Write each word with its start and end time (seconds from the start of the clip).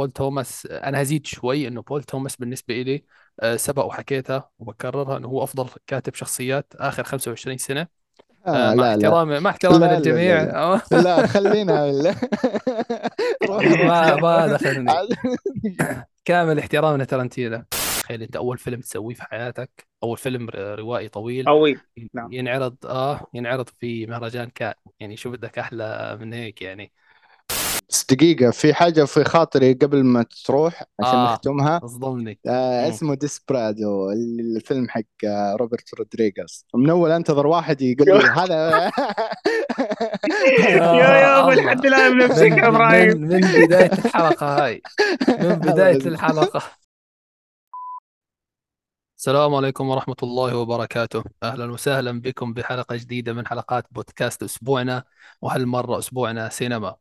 بول 0.00 0.10
توماس 0.10 0.66
أنا 0.66 1.02
هزيد 1.02 1.26
شوي 1.26 1.68
إنه 1.68 1.82
بول 1.82 2.02
توماس 2.02 2.36
بالنسبة 2.36 2.82
لي 2.82 3.04
آه، 3.40 3.56
سبق 3.56 3.84
وحكيتها 3.84 4.50
وبكررها 4.58 5.16
إنه 5.16 5.28
هو 5.28 5.44
أفضل 5.44 5.68
كاتب 5.86 6.14
شخصيات 6.14 6.72
آخر 6.76 7.04
25 7.04 7.58
سنة. 7.58 7.86
آه، 8.46 8.70
آه 8.72 8.74
مع 8.74 8.90
احترامي 8.90 9.40
مع 9.40 9.50
احترامي 9.50 9.86
لا 9.86 10.00
لا 10.00 10.00
لا 10.00 10.00
للجميع 10.00 10.42
لا 10.44 10.80
لا 11.04 11.26
خلينا 11.26 11.92
روح. 13.48 13.64
ما 13.64 14.16
ما 14.16 14.46
دخلني. 14.46 14.92
كامل 16.24 16.58
احترامي 16.58 17.02
لترنتينو 17.02 17.64
تخيل 18.02 18.22
أنت 18.22 18.36
أول 18.36 18.58
فيلم 18.58 18.80
تسويه 18.80 19.14
في 19.14 19.22
حياتك 19.22 19.86
أول 20.02 20.16
فيلم 20.18 20.48
روائي 20.54 21.08
طويل. 21.08 21.46
قوي 21.46 21.76
نعم. 22.14 22.32
ينعرض 22.32 22.76
آه 22.86 23.26
ينعرض 23.34 23.68
في 23.68 24.06
مهرجان 24.06 24.50
كان 24.50 24.74
يعني 25.00 25.16
شو 25.16 25.30
بدك 25.30 25.58
أحلى 25.58 26.16
من 26.20 26.32
هيك 26.32 26.62
يعني. 26.62 26.92
بس 27.90 28.04
دقيقة 28.10 28.50
في 28.50 28.74
حاجة 28.74 29.04
في 29.04 29.24
خاطري 29.24 29.72
قبل 29.72 30.04
ما 30.04 30.24
تروح 30.44 30.82
عشان 31.00 31.18
آه 31.18 31.32
نختمها. 31.32 31.80
أصدمني. 31.84 32.38
آه. 32.46 32.88
اسمه 32.88 33.14
ديسبرادو 33.14 34.10
الفيلم 34.56 34.88
حق 34.88 35.02
آه 35.26 35.56
روبرت 35.60 35.94
رودريغاز 35.98 36.66
من 36.74 36.90
أول 36.90 37.10
أنتظر 37.10 37.46
واحد 37.46 37.82
يقول 37.82 38.08
لي 38.08 38.28
هذا. 38.40 38.90
يا 40.68 41.14
يا 41.20 41.40
أبو 41.40 41.48
الله. 41.50 41.62
لحد 41.64 41.86
الان 41.86 42.18
بنفسك 42.18 42.42
من 42.42 42.58
يا 42.58 42.68
إبراهيم. 42.68 43.20
من 43.20 43.40
بداية 43.66 43.92
الحلقة 43.92 44.64
هاي. 44.64 44.82
من 45.42 45.54
بداية 45.54 45.96
الحلقة. 46.06 46.62
السلام 49.18 49.54
عليكم 49.54 49.88
ورحمة 49.88 50.16
الله 50.22 50.56
وبركاته. 50.56 51.24
أهلا 51.42 51.72
وسهلا 51.72 52.20
بكم 52.20 52.52
بحلقة 52.54 52.96
جديدة 52.96 53.32
من 53.32 53.46
حلقات 53.46 53.84
بودكاست 53.90 54.42
أسبوعنا 54.42 55.04
وهالمرة 55.42 55.98
أسبوعنا 55.98 56.48
سينما. 56.48 56.96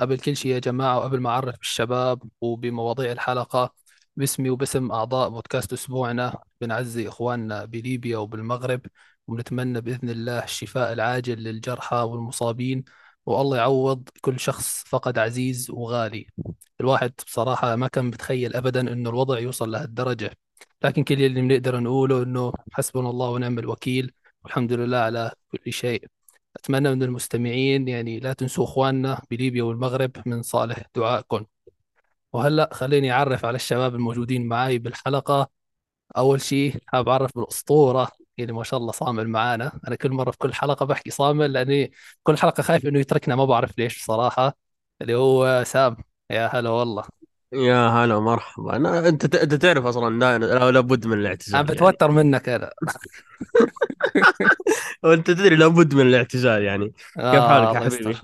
قبل 0.00 0.18
كل 0.18 0.36
شيء 0.36 0.52
يا 0.52 0.58
جماعة 0.58 0.98
وقبل 0.98 1.20
ما 1.20 1.30
أعرف 1.30 1.56
بالشباب 1.58 2.22
وبمواضيع 2.40 3.12
الحلقة 3.12 3.74
باسمي 4.16 4.50
وباسم 4.50 4.92
أعضاء 4.92 5.28
بودكاست 5.28 5.72
أسبوعنا 5.72 6.38
بنعزي 6.60 7.08
إخواننا 7.08 7.64
بليبيا 7.64 8.18
وبالمغرب 8.18 8.80
ونتمنى 9.26 9.80
بإذن 9.80 10.10
الله 10.10 10.44
الشفاء 10.44 10.92
العاجل 10.92 11.38
للجرحى 11.44 11.96
والمصابين 11.96 12.84
والله 13.26 13.56
يعوض 13.56 14.08
كل 14.20 14.40
شخص 14.40 14.84
فقد 14.86 15.18
عزيز 15.18 15.70
وغالي. 15.70 16.26
الواحد 16.80 17.12
بصراحة 17.26 17.76
ما 17.76 17.88
كان 17.88 18.04
متخيل 18.04 18.56
أبدا 18.56 18.80
إنه 18.92 19.10
الوضع 19.10 19.38
يوصل 19.38 19.70
لهالدرجة. 19.70 20.30
لكن 20.84 21.04
كل 21.04 21.22
اللي 21.22 21.40
بنقدر 21.40 21.80
نقوله 21.80 22.22
إنه 22.22 22.52
حسبنا 22.72 23.10
الله 23.10 23.30
ونعم 23.30 23.58
الوكيل 23.58 24.12
والحمد 24.44 24.72
لله 24.72 24.98
على 24.98 25.32
كل 25.52 25.72
شيء. 25.72 26.19
أتمنى 26.56 26.94
من 26.94 27.02
المستمعين 27.02 27.88
يعني 27.88 28.20
لا 28.20 28.32
تنسوا 28.32 28.64
إخواننا 28.64 29.22
بليبيا 29.30 29.62
والمغرب 29.62 30.10
من 30.26 30.42
صالح 30.42 30.82
دعائكم. 30.96 31.44
وهلأ 32.32 32.70
خليني 32.74 33.12
أعرف 33.12 33.44
على 33.44 33.56
الشباب 33.56 33.94
الموجودين 33.94 34.48
معي 34.48 34.78
بالحلقة. 34.78 35.50
أول 36.16 36.40
شيء 36.42 36.76
حاب 36.86 37.08
أعرف 37.08 37.36
بالأسطورة 37.38 38.08
اللي 38.38 38.52
ما 38.52 38.64
شاء 38.64 38.80
الله 38.80 38.92
صامل 38.92 39.28
معانا. 39.28 39.80
أنا 39.88 39.96
كل 39.96 40.10
مرة 40.12 40.30
في 40.30 40.38
كل 40.38 40.54
حلقة 40.54 40.86
بحكي 40.86 41.10
صامل 41.10 41.52
لأني 41.52 41.92
كل 42.22 42.38
حلقة 42.38 42.62
خايف 42.62 42.86
إنه 42.86 43.00
يتركنا 43.00 43.36
ما 43.36 43.44
بعرف 43.44 43.78
ليش 43.78 43.98
بصراحة. 43.98 44.56
اللي 45.02 45.14
هو 45.14 45.64
سام 45.64 45.96
يا 46.30 46.46
هلا 46.48 46.70
والله. 46.70 47.19
يا 47.52 47.88
هلا 47.88 48.20
مرحبا 48.20 48.76
أنا 48.76 49.08
أنت 49.08 49.26
ت- 49.26 49.34
أنت 49.34 49.54
تعرف 49.54 49.84
أصلا 49.86 50.18
لا 50.18 50.38
لا- 50.38 50.70
لابد 50.70 51.06
من 51.06 51.18
الاعتزال 51.18 51.54
يعني. 51.54 51.66
بتوتر 51.66 52.10
منك 52.10 52.48
أنا 52.48 52.70
وأنت 55.02 55.26
تدري 55.30 55.56
لابد 55.56 55.94
من 55.94 56.06
الاعتزال 56.06 56.62
يعني. 56.62 56.86
كيف 56.88 57.18
آه 57.18 57.48
حالك 57.48 57.92
يا 57.92 57.98
حبيبي؟ 57.98 58.18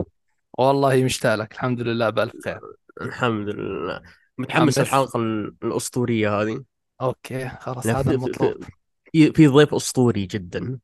والله 0.58 1.04
مشتاق 1.04 1.34
لك. 1.34 1.52
الحمد 1.52 1.80
لله 1.80 2.10
بألف 2.10 2.32
خير. 2.44 2.60
الحمد 3.02 3.48
لله. 3.48 4.02
متحمس 4.38 4.38
متحمس 4.38 4.78
الحلقة 4.78 5.16
ال- 5.20 5.54
الأسطورية 5.62 6.40
هذه؟ 6.42 6.62
أوكي 7.00 7.48
خلاص 7.48 7.86
لا، 7.86 8.00
هذا 8.00 8.10
المطلوب. 8.10 8.64
في, 9.12 9.32
في 9.32 9.46
ضيف 9.46 9.74
أسطوري 9.74 10.26
جدا. 10.26 10.78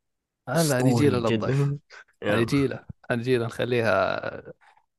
هلا 0.48 0.82
نجي 0.82 1.08
له 1.08 1.18
للضيف. 1.18 1.72
نجي 2.24 2.66
له. 2.66 2.84
نجي 3.10 3.38
له 3.38 3.46
نخليها 3.46 4.42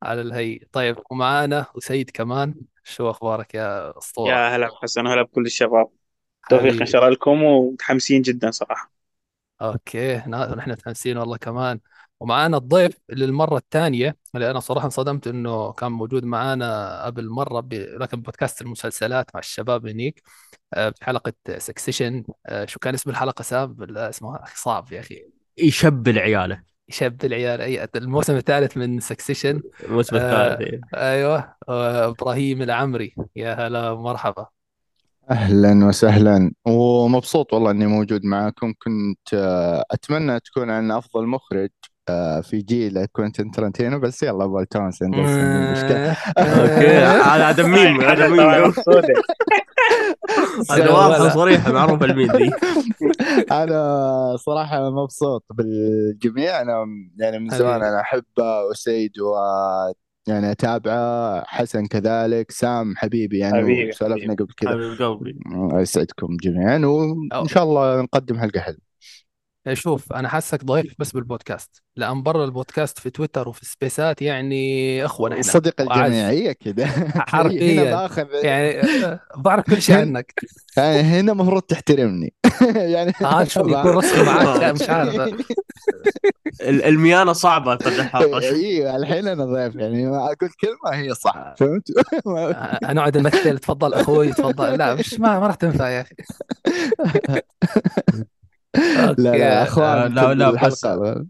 على 0.03 0.21
الهي. 0.21 0.59
طيب 0.71 0.95
ومعانا 1.11 1.65
وسيد 1.75 2.09
كمان. 2.09 2.55
شو 2.83 3.09
أخبارك 3.09 3.55
يا 3.55 3.97
أسطورة؟ 3.97 4.43
يا 4.43 4.55
هلا 4.55 4.69
حسن 4.81 5.05
وهلا 5.07 5.21
بكل 5.21 5.45
الشباب. 5.45 5.89
توفيق 6.49 6.81
إن 6.81 6.85
حبيبي. 6.85 6.87
شاء 6.87 7.01
الله 7.01 7.13
لكم 7.13 7.43
ومتحمسين 7.43 8.21
جدا 8.21 8.51
صراحة. 8.51 8.91
okay 9.61 10.17
نا- 10.27 10.55
نحن 10.55 10.71
متحمسين 10.71 11.17
والله 11.17 11.37
كمان. 11.37 11.79
ومعانا 12.19 12.57
الضيف 12.57 12.97
للمرة 13.09 13.57
الثانية 13.57 14.17
اللي 14.35 14.51
أنا 14.51 14.59
صراحة 14.59 14.85
انصدمت 14.85 15.27
إنه 15.27 15.71
كان 15.73 15.91
موجود 15.91 16.23
معانا 16.25 17.05
قبل 17.05 17.29
مرة 17.29 17.59
ب... 17.59 17.73
لكن 17.73 18.21
بودكاست 18.21 18.61
المسلسلات 18.61 19.31
مع 19.35 19.39
الشباب 19.39 19.87
هنيك 19.87 20.23
آه، 20.73 20.89
بحلقة 21.01 21.33
Succession 21.57 22.23
شو 22.65 22.79
كان 22.79 22.93
اسم 22.93 23.09
الحلقة 23.09 23.41
سام؟ 23.43 23.75
لا 23.83 24.09
اسمها 24.09 24.43
أخي 24.43 24.55
صعب 24.57 24.91
يا 24.93 24.99
أخي. 24.99 25.25
يشبل 25.57 26.19
عياله 26.19 26.63
شاب 26.89 27.25
العيال. 27.25 27.61
أي 27.61 27.87
الموسم 27.95 28.35
الثالث 28.35 28.77
من 28.77 28.99
Succession 28.99 29.61
الموسم 29.83 30.15
الثالث 30.15 30.61
إيه. 30.61 30.81
أيوه. 30.95 31.55
آه، 31.69 32.09
إبراهيم 32.09 32.61
العمري. 32.61 33.15
يا 33.35 33.53
هلا 33.53 33.95
مرحبا 33.95 34.47
أهلا 35.31 35.85
وسهلا. 35.85 36.51
ومبسوط 36.65 37.53
والله 37.53 37.71
إني 37.71 37.85
موجود 37.87 38.25
معاكم. 38.25 38.73
كنت 38.83 39.33
آه، 39.33 39.83
أتمنى 39.91 40.39
تكون 40.39 40.69
عندنا 40.69 40.97
أفضل 40.97 41.27
مخرج. 41.27 41.69
آه، 41.69 41.92
في 42.43 42.63
جيل 42.67 43.05
كوينتن 43.05 43.51
تارانتينو 43.51 43.99
بس 43.99 44.23
يلا 44.23 44.45
بول 44.45 44.65
توماس 44.65 45.01
اندرسون 45.01 45.39
المشكلة 45.39 46.11
okay 46.37 46.97
هذا 46.97 47.49
هذا 47.49 47.67
ميم 47.67 48.01
هذا 48.09 48.27
ميم. 48.27 48.73
هذا 50.71 50.91
واضحة 50.91 51.21
ولا 51.21 51.23
وصريحة 51.23 51.71
معروف 51.71 52.03
الميم 52.03 52.31
ذي 52.31 52.51
أنا 53.63 54.35
صراحة 54.37 54.89
مبسوط 54.89 55.45
بالجميع. 55.53 56.61
أنا 56.61 56.85
يعني 57.17 57.39
من 57.39 57.49
زمان 57.49 57.83
أنا 57.83 58.01
أحب 58.01 58.23
أسيد 58.71 59.11
و 59.19 59.35
يعني 60.27 60.51
أتابعه. 60.51 61.43
حسن 61.45 61.85
كذلك 61.85 62.51
سام 62.51 62.93
حبيبي 62.95 63.39
يعني 63.39 63.57
حبيبي 63.57 63.91
قبل 64.35 64.53
كذا 64.57 64.71
حبيب 64.71 65.01
قلبي. 65.01 65.39
يسعدكم 65.81 66.37
جميعا 66.43 66.77
وإن 66.77 67.47
شاء 67.47 67.63
الله 67.63 68.01
نقدم 68.01 68.39
حلقة 68.39 68.59
حلوة. 68.59 68.92
شوف 69.73 70.13
أنا 70.13 70.27
حاسك 70.29 70.63
ضيف 70.65 70.93
بس 70.99 71.11
بالبودكاست 71.11 71.81
لأن 71.95 72.23
برا 72.23 72.45
البودكاست 72.45 72.99
في 72.99 73.09
تويتر 73.09 73.49
وفي 73.49 73.65
سبيسات 73.65 74.21
يعني 74.21 75.05
اخوه 75.05 75.29
نحن 75.29 75.41
صديق 75.41 75.81
الجميع 75.81 75.97
واعز 76.01 76.13
هي 76.13 76.53
كذا 76.53 76.85
هنا 76.85 77.25
حرفيا. 77.27 77.83
بآخذ 77.83 78.25
يعني 78.43 78.81
آه، 79.05 79.19
بعرف 79.37 79.65
كل 79.65 79.81
شيء 79.81 79.95
هنا 79.95 80.01
عنك. 80.17 80.33
يعني 80.77 81.01
هنا 81.01 81.31
المفروض 81.31 81.61
تحترمني. 81.61 82.33
يعني 82.75 83.13
ها 83.21 83.43
شو 83.43 83.59
يكون 83.59 83.91
رسمي 83.91 84.23
معك؟ 84.23 84.59
لا 84.59 84.71
مش 84.73 84.89
عارف. 84.89 85.15
ال- 86.61 86.83
الميانة 86.83 87.33
صعبة 87.33 87.77
في 87.77 87.87
الحلقة 87.87 88.39
أيوه 88.39 88.95
الحين 88.95 89.27
أنا 89.27 89.45
ضيف 89.45 89.75
يعني 89.75 90.05
ما 90.05 90.17
أقول 90.25 90.49
كلمة 90.61 90.93
هي 90.93 91.13
صح 91.13 91.53
فهمت؟ 91.57 91.87
آه، 92.27 92.93
نقعد 92.93 93.17
نمثل 93.17 93.57
تفضل 93.57 93.93
أخوي 93.93 94.33
تفضل. 94.33 94.77
لا 94.77 94.95
مش 94.95 95.19
ما 95.19 95.39
ما 95.39 95.47
راح 95.47 95.55
تنفع 95.55 95.89
يا 95.89 96.01
أخي. 96.01 96.15
لا 98.75 99.15
لا 99.17 99.63
أخوان 99.63 99.87
آه، 99.87 100.07
لا 100.07 100.33
لا 100.33 100.51
بس 100.51 100.85
الحلقة. 100.85 101.25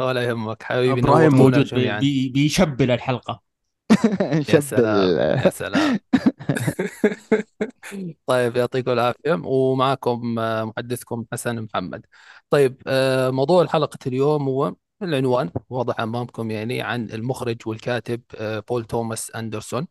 ولا 0.00 0.22
يهمك 0.22 0.62
حبيبي 0.62 1.00
إبراهيم 1.00 1.36
نورتونا 1.36 1.58
موجود 1.58 2.00
بي 2.00 2.28
بيشبل 2.28 2.90
الحلقة. 2.90 3.42
يا 4.54 4.60
سلام 4.60 5.38
يا 5.38 5.50
سلام. 5.50 5.98
طيب 8.26 8.56
يعطيكم 8.56 8.90
العافية 8.90 9.32
ومعكم 9.44 10.38
آه، 10.38 10.64
محدثكم 10.64 11.24
حسن 11.32 11.62
محمد. 11.62 12.06
طيب 12.50 12.82
آه، 12.86 13.30
موضوع 13.30 13.62
الحلقة 13.62 13.98
اليوم 14.06 14.42
هو 14.48 14.74
العنوان 15.02 15.50
واضح 15.70 16.00
أمامكم 16.00 16.50
يعني 16.50 16.82
عن 16.82 17.10
المخرج 17.10 17.56
والكاتب 17.66 18.22
آه، 18.36 18.58
بول 18.68 18.84
توماس 18.84 19.30
أندرسون. 19.36 19.86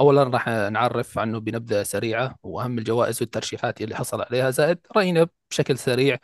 أولا 0.00 0.22
راح 0.24 0.48
نعرف 0.48 1.18
عنه 1.18 1.38
بنبذة 1.40 1.82
سريعة 1.82 2.36
وأهم 2.42 2.78
الجوائز 2.78 3.22
والترشيحات 3.22 3.80
اللي 3.82 3.94
حصل 3.96 4.22
عليها 4.22 4.50
زائد 4.50 4.78
رأينا 4.96 5.28
بشكل 5.50 5.78
سريع 5.78 6.18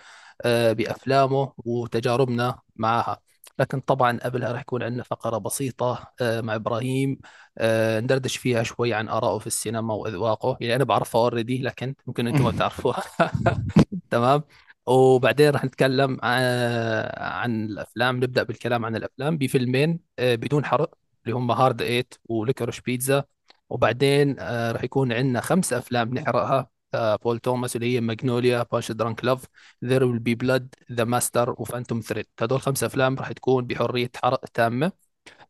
آه، 0.45 0.73
بأفلامه 0.73 1.53
وتجاربنا 1.59 2.59
معها. 2.77 3.21
لكن 3.59 3.81
طبعا 3.81 4.19
قبلها 4.25 4.53
راح 4.53 4.61
يكون 4.61 4.83
عندنا 4.83 5.03
فقرة 5.03 5.39
بسيطة 5.39 6.13
آه، 6.21 6.41
مع 6.41 6.55
إبراهيم 6.55 7.19
آه، 7.59 8.01
ندردش 8.01 8.37
فيها 8.37 8.63
شوي 8.63 8.95
عن 8.95 9.09
آرائه 9.09 9.39
في 9.39 9.47
السينما 9.47 9.95
وأذواقه. 9.95 10.59
اللي 10.63 10.77
أنا 10.77 10.85
بعرفها 10.85 11.21
اوريدي 11.21 11.63
لكن 11.63 11.95
ممكن 12.07 12.27
أنتم 12.27 12.45
ما 12.45 12.51
بتعرفوها 12.57 13.03
تمام. 14.11 14.43
وبعدين 14.87 15.51
راح 15.51 15.65
نتكلم 15.65 16.19
عن 16.23 17.65
الأفلام. 17.65 18.17
نبدأ 18.17 18.43
بالكلام 18.43 18.85
عن 18.85 18.97
الأفلام. 18.97 19.39
بفيلمين 19.39 20.01
بدون 20.21 20.65
حرق 20.65 20.95
اللي 21.25 21.37
هم 21.37 21.51
Hard 21.51 21.83
Eight 21.83 22.15
و 22.25 22.31
Licorice 22.31 22.81
Pizza 22.81 23.25
وبعدين 23.73 24.37
آه، 24.41 24.73
راح 24.73 24.85
يكون 24.85 25.13
عندنا 25.13 25.41
خمس 25.41 25.73
أفلام 25.73 26.15
نحرقها. 26.15 26.71
آه، 26.95 27.17
بول 27.17 27.39
توماس 27.39 27.77
اللي 27.77 27.95
هي 27.97 28.01
Magnolia 28.01 28.63
Punch-Drunk 28.73 28.93
Love 28.93 29.25
There 29.25 29.45
Will 29.85 30.05
Be 30.05 30.19
Blood 30.19 30.35
The 30.35 30.75
Master 30.93 31.05
و 31.05 31.51
Phantom 31.59 32.01
Thread 32.01 32.27
هدول 32.41 32.61
خمس 32.61 32.85
أفلام 32.85 33.17
راح 33.17 33.33
تكون 33.33 33.67
بحرية 33.67 34.11
حرق 34.17 34.41
تامة. 34.55 34.93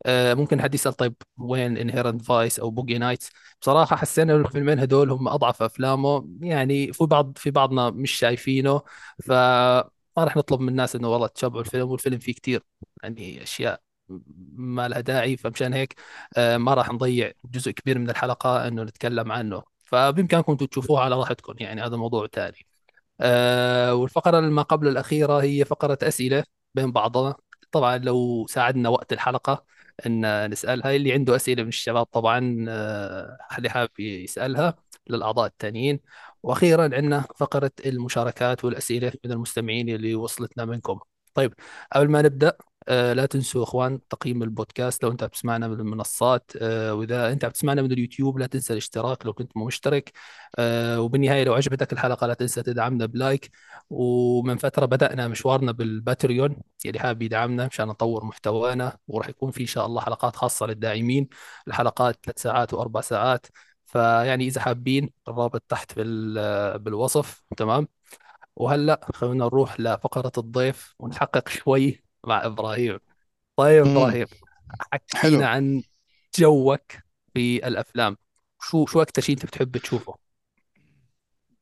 آه، 0.06 0.34
ممكن 0.34 0.62
حد 0.62 0.74
يسأل 0.74 0.92
طيب 0.94 1.14
وين 1.38 1.76
Inherent 1.78 2.22
Vice 2.22 2.60
أو 2.60 2.70
Boogie 2.70 2.98
Nights 2.98 3.30
بصراحة 3.60 3.96
حسينا 3.96 4.34
إنه 4.36 4.46
الفيلمين 4.46 4.78
هدول 4.78 5.10
هم 5.10 5.28
أضعف 5.28 5.62
أفلامه. 5.62 6.28
يعني 6.40 6.92
في 6.92 7.04
بعض 7.06 7.38
في 7.38 7.50
بعضنا 7.50 7.90
مش 7.90 8.10
شايفينه 8.12 8.82
فما 9.24 9.90
راح 10.18 10.36
نطلب 10.36 10.60
من 10.60 10.68
الناس 10.68 10.96
إنه 10.96 11.08
والله 11.08 11.26
تتابعوا 11.26 11.60
الفيلم 11.62 11.88
والفيلم 11.90 12.18
فيه 12.18 12.32
كتير 12.32 12.62
يعني 13.02 13.42
أشياء 13.42 13.80
ما 14.56 14.88
لها 14.88 15.00
داعي 15.00 15.36
فمشان 15.36 15.72
هيك 15.72 15.94
آه، 16.36 16.56
ما 16.56 16.74
راح 16.74 16.92
نضيع 16.92 17.32
جزء 17.44 17.70
كبير 17.70 17.98
من 17.98 18.10
الحلقة 18.10 18.68
إنه 18.68 18.82
نتكلم 18.82 19.32
عنه. 19.32 19.62
فبإمكانكم 19.84 20.52
أنتم 20.52 20.66
تشوفوها 20.66 21.02
على 21.02 21.16
راحتكم 21.16 21.54
يعني 21.60 21.82
هذا 21.82 21.96
موضوع 21.96 22.26
ثاني 22.26 22.66
آه، 23.20 23.94
والفقرة 23.94 24.40
ما 24.40 24.62
قبل 24.62 24.88
الأخيرة 24.88 25.42
هي 25.42 25.64
فقرة 25.64 25.98
أسئلة 26.02 26.44
بين 26.74 26.92
بعضنا 26.92 27.34
طبعا 27.72 27.98
لو 27.98 28.46
ساعدنا 28.48 28.88
وقت 28.88 29.12
الحلقة 29.12 29.64
أن 30.06 30.50
نسألها 30.50 30.96
اللي 30.96 31.12
عنده 31.12 31.36
أسئلة 31.36 31.62
من 31.62 31.68
الشباب 31.68 32.06
طبعا 32.06 32.66
آه، 32.68 33.38
اللي 33.58 33.70
حابب 33.70 34.00
يسألها 34.00 34.74
للأعضاء 35.08 35.46
التانيين. 35.46 36.00
وأخيرا 36.42 36.82
عندنا 36.82 37.20
فقرة 37.36 37.70
المشاركات 37.86 38.64
والأسئلة 38.64 39.12
من 39.24 39.32
المستمعين 39.32 39.88
اللي 39.88 40.14
وصلتنا 40.14 40.64
منكم. 40.64 41.00
طيب 41.34 41.54
قبل 41.92 42.10
ما 42.10 42.22
نبدأ 42.22 42.56
آه، 42.88 43.12
لا 43.12 43.26
تنسوا 43.26 43.62
إخوان 43.62 44.08
تقييم 44.08 44.42
البودكاست 44.42 45.04
لو 45.04 45.10
أنت 45.10 45.24
بتسمعنا 45.24 45.68
من 45.68 45.80
المنصات 45.80 46.50
آه، 46.60 46.94
وإذا 46.94 47.32
أنت 47.32 47.44
بتسمعنا 47.44 47.82
من 47.82 47.92
اليوتيوب 47.92 48.38
لا 48.38 48.46
تنسى 48.46 48.72
الاشتراك 48.72 49.26
لو 49.26 49.32
كنت 49.32 49.56
مو 49.56 49.64
مشترك 49.64 50.12
آه، 50.58 51.00
وبالنهاية 51.00 51.44
لو 51.44 51.54
عجبتك 51.54 51.92
الحلقة 51.92 52.26
لا 52.26 52.34
تنسى 52.34 52.62
تدعمنا 52.62 53.06
ب 53.06 53.15
like 53.15 53.50
ومن 53.90 54.56
فترة 54.56 54.86
بدأنا 54.86 55.28
مشوارنا 55.28 55.72
بال 55.72 55.91
Patreon 55.91 56.56
اللي 56.86 56.98
حابب 56.98 57.22
يدعمنا 57.22 57.66
مشان 57.66 57.88
نطور 57.88 58.24
محتوانا 58.24 58.98
وراح 59.08 59.28
يكون 59.28 59.50
في 59.50 59.60
إن 59.60 59.66
شاء 59.66 59.86
الله 59.86 60.00
حلقات 60.00 60.36
خاصة 60.36 60.66
للداعمين 60.66 61.28
الحلقات 61.68 62.18
ثلاث 62.24 62.42
ساعات 62.42 62.74
وأربع 62.74 63.00
ساعات 63.00 63.46
فيعني 63.86 64.46
إذا 64.46 64.60
حابين 64.60 65.10
الرابط 65.28 65.62
تحت 65.68 65.98
بالوصف 66.78 67.42
تمام؟ 67.56 67.88
وهلأ 68.56 69.00
خلونا 69.14 69.44
نروح 69.44 69.80
لفقرة 69.80 70.32
الضيف 70.38 70.94
ونحقق 70.98 71.48
شوي 71.48 72.01
مع 72.26 72.46
إبراهيم. 72.46 72.98
طيب 73.56 73.86
مم. 73.86 73.96
إبراهيم 73.96 74.26
حلو. 75.14 75.32
حكينا 75.32 75.48
عن 75.48 75.82
جوك 76.38 76.92
في 77.34 77.66
الأفلام. 77.68 78.16
شو 78.62 78.86
شو 78.86 79.02
أكثر 79.02 79.22
شيء 79.22 79.34
أنت 79.34 79.46
بتحب 79.46 79.76
تشوفه؟ 79.78 80.14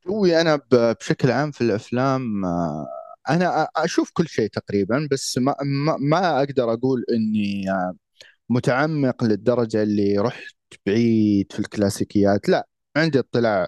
جوي 0.07 0.41
أنا 0.41 0.55
ب- 0.55 0.95
بشكل 0.99 1.31
عام 1.31 1.51
في 1.51 1.61
الأفلام 1.61 2.45
آه، 2.45 2.87
أنا 3.29 3.65
أ- 3.65 3.67
أشوف 3.75 4.11
كل 4.13 4.27
شيء 4.27 4.47
تقريبا 4.49 5.07
بس 5.11 5.37
ما 5.37 5.55
ما, 5.63 5.97
ما 5.99 6.39
أقدر 6.39 6.73
أقول 6.73 7.05
إني 7.13 7.71
آه، 7.71 7.93
متعمق 8.49 9.23
للدرجة 9.23 9.83
اللي 9.83 10.17
رحت 10.17 10.55
بعيد 10.85 11.51
في 11.51 11.59
الكلاسيكيات. 11.59 12.49
لا 12.49 12.67
عندي 12.97 13.19
اطلاع 13.19 13.67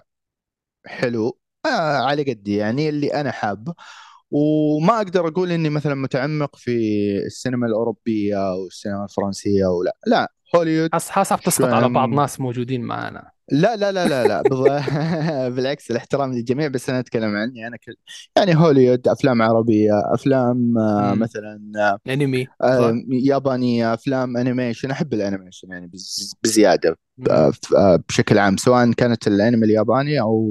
حلو 0.86 1.38
آه، 1.66 1.68
على 2.06 2.22
قدي 2.22 2.56
يعني 2.56 2.88
اللي 2.88 3.14
أنا 3.14 3.30
حابه. 3.32 3.74
وما 4.34 4.96
أقدر 4.96 5.28
أقول 5.28 5.52
إني 5.52 5.70
مثلا 5.70 5.94
متعمق 5.94 6.56
في 6.56 6.72
السينما 7.26 7.66
الأوروبية 7.66 8.50
أو 8.50 8.66
السينما 8.66 9.04
الفرنسية 9.04 9.66
أو 9.66 9.82
لا. 10.06 10.32
هوليوود 10.56 10.90
حاسك 10.92 11.40
تسقط 11.40 11.64
على 11.64 11.88
بعض 11.88 12.08
ناس 12.08 12.40
موجودين 12.40 12.82
معنا 12.82 13.30
لا 13.52 13.76
لا 13.76 13.92
لا 13.92 14.08
لا 14.08 14.28
لا 14.28 15.48
بالعكس 15.54 15.90
الاحترام 15.90 16.32
للجميع 16.32 16.68
بس 16.68 16.90
أنا 16.90 16.98
أتكلم 16.98 17.36
عني 17.36 17.66
أنا 17.66 17.76
كل 17.76 17.94
يعني 18.36 18.56
هوليوود 18.56 19.08
أفلام 19.08 19.42
عربية 19.42 20.14
أفلام 20.14 20.78
آه،. 20.78 21.14
مثلا 21.14 21.60
آه، 21.76 22.12
أنمي 22.12 22.46
آه،؟ 22.62 22.94
يابانية 23.10 23.94
أفلام 23.94 24.36
animation 24.36 24.90
أحب 24.90 25.14
ال 25.14 25.19
animation 25.19 25.68
يعني 25.70 25.86
بز- 25.86 26.34
بزيادة 26.42 26.98
بشكل 28.08 28.38
عام 28.38 28.56
سواء 28.56 28.92
كانت 28.92 29.26
الأنمي 29.26 29.66
الياباني 29.66 30.20
أو 30.20 30.50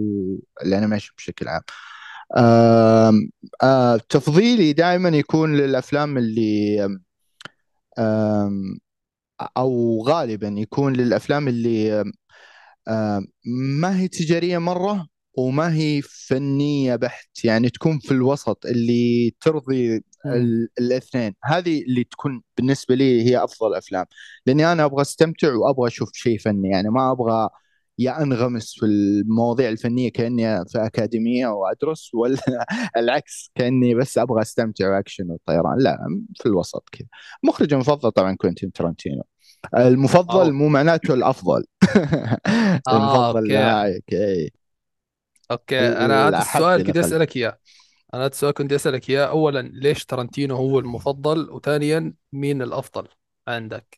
الانيميشن 0.66 1.14
بشكل 1.18 1.48
عام. 1.48 1.62
تفضيلي 4.10 4.74
دائما 4.74 5.10
يكون 5.10 5.56
للأفلام 5.58 6.18
اللي 6.18 6.90
أو 9.58 10.04
غالبا 10.08 10.48
يكون 10.48 10.94
للأفلام 10.94 11.48
اللي 11.48 12.04
ما 13.82 14.00
هي 14.00 14.08
تجارية 14.08 14.58
مرة 14.58 15.08
وما 15.38 15.74
هي 15.74 16.02
فنية 16.02 16.96
بحت 16.96 17.46
يعني 17.46 17.70
تكون 17.70 18.00
في 18.00 18.12
الوسط 18.12 18.66
اللي 18.66 19.36
ترضي 19.42 20.04
الاثنين. 20.80 21.36
هذه 21.44 21.82
اللي 21.82 22.04
تكون 22.04 22.42
بالنسبة 22.58 22.96
لي 22.96 23.24
هي 23.24 23.44
أفضل 23.44 23.76
أفلام. 23.76 24.06
لأني 24.46 24.72
أنا 24.72 24.86
أبغى 24.86 25.02
أستمتع 25.02 25.54
وأبغى 25.56 25.88
أشوف 25.88 26.10
شيء 26.14 26.40
فني 26.40 26.70
يعني 26.70 26.90
ما 26.90 27.12
أبغى 27.12 27.50
يا 28.00 28.22
انغمس 28.24 28.74
في 28.80 28.86
المواضيع 28.86 29.70
الفنية 29.70 30.12
كأني 30.12 30.66
في 30.66 30.86
أكاديمية 30.86 31.48
وأدرس 31.48 32.12
ولا 32.14 32.38
العكس 32.98 33.52
كأني 33.56 33.96
بس 33.96 34.18
أبغى 34.18 34.42
أستمتع 34.42 34.96
واكشن 34.96 35.32
وطيران 35.32 35.80
لا 35.80 35.98
في 36.36 36.46
الوسط 36.46 36.90
كذا. 36.92 37.08
مخرج 37.44 37.74
المفضل 37.74 38.12
طبعا 38.12 38.36
كوينتين 38.36 38.72
ترنتينو 38.72 39.24
المفضل 39.78 40.46
أو. 40.46 40.52
مو 40.52 40.68
معناته 40.70 41.14
الأفضل. 41.14 41.64
آه 42.88 42.98
المفضل 42.98 43.56
أوكي. 43.56 44.26
إي. 44.26 44.52
أوكي 45.52 45.80
أنا 45.80 46.28
هذا 46.28 46.38
السؤال 46.40 46.84
كنت. 46.84 46.98
أسألك 46.98 47.38
إياه. 47.38 47.60
أنا 48.14 48.22
هذا 48.22 48.32
السؤال 48.32 48.54
كنت 48.54 48.74
أسألك 48.74 49.10
إياه. 49.10 49.26
اولا 49.26 49.62
ليش 49.62 50.06
ترنتينو 50.06 50.56
هو 50.56 50.80
المفضل؟ 50.80 51.50
وثانيا 51.50 52.14
مين 52.34 52.62
الأفضل 52.62 53.08
عندك؟ 53.48 53.98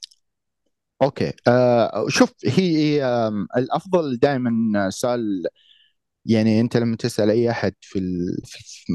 أوكي. 1.02 1.34
آه 1.48 2.06
شوف 2.10 2.34
هي 2.46 3.06
الأفضل 3.58 4.18
دائما 4.18 4.90
سال 4.90 5.44
يعني 6.26 6.62
أنت 6.62 6.78
لما 6.78 6.96
تسأل 6.96 7.30
أي 7.30 7.50
أحد 7.52 7.74
في, 7.82 8.00
ال... 8.00 8.42
في 8.46 8.86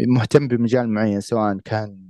مهتم 0.00 0.48
بمجال 0.48 0.88
معين 0.88 1.20
سواء 1.20 1.56
كان 1.64 2.06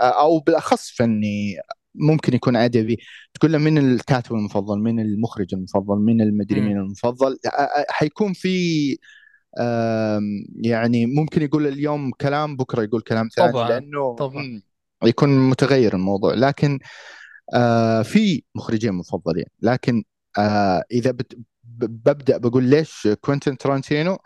آه 0.00 0.20
أو 0.20 0.40
بالأخص 0.40 0.90
فني 0.90 1.56
ممكن 1.94 2.34
يكون 2.34 2.56
ادبي 2.56 2.98
تقول 3.34 3.52
له 3.52 3.58
مين 3.58 3.78
الكاتب 3.78 4.32
المفضل 4.34 4.78
مين 4.78 5.00
المخرج 5.00 5.54
المفضل 5.54 5.98
مين 5.98 6.20
المدري. 6.20 6.60
مين 6.60 6.76
المفضل 6.76 7.38
آه، 7.46 7.48
آه، 7.48 7.86
حيكون 7.88 8.32
في 8.32 8.98
يعني 10.56 11.06
ممكن 11.06 11.42
يقول 11.42 11.66
اليوم 11.66 12.10
كلام 12.10 12.56
بكرة 12.56 12.82
يقول 12.82 13.00
كلام 13.00 13.28
ثاني 13.36 13.52
طبعا 13.52 13.68
لأنه 13.68 14.14
طبعا. 14.16 14.62
يكون 15.04 15.50
متغير 15.50 15.94
الموضوع. 15.94 16.34
لكن 16.34 16.78
آه 17.54 18.02
في 18.02 18.42
مخرجين 18.54 18.92
مفضلين 18.94 19.44
لكن 19.62 20.04
آه 20.38 20.84
إذا 20.92 21.10
بت 21.10 21.38
ببدأ 21.64 22.36
بقول 22.38 22.64
ليش 22.64 23.08
كوينتين 23.20 23.56
ترانتينو 23.58 24.18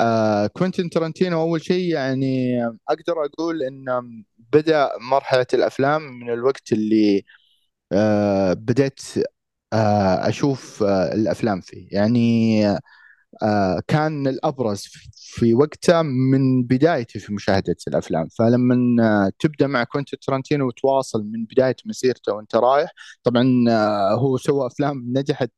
آه 0.00 0.46
كوينتين 0.46 0.90
ترانتينو 0.90 1.40
أول 1.42 1.62
شيء 1.64 1.94
يعني 1.94 2.58
أقدر 2.90 3.24
أقول 3.26 3.62
ان 3.62 3.84
بدأ 4.38 4.90
مرحلة 5.12 5.46
الأفلام 5.54 6.02
من 6.02 6.30
الوقت 6.32 6.72
اللي 6.72 7.24
آه 7.92 8.52
بديت 8.54 9.00
آه 9.72 10.28
أشوف 10.28 10.82
آه 10.82 11.14
الأفلام 11.14 11.60
فيه. 11.60 11.88
يعني 11.92 12.62
كان 13.88 14.26
الأبرز 14.26 14.84
في- 15.14 15.54
وقته 15.54 16.02
من 16.02 16.62
بدايتي 16.64 17.18
في 17.18 17.34
مشاهدة 17.34 17.76
الأفلام. 17.88 18.28
فلما 18.38 18.76
آه 19.04 19.32
تبدأ 19.38 19.66
مع 19.66 19.84
كوينتين 19.84 20.18
ترانتينو 20.18 20.66
وتواصل 20.66 21.24
من 21.24 21.44
بداية 21.44 21.76
مسيرته 21.86 22.32
وانت 22.32 22.56
رايح 22.56 22.90
طبعا 23.24 23.64
آه 23.70 24.14
هو 24.14 24.36
سوى 24.36 24.66
أفلام 24.66 25.04
نجحت 25.16 25.50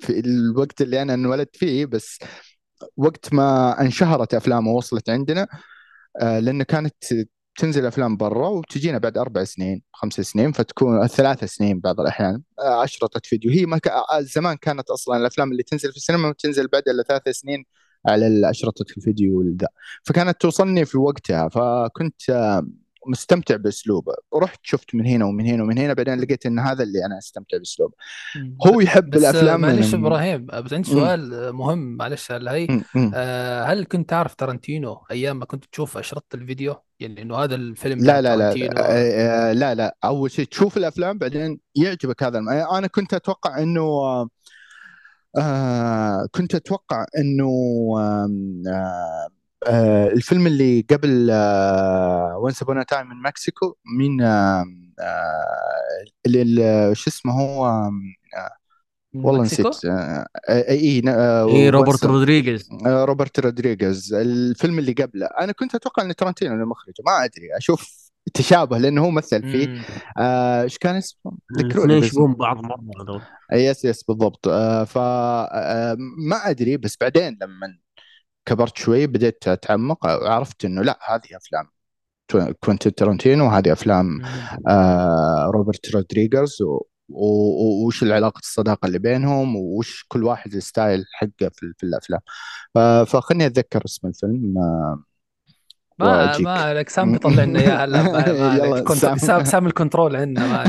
في 0.00 0.20
الوقت 0.20 0.80
اللي 0.82 1.02
أنا 1.02 1.14
انولدت 1.14 1.56
فيه 1.56 1.86
بس 1.86 2.18
وقت 2.96 3.34
ما 3.34 3.80
انشهرت 3.80 4.34
أفلامه 4.34 4.70
ووصلت 4.70 5.10
عندنا 5.10 5.48
آه 6.22 6.38
لأنه 6.40 6.64
كانت 6.64 6.94
تنزل 7.58 7.86
أفلام 7.86 8.16
برا 8.16 8.48
وتجينا 8.48 8.98
بعد 8.98 9.18
أربع 9.18 9.44
سنين 9.44 9.82
خمس 9.92 10.20
سنين 10.20 10.52
فتكون 10.52 11.06
ثلاث 11.06 11.44
سنين 11.44 11.80
بعض 11.80 12.00
الأحيان 12.00 12.42
آه، 12.58 12.84
اشرطه 12.84 13.20
فيديو. 13.24 13.50
هي 13.50 13.66
ما 13.66 13.78
ك... 13.78 13.88
آه، 13.88 14.20
زمان 14.20 14.56
كانت 14.56 14.90
أصلا 14.90 15.16
الأفلام 15.16 15.52
اللي 15.52 15.62
تنزل 15.62 15.90
في 15.90 15.96
السينما 15.96 16.28
ما 16.28 16.34
تنزل 16.38 16.68
بعد 16.68 16.82
الا 16.88 17.02
ثلاث 17.02 17.28
سنين 17.28 17.64
على 18.06 18.50
اشرطه 18.50 18.84
الفيديو 18.96 19.38
والذا. 19.38 19.68
فكانت 20.04 20.40
توصلني 20.40 20.84
في 20.84 20.98
وقتها 20.98 21.48
فكنت 21.48 22.30
آه، 22.30 22.66
مستمتع 23.06 23.56
بأسلوبه 23.56 24.12
رحت 24.34 24.60
شفت 24.62 24.94
من 24.94 25.06
هنا 25.06 25.24
ومن 25.24 25.46
هنا 25.46 25.62
ومن 25.62 25.78
هنا 25.78 25.92
بعدين 25.92 26.20
لقيت 26.20 26.46
إن 26.46 26.58
هذا 26.58 26.82
اللي 26.82 27.06
أنا 27.06 27.18
أستمتع 27.18 27.58
بأسلوبه. 27.58 27.94
هو 28.66 28.80
يحب 28.80 29.10
بس 29.10 29.24
آه، 29.24 29.30
الأفلام 29.30 29.60
معلش 29.60 29.94
من 29.94 30.06
إبراهيم 30.06 30.46
بس 30.46 30.72
عندي. 30.72 30.90
سؤال 30.90 31.34
آه، 31.34 31.50
مهم 31.50 31.96
معلش 31.96 32.32
هلا 32.32 32.52
هي. 32.52 32.80
آه، 33.14 33.64
هل 33.64 33.84
كنت 33.84 34.10
تعرف 34.10 34.34
تارنتينو 34.34 35.04
أيام 35.10 35.38
ما 35.38 35.44
كنت 35.44 35.64
تشوف 35.64 35.98
اشرطه 35.98 36.36
الفيديو 36.36 36.76
يعني 37.00 37.22
إنه 37.22 37.36
هذا 37.36 37.54
الفيلم 37.54 37.98
لا 37.98 38.20
لا 38.20 38.36
لا 38.36 38.52
تارنتينو 38.52 38.76
آه، 38.76 39.50
آه، 39.50 39.52
لا 39.52 39.74
لا 39.74 39.96
أول 40.04 40.30
شيء 40.30 40.44
تشوف 40.44 40.76
الأفلام 40.76 41.18
بعدين 41.18 41.60
يعجبك 41.74 42.22
هذا 42.22 42.38
الم... 42.38 42.48
أنا 42.48 42.86
كنت 42.86 43.14
أتوقع 43.14 43.62
إنه 43.62 43.82
آه، 43.82 44.28
آه 45.38 46.28
كنت 46.32 46.54
أتوقع 46.54 47.06
إنه 47.18 47.50
آه 47.98 49.28
آه 49.66 50.08
الفيلم 50.08 50.46
اللي 50.46 50.86
قبل 50.90 51.30
once 52.36 52.62
upon 52.62 52.86
a 52.86 52.90
time 52.90 53.08
in 53.08 53.22
Mexico 53.22 53.74
مين 53.98 54.20
آه 54.20 54.64
آه، 55.00 56.04
اللي 56.26 56.94
شو 56.94 57.10
اسمه 57.10 57.32
هو 57.32 57.66
آه، 57.66 57.90
والله 59.14 59.40
مكسيكو؟ 59.40 59.68
نسيت 59.68 59.84
آه، 59.84 60.26
اي 60.50 60.68
اي 60.68 61.02
آه، 61.08 61.48
اي 61.48 61.70
روبرت 61.70 62.04
رودريغيز 62.04 62.68
آه، 62.86 63.04
روبرت 63.04 63.40
رودريغيز 63.40 64.14
الفيلم 64.14 64.78
اللي 64.78 64.92
قبله 64.92 65.26
أنا 65.26 65.52
كنت 65.52 65.74
أتوقع 65.74 66.02
إن 66.02 66.14
ترنتينو 66.14 66.54
اللي 66.54 66.66
مخرجه 66.66 67.02
ما 67.06 67.24
أدري 67.24 67.56
أشوف 67.56 68.08
تشابه 68.34 68.78
لأنه 68.78 69.04
هو 69.04 69.10
مثل 69.10 69.42
فيه. 69.42 69.82
آه، 70.18 70.62
إيش 70.62 70.78
كان 70.78 70.96
اسمه؟ 70.96 71.32
ذكروني. 71.58 71.94
يشبهون 71.94 72.34
بعض 72.34 72.64
مرة 72.64 73.02
هذول 73.02 73.22
yes 73.52 73.84
yes 73.84 74.02
بالضبط 74.02 74.48
آه 74.48 74.84
ف 74.84 74.98
آه 74.98 75.96
ما 76.28 76.50
أدري 76.50 76.76
بس 76.76 76.96
بعدين 77.00 77.38
لما 77.42 77.78
كبرت 78.48 78.76
شوي 78.76 79.06
بديت 79.06 79.48
أتعمق 79.48 80.06
وعرفت 80.06 80.64
إنه 80.64 80.82
لا 80.82 80.98
هذه 81.08 81.36
أفلام 81.36 81.64
كوينتين 82.60 82.94
ترنتينو 82.94 83.44
وهذه 83.46 83.72
أفلام. 83.72 84.22
آه 84.68 85.50
روبرت 85.54 85.86
و- 87.14 87.86
وش 87.86 88.02
العلاقة 88.02 88.38
الصداقة 88.38 88.86
اللي 88.86 88.98
بينهم 88.98 89.56
وش 89.56 90.04
كل 90.08 90.24
واحد 90.24 90.54
ال 90.54 90.62
style 90.62 91.04
حقه 91.14 91.50
في, 91.54 91.72
في 91.78 91.82
الأفلام. 91.86 92.20
ف- 92.74 92.78
فخلني 93.10 93.46
أتذكر 93.46 93.82
اسم 93.84 94.08
الفيلم 94.08 94.58
آه 94.58 95.02
ما 95.98 96.38
ما 96.38 96.50
عليك. 96.50 96.88
سام 96.88 97.12
بيطلع 97.12 97.44
لنا 97.44 97.60
إياها 97.60 97.84
هلا 97.84 98.80
كنت 98.88 98.98
سام. 98.98 99.44
سام 99.44 99.66
الكنترول 99.66 100.16
عندنا 100.16 100.64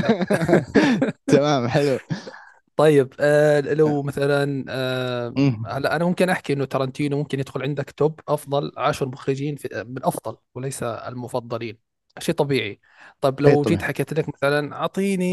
تمام 1.28 1.68
حلو. 1.68 1.98
طيب 2.80 3.14
آه 3.20 3.60
لو 3.62 4.04
مثلا 4.04 4.66
آه. 4.70 5.36
هلا 5.68 5.96
أنا 5.96 6.06
ممكن 6.06 6.30
أحكي 6.30 6.54
إنه 6.54 6.66
تارانتينو 6.66 7.18
ممكن 7.18 7.40
يدخل 7.40 7.62
عندك 7.64 7.92
top 7.92 8.20
أفضل 8.28 8.72
عشر 8.78 9.08
مخرجين 9.08 9.56
في 9.56 9.84
من 9.88 10.06
أفضل 10.06 10.38
وليس 10.56 10.84
المفضلين 10.84 11.78
شيء 12.20 12.36
طبيعي 12.36 12.80
طيب 13.22 13.42
إيه 13.46 13.54
لو 13.54 13.62
طبيعي. 13.62 13.80
جيت 13.80 13.82
حكيت 13.84 14.14
لك 14.14 14.30
مثلا 14.30 14.76
أعطيني 14.76 15.26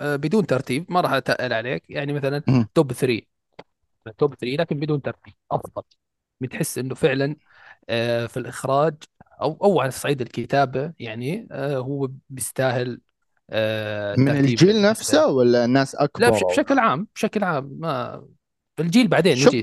آه 0.00 0.16
بدون 0.16 0.46
ترتيب 0.46 0.92
ما 0.92 1.00
راح 1.00 1.12
أتقل 1.12 1.52
عليك 1.52 1.90
يعني 1.90 2.12
مثلا 2.12 2.42
مم. 2.48 2.66
top 2.74 2.92
3 2.92 3.26
top 4.18 4.34
3 4.34 4.56
لكن 4.62 4.80
بدون 4.80 5.02
ترتيب 5.02 5.34
أفضل 5.52 5.82
بتحس 6.40 6.78
إنه 6.78 6.94
فعلا 6.94 7.36
آه 7.90 8.26
في 8.26 8.36
الإخراج 8.38 8.94
أو 9.42 9.58
أو 9.64 9.80
على 9.80 9.90
صعيد 9.90 10.20
الكتابة 10.20 10.94
يعني 10.98 11.48
آه 11.52 11.78
هو 11.78 12.08
بيستاهل 12.30 12.92
آه 12.92 13.00
من 14.18 14.26
ترتيب 14.26 14.44
الجيل 14.44 14.82
نفسه 14.82 15.26
ولا 15.26 15.66
ناس 15.66 15.94
لا 15.94 16.04
أكبر؟ 16.04 16.38
أو- 16.38 16.50
بشكل 16.50 16.78
عام 16.78 17.06
بشكل 17.14 17.44
عام. 17.44 17.76
ما 17.80 18.24
الجيل 18.80 19.08
بعدين 19.08 19.36
شوف. 19.36 19.48
نجي 19.48 19.62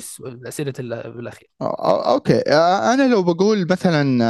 أو- 1.64 1.66
أو- 1.68 2.08
أوكي. 2.08 2.42
آه، 2.48 2.94
أنا 2.94 3.08
لو 3.08 3.24
بقول 3.24 3.68
مثلا 3.72 4.24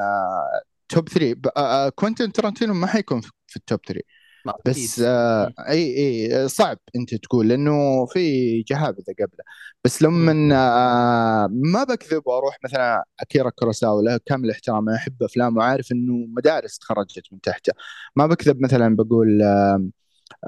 آه، 0.00 0.62
top 0.88 1.08
3 1.08 1.34
ب- 1.34 1.46
آه، 1.56 1.86
آه، 1.86 1.88
كوينتين 1.88 2.32
ترنتينو 2.32 2.74
ما 2.74 2.86
حيكون 2.86 3.20
في 3.46 3.56
ال 3.56 3.62
top 3.62 3.82
3 3.82 4.02
ما 4.06 4.19
بس 4.66 5.00
آه،. 5.00 5.52
أي 5.68 5.96
أي 5.98 6.48
صعب 6.48 6.78
أنت 6.96 7.14
تقول 7.14 7.48
لأنه 7.48 8.06
في 8.06 8.62
جهابذه 8.62 9.04
قبله. 9.18 9.44
بس 9.84 10.02
لما 10.02 10.54
آه، 10.56 11.48
ما 11.52 11.84
بكذب 11.84 12.22
وأروح 12.26 12.58
مثلا 12.64 13.04
أكيرا 13.20 13.50
كوروساوا 13.50 14.02
له 14.02 14.20
كامل 14.26 14.50
احترام 14.50 14.88
أنا 14.88 14.96
أحب 14.98 15.22
أفلامه 15.22 15.58
وعارف 15.58 15.92
إنه 15.92 16.12
مدارس 16.36 16.78
تخرجت 16.78 17.22
من 17.32 17.40
تحته. 17.40 17.72
ما 18.16 18.26
بكذب 18.26 18.62
مثلا 18.62 18.96
بقول 18.96 19.42
آم، 19.42 19.92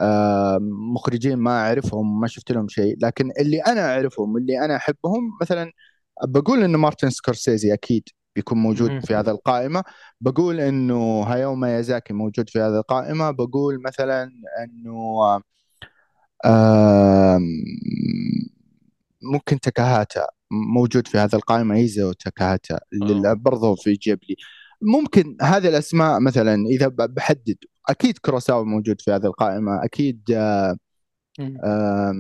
آم، 0.02 0.94
مخرجين 0.94 1.37
ما 1.38 1.50
أعرفهم 1.61 2.20
ما 2.20 2.26
شفت 2.28 2.52
لهم 2.52 2.68
شيء. 2.68 2.96
لكن 3.02 3.30
اللي 3.40 3.61
أنا 3.61 3.80
أعرفهم 3.94 4.37
اللي 4.37 4.64
أنا 4.64 4.76
أحبهم 4.76 5.38
مثلا 5.42 5.72
بقول 6.25 6.64
إنه 6.64 6.78
مارتن 6.78 7.11
سكورسيزي 7.11 7.75
أكيد. 7.75 8.04
بيكون 8.37 8.59
موجود. 8.59 9.05
في 9.05 9.15
هذه 9.15 9.31
القائمة 9.31 9.85
بقول 10.21 10.61
إنه 10.61 11.23
هاياو 11.23 11.54
ميازاكي 11.55 12.15
موجود 12.15 12.51
في 12.51 12.61
هذه 12.61 12.77
القائمة 12.79 13.31
بقول 13.31 13.83
مثلا 13.83 14.31
إنه 14.65 15.41
ممكن 19.23 19.61
تاكاهاتا 19.61 20.27
موجود 20.51 21.07
في 21.09 21.19
هذه 21.19 21.35
القائمة 21.35 21.75
إيساو 21.75 22.12
تاكاهاتا 22.12 22.81
اللي 22.93 23.29
أوه. 23.29 23.33
برضه 23.33 23.75
في 23.75 23.93
جيبلي 23.93 24.37
ممكن 24.83 25.37
هذه 25.43 25.69
الأسماء 25.69 26.21
مثلا 26.21 26.67
إذا 26.67 26.89
بحدد 26.89 27.57
أكيد 27.89 28.19
كوروساوا 28.19 28.65
موجود 28.65 29.01
في 29.01 29.11
هذه 29.11 29.27
القائمة 29.27 29.85
أكيد. 29.85 30.31
آم، 31.41 32.17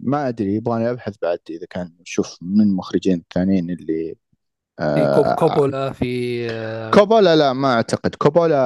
ما 0.00 0.28
أدري 0.28 0.54
يبغاني 0.54 0.90
أبحث 0.90 1.14
بعد 1.22 1.38
إذا 1.50 1.66
كان 1.70 1.92
شوف 2.04 2.38
من 2.42 2.60
المخرجين 2.60 3.18
الثانيين 3.18 3.70
اللي 3.70 4.14
في 4.78 4.82
آه، 4.82 5.34
كوبولا 5.34 5.92
في 5.92 6.46
آه، 6.50 6.90
كوبولا 6.90 7.36
لا 7.36 7.52
ما 7.52 7.74
أعتقد. 7.74 8.14
كوبولا 8.14 8.56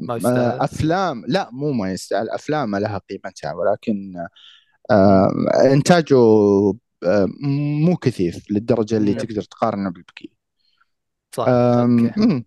ما 0.00 0.14
آه، 0.26 0.64
أفلام 0.64 1.24
لا 1.28 1.48
مو 1.52 1.72
ما 1.72 1.92
يستاهل. 1.92 2.30
أفلام 2.30 2.76
لها 2.76 3.00
قيمتها 3.10 3.52
ولكن 3.52 4.12
آه، 4.90 5.30
إنتاجه 5.72 6.16
آه، 7.04 7.28
مو 7.84 7.96
كثير 7.96 8.42
للدرجة 8.50 8.96
اللي 8.96 9.12
مم. 9.12 9.18
تقدر 9.18 9.42
تقارنه 9.42 9.90
بالبقية. 9.90 10.38
صح 11.34 11.44
أوكي. 11.48 12.12
مم، 12.16 12.44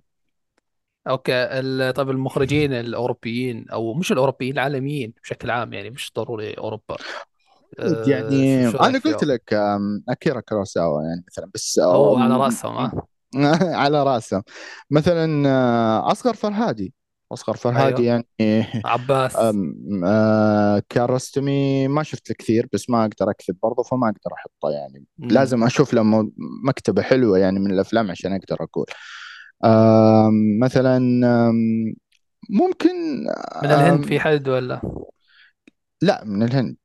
أوكي 1.08 1.92
طيب 1.92 2.10
المخرجين 2.10 2.74
الأوروبيين 2.74 3.70
أو 3.70 3.94
مش 3.94 4.12
الأوروبيين 4.12 4.54
العالميين 4.54 5.14
بشكل 5.24 5.52
عام 5.52 5.74
يعني 5.74 5.90
مش 5.90 6.12
ضروري 6.16 6.54
أوروبا. 6.54 6.96
آه، 6.96 7.31
يعني 8.08 8.72
شو 8.72 8.78
أنا 8.78 9.00
قلت؟ 9.00 9.24
لك 9.24 9.54
أكيرا 10.10 10.40
كوروساوا 10.42 11.02
يعني 11.04 11.24
مثلا 11.28 11.50
بس 11.56 11.80
هو 11.80 12.18
على 12.24 12.38
رأسهم 12.38 12.76
ها 12.78 12.92
على 13.76 14.04
راسه 14.04 14.44
مثلا 14.92 15.50
آه، 15.50 16.12
أصغر 16.12 16.34
فرهادي. 16.34 16.94
أصغر 17.32 17.56
فرهادي 17.58 18.02
أيوه. 18.12 18.24
يعني 18.40 18.66
عباس. 18.86 19.36
آه 20.06 20.84
كياروستامي 20.90 21.88
ما 21.88 22.04
شفت 22.04 22.30
له 22.30 22.36
كثير 22.40 22.68
بس 22.74 22.90
ما 22.90 23.02
أقدر 23.02 23.30
أكذب 23.32 23.58
برضه 23.64 23.84
فما 23.84 24.08
أقدر 24.08 24.34
أحطه 24.34 24.70
يعني. 24.72 25.06
مم. 25.18 25.30
لازم 25.30 25.64
أشوف 25.64 25.94
له 25.94 26.04
م- 26.04 26.32
مكتبة 26.68 27.02
حلوة 27.02 27.38
يعني 27.38 27.60
من 27.60 27.72
الأفلام 27.72 28.12
عشان 28.12 28.34
أقدر 28.34 28.58
أقول. 28.64 28.86
مثلا 30.62 31.00
ممكن 32.50 33.18
من 33.64 33.72
الهند 33.72 34.06
في 34.06 34.20
حد 34.20 34.50
ولا؟ 34.50 34.82
لا 36.02 36.24
من 36.26 36.44
الهند. 36.44 36.76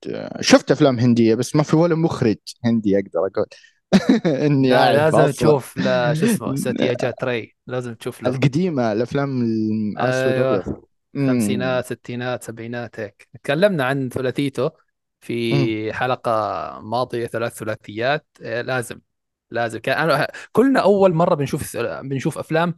شفت 0.40 0.70
أفلام 0.70 0.98
هندية 0.98 1.34
بس 1.34 1.56
ما 1.56 1.62
في 1.62 1.76
ولا 1.76 1.94
مخرج 1.94 2.36
هندي 2.64 2.96
أقدر 2.98 3.20
أقول. 3.26 3.46
إني 4.46 4.70
لا 4.70 4.92
لازم 4.92 5.30
تشوف 5.30 5.76
لا 5.76 6.14
شو 6.14 6.26
اسمه 6.26 6.54
ساتيا 6.64 6.92
جات 6.92 7.24
ري 7.24 7.54
لازم 7.66 7.94
تشوف 7.94 8.22
له. 8.22 8.30
القديمة 8.30 8.92
الأفلام 8.92 9.42
الأسود 9.42 10.74
أمم، 11.16 11.28
خمسينات 11.30 11.84
ستينات 11.86 12.42
سبعينات 12.42 13.00
هيك. 13.00 13.28
تكلمنا 13.42 13.84
عن 13.84 14.08
ثلاثيته. 14.08 14.70
في 15.20 15.92
حلقة 15.92 16.30
ماضية 16.82 17.26
ثلاث 17.26 17.54
ثلاثيات. 17.58 18.26
آه، 18.42 18.62
لازم 18.62 19.00
لازم. 19.50 19.78
كان 19.78 19.98
أنا 19.98 20.28
كلنا 20.52 20.80
أول 20.80 21.14
مرة 21.14 21.34
بنشوف 21.34 21.76
بنشوف 21.76 22.38
أفلام 22.38 22.74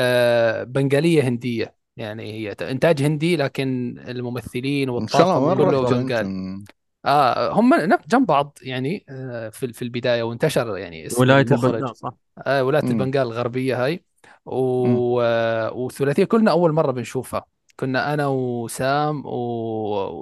آه، 0.00 0.64
بنغالية 0.64 1.22
هندية. 1.22 1.79
يعني 2.00 2.32
هي 2.32 2.56
إنتاج 2.62 3.02
هندي 3.02 3.36
لكن 3.36 3.96
الممثلين 4.08 4.88
الله 4.88 5.00
والطاقم 5.00 5.54
كله 5.54 6.00
أنتم؟ 6.00 6.64
آه 7.06 7.52
هم 7.52 7.74
جنب 8.08 8.26
بعض 8.26 8.58
يعني 8.62 9.04
آه، 9.08 9.48
في 9.48 9.72
في 9.72 9.82
البداية 9.82 10.22
وانتشر 10.22 10.76
يعني 10.76 11.06
اسم 11.06 11.20
ولاية 11.22 11.42
المخرج. 11.42 11.64
البندار 11.64 11.94
صح؟ 11.94 12.12
آه 12.46 12.64
ولاية 12.64 12.82
أمم، 12.82 12.90
البنغال 12.90 13.26
الغربية 13.26 13.84
هاي. 13.84 14.04
و... 14.46 15.20
آه، 15.22 15.72
والثلاثية 15.72 16.24
كلنا 16.24 16.50
أول 16.50 16.72
مرة 16.72 16.92
بنشوفها. 16.92 17.44
كنا 17.76 18.14
أنا 18.14 18.26
وسام 18.26 19.22
و... 19.26 19.32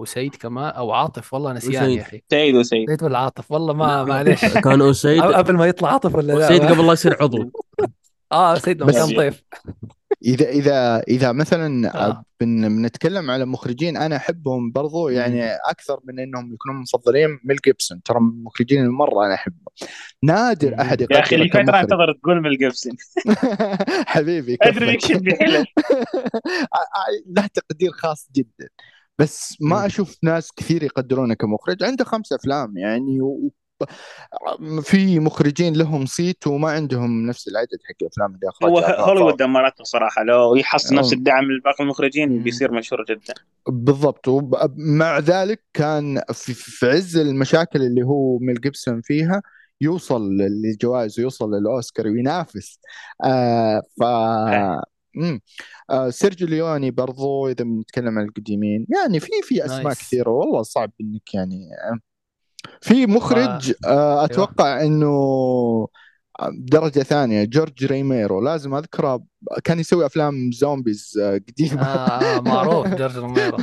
وسيد 0.00 0.34
كمان 0.34 0.70
أو 0.70 0.92
عاطف 0.92 1.34
والله 1.34 1.52
نسيان 1.52 1.84
وسيد. 1.84 1.98
يا 1.98 2.02
أخي. 2.02 2.22
سعيد 2.30 2.54
وسعيد 2.54 2.90
سيد 2.90 3.02
ولا 3.02 3.18
عاطف؟ 3.18 3.52
والله 3.52 3.74
ما 3.74 3.84
لا 3.84 4.04
معليش. 4.04 4.40
كان 4.64 4.82
أسيد 4.82 5.22
قبل 5.22 5.54
ما 5.54 5.66
يطلع 5.66 5.92
عاطف 5.92 6.14
ولا 6.14 6.32
لا؟ 6.32 6.58
ما... 6.58 6.70
قبل 6.70 6.86
لا 6.86 6.92
يصير 6.92 7.16
عضو. 7.22 7.50
آه 8.32 8.54
سيد 8.54 8.82
بس 8.82 8.94
كان 8.94 9.16
ضيف 9.16 9.44
إذا 10.24 10.48
إذا 10.48 11.02
إذا 11.08 11.32
مثلا 11.32 11.94
آه. 11.94 12.24
بن 12.40 12.68
بنتكلم 12.68 13.30
على 13.30 13.44
مخرجين 13.44 13.96
أنا 13.96 14.16
أحبهم 14.16 14.72
برضو 14.72 15.08
يعني 15.08 15.42
مم. 15.42 15.58
أكثر 15.68 16.00
من 16.04 16.20
إنهم 16.20 16.54
يكونون 16.54 16.80
مفضلين 16.80 17.38
ميل 17.44 17.56
جيبسون. 17.64 18.02
ترى 18.02 18.20
من 18.20 18.28
المخرجين 18.28 18.80
اللي 18.80 18.92
مره 18.92 19.26
أنا 19.26 19.34
أحبهم. 19.34 19.66
نادر. 20.22 20.80
أحد 20.80 21.00
يا 21.00 21.20
أخي 21.20 21.36
اللي 21.36 21.48
فتره 21.48 21.80
انتظر 21.80 22.12
تقول 22.12 22.42
ميل 22.42 22.58
جيبسون. 22.58 22.92
حبيبي 24.06 24.58
أدري 24.62 24.98
حلو 25.40 25.64
له 27.36 27.46
تقدير 27.46 27.90
خاص 27.92 28.28
جدا. 28.36 28.68
بس 29.18 29.56
ما. 29.60 29.86
أشوف 29.86 30.18
ناس 30.22 30.52
كثير 30.52 30.82
يقدرونه 30.82 31.34
كمخرج. 31.34 31.84
عنده 31.84 32.04
خمس 32.04 32.32
أفلام 32.32 32.76
يعني 32.76 33.20
و... 33.20 33.50
في 34.82 35.20
مخرجين 35.20 35.76
لهم 35.76 36.06
صيت 36.06 36.46
وما 36.46 36.70
عندهم 36.70 37.26
نفس 37.26 37.48
العدد 37.48 37.78
حق 37.88 37.96
الافلام 38.02 38.34
اللي 38.34 38.46
هو 38.46 38.78
اخرجها. 38.78 39.00
هوليوود 39.00 39.36
دمرته 39.36 39.84
صراحة 39.84 40.24
لو 40.24 40.56
يحصل 40.56 40.94
نفس 40.94 41.12
أم. 41.12 41.18
الدعم 41.18 41.44
لباقي 41.44 41.84
المخرجين. 41.84 42.42
بيصير 42.42 42.72
مشهور 42.72 43.04
جدا 43.04 43.34
بالضبط 43.68 44.28
ومع 44.28 45.18
ذلك 45.18 45.62
كان 45.74 46.22
في, 46.32 46.54
في 46.54 46.86
عز 46.86 47.16
المشاكل 47.16 47.82
اللي 47.82 48.02
هو 48.02 48.38
ميل 48.38 48.60
جيبسون 48.60 49.00
فيها 49.00 49.42
يوصل 49.80 50.30
للجوائز 50.36 51.18
ويوصل 51.20 51.54
للأوسكار 51.54 52.06
وينافس 52.06 52.78
آه 53.24 53.82
ف 54.00 54.02
مم. 55.14 55.40
آه 55.90 56.10
سيرجيو 56.10 56.48
ليوني 56.48 56.90
برضو 56.90 57.48
إذا 57.48 57.64
بنتكلم 57.64 58.18
عن 58.18 58.24
القديمين 58.24 58.86
يعني 58.96 59.20
في 59.20 59.30
في 59.42 59.64
أسماء 59.64 59.82
nice. 59.82 59.98
كثيرة 59.98 60.30
والله 60.30 60.62
صعب 60.62 60.90
إنك 61.00 61.34
يعني 61.34 61.68
آه، 61.84 61.98
في 62.80 63.06
مخرج 63.06 63.72
أيوه. 63.86 63.98
آه 63.98 64.24
أتوقع 64.24 64.82
إنه 64.82 65.88
درجة 66.52 67.00
ثانية 67.00 67.44
جورج 67.44 67.84
روميرو. 67.84 68.40
لازم 68.40 68.74
أذكره. 68.74 69.22
كان 69.64 69.78
يسوي 69.78 70.06
أفلام 70.06 70.50
zombies 70.52 71.18
آه، 71.22 71.40
قديمة. 71.48 71.82
آه, 71.82 72.36
آه 72.36 72.40
معروف 72.40 72.86
جورج 72.86 73.16
روميرو 73.16 73.56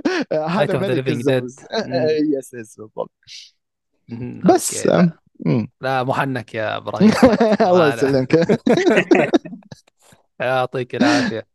هذا 0.32 0.78
ملك. 0.78 1.08
yes 1.08 2.54
yes 2.54 2.76
بالضبط. 2.78 3.10
بس. 4.44 4.86
آه، 4.86 5.12
لا. 5.46 5.66
لا 5.80 6.02
محنك 6.04 6.54
يا 6.54 6.76
إبراهيم. 6.76 7.12
الله 7.60 7.94
يسلمك. 7.94 8.46
يعطيك 10.40 10.94
يعافيك. 10.94 11.46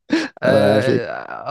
آه 0.43 0.81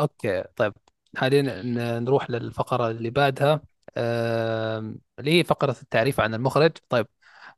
أوكي. 0.01 0.45
طيب 0.57 0.73
حاليا 1.17 1.63
نروح 1.99 2.31
للفقرة 2.31 2.91
اللي 2.91 3.11
بعدها. 3.11 3.61
اللي 3.97 5.31
هي 5.39 5.45
فقرة 5.45 5.77
التعريف 5.83 6.21
عن 6.21 6.35
المخرج. 6.35 6.71
طيب 6.89 7.07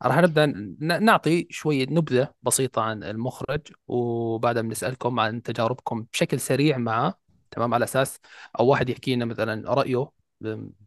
راح 0.02 0.18
نبدأ 0.18 0.46
ن- 0.46 1.04
نعطي 1.04 1.46
شوية 1.50 1.86
نبذة 1.90 2.34
بسيطة 2.42 2.82
عن 2.82 3.04
المخرج 3.04 3.60
وبعدها 3.88 4.62
بنسالكم 4.62 5.20
عن 5.20 5.42
تجاربكم 5.42 6.06
بشكل 6.12 6.40
سريع 6.40 6.78
معه 6.78 7.18
تمام 7.50 7.74
على 7.74 7.84
أساس 7.84 8.20
أو 8.60 8.66
واحد 8.66 8.88
يحكي 8.90 9.14
لنا 9.14 9.24
مثلا 9.24 9.74
رأيه 9.74 10.10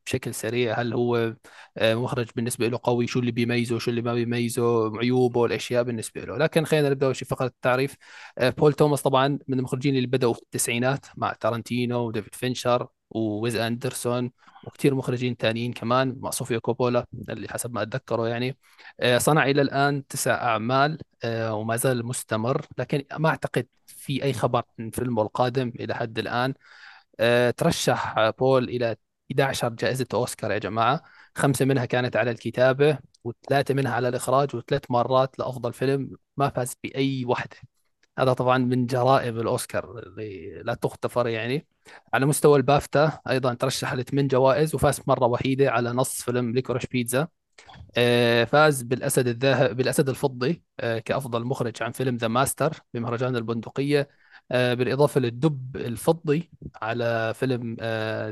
بشكل 0.05 0.33
سريع 0.33 0.81
هل 0.81 0.93
هو 0.93 1.35
آه، 1.77 1.95
مخرج 1.95 2.27
بالنسبة 2.35 2.67
له 2.67 2.79
قوي 2.83 3.07
شو 3.07 3.19
اللي 3.19 3.31
بيميزه 3.31 3.79
شو 3.79 3.89
اللي 3.91 4.01
ما 4.01 4.13
بيميزه 4.13 4.97
عيوبه 4.99 5.45
الأشياء 5.45 5.83
بالنسبة 5.83 6.21
له. 6.21 6.37
لكن 6.37 6.65
خلينا 6.65 6.89
نبدأ 6.89 7.05
أول 7.05 7.15
شيء 7.15 7.27
فقرة 7.27 7.45
التعريف. 7.47 7.95
آه، 8.37 8.49
بول 8.49 8.73
توماس 8.73 9.01
طبعا 9.01 9.39
من 9.47 9.59
المخرجين 9.59 9.95
اللي 9.95 10.07
بدأوا 10.07 10.33
في 10.33 10.41
التسعينات 10.41 11.05
مع 11.17 11.33
تارانتينو 11.33 11.99
وديفيد 12.07 12.35
فينشر. 12.35 12.87
وويس 13.11 13.55
أندرسون 13.55 14.31
وكثير 14.67 14.95
مخرجين 14.95 15.37
تانيين 15.37 15.73
كمان 15.73 16.15
مع 16.19 16.29
صوفيا 16.29 16.59
كوبولا 16.59 17.05
اللي 17.29 17.47
حسب 17.49 17.73
ما 17.73 17.81
أتذكره 17.81 18.27
يعني. 18.27 18.57
آه، 18.99 19.17
صنع 19.17 19.45
إلى 19.45 19.61
الآن 19.61 20.07
تسع 20.07 20.33
أعمال 20.35 20.97
آه، 21.23 21.53
وما 21.53 21.75
زال 21.75 22.05
مستمر 22.05 22.65
لكن 22.77 23.03
ما 23.19 23.29
أعتقد 23.29 23.67
في 23.87 24.23
أي 24.23 24.33
خبر 24.33 24.63
عن 24.79 24.89
فيلمه 24.89 25.21
القادم 25.21 25.73
إلى 25.79 25.95
حد 25.95 26.19
الآن. 26.19 26.53
آه، 27.19 27.51
ترشح 27.51 28.29
بول 28.39 28.63
إلى 28.69 28.95
11 29.31 29.69
جائزة 29.69 30.07
أوسكار 30.13 30.51
يا 30.51 30.57
جماعة. 30.57 31.03
خمسة 31.35 31.65
منها 31.65 31.85
كانت 31.85 32.15
على 32.15 32.31
الكتابة 32.31 32.97
وثلاثة 33.23 33.73
منها 33.73 33.91
على 33.93 34.07
الإخراج 34.07 34.55
وثلاث 34.55 34.81
مرات 34.89 35.39
لأفضل 35.39 35.73
فيلم 35.73 36.17
ما 36.37 36.49
فاز 36.49 36.75
بأي 36.83 37.25
واحدة 37.25 37.57
هذا 38.21 38.33
طبعا 38.33 38.57
من 38.57 38.85
جرائم 38.85 39.39
الأوسكار 39.39 39.99
اللي 39.99 40.61
لا 40.65 40.73
تغتفر 40.73 41.27
يعني. 41.27 41.67
على 42.13 42.25
مستوى 42.25 42.57
البافتا 42.57 43.19
أيضا 43.29 43.53
ترشح 43.53 43.93
لثمان 43.93 44.27
جوائز 44.27 44.75
وفاز 44.75 45.01
مرة 45.07 45.25
وحيدة 45.25 45.71
على 45.71 45.89
نص 45.91 46.21
فيلم 46.21 46.51
Licorice 46.51 46.85
Pizza. 46.85 47.27
آه، 47.97 48.43
فاز 48.43 48.81
بالأسد 48.81 49.27
الذهب 49.27 49.77
بالأسد 49.77 50.09
الفضي 50.09 50.63
آه، 50.79 50.99
كأفضل 50.99 51.45
مخرج 51.45 51.83
عن 51.83 51.91
فيلم 51.91 52.15
The 52.15 52.27
Master 52.27 52.73
بمهرجان 52.93 53.35
البندقية. 53.35 54.09
آه، 54.51 54.73
بالإضافة 54.73 55.21
للدب 55.21 55.77
الفضي 55.77 56.51
على 56.81 57.33
فيلم 57.35 57.75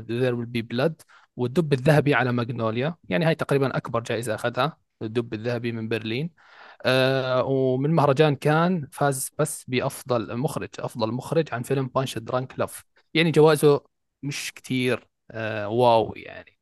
There 0.08 0.34
Will 0.36 0.60
Be 0.60 0.76
Blood 0.76 0.94
والدب 1.36 1.72
الذهبي 1.72 2.14
على 2.14 2.32
ماجنوليا 2.32 2.94
يعني 3.08 3.24
هاي 3.24 3.34
تقريبا 3.34 3.76
أكبر 3.76 4.00
جائزة 4.00 4.34
أخذها 4.34 4.78
الدب 5.02 5.34
الذهبي 5.34 5.72
من 5.72 5.88
برلين. 5.88 6.30
آه، 6.86 7.44
ومن 7.44 7.90
مهرجان 7.90 8.36
كان 8.36 8.88
فاز 8.92 9.30
بس 9.38 9.64
بأفضل 9.68 10.36
مخرج 10.36 10.68
أفضل 10.78 11.12
مخرج 11.12 11.48
عن 11.54 11.62
فيلم 11.62 11.86
Punch-Drunk 11.86 12.58
Love 12.58 12.84
يعني 13.14 13.30
جوائزه 13.30 13.84
مش 14.22 14.52
كتير 14.54 15.08
آه، 15.30 15.68
wow 15.68 16.12
يعني. 16.16 16.58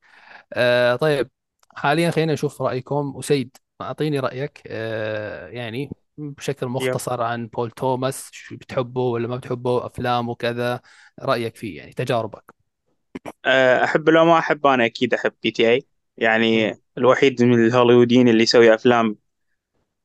آه، 0.53 0.97
طيب 0.97 1.31
حاليا 1.77 2.11
خلينا 2.11 2.33
نشوف 2.33 2.63
رأيكم. 2.63 3.17
أسيد 3.17 3.57
أعطيني 3.81 4.21
رأيك 4.21 4.63
آه، 4.67 5.49
يعني 5.49 5.91
بشكل 6.19 6.67
مختصر 6.67 7.23
عن 7.23 7.47
بول 7.49 7.71
توماس 7.71 8.31
شو 8.33 8.57
بتحبه 8.57 9.01
ولا 9.01 9.29
ما 9.29 9.37
بتحبه 9.37 9.87
أفلامه 9.87 10.35
كذا 10.35 10.81
رأيك 11.23 11.57
فيه 11.57 11.79
يعني 11.79 11.93
تجاربك. 11.93 12.55
أحب 13.85 14.09
لو 14.09 14.25
ما 14.25 14.39
أحب 14.39 14.67
أنا 14.67 14.85
أكيد 14.87 15.15
أحب 15.15 15.33
PTA 15.43 15.87
يعني 16.17 16.75
الوحيد 16.99 17.43
من 17.43 17.65
الهوليووديين 17.67 18.29
اللي 18.29 18.43
يسوي 18.43 18.75
أفلام 18.75 19.17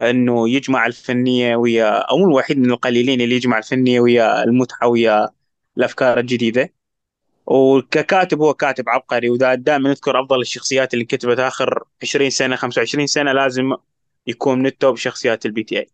أنه 0.09 0.49
يجمع 0.49 0.85
الفنية 0.85 1.55
ويا 1.55 1.89
أو 1.99 2.17
الوحيد 2.17 2.57
من 2.59 2.71
القليلين 2.71 3.21
اللي 3.21 3.35
يجمع 3.35 3.57
الفنية 3.57 3.99
ويا 3.99 4.43
المتعه 4.43 4.87
ويا 4.87 5.29
الأفكار 5.77 6.19
الجديدة. 6.19 6.73
وككاتب 7.45 8.41
هو 8.41 8.53
كاتب 8.53 8.89
عبقري 8.89 9.29
ودائما 9.29 9.89
نذكر 9.89 10.19
أفضل 10.21 10.41
الشخصيات 10.41 10.93
اللي 10.93 11.05
كتبت 11.05 11.39
آخر 11.39 11.83
20 12.03 12.29
سنة 12.29 12.55
25 12.55 13.07
سنة 13.07 13.31
لازم 13.31 13.73
يكون 14.27 14.59
من 14.59 14.65
ال 14.65 14.73
top 14.73 14.97
شخصيات 14.97 15.45
ال 15.45 15.63
PTA 15.63 15.89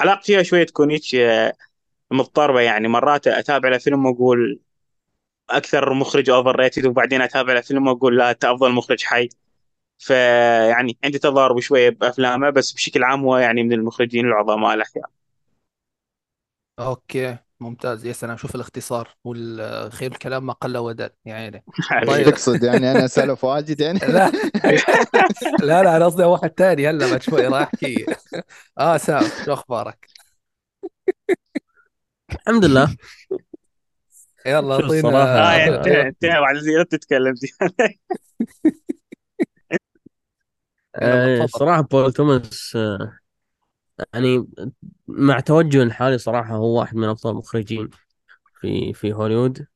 علاقتي 0.00 0.26
فيها 0.32 0.42
شوية 0.42 0.66
كونيتش 0.66 1.14
آه، 1.14 1.52
مضطربة 2.10 2.60
يعني. 2.60 2.88
مرات 2.88 3.26
أتابع 3.26 3.68
له 3.68 3.78
فيلم 3.78 4.06
وأقول 4.06 4.60
أكثر 5.50 5.94
مخرج 5.94 6.30
overrated 6.30 6.86
وبعدين 6.86 7.22
أتابع 7.22 7.52
له 7.52 7.60
فيلم 7.60 7.88
وأقول 7.88 8.18
لا 8.18 8.30
أنت 8.30 8.44
أفضل 8.44 8.72
مخرج 8.72 9.04
حي. 9.04 9.28
فيعني 9.98 10.98
عندي 11.04 11.18
تضارب 11.18 11.60
شوية 11.60 11.90
بأفلامه 11.90 12.50
بس 12.50 12.72
بشكل 12.72 13.04
عام 13.04 13.20
هو 13.24 13.36
يعني 13.36 13.62
من 13.62 13.72
المخرجين 13.72 14.26
العظماء 14.26 14.74
الأحياء 14.74 15.10
okay 16.78 17.36
ممتاز 17.60 18.06
يا 18.06 18.12
سلام 18.12 18.36
شوف 18.36 18.54
الاختصار 18.54 19.08
والخير 19.24 20.12
الكلام 20.12 20.46
ما 20.46 20.52
قل 20.52 20.76
ودل 20.76 21.10
يا 21.26 21.34
عيني. 21.34 21.64
طيب. 22.06 22.30
تقصد 22.30 22.62
يعني 22.62 22.90
أنا 22.92 23.06
سالف 23.06 23.44
واجد 23.44 23.80
يعني 23.80 23.98
لا 23.98 24.32
لا 25.62 25.82
لا 25.82 25.96
أنا 25.96 26.04
قصدي 26.04 26.24
واحد 26.24 26.50
ثاني 26.56 26.88
هلا 26.88 27.10
بعد 27.10 27.22
شوي 27.22 27.46
راح 27.46 27.62
أحكي 27.68 28.06
آه 28.78 28.96
سام 28.96 29.22
شو 29.44 29.52
أخبارك؟ 29.52 30.08
الحمد 32.32 32.64
لله 32.64 32.96
يلا 34.46 34.76
شوف 34.76 34.84
أعطينا 34.84 35.02
الصراحة- 35.10 35.14
آه 35.14 35.48
آه، 35.48 35.52
يعني 35.58 35.76
انتهى 35.76 36.02
انتهى 36.08 36.40
بعد 36.40 36.56
زي 36.56 36.72
لا 36.72 36.82
تتكلم. 36.84 37.34
آه،. 41.02 41.46
صراحة 41.46 41.80
بول 41.80 42.12
توماس 42.12 42.76
آه، 42.76 43.18
يعني 44.14 44.46
مع 45.08 45.40
توجه 45.40 45.82
الحالي 45.82 46.18
صراحة 46.18 46.54
هو 46.56 46.78
واحد 46.80 46.96
من 46.96 47.08
أفضل 47.08 47.30
المخرجين 47.30 47.90
في 48.60 48.92
في 48.92 49.12
هوليوود. 49.12 49.66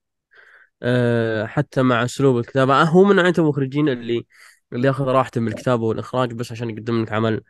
آه، 0.82 1.46
حتى 1.46 1.82
مع 1.82 2.04
أسلوب 2.04 2.38
الكتابة 2.38 2.74
آه، 2.82 2.84
هو 2.84 3.04
من 3.04 3.16
نوعية 3.16 3.34
المخرجين 3.38 3.88
اللي 3.88 4.26
اللي 4.72 4.88
ياخذ 4.88 5.04
راحته 5.04 5.40
من 5.40 5.48
الكتابة 5.48 5.84
والإخراج 5.84 6.32
بس 6.32 6.52
عشان 6.52 6.70
يقدم 6.70 7.02
لك 7.02 7.12
عمل 7.12 7.42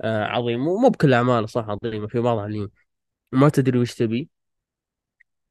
آه، 0.00 0.24
عظيم. 0.24 0.60
مو 0.60 0.88
بكل 0.88 1.14
أعماله 1.14 1.46
صح 1.46 1.66
عظيمة 1.70 2.06
في 2.08 2.20
بعضها 2.20 2.46
اللي 2.46 2.68
ما 3.32 3.48
تدري 3.48 3.78
وش 3.78 3.94
تبي 3.94 4.30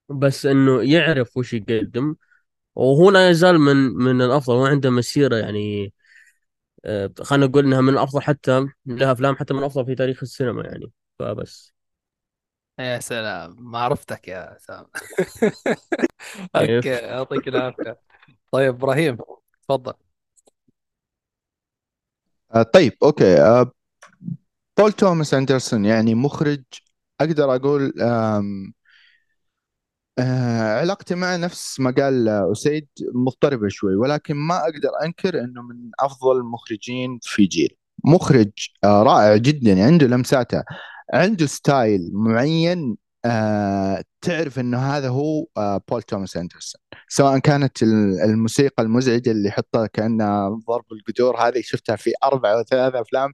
بس 0.10 0.45
إنه 0.45 0.82
يعرف 0.84 1.38
وش 1.38 1.54
يقدم. 1.54 2.15
وهو 2.76 3.12
لا 3.12 3.30
يزال 3.30 3.60
من 3.60 3.76
من 3.78 4.21
الأفضل 4.21 4.54
هو 4.56 4.65
عنده 4.65 4.89
مسيرة 4.89 5.36
يعني 5.38 5.86
آه، 5.86 5.91
خلينا 7.24 7.46
نقول 7.46 7.65
إنها 7.65 7.82
من 7.82 7.89
الافضل 7.89 8.22
حتى 8.22 8.67
لها 8.86 9.12
أفلام 9.12 9.36
حتى 9.36 9.54
من 9.54 9.60
الافضل 9.60 9.86
في 9.86 9.96
تاريخ 9.96 10.19
السينما 10.24 10.63
يعني 10.63 10.91
فبس. 11.19 11.74
يا 12.80 13.00
سلام 13.00 13.56
ما 13.60 13.80
عرفتك 13.80 14.28
يا 14.28 14.58
سام؟ 14.60 14.86
okay 16.56 16.89
يعطيك 16.89 17.48
العافية. 17.48 18.00
طيب 18.52 18.76
إبراهيم 18.76 19.17
تفضل. 19.63 19.93
آه، 22.56 22.63
طيب 22.63 22.93
okay. 23.04 23.41
آه، 23.41 23.72
بول 24.80 24.91
توماس 24.91 25.34
أندرسون 25.34 25.86
يعني 25.86 26.15
مخرج 26.15 26.63
أقدر 27.22 27.56
أقول 27.56 27.93
آه، 30.19 30.80
علاقتي 30.80 31.15
معه 31.15 31.38
نفس 31.38 31.80
ما 31.80 31.91
قال 31.97 32.28
أسيد 32.30 32.88
مضطربة 33.15 33.67
شوي 33.69 33.95
ولكن 33.95 34.36
ما 34.36 34.58
أقدر 34.58 34.89
أنكر 35.06 35.39
أنه 35.39 35.62
من 35.62 35.89
أفضل 35.99 36.38
المخرجين 36.38 37.19
في 37.21 37.45
جيل. 37.45 37.78
مخرج 38.06 38.52
آه، 38.84 39.04
رائع 39.04 39.36
جدا 39.38 39.84
عنده 39.86 40.08
لمساته 40.08 40.63
عنده 41.13 41.45
style 41.46 42.10
معين 42.13 42.97
آه، 43.26 44.04
تعرف 44.21 44.60
أنه 44.60 44.78
هذا 44.78 45.10
هو 45.10 45.45
آه، 45.58 45.82
بول 45.89 46.02
توماس 46.02 46.38
أندرسون. 46.38 46.82
سواء 47.08 47.39
كانت 47.39 47.84
ال- 47.84 48.21
الموسيقى 48.23 48.84
المزعجة 48.84 49.32
اللي 49.32 49.49
يحطها 49.49 49.88
كأنها 49.88 50.49
ضرب 50.69 50.86
القدور 50.91 51.38
هذه 51.47 51.62
شفتها 51.63 51.95
في 51.95 52.12
أربع 52.23 52.54
أو 52.54 52.63
ثلاث 52.63 52.95
أفلام. 52.95 53.32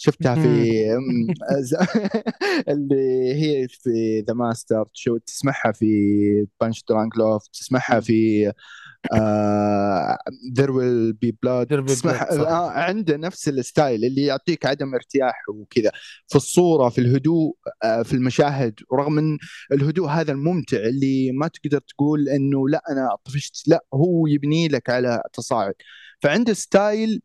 شفتها 0.00 0.34
في 0.34 0.82
اللي 2.72 3.34
هي 3.34 3.68
في 3.68 4.20
The 4.20 4.34
Master 4.34 4.84
شو 4.92 5.16
تسمعها 5.16 5.72
في 5.72 6.46
Punch-Drunk 6.60 7.18
Love 7.18 7.48
تسمعها 7.48 8.00
في 8.00 8.52
There 10.56 10.70
Will 10.70 11.12
Be 11.12 11.38
Blood 11.42 11.86
تسمع 11.86 12.22
عنده 12.70 13.16
نفس 13.16 13.48
ال 13.48 13.57
style 13.57 14.04
اللي 14.04 14.22
يعطيك 14.22 14.66
عدم 14.66 14.94
ارتياح 14.94 15.48
وكذا. 15.48 15.90
في 16.28 16.36
الصورة 16.36 16.88
في 16.88 17.00
الهدوء 17.00 17.56
آه، 17.84 18.02
في 18.02 18.12
المشاهد 18.12 18.74
ورغم 18.90 19.12
من 19.12 19.38
الهدوء 19.72 20.08
هذا 20.08 20.32
الممتع 20.32 20.76
اللي 20.76 21.32
ما 21.32 21.48
تقدر 21.48 21.78
تقول 21.78 22.28
إنه 22.28 22.68
لا 22.68 22.82
أنا 22.90 23.16
طفشت 23.24 23.68
لا 23.68 23.84
هو 23.94 24.26
يبني 24.26 24.68
لك 24.68 24.90
على 24.90 25.22
تصاعد. 25.32 25.74
فعنده 26.22 26.52
style 26.52 27.20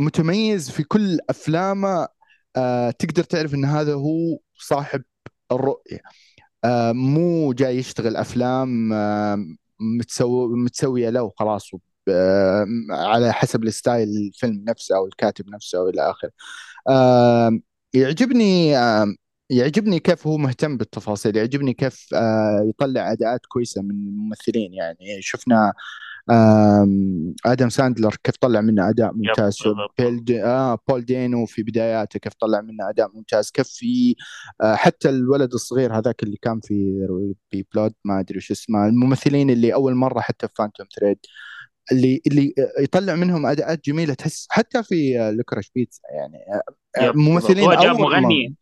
متميز 0.00 0.70
في 0.70 0.82
كل 0.84 1.18
أفلامه 1.30 2.08
آه، 2.56 2.90
تقدر 2.90 3.24
تعرف 3.24 3.54
إن 3.54 3.64
هذا 3.64 3.94
هو 3.94 4.38
صاحب 4.58 5.02
الرؤية. 5.52 6.00
آه، 6.64 6.92
مو 6.92 7.52
جاي 7.52 7.78
يشتغل 7.78 8.16
أفلام 8.16 8.92
آه، 8.92 9.38
متسو 9.80 10.48
متسوية 10.56 11.10
له 11.10 11.22
وخلاص 11.22 11.70
آه، 12.08 12.66
على 12.90 13.32
حسب 13.32 13.64
ال 13.64 13.71
style 13.71 14.08
الفيلم 14.08 14.64
نفسه 14.68 14.96
أو 14.96 15.06
الكاتب 15.06 15.50
نفسه 15.50 15.82
والى 15.82 16.10
آخره. 16.10 16.30
آه، 16.88 17.60
يعجبني 17.94 18.78
آه، 18.78 19.14
يعجبني 19.50 19.98
كيف 20.00 20.26
هو 20.26 20.38
مهتم 20.38 20.76
بالتفاصيل 20.76 21.36
يعجبني 21.36 21.74
كيف 21.74 22.06
آه، 22.14 22.64
يطلع 22.68 23.12
أداءات 23.12 23.46
كويسة 23.46 23.82
من 23.82 23.90
الممثلين. 23.90 24.74
يعني 24.74 25.22
شفنا 25.22 25.72
آدم 27.46 27.68
ساندلر 27.68 28.16
كيف 28.24 28.36
طلع 28.40 28.60
منه 28.60 28.88
أداء 28.88 29.12
ممتاز؟ 29.14 29.58
دي 30.00 30.44
آه 30.44 30.78
بول 30.88 31.04
دينو 31.04 31.46
في 31.46 31.62
بداياته 31.62 32.18
كيف 32.18 32.32
طلع 32.34 32.60
منه 32.60 32.88
أداء 32.90 33.10
ممتاز؟ 33.14 33.50
كيف 33.50 33.68
في 33.68 34.14
آه 34.62 34.74
حتى 34.74 35.08
الولد 35.08 35.52
الصغير 35.54 35.98
هذاك 35.98 36.22
اللي 36.22 36.36
كان 36.42 36.60
في 36.60 37.06
Be 37.52 37.66
Blood 37.74 37.92
ما 38.04 38.20
أدري 38.20 38.38
وش 38.38 38.50
اسمه 38.50 38.86
الممثلين 38.86 39.50
اللي 39.50 39.74
أول 39.74 39.94
مرة 39.94 40.20
حتى 40.20 40.48
في 40.48 40.54
Phantom 40.56 40.86
Thread 41.00 41.18
اللي 41.92 42.20
اللي 42.26 42.54
يطلع 42.80 43.14
منهم 43.14 43.46
أداءات 43.46 43.84
جميلة 43.84 44.14
تحس 44.14 44.46
حتى 44.50 44.82
في 44.82 45.30
Licorice 45.36 45.70
Pizza 45.74 46.00
يعني 46.14 46.36
آه، 46.98 47.04
yep، 47.04 47.16
ممثلين 47.16 47.64
هو 47.64 47.74
جاب. 47.74 48.00
مغني. 48.00 48.54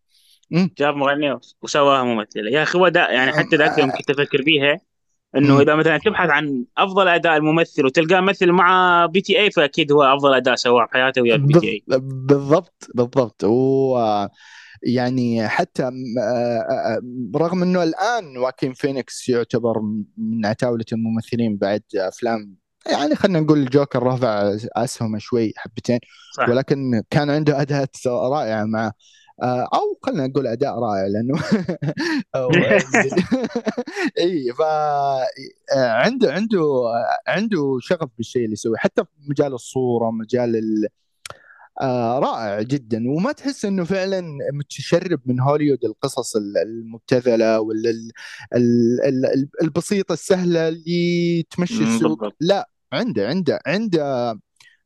جاب 0.52 0.94
مغني 0.96 1.38
وسواها 1.62 2.04
ممثلة. 2.04 2.50
يا 2.50 2.62
أخي 2.62 2.78
هو 2.78 2.86
يعني 2.86 3.32
حتى 3.32 3.56
ذاك 3.56 3.78
يوم 3.78 3.90
كنت 3.90 4.10
أفكر 4.10 4.42
بيها 4.42 4.80
إنه. 5.36 5.60
إذا 5.60 5.74
مثلا 5.74 5.98
تبحث 5.98 6.30
عن 6.30 6.64
أفضل 6.78 7.08
أداء 7.08 7.36
الممثل 7.36 7.86
وتلقاه 7.86 8.20
مثل 8.20 8.52
مع 8.52 9.06
PTA 9.06 9.50
فأكيد 9.50 9.92
هو 9.92 10.02
أفضل 10.02 10.34
أداء 10.34 10.54
سواه 10.54 10.84
بحياته 10.86 11.22
ويا 11.22 11.34
ال 11.34 11.60
PTA 11.60 11.82
بال- 11.88 12.00
بالضبط 12.00 12.86
بالضبط. 12.94 13.44
و 13.44 13.98
يعني 14.82 15.48
حتى 15.48 15.82
م- 15.82 16.18
آه، 16.22 16.58
آه، 16.70 17.00
رغم 17.36 17.62
إنه 17.62 17.82
الآن 17.82 18.36
واكين 18.36 18.72
فينيكس 18.72 19.28
يعتبر 19.28 19.80
من 20.16 20.46
عتاولة 20.46 20.84
الممثلين 20.92 21.56
بعد 21.56 21.82
أفلام 21.96 22.54
يعني 22.92 23.14
خلينا 23.14 23.40
نقول 23.40 23.58
الجوكر 23.58 24.02
رفع 24.02 24.56
أسهمه 24.76 25.18
شوي 25.18 25.52
حبتين 25.56 25.98
صح. 26.36 26.48
ولكن 26.48 27.02
كان 27.10 27.30
عنده 27.30 27.60
أداءات 27.60 27.96
رائعة 28.06 28.64
مع 28.64 28.86
آه، 28.86 28.92
أو 29.42 29.98
خلينا 30.02 30.26
نقول 30.26 30.46
أداء 30.46 30.78
رائع 30.78 31.06
لأنه 31.06 31.34
إي 34.18 34.52
ف 34.58 34.60
آه، 34.62 35.22
عنده 35.76 36.32
عنده 36.32 36.82
عنده 37.28 37.78
شغف 37.80 38.08
بالشيء 38.16 38.44
اللي 38.44 38.52
يسويه 38.52 38.76
حتى 38.76 39.04
في 39.04 39.10
مجال 39.30 39.52
الصورة 39.54 40.10
مجال 40.10 40.56
ال... 40.56 40.88
آه 41.80 42.18
رائع 42.18 42.62
جدا. 42.62 43.04
وما 43.08 43.32
تحس 43.32 43.64
إنه 43.64 43.84
فعلا 43.84 44.22
متشرب 44.52 45.20
من 45.26 45.40
هوليوود 45.40 45.84
القصص 45.84 46.36
ال- 46.36 46.58
المبتذلة 46.58 47.60
ولا 47.60 47.90
ال- 47.90 48.10
ال- 48.54 49.00
ال- 49.04 49.48
البسيطة 49.62 50.12
السهلة 50.12 50.68
اللي 50.68 51.42
تمشي 51.50 51.82
السوق. 51.82 52.28
لا 52.40 52.70
عنده 52.92 53.28
عنده 53.28 53.60
عنده 53.66 54.38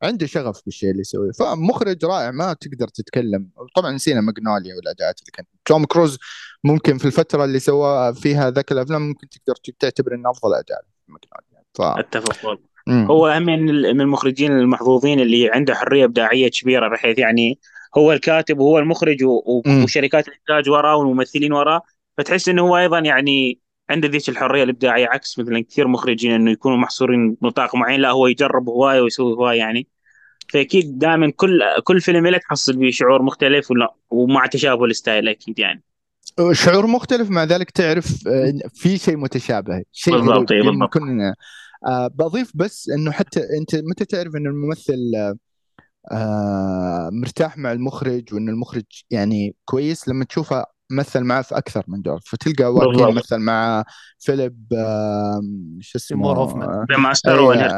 عنده 0.02 0.26
شغف 0.26 0.60
بالشيء 0.64 0.90
اللي 0.90 1.00
يسويه. 1.00 1.30
فمخرج 1.30 2.04
رائع 2.04 2.30
ما 2.30 2.52
تقدر 2.52 2.88
تتكلم. 2.88 3.48
طبعا 3.76 3.92
نسينا 3.92 4.20
ماجنوليا 4.20 4.74
والأداءات 4.76 5.20
اللي 5.20 5.30
كانت 5.32 5.48
توم 5.64 5.84
كروز 5.84 6.18
ممكن 6.64 6.98
في 6.98 7.04
الفترة 7.04 7.44
اللي 7.44 7.58
سوى 7.58 8.14
فيها 8.14 8.50
ذاك 8.50 8.72
الأفلام 8.72 9.02
ممكن 9.02 9.28
تقدر 9.28 9.54
تعتبر 9.78 10.14
إنه 10.14 10.30
أفضل 10.30 10.54
أداء 10.54 10.80
ماجنوليا 11.08 11.64
ف 11.74 11.80
أتفق 11.82 12.48
والله. 12.48 12.72
هو 12.88 13.26
هم 13.26 13.42
من 13.42 13.66
من 13.66 14.00
المخرجين 14.00 14.52
المحظوظين 14.52 15.20
اللي 15.20 15.50
عنده 15.50 15.74
حرية 15.74 16.04
إبداعية 16.04 16.48
كبيرة 16.48 16.88
بحيث 16.88 17.18
يعني 17.18 17.58
هو 17.96 18.12
الكاتب 18.12 18.58
وهو 18.58 18.78
المخرج. 18.78 19.24
وشركات 19.82 20.28
الإنتاج 20.28 20.70
وراه 20.70 20.96
والممثلين 20.96 21.52
وراه. 21.52 21.82
فتحس 22.18 22.48
إنه 22.48 22.62
هو 22.62 22.78
أيضا 22.78 22.98
يعني 22.98 23.58
عنده 23.90 24.08
ذيك 24.08 24.28
الحرية 24.28 24.62
الإبداعية 24.62 25.06
عكس 25.06 25.38
مثلا 25.38 25.60
كثير 25.60 25.88
مخرجين 25.88 26.32
إنه 26.32 26.50
يكونوا 26.50 26.78
محصورين 26.78 27.34
بنطاق 27.42 27.76
معين 27.76 28.00
لا 28.00 28.10
هو 28.10 28.26
يجرب 28.26 28.68
هواية 28.68 29.00
ويسوي 29.00 29.32
هواية 29.32 29.58
يعني. 29.58 29.88
فأكيد 30.48 30.98
دائما 30.98 31.32
كل 31.36 31.60
كل 31.84 32.00
فيلم 32.00 32.26
له 32.26 32.38
تحصل 32.38 32.76
به 32.76 32.90
شعور 32.90 33.22
مختلف 33.22 33.70
ولا 33.70 33.94
ومع 34.10 34.46
تشابه 34.46 34.84
الستايل 34.84 35.28
أكيد 35.28 35.58
يعني. 35.58 35.82
شعور 36.52 36.86
مختلف 36.86 37.30
مع 37.30 37.44
ذلك 37.44 37.70
تعرف 37.70 38.28
آه، 38.28 38.52
في 38.74 38.98
شيء 38.98 39.16
متشابه 39.16 39.82
شيء 39.92 40.14
بالضبط، 40.14 40.48
قريب 40.48 40.64
إي 40.64 40.70
بالضبط. 40.70 40.96
آه، 41.86 42.06
بضيف 42.06 42.52
بس 42.54 42.90
إنه 42.90 43.10
حتى 43.10 43.40
أنت 43.60 43.74
متى 43.90 44.04
تعرف 44.04 44.36
إن 44.36 44.46
الممثل 44.46 44.98
آه، 46.12 47.10
مرتاح 47.12 47.58
مع 47.58 47.72
المخرج 47.72 48.34
وإن 48.34 48.48
المخرج 48.48 48.84
يعني 49.10 49.54
كويس؟ 49.64 50.08
لما 50.08 50.24
تشوفه 50.24 50.64
مثل 50.92 51.20
معه 51.20 51.42
في 51.42 51.56
أكثر 51.58 51.84
من 51.88 52.02
دور 52.02 52.20
فتلقى 52.20 52.64
واكين. 52.74 53.14
مثل 53.14 53.38
مع 53.38 53.84
فيليب 54.18 54.66
آه، 54.76 55.40
شو 55.80 55.98
اسمه 55.98 56.16
تيمور 56.18 56.38
هوفمان. 56.38 56.86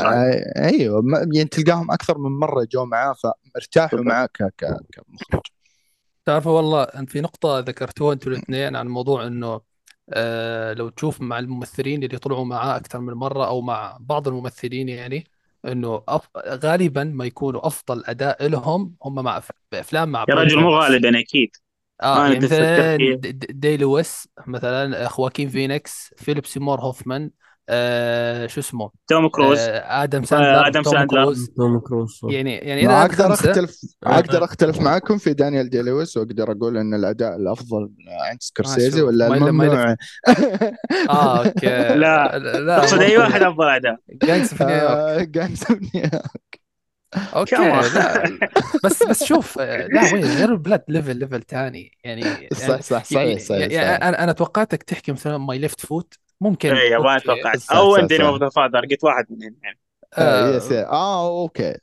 أي- 0.02 0.58
أيوه 0.64 1.02
ما- 1.02 1.18
يعني 1.34 1.48
تلقاهم 1.48 1.90
أكثر 1.90 2.18
من 2.18 2.30
مرة 2.30 2.66
جو 2.72 2.84
معاه 2.84 3.14
فارتاحوا. 3.54 4.00
معاه 4.00 4.28
كمخرج 4.92 5.40
تعرفوا 6.24 6.52
والله 6.52 6.84
في 7.06 7.20
نقطة 7.20 7.58
ذكرتوها 7.58 8.12
أنتوا 8.12 8.32
الاثنين 8.32 8.76
عن 8.76 8.88
موضوع 8.88 9.26
إنه 9.26 9.60
آه 10.12 10.72
لو 10.72 10.88
تشوف 10.88 11.20
مع 11.20 11.38
الممثلين 11.38 12.02
اللي 12.02 12.18
طلعوا 12.18 12.44
معاه 12.44 12.76
أكثر 12.76 13.00
من 13.00 13.12
مرة 13.14 13.46
أو 13.46 13.60
مع 13.60 13.96
بعض 14.00 14.28
الممثلين 14.28 14.88
يعني 14.88 15.26
إنه 15.64 16.02
أف... 16.08 16.28
غالبا 16.46 17.04
ما 17.04 17.24
يكونوا 17.24 17.66
أفضل 17.66 18.02
أداء 18.06 18.46
لهم 18.46 18.94
هم 19.04 19.14
مع 19.14 19.40
أف- 19.40 19.50
بأفلام 19.72 20.08
مع 20.08 20.24
يا 20.28 20.34
رجل 20.34 20.60
مو. 20.60 20.70
غالبا 20.70 21.18
أكيد 21.20 21.56
آه 22.04 22.28
يعني 22.28 22.38
مثلا 22.44 22.96
دي 23.50 23.76
لويس 23.76 24.28
مثلا 24.46 25.08
خواكين 25.08 25.48
فينيكس 25.48 26.14
فيليب 26.16 26.46
سيمور 26.46 26.80
هوفمان 26.80 27.30
آه 27.68 28.46
شو 28.46 28.60
اسمه 28.60 28.90
توم 29.08 29.28
كروز 29.28 29.58
آه 29.58 30.02
آدم 30.02 30.24
ساندلر 30.24 30.66
آدم 30.66 30.82
توم 30.82 30.92
ساندلر. 30.92 31.24
كروز 31.24 31.50
توم 31.56 31.78
كروز 31.80 32.20
يعني 32.30 32.54
يعني 32.56 32.86
إلى 32.86 32.92
أقدر 32.92 33.32
أختلف 33.32 33.80
آه. 34.06 34.14
أقدر 34.18 34.44
أختلف 34.44 34.80
معاكم 34.80 35.18
في 35.18 35.34
دانيال 35.34 35.70
دي 35.70 35.82
لويس 35.82 36.16
وأقدر 36.16 36.52
أقول 36.52 36.76
إن 36.76 36.94
الأداء 36.94 37.36
الأفضل 37.36 37.90
عند 38.30 38.38
سكورسيزي 38.42 39.02
ولا 39.02 39.28
ما 39.28 39.36
يل- 39.36 39.42
ما 39.42 39.48
الممنوع 39.48 39.96
آه 41.10 41.44
أوكي 41.46 41.66
لا. 41.66 42.38
لا 42.38 42.78
تقصد 42.78 43.02
أي 43.02 43.18
واحد 43.18 43.42
أفضل 43.42 43.68
أداء 43.68 43.96
جانجز 44.10 44.54
في 44.54 44.64
نيويورك 44.64 44.90
آه، 44.90 45.22
جانجز 45.22 45.64
أوف 45.70 45.78
نيويورك. 45.94 46.63
أوكي. 47.36 47.56
لا. 47.56 48.38
بس 48.84 49.02
بس 49.02 49.24
شوف 49.24 49.58
آه، 49.58 49.86
لا 49.86 50.14
وين؟ 50.14 50.24
غير 50.24 50.54
بلاد 50.54 50.84
ليفل 50.88 51.16
ليفل 51.16 51.42
ثاني 51.42 51.98
يعني 52.04 52.22
صح 52.22 52.68
يعني 52.68 52.82
صح 52.82 53.04
صحيح 53.04 53.38
صحيح 53.38 53.60
يعني 53.60 53.74
صحيح. 53.74 54.06
أنا 54.06 54.24
أنا 54.24 54.32
توقعتك 54.32 54.82
تحكي 54.82 55.12
مثلا 55.12 55.38
ماي 55.38 55.58
ليفت 55.58 55.86
فوت 55.86 56.14
ممكن 56.40 56.74
اي 56.74 56.98
ما. 56.98 57.18
توقعت؟ 57.18 57.56
صح، 57.56 57.76
أو 57.76 57.96
صح، 57.96 58.06
صح. 58.18 58.20
اوف 58.24 58.40
ذا 58.40 58.48
فادر 58.48 58.80
قلت 58.80 59.04
واحد 59.04 59.26
منهم 59.30 59.56
يعني 59.62 59.78
آه، 60.18 60.52
آه، 60.54 60.56
يس 60.56 60.72
آه 60.72 61.42
أوكي. 61.42 61.74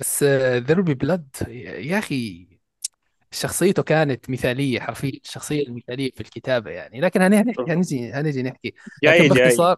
بس 0.00 0.24
ذير 0.24 0.80
بي 0.80 0.94
بلاد 0.94 1.28
يا 1.48 1.98
أخي 1.98 2.48
شخصيته 3.30 3.82
كانت 3.82 4.30
مثالية 4.30 4.80
حرفيا 4.80 5.20
الشخصية 5.24 5.66
المثالية 5.66 6.10
في 6.14 6.20
الكتابة 6.20 6.70
يعني. 6.70 7.00
لكن 7.00 7.22
هنحكي 7.22 7.62
هنجي 7.68 8.12
هنجي 8.12 8.42
نحكي. 8.42 8.74
جاي 9.04 9.18
لكن 9.28 9.34
جاي. 9.34 9.44
باختصار 9.44 9.76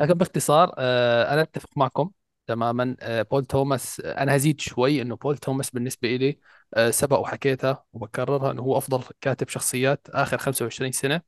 لكن 0.00 0.14
باختصار 0.14 0.74
آه، 0.78 1.32
أنا 1.34 1.42
أتفق 1.42 1.68
معكم. 1.76 2.10
تماما. 2.46 2.96
آه، 3.00 3.22
بول 3.22 3.44
توماس 3.44 4.00
آه، 4.04 4.22
أنا 4.22 4.36
هزيد 4.36 4.60
شوي 4.60 5.02
إنه 5.02 5.16
بول 5.16 5.36
توماس 5.38 5.70
بالنسبة 5.70 6.16
لي 6.16 6.38
آه، 6.74 6.90
سبق 6.90 7.18
وحكيتها 7.18 7.84
وبكررها 7.92 8.50
إنه 8.50 8.62
هو 8.62 8.78
أفضل 8.78 9.02
كاتب 9.20 9.48
شخصيات 9.48 10.06
آخر 10.10 10.38
25 10.38 10.92
سنة. 10.92 11.20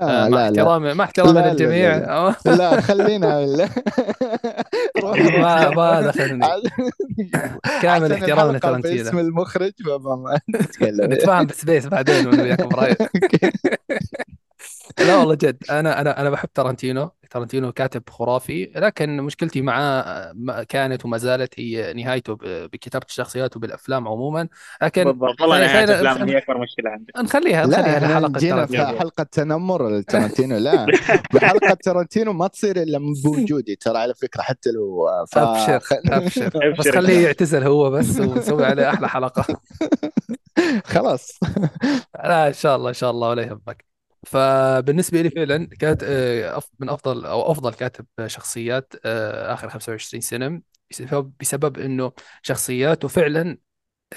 آه، 0.00 0.26
آه 0.26 0.28
مع 0.28 0.48
لا 0.48 0.50
لا. 0.50 0.62
احترامي 0.62 0.94
مع 0.94 1.04
احترامي 1.04 1.32
لا، 1.32 1.40
لا، 1.40 1.50
للجميع. 1.52 1.96
لا، 1.96 2.10
آه، 2.10 2.36
لا 2.58 2.80
خلينا 2.80 3.46
روح. 5.02 5.18
ما 5.18 5.70
ما 5.70 6.00
دخلني. 6.00 6.46
كامل 7.82 8.12
عشان 8.12 8.12
احترامي 8.12 8.56
الحلقة 8.56 8.80
باسم 8.80 9.18
المخرج 9.18 9.72
فما 9.84 10.16
ما 10.16 10.40
نتكلم. 10.60 11.12
نتفاهم 11.12 11.46
بسبيس 11.46 11.86
بعدين 11.86 12.26
وأنا 12.26 12.42
وياك 12.42 12.62
برايك 12.66 12.98
أوكي. 13.16 13.52
لا 14.98 15.16
والله 15.16 15.34
جد 15.34 15.56
أنا 15.70 16.00
أنا 16.00 16.20
أنا 16.20 16.30
بحب 16.30 16.48
تارانتينو. 16.54 17.10
تارانتينو 17.30 17.72
كاتب 17.72 18.02
خرافي 18.10 18.72
لكن 18.76 19.16
مشكلتي 19.16 19.62
معاه 19.62 20.32
ما- 20.34 20.62
كانت 20.62 21.04
وما 21.04 21.18
زالت 21.18 21.60
هي 21.60 21.92
نهايته 21.92 22.34
ب- 22.34 22.38
بكتابة 22.72 23.06
الشخصيات 23.08 23.56
وبالأفلام 23.56 24.08
عموما. 24.08 24.48
لكن 24.82 25.04
بالضبط. 25.04 25.40
والله 25.40 25.56
خلي 25.56 25.66
نهاية 25.66 25.86
خلينا 25.86 25.94
افلام 26.00 26.14
خلينا 26.18 26.32
هي 26.32 26.38
أكبر 26.38 26.58
مشكلة 26.58 26.90
عندك 26.90 27.16
نخليها 27.18 27.66
لا 27.66 27.80
نخليها 27.80 27.98
لحلقة 28.20 28.38
جينا 28.38 28.66
في 28.66 28.86
حلقة 28.86 29.22
تنمر 29.24 29.88
لتارنتينو 29.88 30.56
لا. 30.56 30.86
بحلقة 31.34 31.74
تارنتينو 31.84 32.32
ما 32.32 32.46
تصير 32.46 32.76
إلا 32.82 32.98
من 32.98 33.12
بوجودي 33.24 33.76
ترى 33.76 33.98
على 33.98 34.14
فكرة 34.14 34.42
حتى 34.42 34.70
لو 34.70 35.08
ف... 35.32 35.38
أبشر 35.38 35.80
أبشر. 36.12 36.74
بس 36.78 36.88
خليه 36.88 37.24
يعتزل 37.26 37.62
هو 37.62 37.90
بس 37.90 38.20
ونسوي 38.20 38.64
عليه 38.64 38.90
أحلى 38.90 39.08
حلقة. 39.08 39.44
خلاص. 40.84 41.38
لا 42.24 42.48
إن 42.48 42.52
شاء 42.52 42.76
الله 42.76 42.88
إن 42.88 42.94
شاء 42.94 43.10
الله 43.10 43.28
ولا 43.28 43.42
يهمك. 43.42 43.93
فبالنسبة 44.26 45.22
لي 45.22 45.30
فعلا 45.30 45.66
كانت 45.66 46.02
آه، 46.04 46.62
من 46.78 46.88
أفضل 46.88 47.26
أو 47.26 47.52
أفضل 47.52 47.74
كاتب 47.74 48.06
شخصيات 48.26 48.92
آه، 49.04 49.54
آخر 49.54 49.68
25 49.68 50.20
سنة 50.20 50.62
بسبب 50.90 51.32
بسبب 51.40 51.78
إنه 51.78 52.12
شخصياته 52.42 53.08
فعلا 53.08 53.58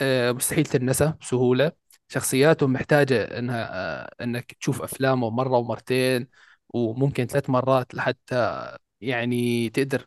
آه، 0.01 0.31
مستحيل 0.31 0.65
تنسى 0.65 1.13
بسهولة. 1.21 1.71
شخصياته 2.09 2.67
محتاجة 2.67 3.23
إنها 3.39 4.09
إنك 4.23 4.53
تشوف 4.53 4.81
أفلامه 4.81 5.29
مرة 5.29 5.57
ومرتين 5.57 6.27
وممكن 6.69 7.25
ثلاث 7.27 7.49
مرات 7.49 7.95
لحتى 7.95 8.67
يعني 9.01 9.69
تقدر 9.69 10.05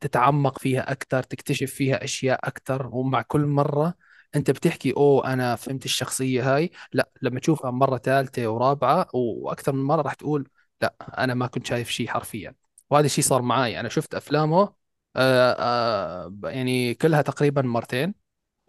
تتعمق 0.00 0.58
فيها 0.58 0.92
أكثر 0.92 1.22
تكتشف 1.22 1.72
فيها 1.74 2.04
أشياء 2.04 2.48
أكثر 2.48 2.86
ومع 2.96 3.22
كل 3.22 3.40
مرة 3.46 3.94
أنت 4.36 4.50
بتحكي 4.50 4.92
أوه 4.96 5.32
أنا 5.32 5.56
فهمت 5.56 5.84
الشخصية 5.84 6.56
هاي. 6.56 6.70
لا 6.92 7.10
لما 7.22 7.40
تشوفها 7.40 7.70
مرة 7.70 7.98
ثالثة 7.98 8.48
ورابعة 8.48 9.08
وأكثر 9.14 9.72
من 9.72 9.82
مرة 9.84 10.02
راح 10.02 10.14
تقول 10.14 10.48
لا 10.82 10.94
أنا 11.18 11.34
ما 11.34 11.46
كنت 11.46 11.66
شايف 11.66 11.90
شيء 11.90 12.08
حرفيا. 12.08 12.54
وهذا 12.90 13.06
الشيء 13.06 13.24
صار 13.24 13.42
معي 13.42 13.80
أنا 13.80 13.88
شفت 13.88 14.14
أفلامه 14.14 14.74
آه 15.16 15.56
آه 15.58 16.32
يعني 16.44 16.94
كلها 16.94 17.22
تقريبا 17.22 17.62
مرتين. 17.62 18.14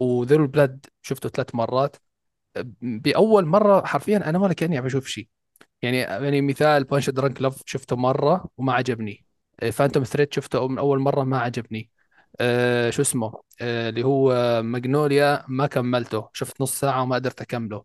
وذيرو 0.00 0.46
بلاد 0.46 0.86
شفته 1.02 1.28
ثلاث 1.28 1.54
مرات. 1.54 1.96
بأول 2.82 3.46
مرة 3.46 3.86
حرفيا 3.86 4.16
أنا 4.30 4.38
ولا 4.38 4.52
كأني 4.54 4.78
عم 4.78 4.84
بشوف 4.84 5.06
شيء 5.08 5.28
يعني 5.82 5.98
يعني 5.98 6.40
مثال 6.42 6.84
Punch-Drunk 6.84 7.42
Love 7.42 7.62
شفته 7.66 7.96
مرة 7.96 8.50
وما 8.58 8.72
عجبني. 8.72 9.26
Phantom 9.72 10.04
Thread 10.04 10.34
شفته 10.34 10.68
من 10.68 10.78
أول 10.78 10.98
مرة 11.00 11.24
ما 11.24 11.38
عجبني. 11.40 11.90
أه 12.40 12.90
شو 12.90 13.02
اسمه؟ 13.02 13.42
أه 13.60 13.88
اللي 13.88 14.02
هو 14.04 14.62
ماجنوليا 14.62 15.44
ما 15.48 15.66
كملته. 15.66 16.28
شفت 16.32 16.60
نص 16.60 16.80
ساعة 16.80 17.02
وما 17.02 17.14
قدرت 17.16 17.40
أكمله. 17.40 17.84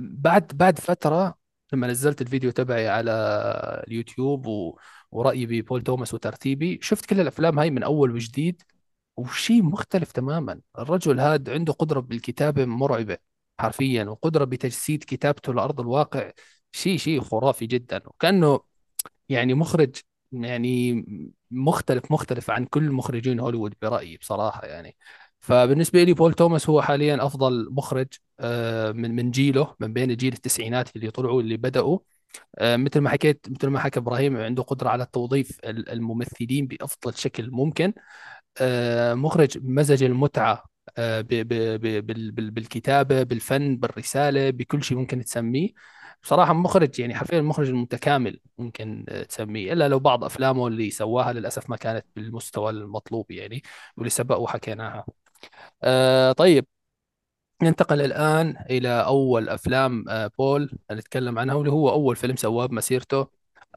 بعد 0.00 0.52
بعد 0.54 0.78
فترة 0.78 1.34
لما 1.72 1.86
نزلت 1.86 2.20
الفيديو 2.22 2.50
تبعي 2.50 2.88
على 2.88 3.12
اليوتيوب 3.88 4.46
و... 4.46 4.78
ورأيي 5.12 5.46
ببول 5.46 5.82
توماس 5.82 6.14
وترتيبي 6.14 6.78
شفت 6.82 7.06
كل 7.06 7.20
الأفلام 7.20 7.58
هاي 7.58 7.70
من 7.70 7.82
أول 7.82 8.10
وجديد 8.14 8.62
وشيء 9.16 9.62
مختلف 9.62 10.12
تماما. 10.12 10.60
الرجل 10.78 11.20
هذا 11.20 11.52
عنده 11.52 11.72
قدرة 11.72 12.00
بالكتابة 12.00 12.64
مرعبة 12.64 13.18
حرفيا 13.60 14.04
وقدرة 14.04 14.44
بتجسيد 14.44 15.04
كتابته 15.04 15.54
لأرض 15.54 15.80
الواقع. 15.80 16.30
شيء 16.72 16.98
شيء 16.98 17.20
خرافي 17.20 17.66
جدا. 17.66 18.02
وكأنه 18.06 18.60
يعني 19.28 19.54
مخرج 19.54 19.96
يعني 20.34 21.04
مختلف 21.50 22.12
مختلف 22.12 22.50
عن 22.50 22.64
كل 22.64 22.90
مخرجين 22.90 23.40
هوليوود 23.40 23.74
برأيي 23.82 24.16
بصراحة 24.16 24.66
يعني. 24.66 24.96
فبالنسبة 25.40 26.02
لي 26.02 26.12
بول 26.14 26.34
توماس 26.34 26.68
هو 26.70 26.82
حاليا 26.82 27.26
أفضل 27.26 27.68
مخرج 27.74 28.06
آه، 28.40 28.92
من 28.92 29.14
من 29.16 29.30
جيله 29.30 29.74
من 29.80 29.92
بين 29.92 30.16
جيل 30.16 30.32
التسعينات 30.32 30.96
اللي 30.96 31.10
طلعوا 31.10 31.40
اللي 31.42 31.56
بدأوا. 31.56 31.98
آه، 32.58 32.76
مثل 32.76 33.00
ما 33.00 33.10
حكيت 33.10 33.46
مثل 33.50 33.68
ما 33.68 33.78
حكى 33.80 34.00
إبراهيم 34.00 34.36
عنده 34.36 34.62
قدرة 34.62 34.88
على 34.88 35.06
توظيف 35.12 35.60
الممثلين 35.64 36.66
بأفضل 36.66 37.14
شكل 37.14 37.50
ممكن. 37.50 37.92
آه، 38.60 39.14
مخرج 39.14 39.58
مزج 39.62 40.02
المتعة 40.04 40.64
آه، 40.98 41.20
ب- 41.20 41.28
ب- 41.28 41.80
ب- 41.80 42.06
بال- 42.06 42.32
بال- 42.32 42.50
بالكتابة 42.50 43.22
بالفن 43.22 43.76
بالرسالة 43.76 44.50
بكل 44.50 44.82
شيء 44.84 44.98
ممكن 44.98 45.24
تسميه. 45.24 45.68
بصراحة 46.24 46.52
مخرج 46.52 47.00
يعني 47.00 47.14
حرفيا 47.14 47.38
المخرج 47.38 47.68
المتكامل 47.68 48.40
ممكن 48.58 49.06
آه، 49.08 49.22
تسميه 49.22 49.72
إلا 49.72 49.88
لو 49.88 49.98
بعض 49.98 50.24
أفلامه 50.24 50.66
اللي 50.68 50.90
سواها 50.90 51.32
للأسف 51.32 51.70
ما 51.70 51.76
كانت 51.76 52.06
بالمستوى 52.16 52.70
المطلوب 52.70 53.30
يعني 53.30 53.62
واللي 53.96 54.10
سبق 54.10 54.38
وحكيناها. 54.38 55.06
آه 55.84 56.32
طيب 56.32 56.66
ننتقل 57.62 58.00
الآن 58.02 58.56
إلى 58.70 58.88
أول 59.06 59.48
أفلام 59.48 60.08
آه 60.08 60.30
بول 60.38 60.70
نتكلم 60.92 61.38
عنها 61.38 61.54
واللي 61.54 61.72
هو 61.72 61.90
أول 61.90 62.16
فيلم 62.16 62.36
سواه 62.36 62.66
بمسيرته 62.66 63.28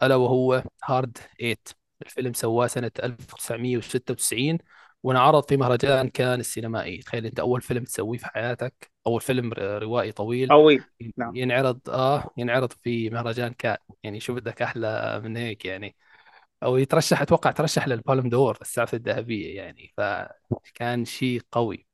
ألا 0.03 0.15
وهو 0.15 0.63
Hard 0.85 1.17
Eight 1.41 1.69
الفيلم 2.01 2.33
سواه 2.33 2.67
سنة 2.67 2.91
1996 3.03 4.57
وانعرض 5.07 5.43
في 5.49 5.57
مهرجان 5.57 6.09
كان 6.09 6.39
السينمائي. 6.39 6.97
تخيل 6.97 7.25
أنت 7.25 7.39
أول 7.39 7.61
فيلم 7.61 7.83
تسويه 7.83 8.17
في 8.17 8.25
حياتك 8.25 8.91
أول 9.07 9.21
فيلم 9.21 9.53
روائي 9.57 10.11
طويل 10.11 10.49
قوي 10.49 10.81
نعم. 11.17 11.35
ينعرض 11.35 11.79
آه 11.89 12.29
ينعرض 12.37 12.71
في 12.71 13.09
مهرجان 13.09 13.53
كان. 13.53 13.77
يعني 14.03 14.19
شو 14.19 14.33
بدك 14.35 14.61
أحلى 14.61 15.21
من 15.23 15.37
هيك 15.37 15.65
يعني. 15.65 15.95
أو 16.63 16.77
يترشح 16.77 17.21
أتوقع 17.21 17.51
ترشح 17.51 17.87
للبالم 17.87 18.29
دور 18.29 18.57
الساعة 18.61 18.89
الذهبية 18.93 19.55
يعني. 19.55 19.93
فكان 19.97 21.05
شيء 21.05 21.41
قوي. 21.51 21.87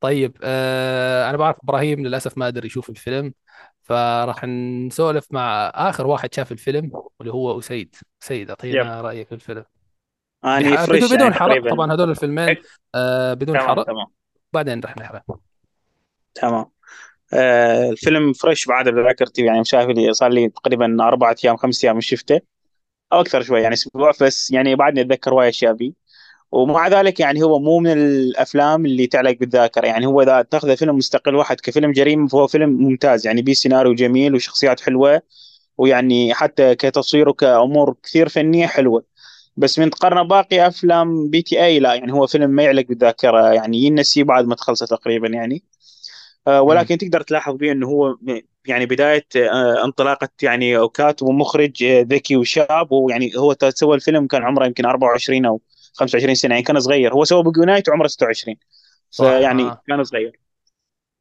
طيب 0.00 0.36
آه 0.42 1.30
أنا 1.30 1.36
بعرف 1.36 1.56
إبراهيم 1.64 2.06
للأسف 2.06 2.38
ما 2.38 2.46
قدر 2.46 2.64
يشوف 2.64 2.90
الفيلم. 2.90 3.34
فراح 3.82 4.44
نسولف 4.44 5.26
مع 5.30 5.72
آخر 5.74 6.06
واحد 6.06 6.34
شاف 6.34 6.52
الفيلم 6.52 6.92
واللي 7.18 7.32
هو 7.32 7.58
أسيد. 7.58 7.96
أسيد 8.22 8.50
أعطينا 8.50 9.00
رأيك 9.00 9.28
في 9.28 9.34
الفيلم. 9.34 9.64
اني 10.44 10.70
بح... 10.70 10.84
بدون 10.84 10.86
fresh 10.86 11.10
يعني 11.10 11.16
بدون 11.16 11.34
حرق 11.34 11.48
تقريبا. 11.48 11.70
طبعا 11.70 11.92
هذول 11.92 12.10
الفيلمين 12.10 12.56
آه 12.94 13.34
بدون 13.34 13.56
تمام 13.56 13.68
حرق. 13.68 13.86
تمام. 13.86 14.06
بعدين 14.52 14.80
رح 14.80 14.96
نحرق. 14.96 15.22
تمام. 16.34 16.66
آه 17.34 17.90
الفيلم 17.90 18.32
fresh 18.32 18.66
بعد 18.66 18.88
بذاكرتي 18.88 19.42
يعني 19.42 19.64
شايف 19.64 19.88
لي 19.88 20.12
صار 20.12 20.30
لي 20.30 20.48
تقريبا 20.48 20.96
أربعة 21.00 21.36
أيام 21.44 21.56
خمس 21.56 21.84
أيام 21.84 21.94
من 21.94 22.00
شفته. 22.00 22.40
أو 23.12 23.20
أكثر 23.20 23.42
شوي 23.42 23.60
يعني 23.60 23.74
أسبوع 23.74 24.12
بس 24.20 24.50
يعني 24.50 24.74
بعدني 24.74 25.00
أتذكر 25.00 25.34
وايد 25.34 25.48
أشياء 25.48 25.72
بيه 25.72 25.92
ومع 26.52 26.88
ذلك 26.88 27.20
يعني 27.20 27.42
هو 27.42 27.58
مو 27.58 27.78
من 27.78 27.92
الأفلام 27.92 28.86
اللي 28.86 29.06
تعلق 29.06 29.36
بالذاكرة. 29.40 29.86
يعني 29.86 30.06
هو 30.06 30.22
إذا 30.22 30.42
تأخذ 30.42 30.76
فيلم 30.76 30.96
مستقل 30.96 31.34
واحد 31.34 31.60
كفيلم 31.60 31.92
جريمه 31.92 32.28
فهو 32.28 32.46
فيلم 32.46 32.70
ممتاز. 32.70 33.26
يعني 33.26 33.42
بيه 33.42 33.54
سيناريو 33.54 33.94
جميل 33.94 34.34
وشخصيات 34.34 34.80
حلوة 34.80 35.22
ويعني 35.78 36.34
حتى 36.34 36.74
كتصوير 36.74 37.28
وكأمور 37.28 37.94
كثير 38.02 38.28
فنية 38.28 38.66
حلوة. 38.66 39.04
بس 39.56 39.78
من 39.78 39.90
تقارنه 39.90 40.22
باقي 40.22 40.66
أفلام 40.66 41.30
PTA 41.30 41.78
لا 41.78 41.94
يعني 41.94 42.12
هو 42.12 42.26
فيلم 42.26 42.50
ما 42.50 42.62
يعلق 42.62 42.86
بالذاكرة 42.88 43.52
يعني 43.52 43.78
ينسي 43.78 44.22
بعد 44.22 44.46
ما 44.46 44.54
تخلصه 44.54 44.86
تقريبا 44.86 45.28
يعني. 45.28 45.62
آه،. 46.46 46.62
ولكن 46.62 46.98
تقدر 46.98 47.20
تلاحظ 47.20 47.54
بيه 47.54 47.72
إنه 47.72 47.88
هو 47.88 48.16
يعني 48.66 48.86
بداية 48.86 49.26
آه، 49.36 49.84
انطلاقة 49.84 50.28
يعني 50.42 50.88
كاتب 50.88 51.26
ومخرج 51.26 51.84
آه، 51.84 52.02
ذكي 52.08 52.36
وشاب 52.36 52.92
ويعني 52.92 53.32
هو 53.36 53.56
سوى 53.74 53.96
الفيلم 53.96 54.26
كان 54.26 54.42
عمره 54.42 54.66
يمكن 54.66 54.84
24 54.84 55.46
أو 55.46 55.60
25 55.94 56.34
سنة 56.34 56.50
يعني 56.54 56.62
كان 56.64 56.80
صغير. 56.80 57.14
هو 57.14 57.24
سوى 57.24 57.42
Boogie 57.42 57.60
Nights 57.60 57.88
وعمره 57.88 58.06
26 58.06 58.56
صح. 59.10 59.24
فيعني. 59.24 59.76
كان 59.88 60.04
صغير. 60.04 60.40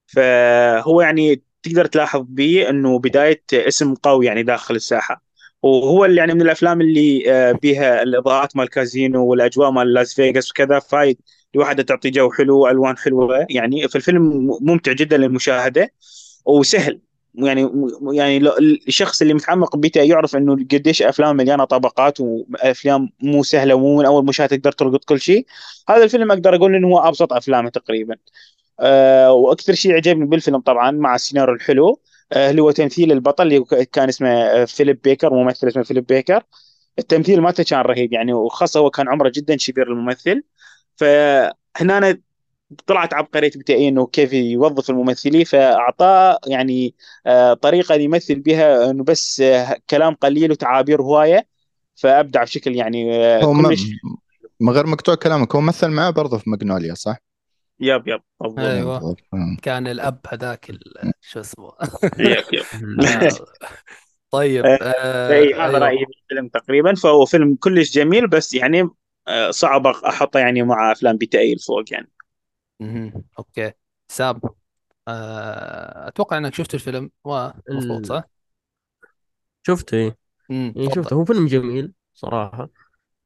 فهو 0.08 1.02
يعني 1.02 1.42
تقدر 1.64 1.86
تلاحظ 1.86 2.26
بيه 2.30 2.70
إنه 2.70 3.00
بداية 3.00 3.44
اسم 3.54 3.96
قوي 3.96 4.26
يعني 4.26 4.44
داخل 4.44 4.76
الساحة. 4.76 5.31
وهو 5.64 6.06
اللي 6.06 6.18
يعني 6.18 6.34
من 6.34 6.42
الأفلام 6.42 6.82
اللي 6.82 7.32
آه، 7.32 7.52
بيها 7.52 8.04
الإضاءات 8.04 8.56
مال 8.56 8.70
كازينو 8.70 9.26
والأجواء 9.26 9.72
مال 9.72 9.94
لاس 9.94 10.14
فيغاس 10.14 10.52
وكذا 10.52 10.80
فهاي 10.80 11.18
لوحدها 11.56 11.84
تعطي 11.84 12.10
جو 12.10 12.32
حلو 12.32 12.60
والوان 12.60 12.98
حلوة. 12.98 13.48
يعني 13.50 13.88
فالفيلم 13.88 14.50
ممتع 14.62 14.92
جدا 14.92 15.18
للمشاهدة 15.18 15.94
وسهل. 16.46 17.02
يعني 17.36 17.72
يعني 18.14 18.38
الشخص 18.88 19.22
اللي 19.22 19.34
متعمق 19.34 19.76
ب 19.76 19.82
PTA 19.82 20.02
يعرف 20.02 20.36
إنه 20.36 20.54
قديش 20.56 21.02
أفلام 21.02 21.36
مليانة 21.38 21.64
طبقات 21.66 22.20
وأفلام 22.20 23.10
مو 23.22 23.44
سهلة 23.44 23.76
ومو 23.76 23.98
من 23.98 24.06
أول 24.06 24.26
مشاهده 24.26 24.56
تقدر 24.56 24.72
تلقط 24.72 25.06
كل 25.06 25.22
شيء. 25.22 25.46
هذا 25.90 26.04
الفيلم 26.04 26.32
أقدر 26.32 26.56
أقول 26.56 26.76
إنه 26.76 26.88
هو 26.88 27.00
أبسط 27.00 27.34
أفلامه 27.34 27.70
تقريبا. 27.70 28.16
آه 28.80 29.32
وأكثر 29.34 29.74
شيء 29.74 29.94
عجبني 29.94 30.26
بالفيلم 30.26 30.60
طبعا 30.60 30.92
مع 30.92 31.16
السيناريو 31.16 31.56
الحلو 31.56 32.00
اللي 32.34 32.62
هو 32.62 32.72
تمثيل 32.72 33.12
البطل 33.12 33.44
اللي 33.44 33.66
كان 33.92 34.10
اسمه 34.10 34.30
آه، 34.30 34.66
فيليب 34.66 35.02
بيكر 35.02 35.34
ممثل 35.34 35.68
اسمه 35.68 35.84
فيليب 35.84 36.06
بيكر. 36.06 36.44
التمثيل 37.00 37.42
مالته 37.42 37.64
كان 37.64 37.80
رهيب 37.80 38.14
يعني 38.14 38.34
وخاصة 38.34 38.80
هو 38.80 38.90
كان 38.90 39.10
عمره 39.10 39.32
جدا 39.36 39.56
كبير 39.56 39.88
الممثل 39.88 40.44
فهنا 40.96 41.98
أنا 41.98 42.18
طلعت 42.88 43.14
عبقرية 43.14 43.50
بتاعي 43.56 43.88
إنه 43.88 44.08
كيف 44.08 44.34
يوظف 44.34 44.90
الممثلين. 44.90 45.44
فأعطاه 45.44 46.40
يعني 46.48 46.96
آه 47.26 47.54
طريقة 47.54 47.96
يمثل 47.96 48.40
بها 48.40 48.90
إنه 48.90 49.04
بس 49.04 49.42
آه 49.42 49.78
كلام 49.90 50.16
قليل 50.16 50.52
وتعابير 50.52 51.02
هواية. 51.02 51.48
فأبدع 51.96 52.44
بشكل 52.44 52.76
يعني 52.76 53.16
آه 53.26 53.62
كلش. 53.62 53.84
من 54.60 54.70
غير 54.70 54.88
مقطوع 54.88 55.16
كلامك 55.16 55.56
هو 55.56 55.62
مثل 55.62 55.88
معاه 55.88 56.10
برضه 56.10 56.38
في 56.38 56.50
ماجنوليا 56.50 56.94
صح؟ 56.94 57.31
yep 57.82 58.08
yep 58.08 58.22
بالضبط 58.42 58.60
أيوه. 59.34 59.58
كان 59.62 59.88
الأب 59.88 60.20
هذاك 60.28 60.70
ال- 60.70 61.12
شو 61.22 61.40
اسمه؟ 61.40 61.72
yep 62.20 62.44
yep. 62.54 62.64
آه. 63.06 63.30
طيب 64.32 64.66
آه، 64.66 64.80
آه 64.82 65.68
هذا 65.68 65.78
رأيي 65.78 65.98
أيوه 65.98 66.08
بالفيلم 66.08 66.48
تقريبا. 66.48 66.96
فهو 66.96 67.26
فيلم 67.26 67.56
كلش 67.56 67.92
جميل 67.94 68.28
بس 68.28 68.54
يعني 68.54 68.90
آه، 69.28 69.52
صعب 69.52 69.88
أحطه 69.88 70.40
يعني 70.40 70.64
مع 70.64 70.92
أفلام 70.92 71.18
PTA 71.18 71.54
الفوق 71.54 71.94
يعني. 71.94 72.12
مهم. 72.80 73.24
okay. 73.40 73.72
سام 74.08 74.42
آه 75.08 76.08
أتوقع 76.08 76.38
إنك 76.38 76.54
شفت 76.54 76.74
الفيلم. 76.74 77.12
ال... 77.70 78.06
صح؟ 78.06 78.24
شفته 79.68 80.16
تفضل. 80.76 80.92
شفته. 80.96 81.16
هو 81.16 81.26
فيلم 81.26 81.48
جميل 81.48 81.94
صراحة. 82.14 82.70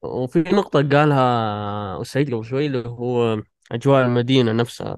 وفي 0.02 0.40
نقطة 0.40 0.90
قالها 0.90 2.04
سعيد 2.04 2.34
قبل 2.36 2.46
شوي 2.46 2.66
اللي 2.66 2.88
هو 2.88 3.44
أجواء 3.72 4.06
المدينة 4.06 4.52
نفسها. 4.52 4.98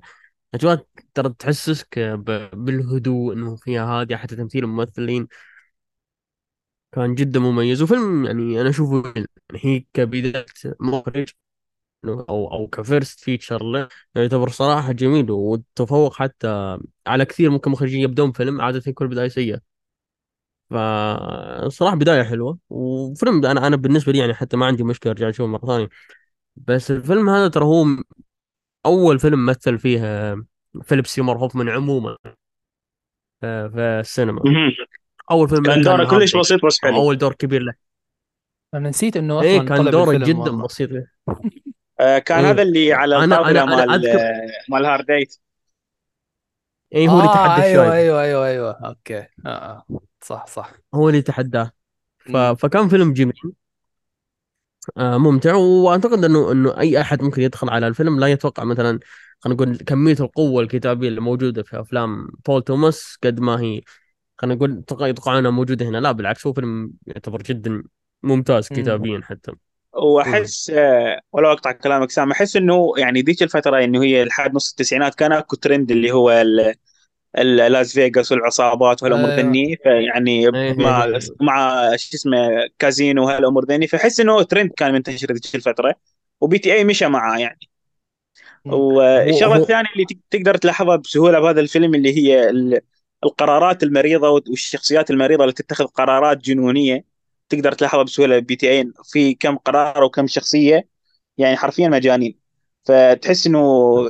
أجواء 0.54 0.86
ترى 1.14 1.34
تحسسك 1.40 2.00
بالهدوء 2.54 3.34
إنه 3.34 3.56
فيها 3.56 3.86
هادية 3.86 4.16
حتى 4.16 4.36
تمثيل 4.36 4.64
الممثلين 4.64 5.28
كان 6.92 7.16
جدا 7.16 7.40
مميز. 7.40 7.82
وفيلم 7.82 8.26
يعني 8.26 8.62
أنا 8.62 8.70
أشوفه 8.70 9.14
يعني 9.16 9.28
هي 9.56 9.86
كبداية 9.94 10.46
مخرج 10.80 11.30
أو 12.06 12.54
أو 12.54 12.68
كفيرست 12.68 13.20
فيتشر 13.20 13.64
له. 13.64 13.90
يعتبر 14.16 14.50
صراحة 14.50 14.92
جميل 14.92 15.32
وتفوق 15.32 16.14
حتى 16.16 16.80
على 17.08 17.26
كثير 17.26 17.50
ممكن 17.52 17.72
مخرجين 17.72 18.02
يبدون 18.02 18.32
فيلم 18.32 18.62
عادة 18.62 18.84
يكون 18.88 19.10
بداية 19.10 19.30
سيئة. 19.30 19.62
فصراحة 20.70 21.96
بداية 21.96 22.24
حلوة. 22.24 22.60
وفيلم 22.70 23.46
أنا 23.46 23.68
أنا 23.68 23.76
بالنسبة 23.76 24.12
لي 24.12 24.20
يعني 24.20 24.34
حتى 24.34 24.58
ما 24.58 24.66
عندي 24.66 24.84
مشكلة 24.84 25.12
أرجع 25.12 25.30
أشوفه 25.30 25.48
مرة 25.48 25.66
ثانية. 25.68 25.90
بس 26.56 26.92
الفيلم 26.92 27.30
هذا 27.30 27.48
ترى 27.48 27.66
هو 27.66 27.86
أول 28.88 29.20
فيلم 29.20 29.46
مثل 29.46 29.80
فيه 29.80 30.00
فيليب 30.84 31.08
سيمور 31.08 31.38
هوفمان 31.38 31.70
عموما 31.70 32.18
في 33.42 33.70
في 33.70 33.80
السينما. 33.80 34.42
أول 35.32 35.50
فيلم 35.50 35.64
كان 35.64 35.74
كان 35.74 35.84
دوره 35.84 36.06
كلش 36.06 36.38
بسيط 36.38 36.66
بس 36.66 36.82
حلو. 36.82 36.96
أول 36.96 37.18
دور 37.18 37.34
كبير 37.34 37.62
له. 37.62 37.74
أنا 38.74 38.90
نسيت 38.90 39.18
إنه 39.18 39.42
إيه 39.42 39.58
أصلا 39.58 39.68
كان 39.70 39.78
طلع 39.78 39.92
دوره 39.92 40.18
جدا 40.18 40.40
والله 40.40 40.66
بسيط. 40.66 40.90
آه، 42.00 42.20
كان 42.20 42.46
إيه. 42.46 42.52
هذا 42.52 42.62
اللي 42.62 42.94
على 42.94 43.24
أنا 43.24 43.50
أنا 43.50 43.66
مال 43.66 43.92
أذكر 43.92 44.20
آه، 44.20 44.48
مال 44.70 44.86
Hard 44.86 45.06
Eight 45.06 45.38
إيه 46.94 47.08
هو 47.10 47.20
اللي 47.20 47.34
تحدى 47.34 47.64
أيوه 47.64 47.94
أيوه 47.94 48.22
أيوه 48.22 48.48
أيوه. 48.48 48.72
okay. 48.72 49.18
آه. 49.18 49.28
آه. 49.46 49.86
صح 50.22 50.46
صح. 50.48 50.74
هو 50.96 51.10
اللي 51.10 51.22
تحداه. 51.22 51.72
ف... 52.20 52.38
فكان 52.38 52.90
فيلم 52.90 53.14
جميل. 53.14 53.34
آه 53.46 53.52
ممتع. 54.98 55.56
وأعتقد 55.56 56.24
انه 56.26 56.52
إنه 56.52 56.80
أي 56.80 57.02
أحد 57.02 57.22
ممكن 57.24 57.42
يدخل 57.42 57.70
على 57.70 57.88
الفيلم. 57.88 58.20
لا 58.20 58.28
يتوقع 58.28 58.64
مثلا 58.64 59.00
خلينا 59.40 59.64
نقول 59.64 59.78
كمية 59.78 60.16
القوة 60.20 60.64
الكتابية 60.64 61.08
اللي 61.08 61.22
موجودة 61.22 61.64
في 61.64 61.80
أفلام 61.80 62.28
بول 62.48 62.64
توماس 62.64 63.18
قد 63.24 63.40
ما 63.40 63.62
هي 63.62 63.82
خلينا 64.38 64.56
نقول 64.56 64.78
يتوقع 64.80 65.08
يتوقع 65.08 65.40
انها 65.40 65.52
موجودة 65.52 65.86
هنا. 65.86 65.98
لا 65.98 66.12
بالعكس 66.12 66.48
هو 66.48 66.54
فيلم 66.54 66.94
يعتبر 67.08 67.42
جدا 67.42 67.84
ممتاز 68.24 68.68
كتابيا 68.68 69.22
حتى. 69.24 69.52
وأحس 69.94 70.70
آه، 70.70 71.22
ولو 71.32 71.52
أقطع 71.52 71.72
كلامك 71.72 72.12
سام 72.12 72.32
أحس 72.32 72.56
إنه 72.56 72.94
يعني 72.98 73.22
ذيك 73.22 73.44
الفترة 73.44 73.84
إنه 73.84 74.04
هي 74.04 74.26
لحد 74.26 74.56
نص 74.56 74.70
التسعينات 74.70 75.16
كان 75.16 75.32
أكو 75.32 75.56
ترند 75.56 75.92
اللي 75.92 76.12
هو 76.12 76.44
لاس 77.36 77.94
فيغاس 77.94 78.32
والعصابات 78.32 79.04
وهالأمور 79.04 79.32
ذني 79.32 79.76
فيعني 79.84 80.50
إيه 80.56 80.74
إيه 80.74 80.74
مع 80.78 81.06
إيه 81.06 81.38
مع 81.42 81.90
شو 81.96 82.16
اسمه 82.16 82.38
كازينو 82.80 83.26
وهالأمور 83.26 83.66
ذني 83.66 83.88
فأحس 83.88 84.20
إنه 84.20 84.44
ترند 84.44 84.72
كان 84.72 84.94
منتشر 84.94 85.34
ذيك 85.34 85.56
الفترة 85.56 85.96
و 86.42 86.60
PTA 86.60 86.84
مشى 86.84 87.08
معاه 87.08 87.38
يعني. 87.40 87.60
والشغله 88.70 89.56
هو 89.56 89.56
الثانية 89.56 89.90
اللي 89.94 90.06
تق- 90.06 90.18
تقدر 90.32 90.58
تلاحظها 90.58 90.96
بسهولة 90.96 91.40
بهذا 91.40 91.60
الفيلم 91.62 91.96
اللي 91.96 92.18
هي 92.18 92.50
ال- 92.50 92.82
القرارات 93.24 93.84
المريضة 93.84 94.30
والشخصيات 94.30 95.12
المريضة 95.12 95.44
اللي 95.44 95.54
تتخذ 95.54 95.86
قرارات 95.86 96.38
جنونية 96.38 97.06
تقدر 97.50 97.72
تلاحظها 97.72 98.04
بسهولة 98.04 98.40
PTA. 98.40 98.92
في 99.04 99.34
كم 99.36 99.58
قرار 99.58 100.04
وكم 100.04 100.28
شخصية 100.28 100.88
يعني 101.38 101.58
حرفيا 101.58 101.90
مجانين. 101.90 102.40
فتحس 102.88 103.48
إنه 103.48 103.60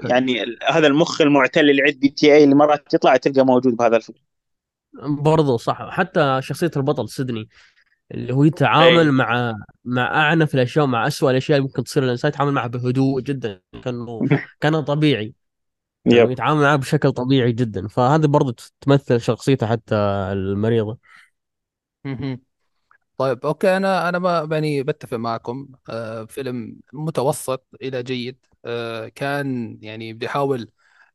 يعني 0.03 0.45
هذا 0.69 0.87
المخ 0.87 1.21
المعتل 1.21 1.69
اللي 1.69 1.81
عند 1.81 1.99
PTA 1.99 2.43
اللي 2.43 2.55
مرات 2.55 2.93
يطلع 2.93 3.17
تلقى 3.17 3.45
موجود 3.45 3.75
بهذا 3.75 3.97
الفيلم. 3.97 4.19
برضه 5.23 5.57
صح. 5.57 5.89
حتى 5.89 6.39
شخصية 6.41 6.71
البطل 6.77 7.09
سيدني 7.09 7.49
اللي 8.11 8.33
هو 8.33 8.43
يتعامل 8.43 8.99
أي. 8.99 9.11
مع 9.11 9.53
مع 9.85 10.29
أعنف 10.29 10.55
الأشياء 10.55 10.85
مع 10.85 11.07
اسوء 11.07 11.31
الأشياء 11.31 11.57
اللي 11.57 11.67
ممكن 11.67 11.83
تصير 11.83 12.03
الانسان 12.03 12.29
يتعامل 12.29 12.51
معها 12.51 12.67
بهدوء 12.67 13.21
جدا. 13.21 13.61
كأنه 13.83 14.19
كأنه 14.61 14.81
طبيعي. 14.81 15.33
yep. 16.05 16.31
يتعامل 16.31 16.61
معاه 16.61 16.75
بشكل 16.75 17.11
طبيعي 17.11 17.51
جدا. 17.51 17.87
فهذه 17.87 18.25
برضه 18.25 18.55
تمثل 18.81 19.21
شخصيته 19.21 19.67
حتى 19.67 19.95
المريضة. 20.31 20.97
مهم. 22.05 22.41
طيب 23.17 23.45
okay. 23.45 23.77
أنا 23.77 24.09
أنا 24.09 24.19
ما 24.19 24.49
يعني 24.51 24.83
بتفق 24.83 25.17
معكم. 25.17 25.69
آه 25.89 26.25
فيلم 26.25 26.79
متوسط 26.93 27.67
إلى 27.81 28.03
جيد. 28.03 28.45
كان 29.15 29.77
يعني 29.81 30.13
بدي 30.13 30.27
احاول 30.27 30.71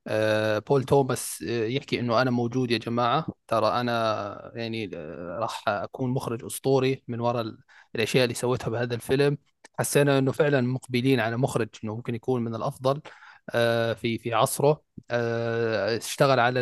آه، 0.07 0.59
بول 0.59 0.85
توماس 0.85 1.45
آه، 1.49 1.67
يحكي 1.67 2.01
إنه 2.01 2.23
أنا 2.23 2.31
موجود 2.31 2.71
يا 2.71 2.79
جماعة 2.79 3.27
ترى 3.49 3.81
أنا 3.81 4.53
يعني 4.55 4.91
آه، 4.95 5.39
راح 5.41 5.65
أكون 5.69 6.11
مخرج 6.11 6.45
أسطوري 6.45 7.03
من 7.09 7.21
وراء 7.21 7.43
ال- 7.43 7.59
الأشياء 7.95 8.25
اللي 8.25 8.35
سويتها 8.35 8.69
بهذا 8.71 8.95
الفيلم. 8.95 9.39
حسينا 9.79 10.19
إنه 10.19 10.33
فعلا 10.33 10.61
مقبلين 10.61 11.21
على 11.21 11.37
مخرج 11.37 11.69
إنه 11.85 11.97
ممكن 11.97 12.15
يكون 12.15 12.45
من 12.45 12.55
الأفضل 12.55 13.01
آه، 13.51 13.93
في 13.95 14.19
في 14.19 14.35
عصره. 14.35 14.83
آه، 15.11 15.97
اشتغل 15.97 16.41
على 16.41 16.61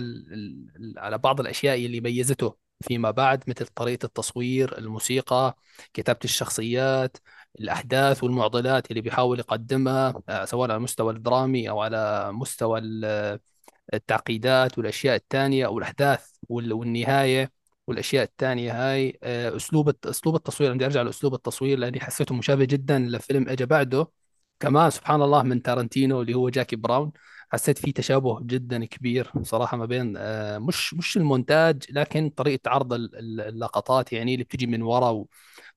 على 0.96 1.18
بعض 1.18 1.40
الأشياء 1.40 1.86
اللي 1.86 2.00
ميزته 2.00 2.56
فيما 2.82 3.10
بعد 3.10 3.44
مثل 3.50 3.66
طريقة 3.66 4.06
التصوير 4.06 4.78
الموسيقى 4.78 5.56
كتابة 5.94 6.18
الشخصيات 6.24 7.16
الأحداث 7.60 8.24
والمعضلات 8.24 8.90
اللي 8.90 9.00
بيحاول 9.00 9.38
يقدمها 9.38 10.14
آه، 10.28 10.44
سواء 10.44 10.70
على 10.70 10.76
المستوى 10.76 11.12
الدرامي 11.12 11.70
أو 11.70 11.80
على 11.80 12.32
مستوى 12.32 12.78
ال- 12.80 13.38
التعقيدات 13.94 14.78
والأشياء 14.78 15.16
الثانية 15.16 15.66
أو 15.66 15.78
الأحداث 15.78 16.26
وال- 16.48 16.72
والنهاية 16.72 17.52
والأشياء 17.86 18.24
الثانية 18.24 18.72
هاي 18.92 19.18
آه، 19.22 19.56
أسلوب 19.56 19.88
الت- 19.88 20.06
أسلوب 20.06 20.36
التصوير 20.36 20.74
بدي 20.74 20.84
أرجع 20.86 21.02
لأسلوب 21.02 21.34
التصوير 21.34 21.78
لأني 21.78 22.00
حسيته 22.00 22.34
مشابه 22.34 22.64
جدا 22.64 22.98
لفيلم 22.98 23.48
أجا 23.48 23.64
بعده. 23.64 24.06
كمان 24.60 24.90
سبحان 24.90 25.22
الله 25.22 25.42
من 25.42 25.62
تارنتينو 25.62 26.20
اللي 26.22 26.34
هو 26.34 26.48
جاكي 26.48 26.76
براون. 26.76 27.12
حسيت 27.52 27.78
في 27.78 27.92
تشابه 27.92 28.40
جدا 28.42 28.84
كبير 28.84 29.30
صراحة 29.42 29.76
ما 29.76 29.86
بين 29.86 30.14
آه، 30.16 30.58
مش 30.58 30.94
مش 30.94 31.16
المونتاج 31.16 31.82
لكن 31.90 32.30
طريقة 32.30 32.70
عرض 32.70 32.92
ال- 32.92 33.16
ال- 33.18 33.40
اللقطات 33.40 34.12
يعني 34.12 34.34
اللي 34.34 34.44
بتجي 34.44 34.66
من 34.66 34.82
ورا 34.82 35.24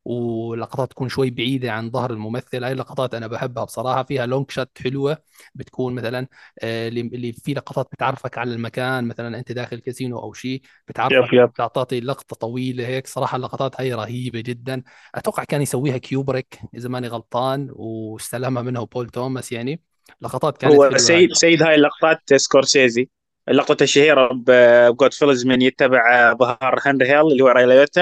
ولقطات 0.06 0.92
تكون 0.92 1.10
شوي 1.10 1.30
بعيدة 1.30 1.72
عن 1.72 1.92
ظهر 1.92 2.12
الممثل. 2.12 2.64
هاي 2.64 2.72
اللقطات 2.72 3.14
أنا 3.16 3.28
بحبها 3.28 3.64
بصراحة 3.64 4.04
فيها 4.04 4.26
long 4.26 4.52
shot 4.52 4.72
حلوة 4.84 5.18
بتكون 5.56 5.94
مثلا 5.96 6.28
آه، 6.64 6.88
اللي 6.88 7.34
في 7.34 7.54
لقطات 7.54 7.88
بتعرفك 7.92 8.38
على 8.38 8.54
المكان 8.54 9.06
مثلا 9.08 9.40
أنت 9.40 9.52
داخل 9.52 9.80
كازينو 9.80 10.20
أو 10.20 10.34
شيء 10.34 10.62
بتعرفك 10.88 11.34
yep 11.34 11.52
بتعطي 11.60 12.00
لقطة 12.00 12.36
طويلة 12.36 12.88
هيك. 12.88 13.08
صراحة 13.08 13.36
اللقطات 13.36 13.82
هاي 13.82 13.94
رهيبة 13.94 14.40
جدا. 14.42 14.84
أتوقع 15.16 15.44
كان 15.44 15.62
يسويها 15.62 15.98
كيوبريك 15.98 16.60
إذا 16.76 16.90
ماني 16.90 17.08
غلطان 17.08 17.68
واستلمها 17.72 18.62
منه 18.64 18.86
بول 18.86 19.10
توماس 19.10 19.52
يعني. 19.52 19.93
لقطات 20.22 20.58
كانت 20.58 20.74
هو 20.74 20.98
سيد 20.98 21.30
هاي 21.30 21.36
سيد 21.36 21.64
هاي 21.64 21.76
اللقطات 21.76 22.34
سكورسيزي. 22.36 23.10
اللقطة 23.50 23.84
الشهيرة 23.84 24.30
ب 24.34 25.14
Goodfellas 25.14 25.46
من 25.46 25.62
يتبع 25.62 26.34
ظهر 26.34 26.80
هنري 26.86 27.10
هيل 27.10 27.22
اللي 27.22 27.44
هو 27.44 27.50
آه 27.50 27.54
راي 27.54 27.69
ليوتا 27.69 28.00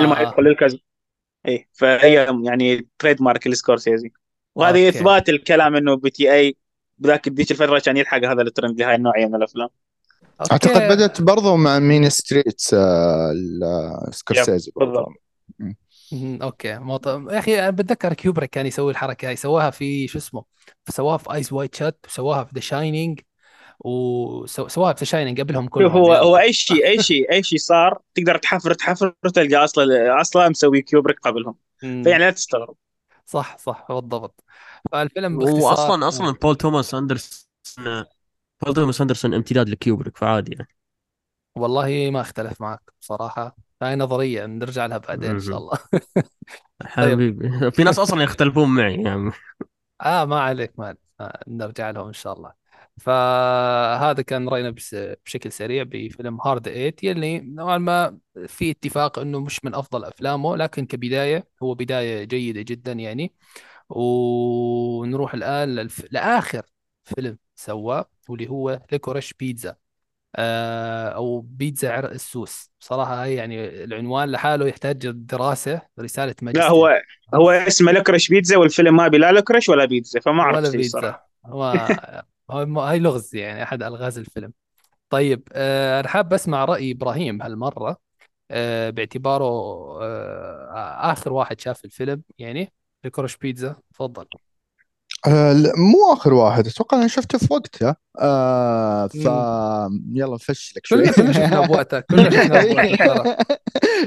لما 0.00 0.18
آه. 0.18 0.22
يدخل 0.22 0.46
آه 0.46 0.50
الكاز 0.50 0.76
اي 1.48 1.68
فهي 1.72 2.36
يعني 2.44 2.88
trademark 2.98 3.46
السكورسيزي 3.46 4.12
وهذه 4.54 4.88
إثبات 4.88 5.28
الكلام 5.28 5.76
إنه 5.76 5.96
PTA 5.96 6.56
بذاك 6.98 7.28
ذيك 7.28 7.50
الفترة 7.50 7.78
كان 7.78 7.96
يلحق 7.96 8.24
هذا 8.24 8.42
الترند 8.42 8.80
لهاي 8.80 8.94
النوعية 8.94 9.26
من 9.26 9.34
الأفلام. 9.34 9.68
أعتقد 10.52 10.70
okay 10.70 10.88
بدأت 10.88 11.22
برضو 11.22 11.56
مع 11.56 11.78
Mean 11.78 12.10
Streets 12.10 12.74
آه، 12.74 14.08
سكورسيزي 14.10 14.72
بالضبط. 14.76 15.08
مم. 16.12 16.38
okay. 16.42 16.78
موط... 16.78 17.06
يا 17.06 17.38
أخي 17.38 17.70
بتذكر 17.70 18.14
كيوبريك 18.14 18.50
كان 18.50 18.66
يسوي 18.66 18.92
الحركة 18.92 19.28
هاي. 19.28 19.36
سواها 19.36 19.70
في 19.70 20.08
شو 20.08 20.18
اسمه؟ 20.18 20.44
سواها 20.88 21.16
في 21.16 21.34
Eyes 21.34 21.52
Wide 21.52 21.74
Shut 21.74 22.06
وسواها 22.08 22.44
في 22.44 22.50
The 22.54 22.60
Shining 22.60 23.20
وسواها 23.80 24.92
في 24.92 24.98
The 25.00 25.04
Shining 25.04 25.40
قبلهم 25.40 25.64
شوف 25.64 25.72
كلهم. 25.72 25.90
هو 25.90 26.12
هو 26.12 26.36
يلا 26.36 26.40
أي 26.40 26.52
شيء 26.52 26.86
أي 26.86 27.02
شيء 27.02 27.32
أي 27.32 27.42
شيء 27.42 27.58
صار 27.58 27.98
تقدر 28.14 28.38
تحفر 28.38 28.74
تحفر 28.74 29.14
تلقى 29.34 29.64
أصلا 29.64 30.20
أصلا 30.20 30.48
مسوي 30.48 30.82
كيوبريك 30.82 31.18
قبلهم. 31.18 31.54
مم. 31.82 32.02
فيعني 32.04 32.24
لا 32.24 32.30
تستغرب. 32.30 32.76
صح 33.26 33.58
صح. 33.58 33.86
بالضبط. 33.88 34.44
فالفيلم 34.92 35.38
باختصار 35.38 35.62
واصلا 35.62 36.08
أصلا. 36.08 36.32
بول 36.32 36.56
توماس 36.56 36.94
اندرسون 36.94 38.04
بول 38.62 38.74
توماس 38.74 39.00
اندرسون 39.00 39.34
امتداد 39.34 39.68
لكيوبريك 39.68 40.16
فعادي 40.16 40.52
يعني. 40.52 40.68
والله 41.56 42.10
ما 42.10 42.20
اختلف 42.20 42.60
معك 42.60 42.80
بصراحة. 43.00 43.56
هاي 43.82 43.96
نظرية 43.96 44.46
نرجع 44.46 44.86
لها 44.86 44.98
بعدين 44.98 45.30
إن 45.30 45.40
شاء. 45.40 45.58
الله. 45.58 45.78
طيب. 46.96 47.12
حبيبي. 47.12 47.70
في 47.70 47.84
ناس 47.84 47.98
أصلا 47.98 48.22
يختلفون 48.22 48.68
معي 48.68 49.02
يعني. 49.02 49.30
آه 50.00 50.24
ما 50.24 50.40
عليك 50.40 50.78
ما 50.78 50.86
عليك. 50.86 50.98
آه 51.20 51.42
نرجع 51.48 51.90
لهم 51.90 52.06
إن 52.06 52.12
شاء 52.12 52.32
الله. 52.32 52.52
فهذا 53.00 54.22
كان 54.22 54.48
رأينا 54.48 54.70
بس- 54.70 54.96
بشكل 55.24 55.52
سريع 55.52 55.82
بفيلم 55.82 56.40
Hard 56.40 56.68
Eight 56.68 57.04
يلي 57.04 57.40
نوعا 57.40 57.78
ما 57.78 58.18
في 58.46 58.70
اتفاق 58.70 59.18
إنه 59.18 59.40
مش 59.40 59.64
من 59.64 59.74
أفضل 59.74 60.04
أفلامه 60.04 60.56
لكن 60.56 60.86
كبداية 60.86 61.48
هو 61.62 61.74
بداية 61.74 62.24
جيدة 62.24 62.62
جدا 62.62 62.92
يعني. 62.92 63.32
ونروح 63.90 65.34
الآن 65.34 65.74
للف... 65.74 66.06
لآخر 66.10 66.62
فيلم 67.04 67.38
سواه 67.54 68.10
واللي 68.28 68.50
هو 68.50 68.80
ليكوريش 68.92 69.32
بيتزا 69.34 69.76
أو 70.36 71.40
بيتزا 71.40 71.92
عرق 71.92 72.10
السوس. 72.10 72.70
بصراحه 72.80 73.22
هاي 73.22 73.34
يعني 73.34 73.84
العنوان 73.84 74.30
لحاله 74.30 74.66
يحتاج 74.68 75.10
دراسة 75.10 75.82
رسالة 76.00 76.30
لا 76.30 76.44
ماجستير. 76.44 76.70
هو 76.70 77.00
هو 77.34 77.50
اسمه 77.50 77.92
لكرش 77.92 78.28
بيتزا 78.28 78.56
والفيلم 78.56 78.96
ما 78.96 79.08
بلا 79.08 79.32
لكرش 79.32 79.68
ولا 79.68 79.84
بيتزا 79.84 80.20
فما 80.20 80.42
ولا 80.42 80.54
اعرف 80.54 80.64
شيء 80.64 80.76
بيتزا 80.76 81.20
هو 81.46 81.62
هاي 82.80 82.98
لغز 82.98 83.34
يعني 83.36 83.62
أحد 83.62 83.82
ألغاز 83.82 84.18
الفيلم. 84.18 84.52
طيب 85.10 85.48
آه، 85.52 86.00
أنا 86.00 86.08
حاب 86.08 86.34
أسمع 86.34 86.64
رأي 86.64 86.92
إبراهيم 86.92 87.42
هالمرة 87.42 87.96
آه، 88.50 88.90
باعتباره 88.90 89.44
آه، 90.02 91.12
آخر 91.12 91.32
واحد 91.32 91.60
شاف 91.60 91.84
الفيلم 91.84 92.22
يعني 92.38 92.72
ليكوريش 93.04 93.36
بيتزا. 93.36 93.76
تفضل. 93.94 94.26
آه 95.26 95.52
لا، 95.52 95.72
مو 95.76 96.12
آخر 96.12 96.34
واحد. 96.34 96.66
أتوقع 96.66 96.98
أنا 96.98 97.06
شفته 97.08 97.38
في 97.38 97.46
وقتها 97.50 97.96
آه 98.20 99.06
ف 99.06 99.14
يلا 100.14 100.34
نفشلك 100.34 100.86
شوي. 100.86 101.10
كلنا 101.10 101.32
شفناه 101.32 101.66
بوقتها 101.66 102.00
كلنا 102.10 102.96
ترى. 102.96 103.36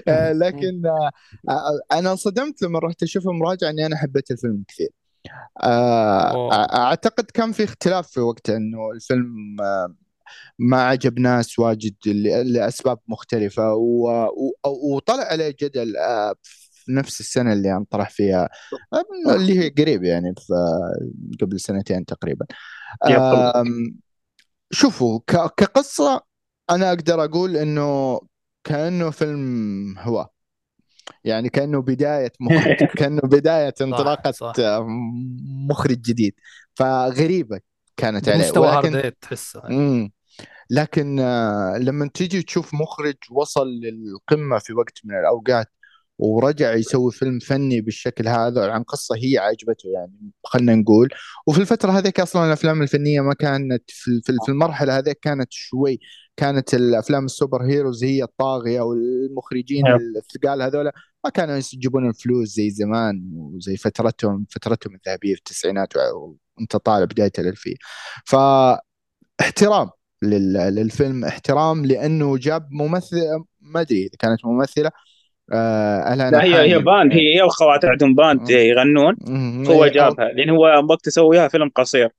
آه، 0.08 0.32
لكن 0.34 0.82
آه 0.86 1.12
آه، 1.50 1.80
أنا 2.00 2.12
انصدمت 2.12 2.62
لما 2.62 2.80
رحت 2.80 3.04
اشوفه 3.04 3.32
مراجعة 3.32 3.70
إني 3.70 3.86
أنا 3.86 3.98
حبيت 3.98 4.32
الفيلم 4.32 4.64
كثير. 4.68 4.90
آه. 5.64 6.54
أعتقد 6.76 7.24
كان 7.34 7.52
في 7.52 7.64
اختلاف 7.64 8.08
في 8.08 8.20
وقتها 8.20 8.58
إنه 8.58 8.92
الفيلم 8.92 9.58
آه 9.62 9.96
ما 10.60 10.84
عجب 10.84 11.20
ناس 11.20 11.60
واجد 11.60 11.96
لأسباب 12.46 13.00
مختلفة 13.08 13.74
و... 13.74 14.10
و... 14.26 14.52
وطلع 14.96 15.24
عليه 15.24 15.56
جدل 15.62 15.98
آه 15.98 16.36
في 16.86 16.92
نفس 16.92 17.20
السنة 17.20 17.54
اللي 17.54 17.76
انطرح 17.78 18.10
فيها 18.10 18.50
اللي 19.36 19.60
هي 19.60 19.70
قريب 19.70 20.04
يعني 20.04 20.34
قبل 21.42 21.60
سنتين 21.60 22.06
تقريبا. 22.06 22.46
شوفوا 24.72 25.20
ك- 25.28 25.54
كقصة 25.58 26.22
أنا 26.70 26.90
أقدر 26.90 27.24
أقول 27.24 27.58
إنه 27.58 28.20
كأنه 28.64 29.10
فيلم 29.10 29.96
هو 30.00 30.30
يعني 31.24 31.50
كأنه 31.50 31.82
بداية 31.82 32.32
مخرج 32.40 32.76
كأنه 33.00 33.22
بداية 33.22 33.74
انطلاقة 33.82 34.32
صح. 34.32 34.54
آه، 34.60 34.86
مخرج 35.70 36.02
جديد. 36.02 36.34
فغريبة 36.76 37.60
كانت 37.98 38.30
عليه 38.30 38.40
مستوى 38.46 38.68
ولكن 38.68 39.12
تحسه. 39.22 39.62
مم. 39.70 40.12
لكن 40.70 41.20
آه، 41.20 41.78
لما 41.78 42.10
تيجي 42.14 42.42
تشوف 42.44 42.74
مخرج 42.74 43.16
وصل 43.32 43.68
للقمة 43.68 44.60
في 44.60 44.74
وقت 44.74 45.00
من 45.04 45.20
الأوقات 45.20 45.72
ورجع 46.18 46.74
يسوي 46.74 47.12
فيلم 47.12 47.40
فني 47.40 47.82
بالشكل 47.82 48.28
هذا 48.28 48.72
عن 48.72 48.84
قصة 48.84 49.16
هي 49.16 49.38
عجبته 49.38 49.90
يعني 49.90 50.32
خلينا 50.44 50.76
نقول 50.76 51.10
وفي 51.48 51.62
الفترة 51.62 51.92
هذيك 51.92 52.20
أصلا 52.20 52.46
الأفلام 52.48 52.82
الفنية 52.82 53.22
ما 53.22 53.34
كانت 53.34 53.84
في 53.88 54.22
في- 54.24 54.50
المرحلة 54.50 54.98
هذيك 54.98 55.20
كانت 55.22 55.48
شوي 55.52 56.00
كانت 56.38 56.74
الأفلام 56.74 57.26
السوبر 57.26 57.64
هيروز 57.64 58.04
هي 58.04 58.24
الطاغية 58.24 58.82
والمخرجين 58.82 59.84
نعم. 59.84 60.00
الثقال 60.18 60.62
هذول 60.62 60.92
ما 61.24 61.30
كانوا 61.30 61.56
يجيبون 61.74 62.10
الفلوس 62.10 62.48
زي 62.50 62.70
زمان 62.70 63.30
وزي 63.34 63.78
فترتهم 63.78 64.46
فترتهم 64.50 64.96
الذهبية 64.96 65.34
في 65.34 65.40
التسعينات 65.40 65.94
وأنت 65.98 66.76
طالع 66.76 67.06
بداية 67.06 67.32
الألفية 67.40 67.76
ف 68.26 68.36
احترام 69.42 69.90
لل- 70.22 70.54
للفيلم 70.76 71.26
احترام 71.26 71.86
لأنه 71.86 72.38
جاب 72.38 72.68
ممثل 72.72 73.18
ما 73.62 73.82
أدري 73.82 74.02
إذا 74.02 74.10
كانت 74.20 74.46
ممثلة 74.46 74.92
آه 75.54 76.14
الان 76.14 76.32
لا 76.32 76.44
هي 76.44 76.74
هي. 76.74 76.80
band 76.80 77.14
هي 77.14 77.36
هي 77.38 77.42
واخواتها 77.42 77.90
عندهم 77.90 78.16
band. 78.16 78.50
يغنون. 78.50 79.16
هو 79.68 79.88
جابها 79.88 80.26
لأن 80.34 80.50
هو 80.50 80.86
وقت 80.90 81.10
سويها 81.10 81.48
فيلم 81.48 81.70
قصير 81.76 82.10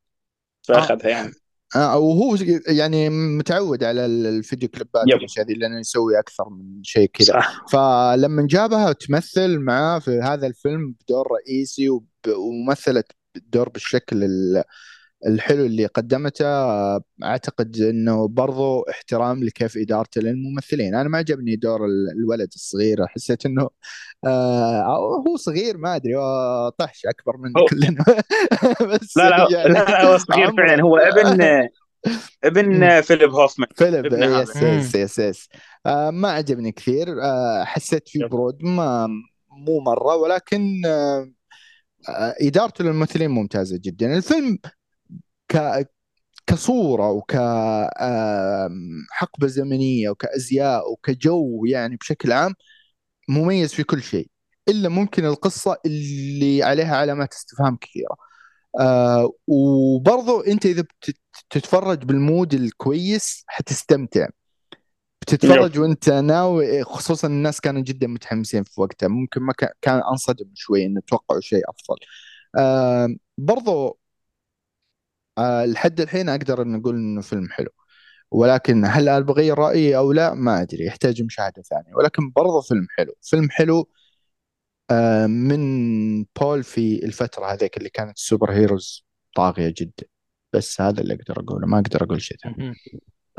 فأخذها 0.69 1.09
يعني 1.09 1.33
آه 1.77 1.99
وهو 1.99 2.37
يعني 2.69 3.09
متعود 3.11 3.85
على 3.85 4.07
ال- 4.07 4.27
الفيديو 4.27 4.69
كليبات 4.69 5.03
yep. 5.09 5.15
والأشياء 5.15 5.47
هذه 5.47 5.53
لأنه 5.53 5.81
يسوي 5.81 6.19
أكثر 6.19 6.45
من 6.51 6.83
شيء 6.85 7.11
كذا 7.13 7.43
فلما 7.73 8.47
جابها 8.51 8.93
تمثل 8.93 9.59
معاه 9.59 9.99
في 9.99 10.11
هذا 10.11 10.47
الفيلم 10.47 10.95
بدور 11.01 11.27
رئيسي 11.33 11.89
ومثلت 12.29 13.07
الدور 13.37 13.69
بالشكل 13.69 14.25
ال- 14.25 14.63
الحلو 15.27 15.65
اللي 15.67 15.87
قدمته 15.87 16.45
أعتقد 17.25 17.77
إنه 17.81 18.29
برضو 18.29 18.83
احترام 18.83 19.45
لكيف 19.45 19.77
إدارته 19.77 20.21
للممثلين. 20.21 20.95
أنا 20.95 21.09
ما 21.09 21.19
عجبني 21.19 21.57
دور 21.57 21.85
ال- 21.87 22.11
الولد 22.19 22.49
الصغير 22.55 23.07
حسيت 23.07 23.47
إنه 23.47 23.69
آه 24.27 24.83
هو 25.29 25.37
صغير 25.37 25.77
ما 25.79 25.97
أدري 25.97 26.13
طحش 26.79 27.07
أكبر 27.07 27.37
من 27.37 27.53
كلنا 27.71 28.05
بس 28.95 29.17
لا 29.17 29.29
لا 29.31 29.47
يعني 29.51 29.69
لا, 29.69 29.85
لا 29.85 30.05
هو 30.05 30.19
صغير 30.19 30.53
فعلا. 30.57 30.83
هو 30.83 30.97
ابن 30.97 31.43
ابن 32.45 33.01
فيليب 33.01 33.31
هوفمان. 33.31 33.69
ابن 33.81 34.23
هذا. 34.23 34.43
yes 34.43 34.57
yes 34.57 34.95
yes, 34.95 35.19
yes. 35.19 35.49
آه 35.87 36.11
ما 36.11 36.31
عجبني 36.31 36.73
كثير. 36.73 37.23
آه 37.23 37.65
حسيت 37.65 38.09
فيه. 38.09 38.25
برود 38.27 38.63
ما 38.63 39.07
مو 39.51 39.81
مرة 39.81 40.17
ولكن 40.17 40.83
آه 40.87 41.31
آه 42.09 42.35
إدارته 42.41 42.85
للممثلين 42.85 43.31
ممتازة 43.31 43.79
جدا. 43.85 44.17
الفيلم 44.17 44.59
ك 45.49 45.87
كصورة 46.47 47.11
وك 47.11 47.35
آم، 47.37 49.07
حقبة 49.11 49.47
زمنية 49.47 50.11
وكازياء 50.11 50.93
وكجو 50.93 51.65
يعني 51.67 51.97
بشكل 51.97 52.33
عام 52.33 52.55
مميز 53.29 53.75
في 53.75 53.83
كل 53.85 54.03
شيء 54.03 54.31
إلا 54.69 54.89
ممكن 54.89 55.25
القصة 55.25 55.77
اللي 55.87 56.63
عليها 56.63 56.97
علامات 56.97 57.33
استفهام 57.33 57.77
كثيرة. 57.77 58.17
آه 58.81 59.33
وبرضو 59.47 60.41
أنت 60.41 60.67
إذا 60.67 60.83
بت- 60.83 61.17
تتفرج 61.51 62.05
بالمود 62.05 62.55
الكويس 62.55 63.45
حتستمتع. 63.47 64.29
بتتفرج 65.23 65.79
وأنت 65.79 66.11
ناوي 66.11 66.85
خصوصا 66.85 67.29
الناس 67.29 67.61
كانوا 67.61 67.83
جدا 67.83 68.07
متحمسين 68.07 68.63
في 68.63 68.81
وقتها 68.81 69.09
ممكن 69.09 69.41
ما 69.43 69.53
كان, 69.83 70.03
أنصدم 70.13 70.51
شوي 70.55 70.87
إنه 70.87 71.01
توقعوا 71.07 71.41
شيء 71.41 71.63
أفضل. 71.71 71.97
آه 72.59 73.09
برضو 73.39 73.99
لحد 75.39 76.01
الحين 76.01 76.29
أقدر 76.29 76.63
إن 76.63 76.75
أقول 76.75 76.95
إنه 76.95 77.21
فيلم 77.21 77.49
حلو. 77.51 77.69
ولكن 78.31 78.85
هل 78.85 79.09
أنا 79.09 79.21
بغير 79.21 79.59
رأيي 79.59 79.97
أو 79.97 80.13
لا؟ 80.13 80.35
ما 80.35 80.63
أدري 80.63 80.87
يحتاج 80.87 81.23
مشاهدة 81.23 81.63
ثانية. 81.63 81.95
ولكن 81.95 82.31
برضو 82.31 82.61
فيلم 82.61 82.87
حلو. 82.99 83.15
فيلم 83.23 83.51
حلو 83.51 83.89
آه 84.91 85.27
من 85.27 86.25
بول 86.25 86.63
في 86.63 87.05
الفترة 87.05 87.53
هذيك 87.53 87.77
اللي 87.77 87.89
كانت 87.89 88.17
السوبر 88.17 88.53
هيروز 88.53 89.07
طاغية 89.35 89.75
جدا. 89.77 90.07
بس 90.53 90.81
هذا 90.81 91.01
اللي 91.01 91.15
أقدر 91.15 91.41
أقوله 91.41 91.67
ما 91.67 91.79
أقدر 91.79 92.05
أقول 92.05 92.23
شيء 92.23 92.37
ثاني. 92.37 92.75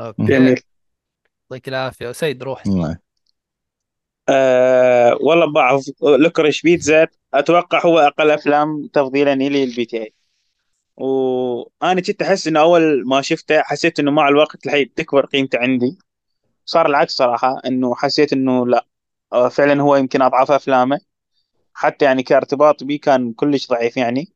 okay. 0.00 0.22
جميل. 0.22 0.60
يعطيك 1.50 1.68
العافية. 1.68 2.12
سيد 2.12 2.42
روح. 2.42 2.66
الله. 2.66 2.98
آه 4.28 5.18
والله 5.20 5.52
بعض 5.52 5.80
Licorice 6.02 6.62
Pizza 6.62 7.06
أتوقع 7.34 7.86
هو 7.86 7.98
أقل 7.98 8.30
أفلام 8.30 8.86
تفضيلا 8.92 9.34
لي 9.34 9.64
ل 9.64 9.84
PTA 9.84 10.14
وأنا 10.98 12.00
كنت 12.00 12.22
أحس 12.22 12.48
انه 12.48 12.60
أول 12.60 13.08
ما 13.08 13.22
شفته 13.22 13.62
حسيت 13.62 14.00
إنه 14.00 14.10
مع 14.10 14.28
الوقت 14.28 14.66
الحين 14.66 14.94
تكبر 14.94 15.26
قيمته 15.26 15.58
عندي. 15.58 15.98
صار 16.66 16.86
العكس 16.86 17.12
صراحة 17.16 17.60
إنه 17.66 17.94
حسيت 17.94 18.32
إنه 18.32 18.66
لا 18.66 18.86
آه، 19.32 19.48
فعلا 19.48 19.82
هو 19.82 19.96
يمكن 19.96 20.22
أضعف 20.22 20.50
أفلامه. 20.50 21.00
حتى 21.74 22.04
يعني 22.04 22.22
كارتباط 22.22 22.84
بي 22.84 22.98
كان 22.98 23.32
كلش 23.32 23.68
ضعيف 23.68 23.96
يعني. 23.96 24.32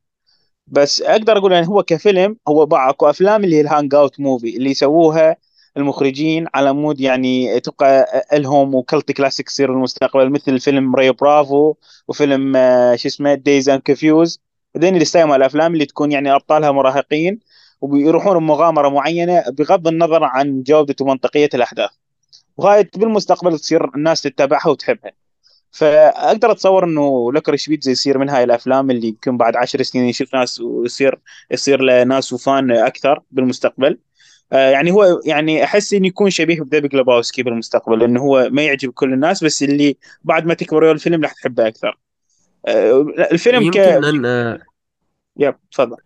بس 0.66 1.02
أقدر 1.02 1.38
أقول 1.38 1.52
يعني 1.52 1.68
هو 1.68 1.82
كفيلم 1.82 2.36
هو 2.48 2.66
باع 2.66 2.90
أكو 2.90 3.10
أفلام 3.10 3.44
اللي 3.44 3.56
هي 3.56 3.60
ال 3.60 3.94
hangout 3.94 4.20
movie 4.20 4.56
اللي 4.56 4.70
يسووها 4.70 5.36
المخرجين 5.76 6.46
على 6.54 6.72
مود 6.72 7.00
يعني 7.00 7.60
تبقى 7.60 8.06
إلهم 8.32 8.74
و 8.74 8.82
cult 8.82 9.12
classic 9.12 9.48
يصير 9.48 9.72
بالمستقبل 9.72 10.30
مثل 10.30 10.60
فيلم 10.60 10.96
Rio 10.96 11.12
Bravo 11.12 11.74
وفيلم 12.08 12.56
آه، 12.56 12.96
شو 12.96 13.08
اسمه 13.08 13.34
Dazed 13.34 13.68
and 13.68 13.82
Confused 13.82 14.42
هذين 14.76 15.04
مال 15.14 15.36
الأفلام 15.36 15.72
اللي 15.74 15.86
تكون 15.86 16.12
يعني 16.12 16.34
أبطالها 16.34 16.72
مراهقين 16.72 17.40
وبيروحون 17.80 18.38
بمغامرة 18.38 18.88
معينة 18.88 19.44
بغض 19.50 19.88
النظر 19.88 20.24
عن 20.24 20.62
جودة 20.62 20.94
ومنطقية 21.00 21.48
الأحداث. 21.54 21.90
وهاي 22.56 22.90
بالمستقبل 22.96 23.58
تصير 23.58 23.94
الناس 23.94 24.22
تتبعها 24.22 24.68
وتحبها. 24.68 25.12
فأقدر 25.70 26.52
أتصور 26.52 26.84
إنه 26.84 27.32
Licorice 27.32 27.68
Pizza 27.68 27.90
يصير 27.90 28.18
من 28.18 28.28
هاي 28.28 28.44
الأفلام 28.44 28.90
اللي 28.90 29.08
يمكن 29.08 29.36
بعد 29.36 29.56
عشر 29.56 29.82
سنين 29.82 30.04
يشوف 30.04 30.34
ناس 30.34 30.60
ويصير 30.60 31.18
يصير 31.50 31.80
له 31.82 32.04
ناس 32.04 32.32
و 32.32 32.42
fan 32.42 32.70
أكثر 32.72 33.22
بالمستقبل. 33.30 33.98
آه، 34.52 34.70
يعني 34.70 34.90
هو 34.92 35.20
يعني 35.26 35.64
أحس 35.64 35.94
إنه 35.94 36.06
يكون 36.06 36.30
شبيه 36.30 36.60
ب 36.60 36.65
The 36.65 36.80
Big 36.80 36.94
Lebowski 36.94 37.42
بالمستقبل 37.42 37.98
لأنه 37.98 38.20
هو 38.20 38.48
ما 38.52 38.62
يعجب 38.62 38.92
كل 38.92 39.12
الناس 39.12 39.44
بس 39.44 39.62
اللي 39.62 39.96
بعد 40.24 40.46
ما 40.46 40.54
تكبر 40.54 40.92
الفيلم 40.92 41.22
راح 41.22 41.32
تحبه 41.32 41.68
أكثر. 41.68 41.98
آه، 42.66 43.06
الفيلم 43.32 43.70
ك 43.70 43.76
يمكن 43.76 43.80
لأن 43.80 44.58
yep 45.36 45.54
تفضل. 45.72 45.96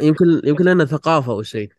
يمكن 0.00 0.40
يمكن 0.44 0.64
لأنه 0.64 0.84
ثقافة 0.84 1.32
أو 1.32 1.42
شيء. 1.42 1.72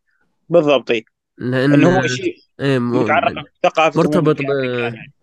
بالضبط 0.49 0.91
إي. 0.91 1.05
لأن 1.37 1.73
إنه 1.73 1.99
هو 1.99 2.07
شيء 2.07 2.35
متعرف 2.59 3.33
بثقافته 3.63 3.99
مرتبط 3.99 4.37
في 4.37 4.43
ب 4.43 4.49
يعني. 4.93 5.13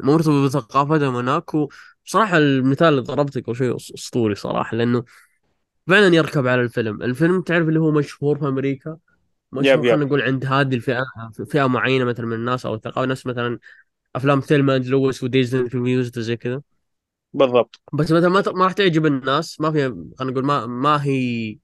مرتبط 0.00 0.44
بثقافتهم 0.44 1.16
هناك. 1.16 1.54
وبصراحة 1.54 2.38
المثال 2.38 2.88
اللي 2.88 3.54
شوي 3.54 3.72
أس- 3.72 3.94
أسطوري 3.94 4.34
صراحة 4.34 4.76
لأنه 4.76 5.04
فعلا 5.86 6.14
يركب 6.14 6.46
على 6.46 6.60
الفيلم، 6.60 7.02
الفيلم 7.02 7.42
تعرف 7.42 7.68
اللي 7.68 7.80
هو 7.80 7.90
مشهور 7.90 8.38
في 8.38 8.48
أمريكا؟ 8.48 8.96
مشهور 9.52 9.76
خلينا 9.76 10.04
نقول 10.04 10.22
عند 10.22 10.44
هذه 10.44 10.74
الفئة 10.74 11.04
فئة 11.50 11.66
معينة 11.66 12.04
مثلا 12.04 12.26
من 12.26 12.32
الناس 12.32 12.66
أو 12.66 12.74
الثقافة. 12.74 13.06
نفس 13.06 13.26
مثلا 13.26 13.58
أفلام 14.16 14.40
ثيلما 14.40 14.76
اند 14.76 14.86
لويس 14.86 15.22
وديزني 15.22 15.62
ريفيوز 15.62 16.18
زي 16.18 16.36
كذا. 16.36 16.62
بالضبط. 17.32 17.80
بس 17.92 18.10
مثلا 18.12 18.28
ما 18.28 18.40
ت- 18.40 18.48
ما 18.48 18.64
راح 18.64 18.72
تعجب 18.72 19.06
الناس 19.06 19.60
ما 19.60 19.72
فيها 19.72 19.88
خلينا 20.18 20.32
نقول 20.32 20.44
ما 20.44 20.66
ما 20.66 21.04
هي 21.04 21.58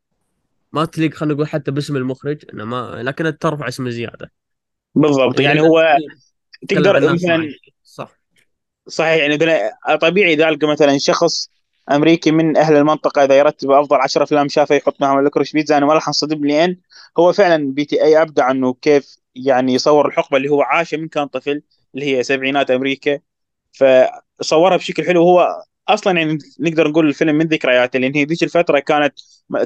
ما 0.72 0.84
تليق 0.84 1.14
خلينا 1.14 1.34
نقول 1.34 1.48
حتى 1.48 1.70
باسم 1.70 1.96
المخرج 1.96 2.44
إنه 2.54 2.64
ما 2.64 3.02
لكنها 3.02 3.30
ترفع 3.30 3.68
اسمه 3.68 3.90
زيادة. 3.90 4.32
بالضبط 4.94 5.40
يعني 5.40 5.58
يعني 5.58 5.68
هو 5.68 5.96
تقدر 6.68 7.12
مثلا 7.14 7.48
صح. 7.84 8.18
صحيح 8.88 9.12
يعني 9.22 9.38
طبيعي 10.00 10.32
إذا 10.34 10.48
ألقى 10.48 10.66
مثلا 10.66 10.98
شخص 10.98 11.50
أمريكي 11.90 12.30
من 12.30 12.56
أهل 12.56 12.76
المنطقة 12.76 13.24
إذا 13.24 13.38
يرتب 13.38 13.70
أفضل 13.70 13.96
10 13.96 14.22
أفلام 14.22 14.48
شافها 14.48 14.76
يحط 14.76 15.00
معهم 15.00 15.24
لكروش 15.26 15.52
بيتزا 15.52 15.78
أنا 15.78 15.86
ما 15.86 15.94
راح 15.94 16.08
أنصدم 16.08 16.44
لأن 16.46 16.76
هو 17.18 17.32
فعلا 17.32 17.72
بي 17.72 17.84
تي 17.84 18.02
أي 18.04 18.22
أبدع 18.22 18.50
إنه 18.50 18.74
كيف 18.74 19.16
يعني 19.34 19.74
يصور 19.74 20.06
الحقبة 20.08 20.36
اللي 20.36 20.48
هو 20.48 20.62
عاشها 20.62 20.96
من 20.96 21.08
كان 21.08 21.26
طفل 21.26 21.62
اللي 21.94 22.06
هي 22.16 22.22
سبعينات 22.22 22.70
أمريكا. 22.70 23.20
فصورها 24.38 24.76
بشكل 24.76 25.04
حلو. 25.06 25.26
وهو 25.26 25.62
أصلا 25.88 26.18
يعني 26.18 26.38
نقدر 26.60 26.88
نقول 26.88 27.08
الفيلم 27.08 27.34
من 27.34 27.46
ذكرياته 27.46 27.98
لأن 27.98 28.14
هي 28.14 28.24
ذيك 28.24 28.42
الفترة 28.42 28.78
كانت 28.78 29.14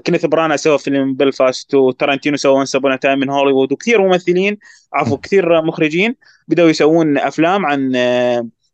كنيث 0.07 0.27
برانا 0.27 0.57
سوى 0.57 0.79
فيلم 0.79 1.15
بلفاست 1.15 1.75
وتارانتينو 1.75 2.37
سوى 2.37 2.53
Once 2.53 2.77
Upon 2.77 2.99
a 2.99 3.03
Time 3.03 3.19
in 3.19 3.31
Hollywood 3.31 3.73
وكثير 3.73 4.03
ممثلين 4.03 4.59
عفوا 4.95 5.17
كثير 5.17 5.63
مخرجين 5.63 6.17
بدأوا 6.49 6.69
يسوون 6.69 7.19
أفلام 7.19 7.67
عن 7.67 7.97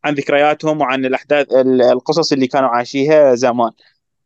عن 0.04 0.14
ذكرياتهم 0.14 0.80
وعن 0.80 1.04
الأحداث 1.04 1.46
القصص 1.92 2.32
اللي 2.32 2.46
كانوا 2.46 2.68
عايشيها 2.68 3.34
زمان. 3.34 3.70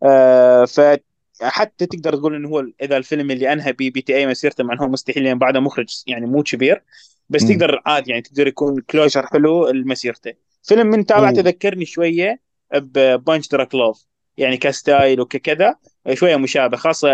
آه، 0.03 0.65
فحتى 0.65 1.87
تقدر 1.87 2.17
تقول 2.17 2.35
إنه 2.35 2.49
هو 2.49 2.65
إذا 2.83 2.97
الفيلم 2.97 3.31
اللي 3.31 3.53
أنهى 3.53 3.73
ب 3.73 3.91
PTA 3.91 4.27
مسيرته 4.27 4.65
مع 4.65 4.75
إنه 4.75 4.83
هو 4.83 4.89
مستحيل 4.89 5.25
لأن 5.25 5.39
بعده 5.39 5.61
مخرج 5.61 6.03
يعني 6.07 6.27
مو 6.27 6.43
كبير 6.43 6.83
بس 7.29 7.43
مم. 7.43 7.49
تقدر 7.49 7.83
عادي 7.87 8.11
يعني 8.11 8.23
تقدر 8.23 8.47
يكون 8.47 8.81
closure 8.81 9.27
حلو 9.27 9.69
لمسيرته. 9.71 10.48
فيلم 10.69 10.87
من 10.87 11.07
تابعته 11.07 11.41
و- 11.41 11.45
ذكرني 11.45 11.85
شوية 11.87 12.41
ب 12.75 13.49
Punch-Drunk 13.49 13.75
Love 13.75 14.05
يعني 14.37 14.57
ك 14.57 14.68
style 14.68 15.21
وككذا 15.21 15.75
شوية 16.15 16.37
مشابه 16.37 16.77
خاصة 16.77 17.09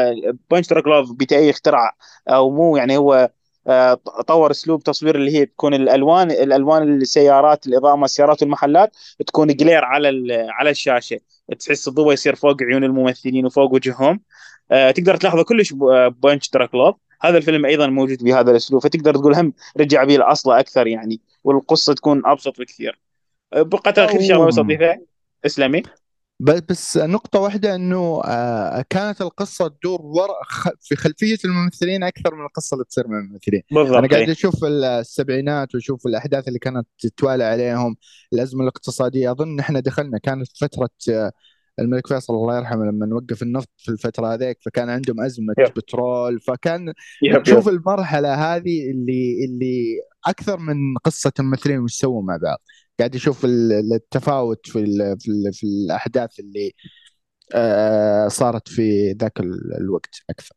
Punch-Drunk 0.51 0.87
Love 0.87 1.13
PTA 1.13 1.51
اخترع 1.51 1.97
أو 2.29 2.51
مو 2.51 2.77
يعني 2.77 2.97
هو 2.97 3.31
آه، 3.67 3.95
طور 4.27 4.51
أسلوب 4.51 4.83
تصوير 4.83 5.17
اللي 5.17 5.39
هي 5.39 5.47
تكون 5.47 5.75
الألوان 5.75 6.31
الألوان 6.31 6.83
السيارات 6.83 7.67
الإضاءة 7.67 7.97
مال 7.97 8.05
السيارات 8.05 8.43
والمحلات 8.43 8.97
تكون 9.27 9.47
glare 9.47 9.85
على 9.85 10.09
على 10.51 10.71
الشاشة. 10.71 11.21
تحس 11.61 11.89
الضوء 11.89 12.13
يصير 12.13 12.35
فوق 12.35 12.63
عيون 12.63 12.85
الممثلين 12.85 13.47
وفوق 13.47 13.73
وجههم. 13.75 14.21
آه، 14.71 14.91
تقدر 14.91 15.17
تلاحظه 15.17 15.45
كلش 15.45 15.75
Punch-Drunk 16.23 16.75
Love 16.75 16.97
هذا 17.23 17.39
الفيلم 17.39 17.67
أيضا 17.67 17.87
موجود 17.87 18.25
بهذا 18.25 18.51
الأسلوب 18.51 18.83
فتقدر 18.83 19.15
تقول 19.15 19.35
هم 19.35 19.53
رجع 19.81 20.05
به 20.05 20.17
الاصل 20.17 20.53
أكثر 20.53 20.87
يعني 20.87 21.21
والقصة 21.45 21.95
تكون 21.95 22.23
أبسط 22.27 22.61
بكثير. 22.61 23.01
آه، 23.53 23.63
بقى 23.63 24.05
اخر 24.05 24.21
شغله 24.23 24.47
بس 24.47 24.57
أو- 24.57 24.59
اضيفها 24.59 25.01
اسلمي 25.47 25.83
ب- 26.41 26.67
بس 26.69 26.97
نقطة 26.97 27.39
واحدة 27.41 27.75
إنه 27.75 28.23
آه، 28.25 28.85
كانت 28.91 29.21
القصة 29.21 29.69
تدور 29.69 30.03
وراء 30.03 30.39
في 30.81 30.97
خلفية 30.97 31.37
الممثلين 31.45 32.03
أكثر 32.03 32.35
من 32.35 32.45
القصة 32.45 32.75
اللي 32.75 32.85
تصير 32.85 33.09
من 33.09 33.19
الممثلين، 33.19 33.63
أنا 33.73 33.83
بالضبط 33.83 34.11
قاعد 34.11 34.23
إيه. 34.23 34.33
أشوف 34.33 34.65
السبعينات 34.65 35.75
وأشوف 35.75 36.07
الأحداث 36.07 36.49
اللي 36.49 36.59
كانت 36.59 36.87
تتوالى 36.99 37.45
عليهم، 37.45 37.97
الأزمة 38.33 38.63
الاقتصادية. 38.63 39.31
أظن 39.31 39.61
إحنا 39.61 39.81
دخلنا 39.81 40.19
كانت 40.19 40.49
فترة 40.57 40.91
آه، 41.11 41.33
الملك 41.79 42.07
فيصل 42.07 42.35
الله 42.35 42.57
يرحمه 42.57 42.85
لما 42.85 43.15
وقف 43.17 43.43
النفط 43.43 43.69
في 43.77 43.89
الفترة 43.89 44.35
هذيك 44.35 44.59
فكان 44.65 44.91
عندهم 44.91 45.21
أزمة 45.21 45.55
يب. 45.59 45.67
بترول. 45.77 46.41
فكان 46.41 46.93
يب 47.23 47.43
تشوف 47.43 47.67
يب 47.67 47.73
المرحلة 47.73 48.35
هذه 48.35 48.91
اللي 48.91 49.45
اللي 49.45 49.85
أكثر 50.27 50.57
من 50.59 50.77
قصة 51.05 51.33
الممثلين 51.41 51.79
وش 51.81 51.93
سووا 51.95 52.23
مع 52.23 52.37
بعض. 52.37 52.59
قاعد 52.99 53.15
يشوف 53.15 53.45
ال- 53.45 53.93
التفاوت 53.95 54.69
في 54.69 54.79
ال 54.79 55.17
في, 55.21 55.29
ال 55.29 55.53
في 55.53 55.67
الأحداث 55.67 56.41
اللي 56.41 56.73
آه، 57.55 58.29
صارت 58.29 58.69
في 58.69 59.13
ذاك 59.13 59.41
ال- 59.41 59.77
الوقت 59.81 60.15
أكثر 60.31 60.55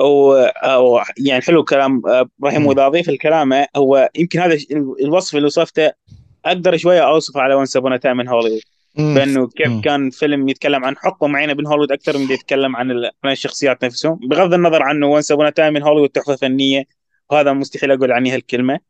أو, 0.00 0.34
أو 0.44 1.00
يعني 1.26 1.42
حلو 1.42 1.64
كلام 1.64 2.02
آه، 2.06 2.28
إبراهيم 2.40 2.60
مم. 2.60 2.66
وإذا 2.66 2.86
أضيف 2.86 3.08
الكلام 3.08 3.52
هو 3.76 4.10
يمكن 4.14 4.40
هذا 4.40 4.54
ال- 4.54 5.04
الوصف 5.04 5.36
اللي 5.36 5.46
وصفته 5.46 5.92
أقدر 6.44 6.76
شوية 6.76 7.00
اوصفه 7.00 7.40
على 7.40 7.54
Once 7.54 7.76
Upon 7.76 8.00
a 8.00 8.03
Time 8.03 8.16
in 8.16 8.28
Hollywood. 8.28 8.60
بأنه 8.96 9.48
كيف. 9.48 9.80
كان 9.84 10.10
فيلم 10.10 10.48
يتكلم 10.48 10.84
عن 10.84 10.96
حقبه 10.96 11.26
معينة 11.26 11.52
بين 11.52 11.66
هوليوود 11.66 11.92
أكثر 11.92 12.18
من 12.18 12.30
يتكلم 12.30 12.76
عن 12.76 12.90
عن 13.24 13.32
الشخصيات 13.32 13.84
نفسهم 13.84 14.18
بغض 14.28 14.54
النظر 14.54 14.82
عنه 14.82 15.06
Once 15.06 15.32
Upon 15.32 15.54
a 15.54 15.58
Time 15.58 15.72
in 15.74 15.82
Hollywood 15.82 16.08
تحفة 16.08 16.36
فنية 16.36 16.84
وهذا 17.30 17.52
مستحيل 17.52 17.90
أقول 17.92 18.12
عنها 18.12 18.36
الكلمة 18.36 18.80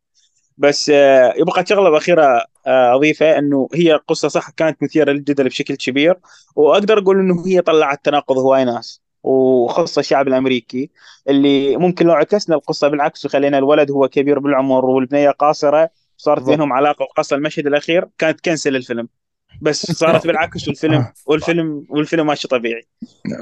بس 0.61 0.91
آه، 0.91 1.35
يبقى 1.37 1.67
شغلة 1.67 1.97
اخيره 1.97 2.45
آه، 2.67 2.95
اضيفها 2.95 3.39
إنه 3.39 3.69
هي 3.75 3.93
قصة 4.09 4.29
صح 4.29 4.51
كانت 4.51 4.83
مثيرة 4.83 5.13
للجدل 5.13 5.45
بشكل 5.45 5.75
كبير 5.77 6.17
وأقدر 6.57 6.99
أقول 6.99 7.19
إنه 7.21 7.47
هي 7.47 7.61
طلعت 7.61 8.05
تناقض 8.05 8.39
هواي 8.39 8.65
ناس 8.65 9.03
وخاصة 9.23 10.01
الشعب 10.01 10.29
الأمريكي 10.29 10.91
اللي 11.29 11.77
ممكن 11.77 12.07
لو 12.07 12.13
عكسنا 12.13 12.57
القصة 12.57 12.89
بالعكس 12.89 13.25
وخلينا 13.25 13.59
الولد 13.59 13.91
هو 13.91 14.09
كبير 14.09 14.39
بالعمر 14.39 14.85
والبنية 14.85 15.31
قاصرة 15.31 15.91
صارت. 16.17 16.43
بينهم 16.43 16.73
علاقة 16.73 17.03
وخاصه 17.05 17.37
المشهد 17.37 17.67
الأخير 17.67 18.09
كانت 18.19 18.41
كنسل 18.41 18.77
الفيلم 18.77 19.09
بس 19.63 19.93
صارت 19.93 20.27
بالعكس 20.27 20.69
والفيلم 20.69 21.07
والفيلم 21.27 21.87
والفيلم 21.89 22.27
ماشي 22.27 22.49
طبيعي 22.49 22.83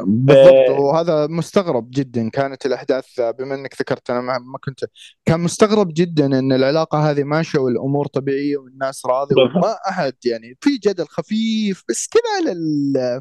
بالضبط 0.07 0.69
آه. 0.69 0.81
وهذا 0.81 1.27
مستغرب 1.27 1.91
جدا 1.91 2.29
كانت 2.31 2.67
الأحداث 2.67 3.21
بما 3.21 3.55
إنك 3.55 3.75
ذكرت 3.81 4.11
أنا 4.11 4.21
ما 4.21 4.59
كنت 4.65 4.85
كان 5.25 5.41
مستغرب 5.41 5.89
جدا 5.93 6.27
إن 6.27 6.53
العلاقة 6.53 7.11
هذه 7.11 7.25
ماشيه 7.25 7.59
والأمور 7.59 8.07
طبيعية 8.07 8.57
والناس 8.57 9.07
راضية. 9.07 9.43
وما 9.43 9.77
أحد 9.89 10.15
يعني 10.25 10.59
في 10.61 10.71
جدل 10.77 11.07
خفيف 11.07 11.83
بس 11.89 12.09
كذا 12.09 12.53
لل... 12.53 13.21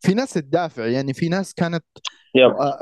في 0.00 0.14
ناس 0.14 0.32
تدافع 0.32 0.86
يعني 0.86 1.14
في 1.14 1.28
ناس 1.28 1.54
كانت 1.54 1.84
يب. 2.34 2.50
آه، 2.50 2.78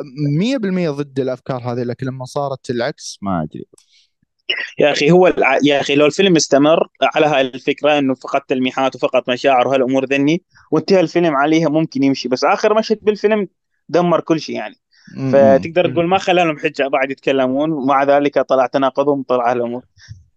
100% 0.91 0.91
ضد 0.91 1.21
الأفكار 1.21 1.73
هذه 1.73 1.83
لكن 1.83 2.07
لما 2.07 2.25
صارت 2.25 2.71
العكس 2.71 3.19
ما 3.23 3.43
أدري 3.43 3.65
يا 4.79 4.93
أخي 4.93 5.11
هو 5.11 5.27
الع... 5.27 5.59
يا 5.63 5.81
أخي 5.81 5.95
لو 5.95 6.07
الفيلم 6.07 6.37
استمر 6.37 6.89
على 7.15 7.27
هاي 7.27 7.41
الفكرة 7.41 7.99
إنه 7.99 8.15
فقط 8.15 8.43
تلميحات 8.49 8.97
وفقط 8.97 9.31
مشاعر 9.31 9.69
وهالأمور 9.69 10.05
ذني 10.05 10.43
وانتهى 10.71 11.01
الفيلم 11.01 11.37
عليها 11.37 11.69
ممكن 11.69 12.03
يمشي 12.03 12.29
بس 12.29 12.45
آخر 12.45 12.75
مشهد 12.75 12.99
بالفيلم 13.03 13.49
دمر 13.89 14.21
كل 14.21 14.41
شيء 14.41 14.57
يعني. 14.57 14.75
فتقدر 15.33 15.93
تقول 15.93 16.07
ما 16.07 16.19
خلى 16.19 16.45
لهم 16.45 16.59
حجة 16.59 16.89
بعد 16.89 17.11
يتكلمون 17.11 17.73
ومع 17.73 18.05
ذلك 18.05 18.39
طلع 18.39 18.67
تناقضهم 18.67 19.23
طلع 19.23 19.51
هالأمور. 19.53 19.85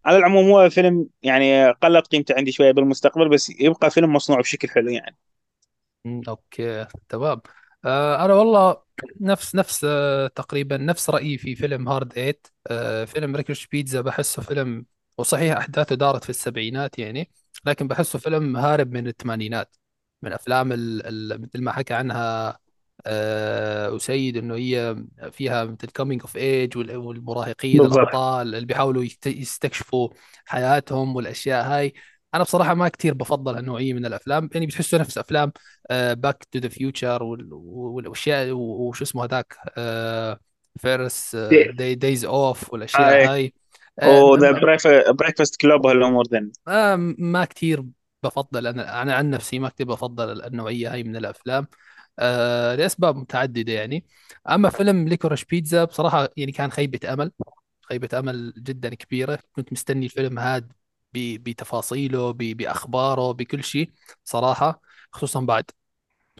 على 0.05 0.17
العموم 0.17 0.49
هو 0.49 0.69
فيلم 0.69 1.07
يعني 1.23 1.71
قلت 1.71 2.07
قيمته 2.07 2.35
عندي 2.37 2.51
شوية 2.51 2.71
بالمستقبل 2.71 3.29
بس 3.29 3.49
يبقى 3.59 3.91
فيلم 3.91 4.13
مصنوع 4.13 4.39
بشكل 4.39 4.69
حلو 4.69 4.89
يعني. 4.89 5.17
أوكي 6.27 6.85
تمام. 7.09 7.41
آه 7.85 8.25
أنا 8.25 8.33
والله 8.33 8.84
نفس 9.21 9.55
نفس 9.55 9.83
آه 9.89 10.27
تقريبا 10.27 10.77
نفس 10.77 11.09
رأيي 11.09 11.37
في 11.37 11.55
فيلم 11.55 11.89
Hard 11.89 12.17
Eight 12.17 12.47
آه 12.67 13.05
فيلم 13.05 13.35
Licorice 13.35 13.67
Pizza 13.67 14.01
بحسه 14.01 14.41
فيلم 14.41 14.85
وصحيح 15.17 15.57
أحداثه 15.57 15.95
دارت 15.95 16.23
في 16.23 16.29
السبعينات 16.29 16.99
يعني 16.99 17.31
لكن 17.65 17.87
بحسه 17.87 18.19
فيلم 18.19 18.57
هارب 18.57 18.91
من 18.91 19.07
الثمانينات 19.07 19.75
من 20.21 20.33
ال 20.71 21.07
ال 21.33 21.41
مثل 21.41 21.61
ما 21.63 21.71
حكى 21.71 21.93
عنها 21.93 22.59
آه 23.05 23.95
أسيد 23.95 24.37
إنه 24.37 24.55
هي 24.55 24.95
فيها 25.31 25.63
مثل 25.65 25.87
coming 25.89 26.21
of 26.21 26.37
age 26.37 26.77
والمراهقين 26.77 27.85
بالضبط. 27.85 27.85
الأبطال 27.85 28.55
اللي 28.55 28.65
بيحاولوا 28.65 29.03
يست- 29.03 29.27
يستكشفوا 29.27 30.09
حياتهم 30.45 31.15
والأشياء 31.15 31.65
هاي 31.67 31.93
أنا 32.33 32.43
بصراحة 32.43 32.73
ما 32.73 32.89
كثير 32.89 33.13
بفضل 33.13 33.55
هالنوعية 33.55 33.93
من 33.93 34.05
الأفلام 34.05 34.49
يعني 34.53 34.65
بتحسوا 34.65 34.99
نفس 34.99 35.17
أفلام 35.17 35.51
Back 35.91 36.43
to 36.51 36.59
the 36.59 36.67
Future 36.67 37.23
والأشياء 37.23 38.51
وشو 38.51 39.03
اسمه 39.03 39.23
هذاك 39.23 39.57
Ferris 40.79 41.35
Day 41.93 42.25
Off 42.25 42.73
والأشياء 42.73 43.01
هاي. 43.03 43.27
هاي. 43.27 43.53
آه، 44.01 44.23
كلوب 45.61 45.85
وهالامور 45.85 46.23
ذني 46.31 46.51
آه، 46.67 46.95
ما 47.17 47.45
كثير 47.45 47.83
بفضل 48.23 48.67
أنا 48.67 49.01
أنا 49.01 49.15
عن 49.15 49.29
نفسي 49.29 49.59
ما 49.59 49.69
كثير 49.69 49.87
بفضل 49.87 50.41
النوعية 50.41 50.93
هاي 50.93 51.03
من 51.03 51.15
الأفلام 51.15 51.67
آه 52.19 52.75
لأسباب 52.75 53.15
متعددة 53.15 53.73
يعني. 53.73 54.05
أما 54.49 54.69
فيلم 54.69 55.07
ليكوريش 55.07 55.45
بيتزا 55.45 55.83
بصراحة 55.83 56.29
يعني 56.37 56.51
كان 56.51 56.71
خيبة 56.71 57.13
أمل 57.13 57.31
خيبة 57.89 58.19
أمل 58.19 58.53
جدا 58.57 58.95
كبيرة 58.95 59.39
كنت 59.53 59.73
مستني 59.73 60.05
الفيلم 60.05 60.39
هذا 60.39 60.67
بتفاصيله 61.17 62.31
ب- 62.31 62.37
بأخباره 62.37 63.31
بكل 63.31 63.63
شيء 63.63 63.91
صراحة 64.23 64.81
خصوصا 65.11 65.39
بعد 65.41 65.65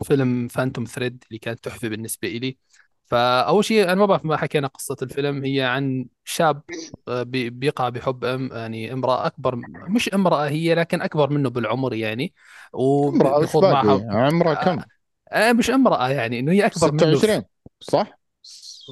فيلم 0.04 0.48
فانتوم 0.48 0.86
ثريد 0.86 1.24
اللي 1.30 1.40
كانت 1.40 1.64
تحفة 1.64 1.88
بالنسبة 1.90 2.28
لي 2.28 2.58
فأول 3.06 3.66
شيء 3.66 3.84
أنا 3.84 3.96
ما 3.96 4.06
بعرف 4.06 4.26
ما 4.26 4.38
حكينا 4.38 4.68
قصة 4.68 4.98
الفيلم 5.02 5.44
هي 5.46 5.62
عن 5.64 6.06
شاب 6.24 6.62
آه، 7.08 7.24
بي- 7.24 7.50
بيقع 7.50 7.90
بحب 7.90 8.26
ام 8.26 8.50
يعني 8.54 8.94
امرأة 8.94 9.26
أكبر 9.28 9.56
مش 9.96 10.10
امرأة 10.14 10.48
هي 10.50 10.76
لكن 10.76 11.02
أكبر 11.02 11.30
منه 11.30 11.50
بالعمر 11.50 11.94
يعني. 11.94 12.34
وبيخوض 12.74 13.66
معها 13.66 13.94
باقي 13.94 14.06
عمره 14.10 14.54
كم؟ 14.56 14.84
آه، 15.32 15.50
آه، 15.50 15.54
مش 15.54 15.70
امرأة 15.70 16.10
يعني 16.10 16.40
إنه 16.40 16.52
هي 16.52 16.66
أكبر 16.66 16.92
منه. 16.92 17.20
26 17.20 17.46
صح؟ 17.82 18.20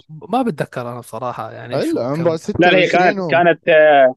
ما 0.10 0.42
بتذكر 0.42 0.82
أنا 0.92 1.00
بصراحة 1.00 1.52
يعني 1.52 1.82
شو 1.82 1.98
الا 1.98 2.08
عمره 2.08 2.36
كم 2.36 2.38
لا 2.58 2.72
لا 2.72 2.78
هي 2.78 2.88
26 2.88 2.88
كانت 2.88 3.20
و... 3.20 3.30
كانت 3.30 3.68
آه، 3.70 4.16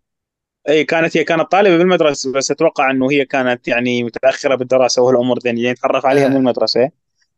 اي 0.69 0.85
كانت 0.85 1.17
هي 1.17 1.25
كانت 1.25 1.53
طالبة 1.53 1.77
بالمدرسة 1.77 2.33
بس 2.33 2.51
أتوقع 2.51 2.91
إنه 2.91 3.11
هي 3.11 3.25
كانت 3.25 3.69
يعني 3.69 4.03
متأخرة 4.03 4.55
بالدراسة 4.55 5.03
والامور 5.03 5.39
ذي 5.39 5.49
يعني 5.49 5.75
تعرف 5.75 6.07
عليها 6.07 6.29
من 6.29 6.35
آه. 6.35 6.39
المدرسة. 6.39 6.91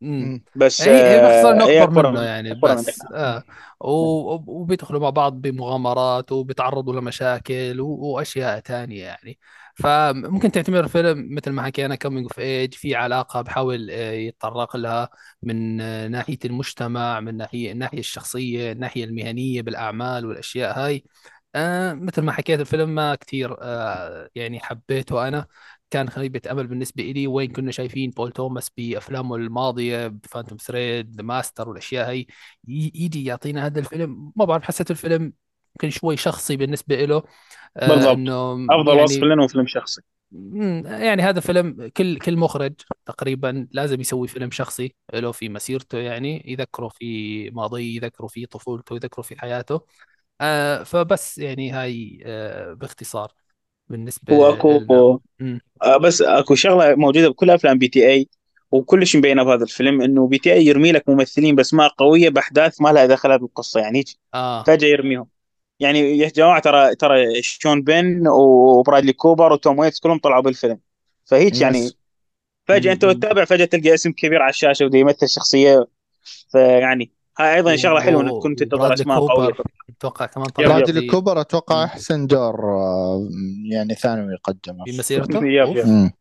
امم 0.03 0.31
مم. 0.31 0.43
بس 0.55 0.81
هي 0.81 1.15
هي 1.15 1.21
باختصار 1.21 1.51
آه، 1.51 1.55
إنه 1.55 1.65
هي 1.65 1.83
أكبر 1.83 1.99
أكبر 1.99 2.11
منه 2.11 2.19
من 2.21 2.25
يعني 2.27 2.53
من 2.53 2.59
بس 2.59 3.01
آه. 3.13 3.43
وبيدخلوا 3.79 5.01
مع 5.01 5.09
بعض 5.09 5.41
بمغامرات 5.41 6.31
وبيتعرضوا 6.31 6.93
لمشاكل 6.93 7.81
وأشياء 7.81 8.59
تانية 8.59 9.03
يعني. 9.03 9.39
فممكن 9.75 10.51
تعتبر 10.51 10.87
فيلم 10.87 11.27
مثل 11.35 11.51
ما 11.51 11.63
حكينا 11.63 11.95
coming 11.95 12.23
of 12.23 12.39
age 12.39 12.73
في 12.73 12.95
علاقة 12.95 13.41
بحاول 13.41 13.91
آه، 13.91 14.11
يتطرق 14.11 14.75
لها 14.77 15.09
من 15.43 15.81
آه، 15.81 16.07
ناحية 16.07 16.37
المجتمع 16.45 17.19
من 17.19 17.37
ناحية 17.37 17.71
الناحية 17.71 17.99
الشخصية 17.99 18.71
الناحية 18.71 19.03
المهنية 19.03 19.61
بالأعمال 19.61 20.25
والأشياء 20.25 20.79
هاي. 20.79 21.03
آه 21.55 21.93
مثل 21.93 22.21
ما 22.21 22.31
حكيت 22.31 22.59
الفيلم 22.59 22.89
ما 22.89 23.15
كثير 23.15 23.57
آه 23.61 24.29
يعني 24.35 24.59
حبيته 24.59 25.27
أنا. 25.27 25.47
كان 25.91 26.09
خيبة 26.09 26.41
أمل 26.51 26.67
بالنسبة 26.67 27.03
إلي 27.03 27.27
وين 27.27 27.51
كنا 27.51 27.71
شايفين 27.71 28.09
بول 28.09 28.31
توماس 28.31 28.69
بأفلامه 28.77 29.35
الماضية 29.35 30.07
ب 30.07 30.13
Phantom 30.13 30.57
Thread 30.57 31.15
The 31.15 31.23
Master 31.23 31.69
والأشياء 31.69 32.09
هاي 32.09 32.25
يجي 32.67 33.25
يعطينا 33.25 33.65
هذا 33.65 33.79
الفيلم. 33.79 34.31
ما 34.35 34.45
بعرف 34.45 34.63
حسيت 34.63 34.91
الفيلم 34.91 35.33
يمكن 35.69 35.89
شوي 35.89 36.17
شخصي 36.17 36.57
بالنسبة 36.57 37.05
له 37.05 37.23
آه 37.77 37.87
بالضبط. 37.87 38.11
إنه 38.11 38.65
أفضل 38.69 38.99
وصف 38.99 39.15
يعني 39.15 39.27
لنا 39.27 39.43
هو 39.43 39.47
فيلم 39.47 39.67
شخصي. 39.67 40.01
يعني 40.85 41.21
هذا 41.21 41.39
فيلم 41.39 41.87
كل 41.97 42.17
كل 42.17 42.37
مخرج 42.37 42.73
تقريبا 43.05 43.67
لازم 43.71 44.01
يسوي 44.01 44.27
فيلم 44.27 44.51
شخصي 44.51 44.95
له 45.13 45.31
في 45.31 45.49
مسيرته 45.49 45.97
يعني 45.97 46.43
يذكره 46.47 46.87
في 46.87 47.49
ماضيه 47.49 47.95
يذكره 47.95 48.27
في 48.27 48.45
طفولته 48.45 48.95
يذكره 48.95 49.21
في 49.21 49.39
حياته. 49.41 49.81
آه 50.41 50.83
فبس 50.83 51.37
يعني 51.37 51.71
هاي 51.71 52.19
آه 52.25 52.73
باختصار 52.73 53.33
بالنسبة 53.89 54.33
هو 54.33 54.49
أكو 54.49 54.77
لنا 54.79 55.07
مم. 55.39 55.61
آه، 55.83 55.97
بس 55.97 56.21
أكو 56.21 56.55
شغلة 56.55 56.95
موجودة 56.95 57.29
بكل 57.29 57.49
أفلام 57.49 57.77
PTA 57.77 58.29
وكلش 58.71 59.15
مبينة 59.15 59.43
بهذا 59.43 59.63
الفيلم 59.63 60.01
إنه 60.01 60.27
PTA 60.27 60.65
يرمي 60.65 60.91
لك 60.91 61.09
ممثلين 61.09 61.55
بس 61.55 61.73
ما 61.73 61.87
قوية 61.87 62.29
بأحداث 62.29 62.81
ما 62.81 62.89
لها 62.89 63.05
دخل 63.05 63.39
بالقصة 63.39 63.79
يعني 63.81 63.99
هيك 63.99 64.07
آه 64.33 64.67
فجأة 64.67 64.87
يرميهم 64.87 65.29
يعني 65.79 65.99
يا 66.19 66.29
جماعة 66.29 66.59
ترى 66.61 66.95
ترى 66.95 67.41
شون 67.43 67.81
بين 67.83 68.27
وبرادلي 68.27 69.13
كوبر 69.13 69.53
وتوم 69.53 69.79
ويتس 69.79 69.99
كلهم 69.99 70.19
طلعوا 70.19 70.43
بالفيلم 70.43 70.79
فهيك 71.25 71.61
يعني 71.61 71.95
فجأة 72.67 72.93
أنت. 72.93 73.05
تتابع 73.13 73.45
فجأة 73.45 73.65
تلقى 73.65 73.93
اسم 73.93 74.11
كبير 74.13 74.41
على 74.43 74.49
الشاشة 74.49 74.85
وده 74.85 74.97
يمثل 74.99 75.29
شخصية 75.29 75.87
فيعني 76.51 77.13
هاي 77.39 77.55
أيضا 77.55 77.75
شغلة 77.75 78.01
حلوة 78.01 78.21
إنك 78.21 78.29
تكون 78.29 78.55
تنتظر 78.55 78.93
أسماء 78.93 79.27
قوية. 79.27 79.53
أتوقع 79.89 80.25
كمان 80.25 80.47
برادلي 80.57 81.01
في 81.01 81.07
كوبر 81.07 81.41
أتوقع. 81.41 81.83
أحسن 81.83 82.27
دور 82.27 82.63
آه، 82.63 83.29
يعني 83.71 83.95
ثانوي 83.95 84.35
قدمه 84.43 84.85
في 84.85 84.97
مسيرته؟ 84.97 85.37
yep 85.45 85.77
yep. 85.77 85.87
مم. 85.87 86.11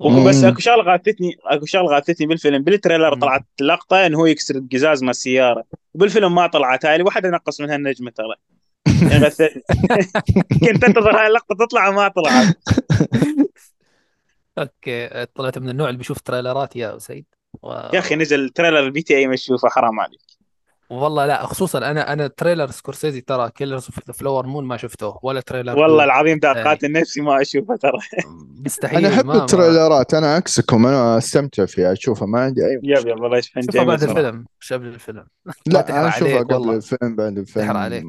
أكو 0.00 0.58
شغلة 0.58 0.82
غاثتني 0.82 1.36
أكو 1.44 1.66
شغلة 1.66 1.88
غاثتني 1.88 2.26
بالفيلم. 2.26 2.62
بال 2.62 2.72
trailer. 2.72 3.14
طلعت 3.14 3.46
لقطة 3.60 4.06
إنه 4.06 4.18
هو 4.18 4.26
يكسر 4.26 4.54
القزاز 4.56 5.02
مال 5.02 5.10
السيارة. 5.10 5.64
وبالفيلم 5.94 6.34
ما 6.34 6.46
طلعت. 6.46 6.86
هاي 6.86 7.02
واحد 7.02 7.26
نقص 7.26 7.60
من 7.60 7.70
هالنجمه 7.70 8.10
ترى. 8.10 8.34
كنت 10.70 10.84
أنتظر 10.84 11.16
هاي 11.20 11.26
اللقطة 11.26 11.66
تطلع 11.66 11.88
وما 11.88 12.08
طلعت. 12.08 12.56
أوكي 14.58 15.26
طلعت 15.34 15.58
من 15.58 15.68
النوع 15.68 15.88
اللي 15.88 15.98
بيشوف 15.98 16.20
trailer 16.20 16.69
ات 16.69 16.76
يا 16.76 16.98
سيد 16.98 17.24
و... 17.62 17.70
يا 17.72 17.98
أخي 17.98 18.14
نزل 18.16 18.48
trailer 18.48 18.74
ال 18.74 18.78
PTA 18.78 19.26
مشوفة 19.26 19.68
حرام 19.68 20.00
عليك. 20.00 20.23
والله 20.90 21.26
لا 21.26 21.46
خصوصا 21.46 21.78
أنا 21.78 22.12
أنا 22.12 22.26
trailer 22.26 22.70
سكورسيزي 22.70 23.20
ترى 23.20 23.50
Killers 23.50 23.84
of 23.84 24.06
the 24.06 24.12
Flower 24.12 24.46
Moon 24.46 24.64
ما 24.64 24.76
شفته 24.76 25.18
ولا 25.22 25.40
trailer 25.40 25.78
والله 25.78 25.96
دون 25.96 26.04
العظيم 26.04 26.38
ذا 26.38 26.50
الثاني 26.50 26.68
قاتل 26.68 26.92
نفسي 26.92 27.20
ما 27.20 27.42
أشوفه 27.42 27.76
ترى. 27.76 27.92
أنا 27.92 28.62
مستحيل 28.66 29.06
أحب 29.06 29.26
ما 29.26 29.34
ما 29.34 29.40
ال 29.40 29.48
trailer 29.48 30.06
ات 30.06 30.14
أنا 30.14 30.34
عكسكم 30.34 30.86
أنا 30.86 31.18
أستمتع 31.18 31.66
فيها 31.66 31.92
أشوفها 31.92 32.26
ما 32.26 32.40
عندي 32.40 32.66
أي 32.66 32.72
yep 32.72 32.98
مشكلة. 32.98 33.12
yep 33.12 33.20
والله 33.20 33.40
شوفها 33.40 33.84
بعد 33.84 34.02
الفيلم 34.02 34.46
قبل 34.70 34.86
الفيلم. 34.86 35.26
لا 35.66 36.00
أنا 36.00 36.08
أشوفها 36.08 36.42
قبل 36.42 36.70
الفيلم 36.70 37.16
بعد 37.16 37.38
الفيلم. 37.38 37.76
عليك. 37.76 38.04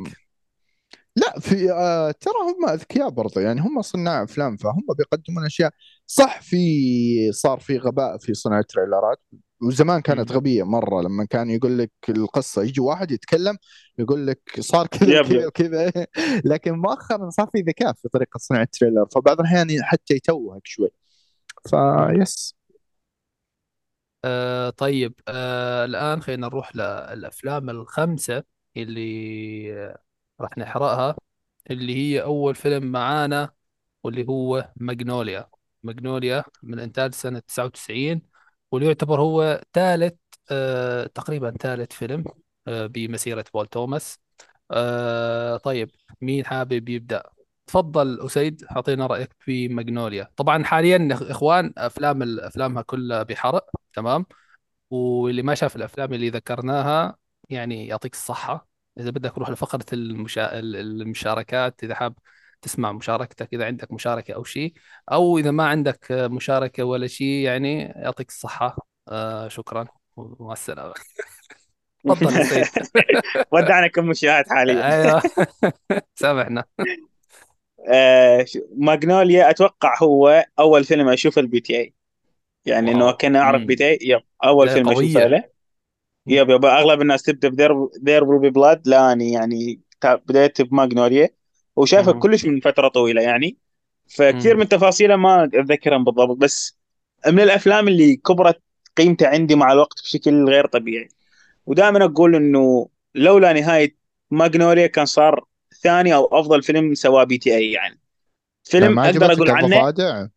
لا 1.16 1.40
في 1.40 1.72
آه 1.72 2.12
ترى 2.12 2.34
هم 2.34 2.70
أذكياء 2.70 3.10
برضه 3.10 3.42
يعني 3.42 3.62
هم 3.62 3.82
صناع 3.82 4.24
أفلام 4.24 4.58
فهم 4.58 4.84
بيقدمون 4.98 5.46
أشياء. 5.46 5.72
صح 6.08 6.42
في 6.42 7.32
صار 7.32 7.60
في 7.60 7.78
غباء 7.78 8.18
في 8.18 8.34
صناعه 8.34 8.60
ال 8.60 8.67
trailer 8.67 9.15
ات 9.15 9.22
وزمان 9.62 10.02
كانت. 10.02 10.32
غبية 10.32 10.64
مرة 10.64 11.02
لما 11.02 11.26
كان 11.26 11.50
يقول 11.50 11.78
لك 11.78 11.92
القصة 12.10 12.64
يجي 12.64 12.82
واحد 12.82 13.12
يتكلم 13.12 13.58
يقول 14.00 14.28
لك 14.28 14.42
صار 14.60 14.88
كذا 14.88 15.20
yep 15.20 15.46
وكذا 15.48 15.92
لكن 16.46 16.72
مؤخرا 16.72 17.30
صار 17.30 17.48
في 17.48 17.62
ذكاء 17.62 17.94
في 17.94 18.10
طريقة 18.10 18.38
صناعه 18.38 18.64
ال 18.64 18.69
trailer 18.69 19.06
فبعض 19.16 19.40
الأحيان 19.40 19.84
حتى 19.84 20.14
يتوهك 20.14 20.68
شوي. 20.68 20.90
فيس 21.70 22.56
آه 24.26 24.70
طيب 24.70 25.14
آه 25.28 25.86
الآن 25.86 26.22
خلينا 26.22 26.48
نروح 26.48 26.76
للأفلام 26.76 27.70
الخمسة 27.70 28.44
اللي 28.78 29.96
راح 30.42 30.58
نحرقها 30.58 31.16
اللي 31.72 31.96
هي 31.96 32.22
أول 32.24 32.56
فيلم 32.56 32.92
معانا 32.92 33.52
واللي 34.04 34.28
هو 34.30 34.72
ماجنوليا. 34.78 35.50
ماجنوليا 35.84 36.44
من 36.64 36.80
إنتاج 36.80 37.14
سنة 37.14 37.40
99 37.40 38.22
واللي 38.76 38.88
يعتبر 38.88 39.22
هو 39.22 39.62
ثالث 39.74 40.14
آه 40.52 41.08
تقريبا 41.08 41.52
ثالث 41.52 41.94
فيلم 41.94 42.26
آه 42.68 42.86
بمسيرة 42.88 43.46
بول 43.54 43.68
توماس. 43.68 44.20
آه 44.72 45.58
طيب 45.58 45.92
مين 46.22 46.46
حابب 46.46 46.90
يبدأ؟ 46.90 47.24
تفضل 47.68 48.26
أسيد 48.26 48.64
أعطينا 48.72 49.08
رأيك 49.08 49.30
في 49.40 49.68
ماجنوليا. 49.68 50.32
طبعا 50.38 50.64
حاليا 50.64 51.10
إخوان 51.12 51.74
أفلام 51.78 52.40
أفلامها 52.40 52.82
كلها 52.82 53.24
بحرق 53.24 53.70
تمام؟ 53.94 54.26
واللي 54.90 55.42
ما 55.44 55.56
شاف 55.56 55.76
الأفلام 55.76 56.14
اللي 56.14 56.30
ذكرناها 56.30 57.18
يعني 57.50 57.88
يعطيك 57.88 58.14
الصحة. 58.14 58.68
إذا 59.00 59.10
بدك 59.10 59.38
روح 59.38 59.50
لفقرة 59.50 59.86
المشا... 59.94 60.60
المشاركات 60.60 61.84
إذا 61.84 61.96
حاب 61.96 62.16
تسمع 62.66 62.92
مشاركتك 62.92 63.54
إذا 63.54 63.66
عندك 63.66 63.92
مشاركة 63.92 64.34
أو 64.34 64.44
شيء 64.44 64.74
أو 65.12 65.38
إذا 65.38 65.52
ما 65.52 65.68
عندك 65.68 66.08
مشاركة 66.12 66.84
ولا 66.84 67.08
شيء 67.08 67.46
يعني 67.46 67.82
يعطيك 67.82 68.30
الصحة. 68.30 68.88
آه 69.10 69.48
شكرا. 69.48 69.88
ومع 70.16 70.54
السلامة. 70.54 70.94
تفضل 72.06 72.46
سيد. 72.46 72.66
ودعنا 73.52 73.88
كم 73.88 74.06
مشاهد 74.06 74.46
حاليا. 74.50 74.94
أيوه. 74.94 75.22
سامحنا. 76.16 76.64
آه 77.90 78.46
ماجنوليا 78.78 79.50
أتوقع 79.50 80.04
هو 80.04 80.46
أول 80.60 80.84
فيلم 80.84 81.10
أشوفه 81.10 81.42
ال 81.42 81.60
PTA. 81.60 81.94
يعني 82.66 82.92
إنه 82.92 83.12
كان 83.12 83.36
أعرف 83.36 83.62
PTA. 83.62 83.90
yep 83.90 84.22
أول 84.44 84.70
فيلم 84.70 84.90
أشوفه 84.90 85.28
له. 85.28 85.44
yep 86.28 86.50
yep 86.50 86.66
أغلب 86.66 87.02
الناس 87.02 87.24
تبدأ 87.24 87.50
ب 87.50 87.56
There 87.56 87.90
There 88.02 88.24
Will 88.24 88.40
Be 88.40 88.50
Blood 88.50 88.88
لا 88.88 89.12
أني 89.12 89.32
يعني 89.32 89.80
بديت 90.06 90.62
بماجنوليا. 90.62 91.30
وشايفه 91.76 92.12
كلش 92.12 92.46
من 92.46 92.60
فترة 92.60 92.88
طويلة 92.88 93.22
يعني. 93.22 93.58
فكثير 94.08 94.58
من 94.58 94.68
تفاصيله 94.68 95.16
ما 95.16 95.44
اتذكرهم 95.44 96.04
بالضبط 96.04 96.38
بس 96.38 96.78
من 97.28 97.40
الأفلام 97.40 97.88
اللي 97.88 98.16
كبرت 98.16 98.62
قيمته 98.98 99.28
عندي 99.28 99.56
مع 99.56 99.72
الوقت 99.72 100.02
بشكل 100.04 100.50
غير 100.50 100.68
طبيعي. 100.68 101.10
ودائما 101.66 102.06
أقول 102.06 102.36
إنه 102.36 102.90
لولا 103.16 103.54
نهاية 103.54 103.96
ماجنوليا 104.32 104.88
كان 104.88 105.06
صار 105.06 105.46
ثاني 105.82 106.16
أو 106.16 106.40
أفضل 106.40 106.64
فيلم 106.64 106.94
سواه 106.94 107.24
PTA 107.24 107.72
يعني. 107.72 107.88
يعني 107.88 108.00
فيلم 108.64 108.96
ما 108.96 109.06
أقدر 109.10 109.32
أقول 109.34 109.50
عنه. 109.52 110.32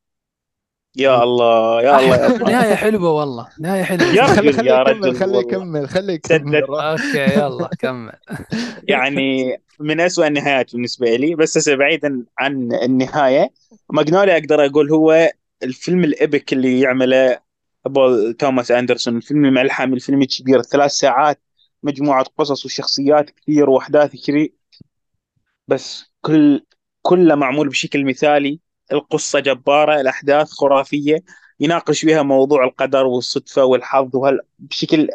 يا 0.97 1.23
الله 1.23 1.83
يا 1.83 1.99
الله 1.99 2.17
يا 2.17 2.29
نهاية 2.45 2.75
حلوة 2.75 3.11
والله 3.13 3.49
نهاية 3.61 3.83
حلوة. 3.83 4.09
يا 4.13 4.23
رجل 4.27 4.53
خلي 4.53 4.69
يا 4.69 4.75
يكمل 4.75 4.83
رجل 4.83 5.15
خلي 5.15 5.39
والله. 5.39 5.39
يكمل 5.39 5.89
خلي 5.89 6.13
يكمل 6.15 6.65
أوكي 6.79 7.19
يلا 7.19 7.71
كمل. 7.79 8.13
يعني 8.89 9.57
من 9.81 10.01
أسوأ 10.01 10.27
النهايات 10.27 10.73
بالنسبة 10.73 11.17
لي. 11.17 11.35
بس 11.35 11.59
هسه 11.59 11.75
بعيدا 11.77 12.25
عن 12.39 12.73
النهاية 12.73 13.53
ماجنوليا 13.93 14.35
أقدر 14.39 14.67
أقول 14.67 14.91
هو 14.93 15.33
الفيلم 15.63 16.05
ال 16.05 16.14
epic 16.14 16.53
اللي 16.53 16.81
يعمله 16.81 17.41
بول 17.87 18.35
توماس 18.35 18.71
أندرسون. 18.71 19.17
الفيلم 19.17 19.45
الملحمي 19.45 19.95
الفيلم 19.95 20.23
الكبير 20.23 20.63
ثلاث 20.63 20.91
ساعات 20.93 21.41
مجموعة 21.83 22.25
قصص 22.39 22.65
وشخصيات 22.67 23.31
كثير 23.31 23.71
وأحداث 23.71 24.13
كثير. 24.17 24.53
بس 25.69 26.13
كل 26.21 26.67
كله 27.03 27.35
معمول 27.35 27.69
بشكل 27.69 28.05
مثالي. 28.05 28.61
القصة 28.93 29.41
جبارة 29.41 30.01
الأحداث 30.01 30.51
خرافية 30.51 31.23
يناقش 31.61 32.01
فيها 32.01 32.23
موضوع 32.23 32.65
القدر 32.65 33.07
والصدفة 33.07 33.65
والحظ 33.65 34.17
وهال 34.17 34.41
بشكل 34.59 35.09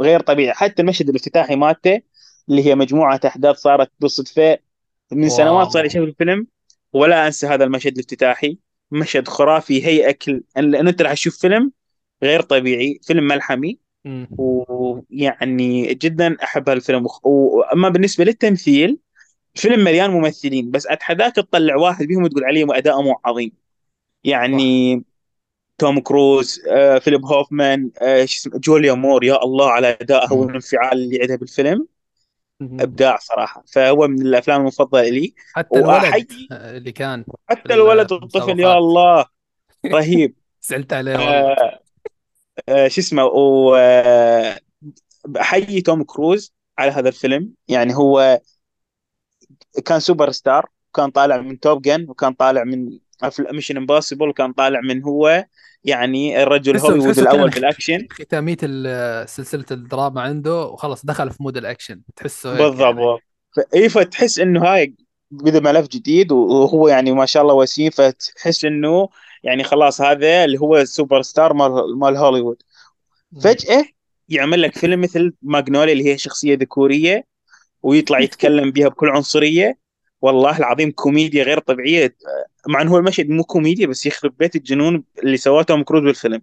غير 0.00 0.20
طبيعي. 0.20 0.54
حتى 0.54 0.82
المشهد 0.82 1.08
الافتتاحي 1.08 1.56
مالته 1.56 2.00
اللي 2.48 2.66
هي 2.66 2.74
مجموعة 2.74 3.20
أحداث 3.26 3.56
صارت 3.56 3.90
بالصدفة 4.00 4.58
من 5.12 5.28
سنوات 5.28 5.68
صار. 5.68 5.84
يشوف 5.84 6.02
الفيلم. 6.02 6.46
ولا 6.92 7.26
أنسى 7.26 7.46
هذا 7.46 7.64
المشهد 7.64 7.92
الافتتاحي. 7.92 8.58
مشهد 8.90 9.28
خرافي 9.28 9.86
هي 9.86 10.10
أكل 10.10 10.42
لأن 10.56 10.88
أنت 10.88 11.02
راح 11.02 11.12
تشوف 11.12 11.38
فيلم 11.38 11.72
غير 12.22 12.40
طبيعي 12.40 13.00
فيلم 13.02 13.26
ملحمي. 13.26 13.78
ويعني 14.38 15.94
جدا 15.94 16.36
أحب 16.42 16.68
هالفيلم. 16.68 17.06
وأما 17.22 17.88
بالنسبة 17.88 18.24
للتمثيل 18.24 18.98
الفيلم 19.56 19.84
مليان 19.84 20.10
ممثلين 20.10 20.70
بس 20.70 20.86
اتحداك 20.86 21.34
تطلع 21.36 21.76
واحد 21.76 22.06
بيهم 22.06 22.26
تقول 22.26 22.44
عليه 22.44 22.66
اداءه 22.70 23.02
مو 23.02 23.20
عظيم. 23.24 23.52
يعني 24.24 25.02
توم 25.78 26.00
كروز 26.00 26.60
آه، 26.68 26.98
فيليب 26.98 27.24
هوفمان 27.24 27.90
آه، 28.02 28.26
جوليان 28.46 28.92
مور 28.92 29.24
يا 29.24 29.44
الله 29.44 29.70
على 29.70 29.98
ادائها. 30.00 30.32
والانفعال 30.32 30.98
اللي 30.98 31.18
عندها 31.20 31.36
بالفيلم. 31.36 31.86
إبداع 32.62 33.18
صراحة. 33.18 33.64
فهو 33.72 34.08
من 34.08 34.22
الأفلام 34.22 34.60
المفضلة 34.60 35.08
لي. 35.08 35.34
حتى 35.54 35.78
الولد 35.78 36.26
اللي 36.52 36.92
كان 36.92 37.24
حتى 37.48 37.74
الولد 37.74 38.12
والطفل. 38.12 38.60
يا 38.60 38.78
الله. 38.78 39.24
رهيب. 39.94 40.34
زعلت 40.62 40.92
عليه 40.92 41.16
آه، 41.16 41.80
آه، 42.68 42.88
شو 42.88 43.00
اسمه 43.00 43.24
و 43.24 43.74
آه، 43.74 44.60
أحيي 45.40 45.80
توم 45.80 46.02
كروز 46.02 46.52
على 46.78 46.90
هذا 46.90 47.08
الفيلم. 47.08 47.52
يعني 47.68 47.96
هو 47.96 48.40
كان 49.84 50.00
سوبر 50.00 50.30
ستار 50.30 50.66
وكان 50.88 51.10
طالع 51.10 51.36
من 51.36 51.60
توب 51.60 51.82
جن 51.82 52.06
وكان 52.08 52.32
طالع 52.32 52.64
من 52.64 52.98
ميشن 53.52 53.76
امبوسيبل 53.76 54.28
وكان 54.28 54.52
طالع 54.52 54.80
من 54.80 55.02
هو 55.02 55.44
يعني 55.84 56.42
الرجل 56.42 56.78
هوليوود 56.78 57.18
الأول 57.18 57.50
كان 57.50 57.60
بالأكشن. 57.60 58.06
ختامية 58.20 58.56
ال- 58.62 59.28
سلسلة 59.28 59.64
الدراما 59.70 60.20
عنده 60.20 60.64
وخلص 60.66 61.06
دخل 61.06 61.30
في 61.30 61.42
مود 61.42 61.56
الأكشن. 61.56 62.00
تحسه 62.16 62.52
هيك 62.52 62.60
يعني. 62.60 62.70
بالضبط 62.70 63.20
اي 63.74 63.88
فتحس 63.88 64.38
إنه 64.38 64.64
هاي 64.64 64.94
بدا 65.30 65.60
ملف 65.60 65.88
جديد 65.88 66.32
وهو 66.32 66.88
يعني 66.88 67.12
ما 67.12 67.26
شاء 67.26 67.42
الله 67.42 67.54
وسيم 67.54 67.90
فتحس 67.90 68.64
إنه 68.64 69.08
يعني 69.42 69.64
خلاص 69.64 70.00
هذا 70.00 70.44
اللي 70.44 70.58
هو 70.60 70.76
السوبر 70.76 71.22
ستار 71.22 71.52
مال 71.52 71.98
مال 71.98 72.16
هوليوود. 72.16 72.62
فجأة 73.40 73.84
يعمل 74.28 74.62
لك 74.62 74.78
فيلم 74.78 75.00
مثل 75.00 75.32
ماجنوليا 75.42 75.92
اللي 75.92 76.12
هي 76.12 76.18
شخصية 76.18 76.54
ذكورية. 76.54 77.24
ويطلع 77.84 78.20
يتكلم 78.20 78.70
بها 78.70 78.88
بكل 78.88 79.08
عنصرية. 79.08 79.78
والله 80.22 80.58
العظيم 80.58 80.90
كوميديا 80.90 81.44
غير 81.44 81.58
طبيعية. 81.58 82.16
مع 82.68 82.82
إنه 82.82 82.90
هو 82.92 82.98
المشهد 82.98 83.28
مو 83.28 83.44
كوميديا 83.44 83.86
بس 83.86 84.06
يخرب 84.06 84.34
بيت 84.38 84.56
الجنون 84.56 85.04
اللي 85.22 85.36
سواه 85.36 85.62
توم 85.62 85.82
كروز 85.82 86.02
بالفيلم. 86.02 86.42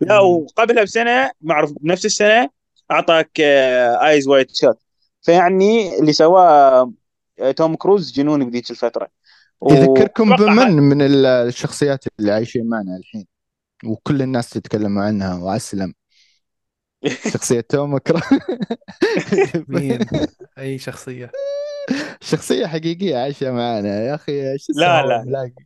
لا. 0.00 0.18
وقبلها 0.18 0.82
بسنة 0.82 1.30
معروف 1.40 1.72
بنفس 1.80 2.06
السنة 2.06 2.48
أعطاك 2.90 3.30
Eyes 3.40 4.28
Wide 4.28 4.56
Shut 4.56 4.78
فيعني 5.22 5.98
اللي 5.98 6.12
سواه 6.12 6.92
آه، 7.40 7.50
توم 7.50 7.74
كروز 7.74 8.12
جنون 8.12 8.50
بذيك 8.50 8.70
الفترة. 8.70 9.08
يذكركم 9.70 10.30
وأتوقع 10.30 10.52
بمن؟ 10.52 10.72
من 10.82 11.02
ال- 11.02 11.26
الشخصيات 11.26 12.04
اللي 12.20 12.32
عايشين 12.32 12.68
معنا 12.68 12.96
الحين. 12.96 13.26
وكل 13.84 14.22
الناس 14.22 14.50
تتكلم 14.50 14.98
عنها 14.98 15.34
واسلم 15.34 15.94
شخصية 17.32 17.60
توم 17.60 17.98
كرو 17.98 18.20
مين؟ 19.68 19.98
أي 20.58 20.78
شخصية؟ 20.78 21.30
شخصية 22.20 22.66
حقيقية 22.66 23.16
عايشة 23.16 23.52
معنا 23.52 24.02
يا 24.02 24.14
أخي 24.14 24.52
إيش 24.52 24.70
اسمه 24.70 24.82
لا، 24.82 25.06
لا. 25.06 25.22
الملاكم 25.22 25.64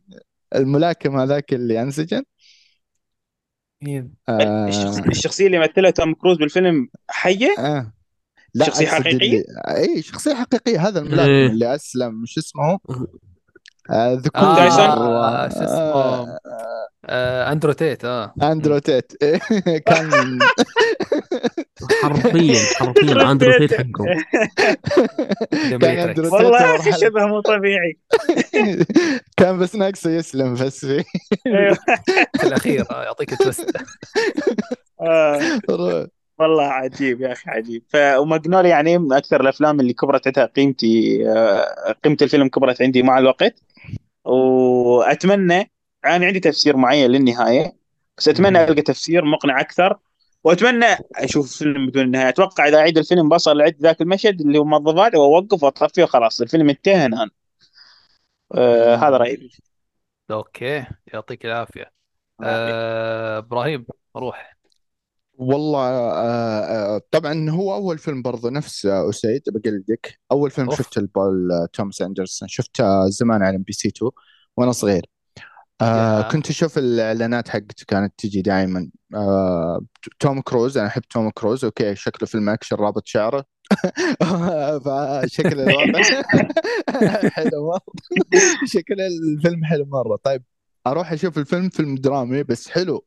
الملاكم 0.55 1.19
هذاك 1.19 1.53
اللي 1.53 1.81
أنسجن؟ 1.81 2.23
مين؟ 3.81 4.13
آه. 4.29 4.67
الشخص- 4.67 4.99
الشخصية 4.99 5.45
اللي 5.47 5.59
مثلها 5.59 5.91
توم 5.91 6.13
كروز 6.13 6.37
بالفيلم 6.37 6.87
حية؟ 7.09 7.55
آه. 7.59 7.93
لا 8.53 8.65
شخصية 8.65 8.87
حقيقية؟ 8.87 9.15
اللي... 9.15 9.43
أي 9.67 10.01
شخصية 10.01 10.33
حقيقية. 10.35 10.87
هذا 10.87 10.99
الملاكم 10.99 11.29
إيه. 11.29 11.47
اللي 11.47 11.75
أسلم 11.75 12.23
شو 12.25 12.39
اسمه؟ 12.39 12.63
آه. 12.63 12.79
ذكور 13.91 14.55
تايسون؟ 14.55 14.79
آه 14.79 15.49
شو 15.49 15.55
اسمه؟ 15.55 15.67
آه 15.67 16.39
آه 17.09 17.51
أندرو 17.51 17.71
تيت 17.71 18.05
آه. 18.05 18.33
أندرو 18.43 18.77
تيت. 18.79 19.11
كان 19.87 20.39
حرفيا 22.03 22.59
حرفيا 22.79 23.31
أندرو 23.31 23.57
تيت 23.57 23.73
حقه 23.73 23.92
كان 23.92 24.05
The 25.53 25.81
Matrix. 25.81 26.09
أندرو 26.09 26.23
تيت 26.23 26.33
والله 26.33 26.61
يا 26.61 26.75
أخي 26.75 26.91
شبه 26.91 27.25
مو 27.25 27.39
طبيعي. 27.39 27.97
كان 29.37 29.57
بس 29.59 29.75
ناقصه 29.75 30.09
يسلم 30.09 30.53
بس. 30.53 30.85
في 30.85 31.05
الأخير 32.43 32.85
آه 32.91 33.03
يعطيك 33.03 33.37
twist 33.43 33.71
آه، 35.01 35.39
والله 36.39 36.63
عجيب 36.63 37.21
يا 37.21 37.31
أخي 37.31 37.49
عجيب. 37.51 37.83
ف 37.89 37.95
وماجنوليا 38.17 38.69
يعني 38.69 38.97
من 38.97 39.13
أكثر 39.13 39.41
الأفلام 39.41 39.79
اللي 39.79 39.93
كبرت 39.93 40.27
عندها 40.27 40.45
قيمتي 40.45 41.23
آه، 41.29 41.95
قيمة 42.03 42.17
الفيلم 42.21 42.47
كبرت 42.47 42.81
عندي 42.81 43.03
مع 43.03 43.19
الوقت. 43.19 43.55
وأتمنى 44.25 45.71
أنا 46.05 46.25
عندي 46.25 46.39
تفسير 46.39 46.77
معين 46.77 47.11
للنهاية 47.11 47.75
بس 48.17 48.29
أتمنى. 48.29 48.63
ألقى 48.63 48.81
تفسير 48.81 49.25
مقنع 49.25 49.61
أكثر 49.61 49.97
وأتمنى 50.43 50.85
أشوف 51.15 51.57
فيلم 51.57 51.87
بدون 51.87 52.11
نهاية. 52.11 52.29
أتوقع 52.29 52.67
إذا 52.67 52.77
أعيد 52.77 52.97
الفيلم 52.97 53.29
بصل 53.29 53.57
لعند 53.57 53.75
ذاك 53.81 54.01
المشهد 54.01 54.41
اللي 54.41 54.57
هو 54.57 54.63
موظفات 54.63 55.15
وأوقف 55.15 55.63
واطفيه 55.63 56.03
وخلاص. 56.03 56.41
الفيلم 56.41 56.69
انتهى 56.69 57.05
الآن. 57.05 57.29
آه 58.55 58.95
هذا 58.95 59.17
رأيي. 59.17 59.49
okay 60.31 60.85
يعطيك 61.13 61.45
العافية. 61.45 61.91
آه 62.43 63.37
إبراهيم 63.37 63.85
روح. 64.15 64.54
والله 65.37 65.79
آه 65.89 66.95
آه 66.95 67.01
طبعا 67.11 67.49
هو 67.49 67.75
أول 67.75 67.97
فيلم 67.97 68.21
برضه 68.21 68.49
نفس 68.49 68.85
آه، 68.85 69.09
أسيد 69.09 69.41
بقلدك 69.47 70.19
أول 70.31 70.51
فيلم 70.51 70.69
أوف. 70.69 70.77
شفته 70.77 71.07
آه، 71.17 71.67
توماس 71.73 72.01
أندرسون. 72.01 72.47
شفته 72.47 73.09
زمان 73.09 73.43
على 73.43 73.55
إم 73.55 73.63
بي 73.63 73.73
سي 73.73 73.87
2 73.87 74.11
وأنا 74.57 74.71
صغير. 74.71 75.05
آه. 75.81 76.21
كنت 76.21 76.49
أشوف 76.49 76.77
الإعلانات 76.77 77.49
حقته 77.49 77.85
كانت 77.87 78.13
تجي 78.17 78.41
دائما 78.41 78.89
آه 79.15 79.81
توم 80.19 80.41
كروز 80.41 80.77
أنا 80.77 80.87
أحب 80.87 81.01
توم 81.01 81.29
كروز. 81.29 81.65
okay 81.65 81.95
شكله 81.95 82.27
فيلم 82.27 82.49
أكشن 82.49 82.75
رابط 82.75 83.07
شعره. 83.07 83.45
فشكل 84.85 85.59
الوضع. 85.59 86.01
حلو 87.35 87.67
مرة. 87.67 87.81
شكل 88.65 89.01
الفيلم 89.01 89.65
حلو 89.65 89.85
مرة. 89.85 90.15
طيب 90.23 90.43
أروح 90.87 91.11
أشوف 91.11 91.37
الفيلم 91.37 91.69
فيلم 91.69 91.95
درامي 91.95 92.43
بس 92.43 92.69
حلو. 92.69 93.05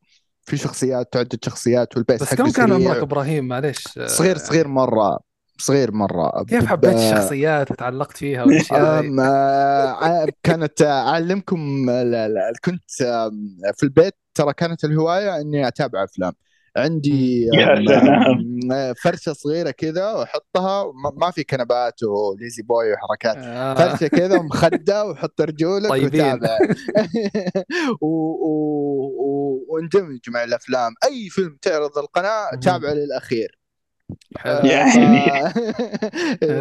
في 0.49 0.57
شخصيات 0.57 1.13
تعدد 1.13 1.39
شخصيات 1.45 1.97
وال 1.97 2.06
pace 2.06 2.23
بس 2.23 2.35
كم 2.35 2.51
كان. 2.51 2.73
عمرك 2.73 2.97
إبراهيم؟ 2.97 3.49
معلش 3.49 3.99
آه، 3.99 4.07
صغير 4.07 4.39
صغير 4.39 4.69
مرة 4.69 5.19
صغير 5.61 5.93
مرة. 5.93 6.45
كيف 6.49 6.65
ب- 6.65 6.67
حبيت 6.67 6.95
الشخصيات؟ 6.95 7.71
وتعلقت 7.71 8.17
فيها 8.17 8.43
والأشياء 8.45 8.81
هاي؟ 8.83 8.99
آم، 9.09 9.21
آه، 9.21 10.27
كانت 10.43 10.83
آه، 10.83 11.09
أعلمكم 11.09 11.91
آه، 11.91 12.03
لا- 12.03 12.29
لا، 12.29 12.53
كنت 12.65 12.83
في 13.77 13.83
البيت 13.83 14.15
ترى 14.35 14.53
كانت 14.53 14.85
الهواية 14.85 15.41
إني 15.41 15.69
أتابع 15.69 16.05
أفلام. 16.05 16.33
عندي 16.77 17.49
فرشة 19.05 19.33
صغيرة 19.33 19.71
كذا 19.71 20.13
وأحطها 20.13 20.85
ما- 20.85 21.13
ما 21.27 21.31
في 21.31 21.45
كنبات 21.45 22.03
وليزي 22.03 22.63
بوي 22.63 22.93
وحركات. 22.93 23.37
آه. 23.45 23.75
فرشة 23.75 24.07
كذا 24.09 24.39
ومخدة 24.39 25.05
وحط 25.07 25.41
رجولك 25.41 25.89
طيبين. 25.91 26.21
وتابع 26.33 26.59
و... 28.01 28.07
و... 28.07 28.49
واندمج 29.79 30.21
مع 30.29 30.45
الأفلام. 30.45 30.95
أي 31.05 31.29
فيلم 31.31 31.59
تعرض 31.63 31.99
القناه. 31.99 32.51
تابعه 32.55 32.93
للأخير. 32.93 33.59
حلو. 34.37 34.69
يعني. 34.69 35.21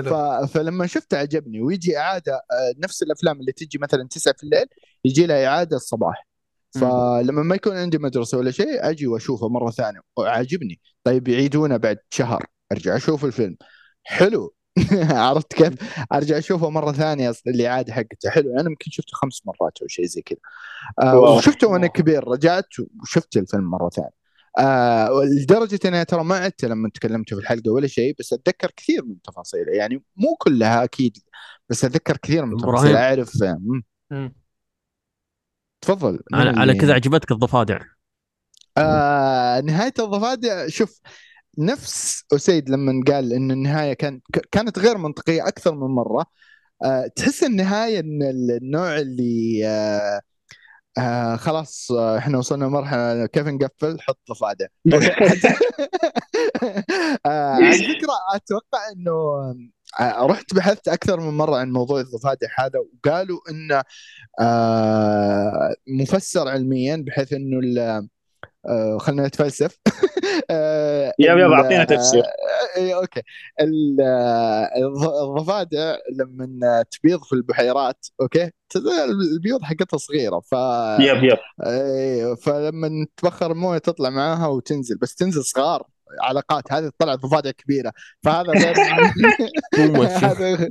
ف... 0.09 0.13
فلما 0.53 0.88
شفته 0.88 1.18
عجبني. 1.18 1.61
ويجي 1.61 1.97
إعادة 1.97 2.34
آه، 2.36 2.74
نفس 2.78 3.03
الأفلام 3.03 3.39
اللي 3.39 3.51
تجي 3.51 3.78
مثلا 3.78 4.07
9 4.07 4.34
في 4.38 4.43
الليل 4.43 4.65
يجي 5.05 5.26
لها 5.26 5.45
إعادة 5.47 5.76
الصباح. 5.78 6.28
فلما 6.72 7.43
ما 7.43 7.55
يكون 7.55 7.78
عندي 7.78 7.97
مدرسة 7.97 8.38
ولا 8.38 8.51
شيء 8.51 8.89
أجي 8.89 9.07
وأشوفه 9.07 9.49
مرة 9.49 9.72
ثانية. 9.72 9.99
وعاجبني 10.18 10.80
طيب 11.03 11.28
يعيدونه 11.28 11.78
بعد 11.78 11.97
شهر. 12.09 12.45
أرجع 12.72 12.95
أشوف 12.95 13.26
الفيلم. 13.26 13.57
حلو. 14.03 14.55
عرفت 15.28 15.53
كيف؟ 15.53 15.73
أرجع 16.13 16.38
أشوفه 16.38 16.69
مرة 16.69 16.91
ثانية 16.91 17.30
أصل 17.30 17.49
الاعاده 17.49 17.93
حقته 17.93 18.30
حلو 18.30 18.53
أنا 18.59 18.69
يمكن 18.69 18.91
شفته 18.91 19.11
خمس 19.13 19.41
مرات 19.45 19.82
أو 19.82 19.88
شيء 19.88 20.05
زي 20.05 20.21
كذا 20.21 20.38
آه. 21.01 21.19
وشفته 21.19 21.67
وأنا. 21.67 21.88
كبير 21.88 22.28
رجعت 22.28 22.67
وشفت 23.01 23.38
الفيلم 23.38 23.63
مرة 23.69 23.89
ثانية 23.89 24.17
آه 24.59 25.09
لدرجة 25.41 25.80
إني 25.86 26.05
ترى 26.05 26.23
ما 26.23 26.36
عدت 26.36 26.65
لما 26.65 26.89
تكلمت 26.93 27.34
في 27.34 27.39
الحلقة 27.39 27.71
ولا 27.71 27.88
شيء 27.88 28.15
بس 28.19 28.34
أتذكر 28.34 28.71
كثير 28.75 29.05
من 29.05 29.21
تفاصيله 29.21 29.71
يعني 29.71 30.03
مو 30.15 30.36
كلها 30.39 30.84
أكيد 30.84 31.17
بس 31.69 31.86
أتذكر 31.86 32.17
كثير 32.17 32.45
من. 32.45 32.57
تفاصيله 32.57 32.99
أعرف 32.99 33.43
آه،. 34.11 34.32
تفضل 35.82 36.19
على, 36.34 36.49
مين 36.49 36.59
على 36.59 36.71
اللي- 36.71 36.82
كذا 36.82 36.93
عجبتك 36.93 37.32
الضفادع 37.32 37.80
آه 38.78 39.59
نهاية 39.61 39.93
الضفادع 39.99 40.67
شوف 40.67 40.99
نفس 41.58 42.24
أسيد 42.34 42.70
لما 42.70 43.03
قال 43.08 43.34
إن 43.34 43.51
النهاية 43.51 43.93
كان 43.93 44.20
ك- 44.34 44.47
كانت 44.51 44.80
غير 44.80 44.97
منطقية 44.97 45.47
أكثر 45.47 45.76
من 45.76 45.88
مرة. 45.95 46.26
آه 46.86 47.08
تحس 47.16 47.43
النهاية 47.43 47.99
إن 47.99 48.24
النوع 48.24 48.97
اللي 48.99 49.62
آه 49.68 50.22
آه 50.99 51.36
خلاص 51.36 51.91
آه 51.91 52.18
إحنا 52.18 52.38
وصلنا 52.38 52.68
مرحلة 52.68 53.26
كيف 53.26 53.47
نقفل 53.47 54.01
حط 54.01 54.20
ضفادع 54.32 54.66
آه، 57.26 57.53
على 57.55 57.84
فكرة 57.84 58.14
أتوقع 58.36 58.80
إنه 58.95 59.12
آه، 59.99 60.26
رحت 60.28 60.53
بحثت 60.53 60.88
أكثر 60.88 61.20
من 61.20 61.38
مرة 61.38 61.55
عن 61.58 61.72
موضوع 61.72 61.99
الضفادع 62.01 62.47
هذا 62.60 62.80
وقالوا 62.80 63.39
إنه 63.49 63.84
آه، 64.41 65.76
مفسر 65.88 66.47
علميا 66.47 67.03
بحيث 67.08 67.34
إنه 67.34 67.60
خلينا 68.99 69.28
نتفلسف. 69.28 69.78
آه، 70.51 71.13
yep 71.19 71.38
yep 71.38 71.47
ال- 71.47 71.53
أعطينا 71.53 71.84
تفسير. 71.84 72.24
آه، 72.24 72.78
إيه، 72.80 72.95
okay. 72.95 73.21
ال- 73.61 73.97
آه، 74.01 74.65
الض- 74.78 75.30
الضفادع 75.38 75.95
لما 76.20 76.84
تبيض 76.91 77.24
في 77.24 77.34
البحيرات 77.34 78.05
okay؟ 78.21 78.51
البيوض 79.36 79.61
حقتها 79.63 79.97
صغيرة 79.97 80.39
ف 80.39 80.51
يب 80.99 81.24
يب. 81.24 81.38
إيه، 81.65 82.34
فلما 82.36 83.07
تبخر 83.18 83.51
الموية 83.51 83.78
تطلع 83.78 84.09
معاها 84.09 84.47
وتنزل 84.47 84.97
بس 84.97 85.15
تنزل 85.15 85.43
صغار 85.43 85.84
علاقات. 86.22 86.63
هذه 86.74 86.91
طلعت 86.99 87.20
ضفادع 87.20 87.51
كبيرة. 87.51 87.93
فهذا 88.24 88.51
غير. 88.51 88.76
هذا 90.24 90.70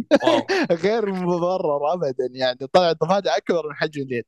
غير 0.72 1.12
مبرر 1.12 1.92
ابدا 1.92 2.28
يعني 2.32 2.58
طلعت 2.72 2.96
ضفادع 3.04 3.36
أكبر 3.36 3.68
من 3.68 3.74
حجم 3.74 4.02
اليد. 4.02 4.24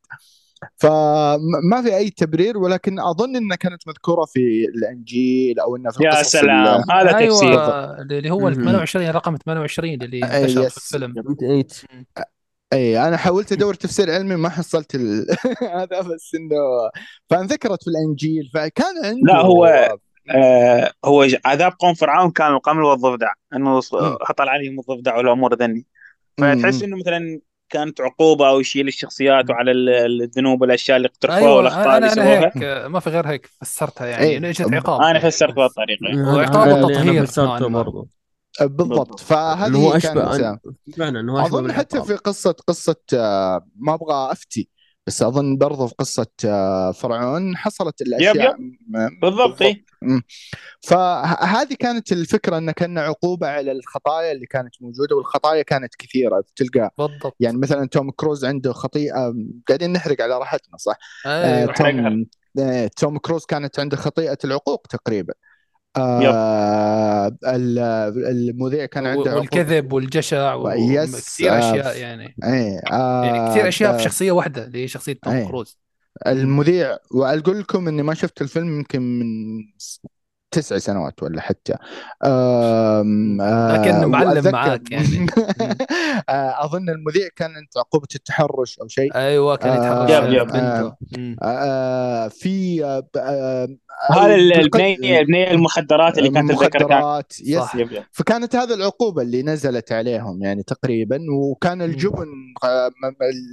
فما 0.77 1.83
في 1.83 1.97
أي 1.97 2.11
تبرير 2.11 2.59
ولكن 2.59 3.01
أظن 3.01 3.37
إنها 3.37 3.57
كانت 3.57 3.89
مذكورة 3.89 4.25
في 4.25 4.65
الانجيل 4.75 5.61
أو 5.61 5.77
إنها 5.77 5.93
في 5.93 6.05
يا 6.05 6.23
سلام 6.23 6.83
هذا 6.91 7.13
تفسير 7.13 7.49
أيوه 7.49 8.01
اللي 8.03 8.31
هو 8.31 8.49
ال 8.49 8.55
مهم. 8.55 8.65
28 8.65 9.11
رقم 9.11 9.37
28 9.37 10.03
اللي 10.03 10.17
أي، 10.25 10.43
انتشر 10.43 10.69
في. 10.69 10.97
الفيلم 10.97 11.15
أي 12.73 13.09
أنا 13.09 13.17
حاولت 13.17 13.53
أدور 13.53 13.75
تفسير 13.75 14.11
علمي 14.11 14.37
ما 14.37 14.49
حصلت 14.49 14.95
ال... 14.95 15.27
هذا 15.81 16.01
بس 16.01 16.35
إنه 16.35 16.57
فانذكرت 17.31 17.83
في 17.85 17.91
الانجيل 17.91 18.51
فكان 18.55 18.95
عنده 19.05 19.33
لا، 19.33 19.41
هو- 19.41 19.97
آه 20.35 20.93
هو 21.05 21.27
عذاب 21.45 21.73
قوم 21.79 21.95
فرعون 21.95 22.31
كان 22.31 22.53
القمل 22.53 22.83
والضفدع 22.83 23.33
إنه. 23.55 23.79
هطل 24.29 24.49
عليهم 24.49 24.79
الضفدع 24.81 25.17
والأمور 25.17 25.55
ذني. 25.55 25.87
فتحس 26.39 26.83
إنه 26.83 26.97
مثلا 26.97 27.41
كانت 27.71 28.01
عقوبة 28.01 28.49
أو 28.49 28.61
يشيل 28.61 28.89
الشخصيات 28.89 29.51
وعلى 29.51 29.71
ال- 29.71 30.23
الذنوب 30.23 30.61
والأشياء 30.61 30.97
اللي 30.97 31.09
اقترفوها 31.09 31.39
أيوه 31.41 31.57
والأخطاء 31.57 31.97
أنا 31.97 31.97
اللي 31.97 32.11
سووها. 32.11 32.39
هيك 32.57 32.87
ما 32.91 33.01
في 33.01 33.11
غير 33.11 33.27
هيك 33.29 33.47
فسرتها. 33.61 34.07
يعني 34.07 34.37
إنه 34.37 34.49
إجت 34.49 34.75
عقاب. 34.75 35.01
أنا 35.01 35.19
فسرت 35.19 35.55
بهالطريقه 35.55 36.35
وعقاب 36.35 36.69
نوعاً 36.69 37.25
فسرته 37.25 37.69
ما. 37.69 37.83
برضو. 37.83 38.09
بالضبط. 38.61 39.21
فهذه 39.21 39.77
هو 39.77 39.91
كانت 39.91 40.05
أشبه 40.05 40.59
فعلا 40.97 41.21
انه 41.21 41.47
أشبه 41.47 41.59
أظن 41.59 41.73
حتى. 41.73 42.05
في 42.05 42.15
قصه 42.17 42.53
قصة 42.67 42.97
آه، 43.15 43.67
ما 43.77 43.95
أبغى 43.95 44.33
أفتي. 44.33 44.69
بس 45.09 45.23
أظن 45.23 45.57
برضو 45.57 45.87
في 45.87 45.95
قصة 45.99 46.27
آه، 46.45 46.93
فرعون 46.93 47.57
حصلت 47.57 48.01
الأشياء. 48.03 48.57
م- 48.61 49.21
بالضبط 49.23 49.63
إيه. 49.63 49.85
فهذه 50.81 51.75
كانت 51.79 52.13
الفكرة 52.13 52.59
إن 52.59 52.71
كان 52.71 52.99
عقوبة 52.99 53.47
على 53.49 53.73
الخطايا 53.73 54.33
اللي 54.33 54.47
كانت 54.47 54.75
موجودة 54.81 55.17
والخطايا 55.17 55.63
كانت 55.63 55.95
كثيرة 55.95 56.45
تلقى. 56.57 56.91
بالضبط. 56.99 57.37
يعني 57.41 57.59
مثلا 57.59 57.87
توم 57.87 58.11
كروز 58.11 58.45
عنده 58.45 58.73
خطيئة 58.73 59.35
قاعدين 59.69 59.93
نحرق 59.93 60.21
على 60.21 60.39
راحتنا 60.39 60.77
صح؟ 60.77 60.97
آه 61.27 61.59
أيوه 61.59 61.73
توم 61.73 62.27
آه 62.61 62.91
توم 62.97 63.19
كروز 63.19 63.45
كانت 63.45 63.81
عنده 63.81 63.97
خطيئة 63.97 64.39
العقوق 64.45 64.87
تقريبا. 64.91 65.35
آه 66.01 67.27
ال- 67.47 67.79
المذيع 68.27 68.87
كان 68.87 69.07
عنده 69.07 69.37
والكذب 69.37 69.93
والجشع 69.93 70.55
وكثير 70.55 71.53
آه، 71.53 71.59
أشياء 71.59 71.97
يعني. 71.99 72.37
إيه 72.45 72.81
آه 72.93 73.25
يعني 73.25 73.51
كثير 73.51 73.69
أشياء 73.69 73.93
في 73.93 73.99
آه، 73.99 74.05
شخصية 74.05 74.33
واحدة 74.33 74.65
اللي 74.65 74.83
هي 74.83 74.89
شخصية 74.89 75.13
توم 75.23 75.33
أي. 75.33 75.47
كروز. 75.47 75.79
المذيع 76.27 76.97
واقول 77.11 77.61
لكم 77.61 77.89
إني 77.89 78.03
ما 78.03 78.15
شفت 78.15 78.43
الفيلم 78.43 78.77
يمكن 78.79 79.03
من 79.03 79.27
تسع 80.51 80.79
سنوات 80.79 81.23
ولا 81.23 81.41
حتى. 81.41 81.75
آم، 82.25 83.41
آه، 83.41 83.77
لكن 83.77 84.07
معلم 84.07 84.53
معاك 84.53 84.93
يعني. 84.93 85.27
آه، 86.29 86.65
أظن 86.65 86.89
المذيع 86.91 87.29
كانت 87.37 87.77
عقوبة 87.77 88.09
التحرش 88.15 88.79
أو 88.79 88.89
شيء. 88.89 89.15
أيوه 89.15 89.57
كان 89.57 89.73
يتحرش. 89.73 90.11
آه، 91.43 92.29
في 92.29 92.85
آه، 92.85 93.09
آه، 93.17 93.69
هذا 94.11 94.35
البنيه 94.35 95.21
البنيه 95.21 95.51
المخدرات 95.51 96.19
اللي 96.19 96.31
كانت 96.31 96.53
كان 96.53 96.83
المخدرات 96.83 97.33
يس 97.41 97.63
فكانت 98.13 98.57
هذه 98.57 98.75
العقوبة 98.75 99.23
اللي 99.23 99.43
نزلت 99.43 99.93
عليهم 99.93 100.43
يعني 100.43 100.63
تقريبا. 100.63 101.19
وكان 101.33 101.83
الجبن 101.83 102.27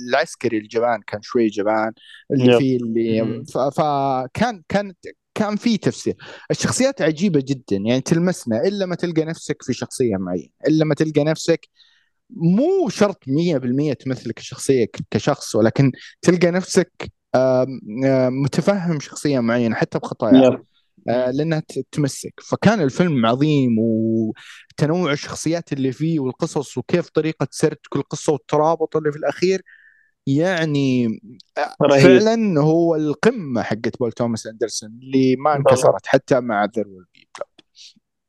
العسكري 0.10 0.58
الجبان 0.58 1.02
كان 1.08 1.22
شوي 1.22 1.48
جبان. 1.48 1.92
اللي. 2.32 2.58
فيه 2.58 2.78
اللي 2.78 3.44
فكان 3.72 4.64
كانت 4.70 4.98
كان 5.36 5.56
في 5.56 5.78
تفسير. 5.78 6.16
الشخصيات 6.52 7.02
عجيبة 7.02 7.44
جدا 7.48 7.76
يعني 7.76 8.02
تلمسنا 8.02 8.62
إلا 8.68 8.86
ما 8.86 8.96
تلقى 8.96 9.26
نفسك 9.26 9.64
في 9.64 9.74
شخصية 9.74 10.18
معينة 10.18 10.50
إلا 10.68 10.86
ما 10.86 10.96
تلقى 10.96 11.24
نفسك 11.24 11.70
مو 12.30 12.90
شرط 12.90 13.24
100% 13.28 13.94
تمثلك 13.94 14.40
الشخصية 14.40 14.86
ك- 14.86 15.00
كشخص 15.12 15.56
ولكن 15.56 15.92
تلقى 16.22 16.52
نفسك 16.52 17.12
متفهم 18.44 19.00
شخصية 19.00 19.40
معينة 19.40 19.76
حتى 19.76 20.00
بخطاياها 20.00 20.64
آه، 21.10 21.32
لأنها 21.32 21.64
تمسك. 21.92 22.34
فكان 22.50 22.82
الفيلم 22.82 23.26
عظيم 23.26 23.76
وتنوع 23.80 25.12
الشخصيات 25.12 25.74
اللي 25.74 25.92
فيه 25.92 26.20
والقصص 26.20 26.78
وكيف 26.78 27.10
طريقة 27.10 27.48
سرد 27.52 27.78
كل 27.90 28.02
قصة 28.02 28.34
والترابط 28.34 28.96
اللي 28.96 29.12
في 29.12 29.18
الأخير 29.18 29.62
يعني 30.28 31.20
آه، 31.58 31.76
رهيب. 31.82 32.04
فعلا 32.04 32.62
هو 32.62 32.96
القمة 32.96 33.62
حقت 33.62 34.00
بول 34.00 34.12
توماس 34.12 34.48
أندرسون 34.48 34.90
اللي 34.90 35.36
ما. 35.36 35.56
انكسرت 35.56 36.08
حتى 36.08 36.40
مع 36.40 36.66
There 36.66 36.88
Will 36.88 37.06
Be 37.14 37.28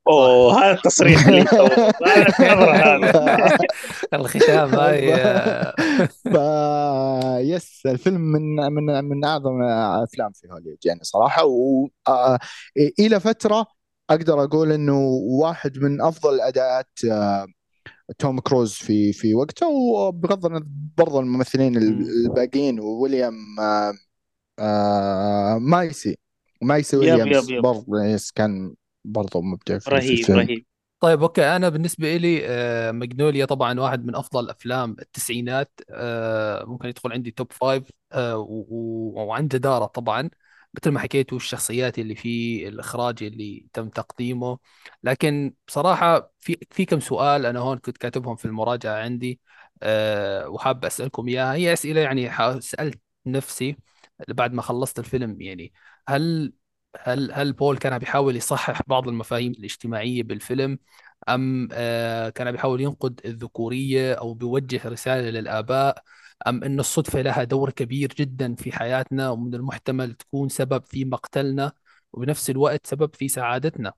أوه 0.09 0.65
هذا 0.65 0.73
التصريح 0.73 1.27
اللي. 1.27 1.41
هذا 2.41 3.57
الختام 4.15 4.75
هاي 4.75 5.15
آه، 5.15 5.75
ف 6.07 6.37
يس 7.41 7.83
الفيلم 7.87 8.21
من 8.21 8.57
من 8.73 9.05
من 9.05 9.25
أعظم 9.25 9.63
أفلام 9.63 10.33
في 10.33 10.49
هوليوود 10.53 10.79
يعني 10.85 11.01
صراحة 11.03 11.45
والى 11.45 13.21
فترة 13.21 13.67
أقدر 14.11 14.45
أقول 14.45 14.73
إنه 14.73 14.99
واحد 15.41 15.79
من 15.79 16.01
أفضل 16.01 16.35
الاداءات 16.35 16.91
آه، 17.11 17.47
توم 18.19 18.41
كروز 18.41 18.73
في 18.73 19.13
في 19.13 19.35
وقته 19.35 19.67
وبغض 19.69 20.47
النظر 20.47 20.65
برضو 20.99 21.21
الممثلين 21.21 21.77
الباقيين 21.77 22.81
وويليام 22.81 23.35
آه، 23.61 23.93
آه، 24.59 25.59
مايسي. 25.59 26.19
مايسي 26.63 26.97
yep- 26.97 27.01
ويليامز 27.03 27.51
yep- 27.51 27.57
yep. 27.57 27.63
برضو 27.63 27.97
yes 27.97 28.33
كان 28.33 28.75
برضو 29.05 29.43
مبدع 29.43 29.79
في 29.79 29.85
في 29.85 29.91
رهيب 29.91 30.11
الفيلم. 30.19 30.39
رهيب. 30.39 30.67
طيب 31.01 31.23
okay. 31.23 31.45
أنا 31.57 31.69
بالنسبة 31.69 32.17
لي 32.17 32.41
آه، 32.47 32.91
ماجنوليا 32.93 33.45
طبعا 33.45 33.81
واحد 33.81 34.05
من 34.05 34.15
أفضل 34.17 34.51
أفلام 34.51 34.97
التسعينات 35.01 35.81
ممكن 36.69 36.89
يدخل 36.89 37.13
عندي 37.13 37.31
top 37.31 37.53
five 37.53 37.83
وعن 38.15 39.49
جداره 39.49 39.87
طبعا. 39.87 40.31
مثل 40.77 40.91
ما 40.91 41.01
حكيتوا 41.01 41.37
الشخصيات 41.39 41.99
اللي 41.99 42.15
فيه 42.15 42.69
الإخراج 42.69 43.23
اللي 43.23 43.67
تم 43.73 43.89
تقديمه. 43.89 44.59
لكن 45.03 45.55
بصراحة 45.69 46.33
في 46.41 46.59
في 46.71 46.85
كم 46.85 47.01
سؤال 47.01 47.47
أنا 47.47 47.61
هون 47.61 47.79
كنت 47.79 47.97
كاتبهم 47.99 48.37
في 48.37 48.45
المراجعة 48.45 48.99
عندي 49.03 49.41
آه، 49.83 50.49
وحاب 50.49 50.85
أسألكم 50.85 51.29
إياها. 51.29 51.55
هي 51.55 51.73
أسئلة 51.73 52.01
يعني 52.01 52.31
سألت 52.61 53.01
نفسي 53.27 53.77
بعد 54.29 54.53
ما 54.53 54.63
خلصت 54.63 54.99
الفيلم 54.99 55.41
يعني. 55.41 55.73
هل 56.09 56.53
هل 57.01 57.33
هل 57.33 57.53
بول 57.53 57.79
كان 57.79 57.99
بيحاول 57.99 58.37
يصحح 58.37 58.83
بعض 58.87 59.09
المفاهيم 59.09 59.53
الاجتماعية 59.53 60.23
بالفيلم؟ 60.23 60.79
أم 61.29 61.69
آه، 61.73 62.29
كان 62.31 62.53
بيحاول 62.53 62.81
ينقد 62.81 63.21
الذكورية 63.25 64.15
أو 64.15 64.35
بيوجه 64.35 64.89
رسالة 64.89 65.31
للآباء؟ 65.31 66.03
أم 66.47 66.65
أن 66.65 66.81
الصدفة 66.81 67.21
لها 67.23 67.45
دور 67.45 67.71
كبير 67.71 68.15
جدا 68.19 68.55
في 68.55 68.73
حياتنا 68.73 69.31
ومن 69.31 69.55
المحتمل 69.55 70.15
تكون 70.15 70.49
سبب 70.49 70.85
في 70.85 71.05
مقتلنا 71.05 71.73
وبنفس 72.13 72.51
الوقت 72.51 72.87
سبب 72.87 73.15
في 73.15 73.29
سعادتنا. 73.29 73.93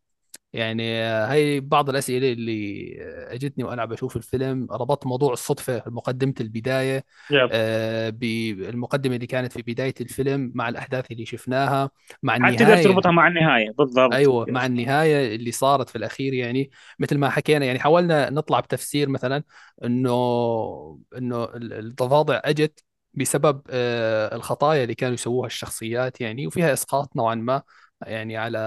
يعني 0.58 1.02
هاي 1.02 1.60
بعض 1.60 1.88
الأسئلة 1.90 2.32
اللي 2.32 2.94
أجتني 3.28 3.64
وأنا 3.64 3.82
عم 3.82 3.88
بشوف 3.88 4.16
الفيلم. 4.16 4.66
ربطت 4.70 5.06
موضوع 5.06 5.32
الصدفة 5.32 5.82
مقدمة 5.86 6.34
البداية 6.40 7.04
يب. 7.30 7.48
آه، 7.52 8.10
بالمقدمة 8.10 9.14
اللي 9.14 9.26
كانت 9.26 9.52
في 9.52 9.62
بداية 9.62 9.94
الفيلم 10.00 10.52
مع 10.54 10.68
الأحداث 10.68 11.10
اللي 11.12 11.26
شفناها 11.26 11.90
مع 12.22 12.34
حتى 12.34 12.56
تقدر 12.56 12.82
تربطها 12.82 13.12
مع 13.12 13.28
النهاية. 13.28 13.70
بالضبط. 13.78 14.12
أيوه 14.14 14.46
مع 14.48 14.66
النهاية 14.66 15.34
اللي 15.36 15.52
صارت 15.52 15.88
في 15.88 15.96
الأخير 15.96 16.34
يعني. 16.34 16.70
مثل 16.98 17.18
ما 17.18 17.30
حكينا 17.30 17.66
يعني 17.66 17.78
حاولنا 17.78 18.30
نطلع 18.30 18.60
بتفسير 18.60 19.08
مثلا 19.08 19.42
إنه 19.84 20.10
إنه 21.16 21.44
ال- 21.44 21.72
الضفادع 21.72 22.40
أجت 22.44 22.84
بسبب 23.14 23.62
آه، 23.70 24.34
الخطايا 24.36 24.82
اللي 24.82 24.94
كانوا 24.94 25.14
يسووها 25.14 25.46
الشخصيات 25.46 26.20
يعني 26.20 26.46
وفيها 26.46 26.72
إسقاط 26.72 27.16
نوعا 27.16 27.34
ما. 27.34 27.62
يعني 28.02 28.36
على 28.36 28.58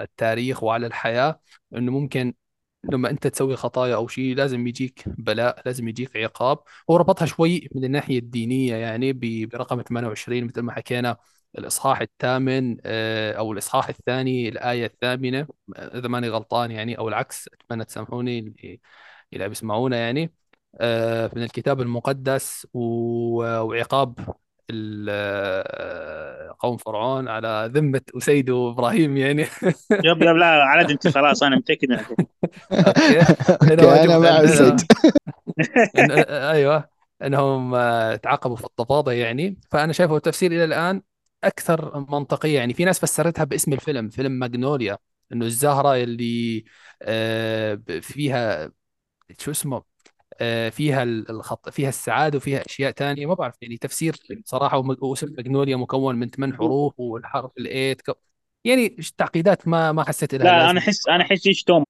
التاريخ 0.00 0.62
وعلى 0.62 0.86
الحياة 0.86 1.40
إنه 1.76 1.92
ممكن 1.92 2.34
لما 2.84 3.10
أنت 3.10 3.26
تسوي 3.26 3.56
خطايا 3.56 3.94
أو 3.94 4.08
شيء 4.08 4.34
لازم 4.36 4.66
يجيك 4.66 5.04
بلاء 5.06 5.62
لازم 5.66 5.88
يجيك 5.88 6.16
عقاب. 6.16 6.58
هو 6.90 6.96
ربطها 6.96 7.26
شوي 7.26 7.68
من 7.74 7.84
الناحية 7.84 8.18
الدينية 8.18 8.76
يعني 8.76 9.12
برقم 9.46 9.82
28 9.82 10.44
مثل 10.44 10.60
ما 10.60 10.72
حكينا 10.72 11.16
الإصحاح 11.58 12.00
الثامن 12.00 12.76
آه، 12.84 13.32
أو 13.32 13.52
الإصحاح 13.52 13.88
الثاني 13.88 14.48
الآية 14.48 14.86
الثامنة 14.86 15.46
إذا 15.78 16.08
ماني 16.08 16.28
غلطان 16.28 16.70
يعني 16.70 16.98
أو 16.98 17.08
العكس 17.08 17.48
أتمنى 17.48 17.84
تسامحوني 17.84 18.38
اللي 18.38 18.80
اللي 19.32 19.48
بيسمعونا 19.48 19.96
يعني. 19.96 20.32
آه، 20.80 21.30
من 21.36 21.42
الكتاب 21.42 21.80
المقدس 21.80 22.66
وعقاب 22.74 24.34
قوم 26.58 26.76
فرعون 26.76 27.28
على 27.28 27.70
ذمة 27.74 28.00
وسيده 28.14 28.70
إبراهيم 28.70 29.16
يعني. 29.16 29.42
يب 30.04 30.22
يب 30.22 30.36
لا 30.36 30.46
على 30.46 30.92
انت 30.92 31.08
خلاص 31.08 31.42
أنا 31.42 31.56
متأكد 31.56 31.90
أنا 33.62 33.86
واجب 33.86 34.10
مع 34.10 34.42
إن- 34.42 34.46
سيد 34.46 34.80
إن 35.98 36.10
أيوه. 36.30 36.88
أنهم 37.22 37.74
آه، 37.74 38.16
تعاقبوا 38.16 38.56
في 38.56 38.64
الضفادع 38.64 39.12
يعني. 39.12 39.60
فأنا 39.70 39.92
شايفه 39.92 40.16
التفسير 40.16 40.52
إلى 40.52 40.64
الآن 40.64 41.02
أكثر 41.44 42.00
منطقية 42.10 42.58
يعني. 42.58 42.74
في 42.74 42.84
ناس 42.84 43.00
فسرتها 43.00 43.44
باسم 43.44 43.72
الفيلم 43.72 44.08
فيلم 44.08 44.32
ماجنوليا. 44.32 44.98
إنه 45.32 45.46
الزهرة 45.46 45.94
اللي 45.96 46.64
آه، 47.02 47.80
فيها 48.00 48.72
شو 49.38 49.50
اسمه؟ 49.50 49.76
آه، 49.76 49.84
فيها 50.70 51.02
ال- 51.02 51.30
الخط 51.30 51.68
فيها 51.68 51.88
السعادة 51.88 52.36
وفيها 52.36 52.62
أشياء 52.66 52.90
تانية. 52.90 53.26
ما 53.26 53.34
بعرف 53.34 53.54
يعني 53.62 53.76
تفسير 53.76 54.16
صراحة 54.44 54.78
واسم 55.02 55.32
ماجنوليا 55.36 55.76
مكون 55.76 56.16
من 56.16 56.30
ثمان 56.30 56.54
حروف 56.54 57.00
والحرف 57.00 57.50
الايت 57.58 58.02
يعني 58.64 58.88
تعقيدات 59.18 59.68
ما 59.68 59.92
ما 59.92 60.04
حسيت 60.04 60.34
لها 60.34 60.44
لا 60.44 60.70
أنا 60.70 60.78
لازمة. 60.78 60.78
أحس 60.78 61.08
أنا 61.08 61.24
أحس 61.24 61.46
إيش 61.46 61.62
توم. 61.64 61.84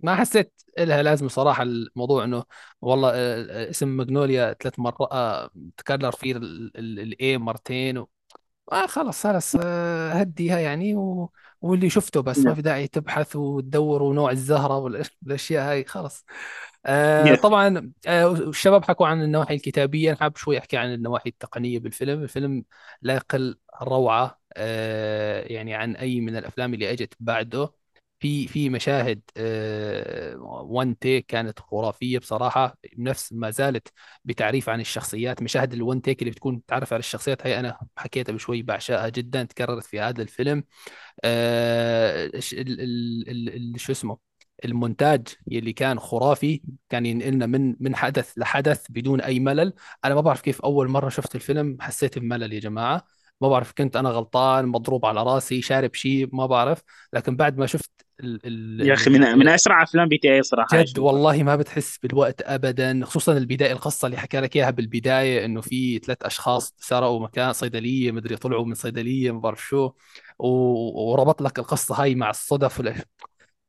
ما 0.00 0.14
حسيت 0.16 0.52
لها 0.78 1.02
لازمة 1.02 1.28
صراحة 1.28 1.62
الموضوع 1.62 2.24
إنه 2.24 2.44
والله 2.80 3.10
آه، 3.10 3.66
آه، 3.66 3.70
اسم 3.70 3.88
ماجنوليا 3.88 4.52
ثلاث 4.62 4.78
مرات 4.78 4.96
آه، 5.12 5.50
تكرر 5.76 6.12
فيه 6.12 6.36
الاي 6.36 7.38
مرتين 7.38 7.98
و... 7.98 8.08
آه 8.72 8.86
خلاص 8.86 9.22
خلاص 9.22 9.56
آه، 9.60 10.12
هديها 10.12 10.58
يعني 10.60 10.96
و... 10.96 11.32
واللي 11.64 11.90
شفته 11.90 12.20
بس 12.22 12.46
ما 12.46 12.54
في 12.54 12.62
داعي 12.62 12.88
تبحث 12.88 13.36
وتدور 13.36 14.02
ونوع 14.02 14.30
الزهرة 14.30 14.78
والأشياء 15.22 15.70
هاي 15.70 15.84
خلاص. 15.84 16.24
آه 16.86 17.34
طبعا 17.34 17.92
آه 18.06 18.32
الشباب 18.32 18.84
حكوا 18.84 19.06
عن 19.06 19.22
النواحي 19.22 19.54
الكتابية. 19.54 20.10
أنا 20.10 20.20
حابب 20.20 20.36
شوي 20.36 20.58
أحكي 20.58 20.76
عن 20.76 20.94
النواحي 20.94 21.28
التقنية 21.30 21.78
بالفيلم. 21.78 22.22
الفيلم 22.22 22.64
لا 23.02 23.14
يقل 23.14 23.58
روعة 23.82 24.40
آه 24.56 25.42
يعني 25.42 25.74
عن 25.74 25.96
أي 25.96 26.20
من 26.20 26.36
الأفلام 26.36 26.74
اللي 26.74 26.92
أجت 26.92 27.14
بعده. 27.20 27.74
في 28.24 28.46
في 28.48 28.70
مشاهد 28.70 29.20
وان 30.40 30.98
تيك 30.98 31.26
كانت 31.26 31.58
خرافية 31.60 32.18
بصراحة 32.18 32.78
نفس 32.98 33.32
ما 33.32 33.50
زالت 33.50 33.88
بتعريف 34.24 34.68
عن 34.68 34.80
الشخصيات. 34.80 35.42
مشاهد 35.42 35.72
الون 35.72 36.02
تيك 36.02 36.20
اللي 36.22 36.30
بتكون 36.30 36.64
تعرف 36.66 36.92
على 36.92 37.00
الشخصيات 37.00 37.46
هي 37.46 37.60
أنا 37.60 37.78
حكيتها 37.96 38.32
بشوي 38.32 38.62
بعشقها 38.62 39.08
جدا 39.08 39.42
تكررت 39.44 39.84
في 39.84 40.00
هذا 40.00 40.22
الفيلم. 40.22 40.64
آه، 41.24 42.30
شو 43.76 43.92
اسمه 43.92 44.18
المونتاج 44.64 45.28
يلي 45.48 45.72
كان 45.72 45.98
خرافي 46.00 46.62
كان 46.90 47.06
ينقلنا 47.06 47.46
من 47.46 47.76
من 47.80 47.96
حدث 47.96 48.38
لحدث 48.38 48.86
بدون 48.90 49.20
أي 49.20 49.40
ملل. 49.40 49.72
أنا 50.04 50.14
ما 50.14 50.20
بعرف 50.20 50.40
كيف 50.40 50.60
أول 50.62 50.88
مرة 50.88 51.08
شفت 51.08 51.34
الفيلم 51.34 51.76
حسيت 51.80 52.18
بملل 52.18 52.52
يا 52.52 52.60
جماعة. 52.60 53.06
ما 53.40 53.48
بعرف 53.48 53.72
كنت 53.72 53.96
أنا 53.96 54.08
غلطان 54.10 54.66
مضروب 54.66 55.06
على 55.06 55.22
رأسي 55.22 55.62
شارب 55.62 55.94
شيء 55.94 56.28
ما 56.32 56.46
بعرف. 56.46 56.82
لكن 57.12 57.36
بعد 57.36 57.58
ما 57.58 57.66
شفت 57.66 57.90
ال 58.20 58.40
ال 58.44 58.88
يا 58.88 58.94
أخي 58.94 59.10
من 59.10 59.20
من 59.20 59.48
أسرع 59.48 59.82
أفلام 59.82 60.08
PTA 60.08 60.42
صراحة 60.42 60.82
جد 60.82 60.98
والله 60.98 61.42
ما 61.42 61.56
بتحس 61.56 61.98
بالوقت 61.98 62.42
ابدا 62.42 63.00
خصوصا 63.04 63.32
البداية 63.32 63.72
القصة 63.72 64.06
اللي 64.06 64.18
حكى 64.18 64.40
لك 64.40 64.56
إياها 64.56 64.70
بالبداية 64.70 65.44
إنه 65.44 65.60
في 65.60 65.98
ثلاث 65.98 66.22
أشخاص 66.22 66.74
سرقوا 66.78 67.20
مكان 67.20 67.52
صيدلية 67.52 68.10
مدري 68.12 68.36
طلعوا 68.36 68.64
من 68.64 68.74
صيدلية 68.74 69.30
ما 69.30 69.40
بعرف 69.40 69.62
شو. 69.66 69.90
وربط 70.38 71.42
لك 71.42 71.58
القصة 71.58 72.02
هاي 72.02 72.14
مع 72.14 72.30
الصدف. 72.30 72.82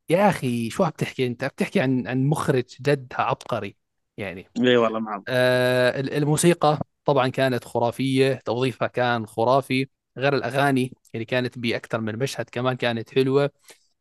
يا 0.09 0.29
أخي 0.29 0.69
شو 0.69 0.83
عم 0.83 0.89
بتحكي 0.89 1.27
أنت؟ 1.27 1.45
بتحكي 1.45 1.79
عن 1.79 2.07
عن 2.07 2.25
مخرج 2.25 2.63
جد 2.81 3.13
عبقري 3.13 3.77
يعني. 4.17 4.49
اي 4.61 4.77
والله 4.77 4.99
معه 4.99 5.23
آه 5.27 5.99
ال- 5.99 6.13
الموسيقى. 6.13 6.79
طبعا 7.05 7.27
كانت 7.27 7.63
خرافية 7.65 8.33
توظيفها 8.45 8.87
كان 8.87 9.25
خرافي. 9.27 9.87
غير 10.17 10.35
الأغاني 10.35 10.93
اللي 11.13 11.25
كانت 11.25 11.59
بأكثر 11.59 12.01
من 12.01 12.17
مشهد 12.19 12.49
كمان 12.49 12.75
كانت 12.75 13.09
حلوة. 13.09 13.51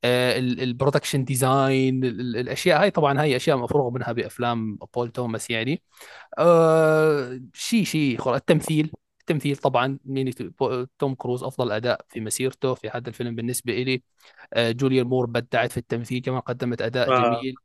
ال 0.05 0.16
production 0.16 1.25
design 1.25 2.05
الأشياء 2.05 2.83
هاي 2.83 2.91
طبعا 2.91 3.21
هاي 3.21 3.37
أشياء 3.37 3.57
مفروغ 3.57 3.91
منها 3.91 4.13
بأفلام 4.13 4.77
بول 4.95 5.11
توماس 5.11 5.51
يعني. 5.51 5.83
آه 6.39 7.41
شيء 7.55 7.85
شيء 7.85 8.35
التمثيل 8.35 8.91
التمثيل 9.21 9.57
طبعا 9.57 9.99
مين 10.05 10.31
توم 10.99 11.15
كروز 11.15 11.45
أفضل 11.45 11.73
أداء 11.73 12.01
في 12.09 12.21
مسيرته 12.21 12.75
في 12.75 12.89
هذا 12.89 13.09
الفيلم 13.09 13.35
بالنسبة 13.35 13.73
لي 13.75 14.03
آه 14.53 14.71
جوليان 14.71 15.07
مور 15.07 15.27
بدعت 15.27 15.73
في 15.73 15.77
التمثيل 15.77 16.23
كمان 16.23 16.41
قدمت 16.41 16.83
أداء 16.83 17.13
آه. 17.13 17.41
جميل. 17.41 17.55
آه، 17.59 17.64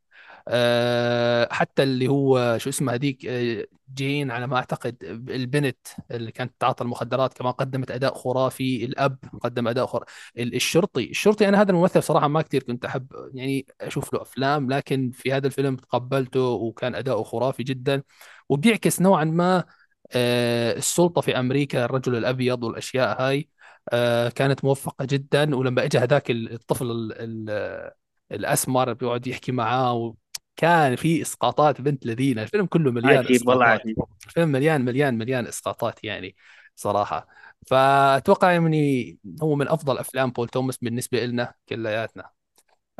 حتى 1.51 1.83
اللي 1.83 2.07
هو 2.07 2.57
شو 2.57 2.69
اسمها 2.69 2.95
هذيك 2.95 3.25
آه، 3.25 3.65
جين 3.93 4.31
على 4.31 4.47
ما 4.47 4.57
أعتقد 4.57 4.97
البنت 5.29 5.77
اللي 6.11 6.31
كانت 6.31 6.53
تعاطى 6.59 6.83
المخدرات 6.83 7.33
كمان 7.33 7.51
قدمت 7.53 7.91
أداء 7.91 8.13
خرافي 8.13 8.85
الأب 8.85 9.17
قدم 9.41 9.67
أداء 9.67 9.85
خرافي 9.85 10.09
الشرطي. 10.37 11.09
الشرطي 11.09 11.47
أنا 11.49 11.61
هذا 11.61 11.71
الممثل 11.71 12.03
صراحة 12.03 12.27
ما 12.27 12.41
كثير 12.41 12.63
كنت 12.63 12.85
أحب 12.85 13.07
يعني 13.33 13.65
أشوف 13.81 14.13
له 14.13 14.21
أفلام 14.21 14.69
لكن 14.71 15.11
في 15.11 15.33
هذا 15.33 15.47
الفيلم 15.47 15.75
تقبلته 15.75 16.39
وكان 16.41 16.95
أداؤه 16.95 17.23
خرافي 17.23 17.63
جدا 17.63 18.03
وبيعكس 18.49 19.01
نوعا 19.01 19.23
ما 19.23 19.63
آه، 20.11 20.73
السلطة 20.77 21.21
في 21.21 21.39
أمريكا 21.39 21.85
الرجل 21.85 22.15
الأبيض 22.15 22.63
والأشياء 22.63 23.21
هاي 23.21 23.49
آه، 23.93 24.29
كانت 24.29 24.65
موفقة 24.65 25.05
جدا 25.05 25.55
ولما 25.55 25.83
اجى 25.83 25.97
هذاك 25.97 26.31
الطفل 26.31 26.91
ال- 26.91 27.13
ال- 27.49 27.91
الأسمر 28.31 28.93
بيقعد 28.93 29.27
يحكي 29.27 29.51
معاه 29.51 30.15
كان 30.59 30.95
في 30.95 31.21
إسقاطات 31.21 31.81
بنت 31.81 32.05
لذينة. 32.05 32.43
الفيلم 32.43 32.65
كله 32.65 32.91
مليان 32.91 33.17
عجيب 33.17 33.47
والله 33.47 33.65
عجيب. 33.65 33.95
الفيلم 34.27 34.49
مليان 34.49 34.85
مليان 34.85 35.17
مليان 35.17 35.47
إسقاطات 35.47 36.03
يعني 36.03 36.35
صراحة. 36.75 37.27
فأتوقع 37.67 38.51
يعني 38.51 39.17
هو 39.43 39.55
من 39.55 39.67
أفضل 39.67 39.97
أفلام 39.97 40.31
بول 40.31 40.47
توماس 40.47 40.77
بالنسبة 40.77 41.25
لنا 41.25 41.53
كلياتنا. 41.69 42.29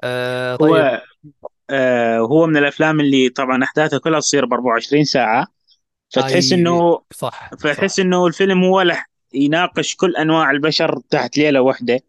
آه 0.04 0.56
طيب. 0.56 0.72
هو 0.72 1.02
آه 1.70 2.18
هو 2.20 2.48
من 2.48 2.58
الأفلام 2.58 3.00
اللي 3.00 3.30
طبعا 3.30 3.64
احداثها 3.64 4.00
كلها 4.00 4.20
تصير 4.20 4.46
ب 4.46 4.54
24 4.54 5.04
ساعة. 5.04 5.48
فتحس 6.10 6.54
اي 6.54 6.60
إنه 6.60 7.02
صح 7.12 7.50
فتحس 7.60 7.96
صح. 7.96 8.04
إنه 8.04 8.28
الفيلم 8.28 8.64
هو 8.64 8.82
لح 8.82 9.10
يناقش 9.34 9.96
كل 9.96 10.16
أنواع 10.16 10.52
البشر 10.52 11.00
تحت 11.10 11.38
ليلة 11.38 11.62
واحدة. 11.62 12.00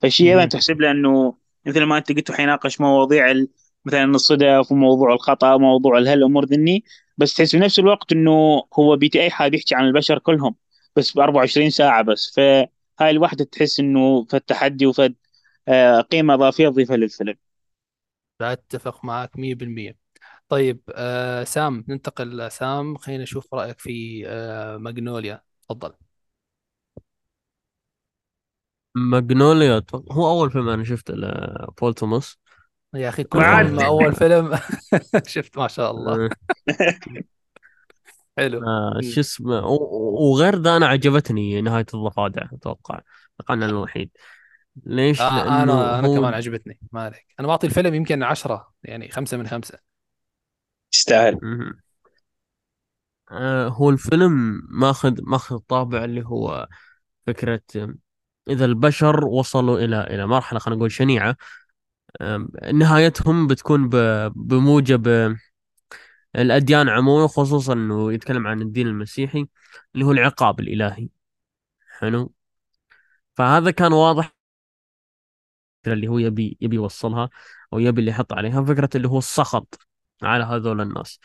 فشيء. 0.00 0.44
تحسب 0.44 0.80
له 0.80 0.90
انه 0.90 1.34
مثل 1.66 1.82
ما 1.82 1.98
أنت 1.98 2.12
قلت 2.12 2.32
حيناقش 2.32 2.80
مواضيع 2.80 3.30
ال- 3.30 3.48
مثلا 3.86 4.04
الصدف 4.04 4.72
وموضوع 4.72 5.14
الخطأ 5.14 5.54
وموضوع 5.54 5.98
هالأمور 6.00 6.46
ذني 6.46 6.84
بس 7.18 7.34
تحس 7.34 7.50
في 7.52 7.58
نفس 7.58 7.80
الوقت 7.80 8.12
إنه 8.12 8.62
هو 8.80 8.96
PTA 8.96 9.30
حاب 9.30 9.54
يحكي 9.54 9.74
عن 9.76 9.86
البشر 9.86 10.20
كلهم 10.20 10.56
بس 10.96 11.12
ب 11.16 11.20
24 11.20 11.70
ساعة 11.70 12.02
بس. 12.02 12.32
فهاي 12.36 13.10
الوحدة 13.10 13.44
تحس 13.44 13.80
إنه 13.80 14.24
فد 14.30 14.40
تحدي 14.42 14.86
وفد 14.86 15.14
آه، 15.68 16.02
قيمة 16.02 16.34
إضافية 16.34 16.68
تضيفها 16.70 16.96
للفيلم. 16.98 17.36
بتفق 18.42 19.04
معك 19.04 19.38
100% 19.38 19.98
طيب 20.48 20.80
آه 20.94 21.44
سام 21.44 21.84
ننتقل 21.88 22.38
لسام. 22.38 22.96
خلينا 22.98 23.22
نشوف 23.22 23.54
رأيك 23.54 23.78
في 23.80 24.22
آه 24.28 24.76
ماجنوليا. 24.76 25.42
تفضل. 25.68 25.94
ماجنوليا 28.94 29.82
هو 30.12 30.28
أول 30.30 30.50
فيلم 30.50 30.68
أنا 30.68 30.84
شفته 30.84 31.14
لبول 31.14 31.94
توماس. 31.94 32.38
يا 33.00 33.08
أخي. 33.08 33.24
كلهم 33.24 33.80
أول 33.80 34.14
فيلم. 34.14 34.58
شفت 35.26 35.58
ما 35.58 35.68
شاء 35.68 35.90
الله. 35.90 36.24
آه، 36.24 36.30
حلو. 38.38 38.64
آه، 38.66 39.00
شو 39.14 39.20
اسمه 39.20 39.66
وغير 39.66 40.56
ذا 40.56 40.76
أنا 40.76 40.86
عجبتني 40.86 41.60
نهاية 41.60 41.86
الضفادع 41.94 42.42
أتوقع. 42.52 43.00
أنا 43.50 43.66
الوحيد. 43.66 44.10
ليش؟ 44.86 45.20
آه 45.20 45.36
لأنه 45.36 45.62
أنا 45.62 45.98
أنا 45.98 46.08
هو 46.08 46.14
كمان 46.14 46.34
عجبتني. 46.34 46.78
ما 46.92 47.00
عليك. 47.00 47.26
أنا 47.40 47.48
بعطي 47.48 47.66
الفيلم 47.66 47.94
يمكن 47.94 48.22
عشرة 48.22 48.72
يعني 48.82 49.08
خمسة 49.10 49.36
من 49.36 49.46
خمسة. 49.46 49.78
تستاهل 50.92 51.38
مهم. 51.42 51.80
آه، 53.30 53.68
هو 53.68 53.90
الفيلم 53.90 54.62
ماخذ 54.68 55.14
ماخذ 55.22 55.58
طابع 55.58 56.04
اللي 56.04 56.22
هو 56.26 56.68
فكرة 57.26 57.60
إذا 58.48 58.64
البشر 58.64 59.24
وصلوا 59.24 59.78
إلى 59.78 60.00
إلى 60.00 60.26
مرحلة 60.26 60.58
خلينا 60.58 60.78
نقول 60.78 60.92
شنيعة 60.92 61.36
نهايتهم 62.72 63.46
بتكون 63.46 63.88
بموجب 64.30 65.36
الأديان 66.36 66.88
عموما 66.88 67.26
خصوصا 67.26 67.72
إنه 67.72 68.12
يتكلم 68.12 68.46
عن 68.46 68.62
الدين 68.62 68.86
المسيحي 68.86 69.46
اللي 69.94 70.04
هو 70.06 70.12
العقاب 70.12 70.60
الإلهي. 70.60 71.08
حلو؟ 71.98 72.32
فهذا 73.34 73.70
كان 73.70 73.92
واضح 73.92 74.36
اللي 75.86 76.08
هو 76.08 76.18
يبي 76.18 76.58
يبي 76.60 76.76
يوصلها 76.76 77.30
أو 77.72 77.78
يبي 77.78 78.00
اللي 78.00 78.10
يحط 78.10 78.32
عليها 78.32 78.64
فكرة 78.64 78.90
اللي 78.94 79.08
هو 79.08 79.18
السخط 79.18 79.78
على 80.22 80.44
هذول 80.44 80.80
الناس. 80.80 81.20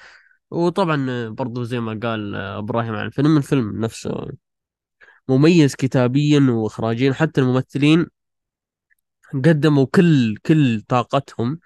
وطبعا 0.52 1.30
برضو 1.30 1.64
زي 1.64 1.80
ما 1.80 2.00
قال 2.04 2.36
إبراهيم 2.36 2.96
عن 2.96 3.06
الفيلم 3.06 3.38
الفيلم 3.38 3.82
نفسه 3.82 4.32
مميز 5.30 5.76
كتابيا 5.76 6.40
واخراجيا 6.52 7.14
حتى 7.14 7.42
الممثلين 7.42 8.08
قدموا 9.34 9.86
كل 9.86 10.38
كل 10.46 10.82
طاقتهم 10.82 11.60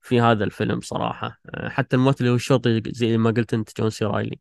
في 0.00 0.20
هذا 0.20 0.44
الفيلم 0.44 0.80
صراحة. 0.80 1.40
آه، 1.54 1.68
حتى 1.68 1.96
الممثل 1.96 2.26
هو 2.28 2.34
الشرطي 2.34 2.82
زي 2.86 3.18
ما 3.18 3.30
قلت 3.30 3.54
انت 3.54 3.80
جون 3.80 3.90
سي 3.90 4.04
رايلي. 4.04 4.40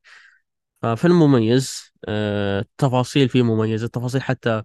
ففيلم 0.82 1.20
مميز. 1.20 1.94
آه، 2.08 2.60
التفاصيل 2.60 3.30
فيه 3.30 3.44
مميزة. 3.44 3.86
التفاصيل 3.86 4.22
حتى 4.22 4.64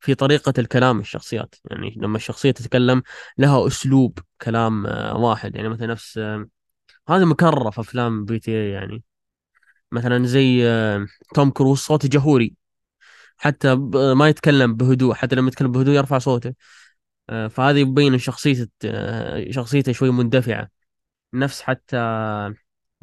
في 0.00 0.14
طريقة 0.14 0.52
الكلام 0.58 1.00
الشخصيات. 1.00 1.54
يعني 1.70 1.94
لما 1.98 2.16
الشخصية 2.16 2.50
تتكلم 2.50 3.02
لها 3.38 3.66
أسلوب 3.66 4.18
كلام 4.42 4.86
آه، 4.86 5.16
واحد. 5.16 5.56
يعني 5.56 5.68
مثلا 5.68 5.86
نفس 5.86 6.18
هذا 7.08 7.24
مكرر 7.24 7.70
في 7.70 7.80
أفلام 7.80 8.24
PTA 8.24 8.70
يعني. 8.70 9.02
مثلا 9.92 10.26
زي 10.26 10.64
توم 11.34 11.50
كروز 11.50 11.78
صوته 11.78 12.08
جهوري. 12.08 12.54
حتى 13.36 13.74
ما 14.14 14.28
يتكلم 14.28 14.74
بهدوء. 14.76 15.14
حتى 15.14 15.36
لما 15.36 15.48
يتكلم 15.48 15.72
بهدوء 15.72 15.94
يرفع 15.94 16.18
صوته. 16.18 16.54
فهذا 17.30 17.78
يبين 17.78 18.18
شخصيته 18.18 18.68
شخصيته 19.50 19.92
شوي 19.92 20.10
مندفعة. 20.10 20.68
نفس 21.34 21.62
حتى 21.62 21.96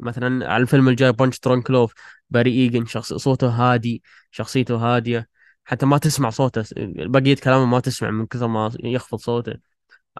مثلا 0.00 0.52
على 0.52 0.62
الفيلم 0.62 0.88
الجاي 0.88 1.12
Punch-Drunk 1.12 1.70
Love 1.70 1.94
باري 2.30 2.50
إيجن 2.50 2.86
شخص 2.86 3.14
صوته 3.14 3.48
هادي 3.48 4.02
شخصيته 4.30 4.76
هادية. 4.76 5.28
حتى 5.64 5.86
ما 5.86 5.98
تسمع 5.98 6.30
صوته 6.30 6.64
بقية 7.06 7.36
كلامه 7.36 7.64
ما 7.64 7.80
تسمع 7.80 8.10
من 8.10 8.26
كثر 8.26 8.46
ما 8.46 8.72
يخفض 8.84 9.18
صوته. 9.18 9.54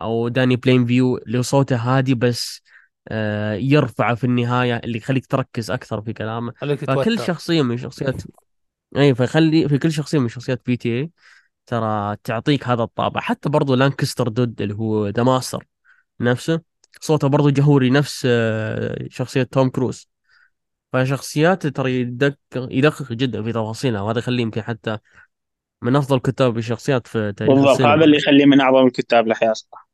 أو 0.00 0.28
دانيال 0.28 0.56
بلين 0.56 0.86
فيو 0.86 1.16
اللي 1.16 1.42
صوته 1.42 1.76
هادي 1.76 2.14
بس 2.14 2.62
آه، 3.08 3.54
يرفعه 3.54 4.14
في 4.14 4.24
النهاية 4.24 4.76
اللي 4.76 4.98
يخليك 4.98 5.26
تركز 5.26 5.70
أكثر 5.70 6.02
في 6.02 6.12
كلامه. 6.12 6.52
فكل 7.04 7.18
شخصية 7.26 7.62
من 7.62 7.76
شخصيات 7.76 8.22
أي 8.96 9.14
فيخلي 9.14 9.68
في 9.68 9.78
كل 9.78 9.92
شخصية 9.92 10.18
من 10.18 10.28
شخصيات 10.28 10.62
PTA 10.66 11.10
ترى 11.68 12.16
تعطيك 12.24 12.68
هذا 12.68 12.82
الطابع. 12.82 13.20
حتى 13.20 13.48
برضو 13.48 13.74
لانكستر 13.74 14.28
دود 14.28 14.62
اللي 14.62 14.74
هو 14.74 15.08
The 15.08 15.22
Master 15.22 15.66
نفسه. 16.20 16.60
صوته 17.00 17.28
برضو 17.28 17.50
جهوري 17.50 17.90
نفس 17.90 18.26
آه، 18.30 19.06
شخصية 19.10 19.42
توم 19.42 19.70
كروز. 19.70 20.08
فشخصيات 20.92 21.66
ترى 21.66 22.00
يدقق 22.00 22.36
يدقق 22.54 23.12
جدا 23.12 23.42
في 23.42 23.52
تفاصيلها 23.52 24.00
وهذا 24.00 24.18
يخليه 24.18 24.42
يمكن 24.42 24.62
حتى 24.62 24.98
من 25.82 25.96
أفضل 25.96 26.18
كتاب 26.18 26.58
الشخصيات 26.58 27.06
في 27.06 27.32
تاريخ 27.32 27.54
بالضبط 27.54 27.80
هذا 27.80 28.04
اللي 28.04 28.16
يخليه 28.16 28.46
من 28.46 28.60
أعظم 28.60 28.86
الكتاب 28.86 29.26
للحياة 29.26 29.52
صراحة. 29.52 29.88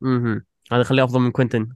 مهم. 0.00 0.44
هذا 0.72 0.80
يخليه 0.80 1.04
أفضل 1.04 1.20
من 1.20 1.30
كوينتن. 1.30 1.68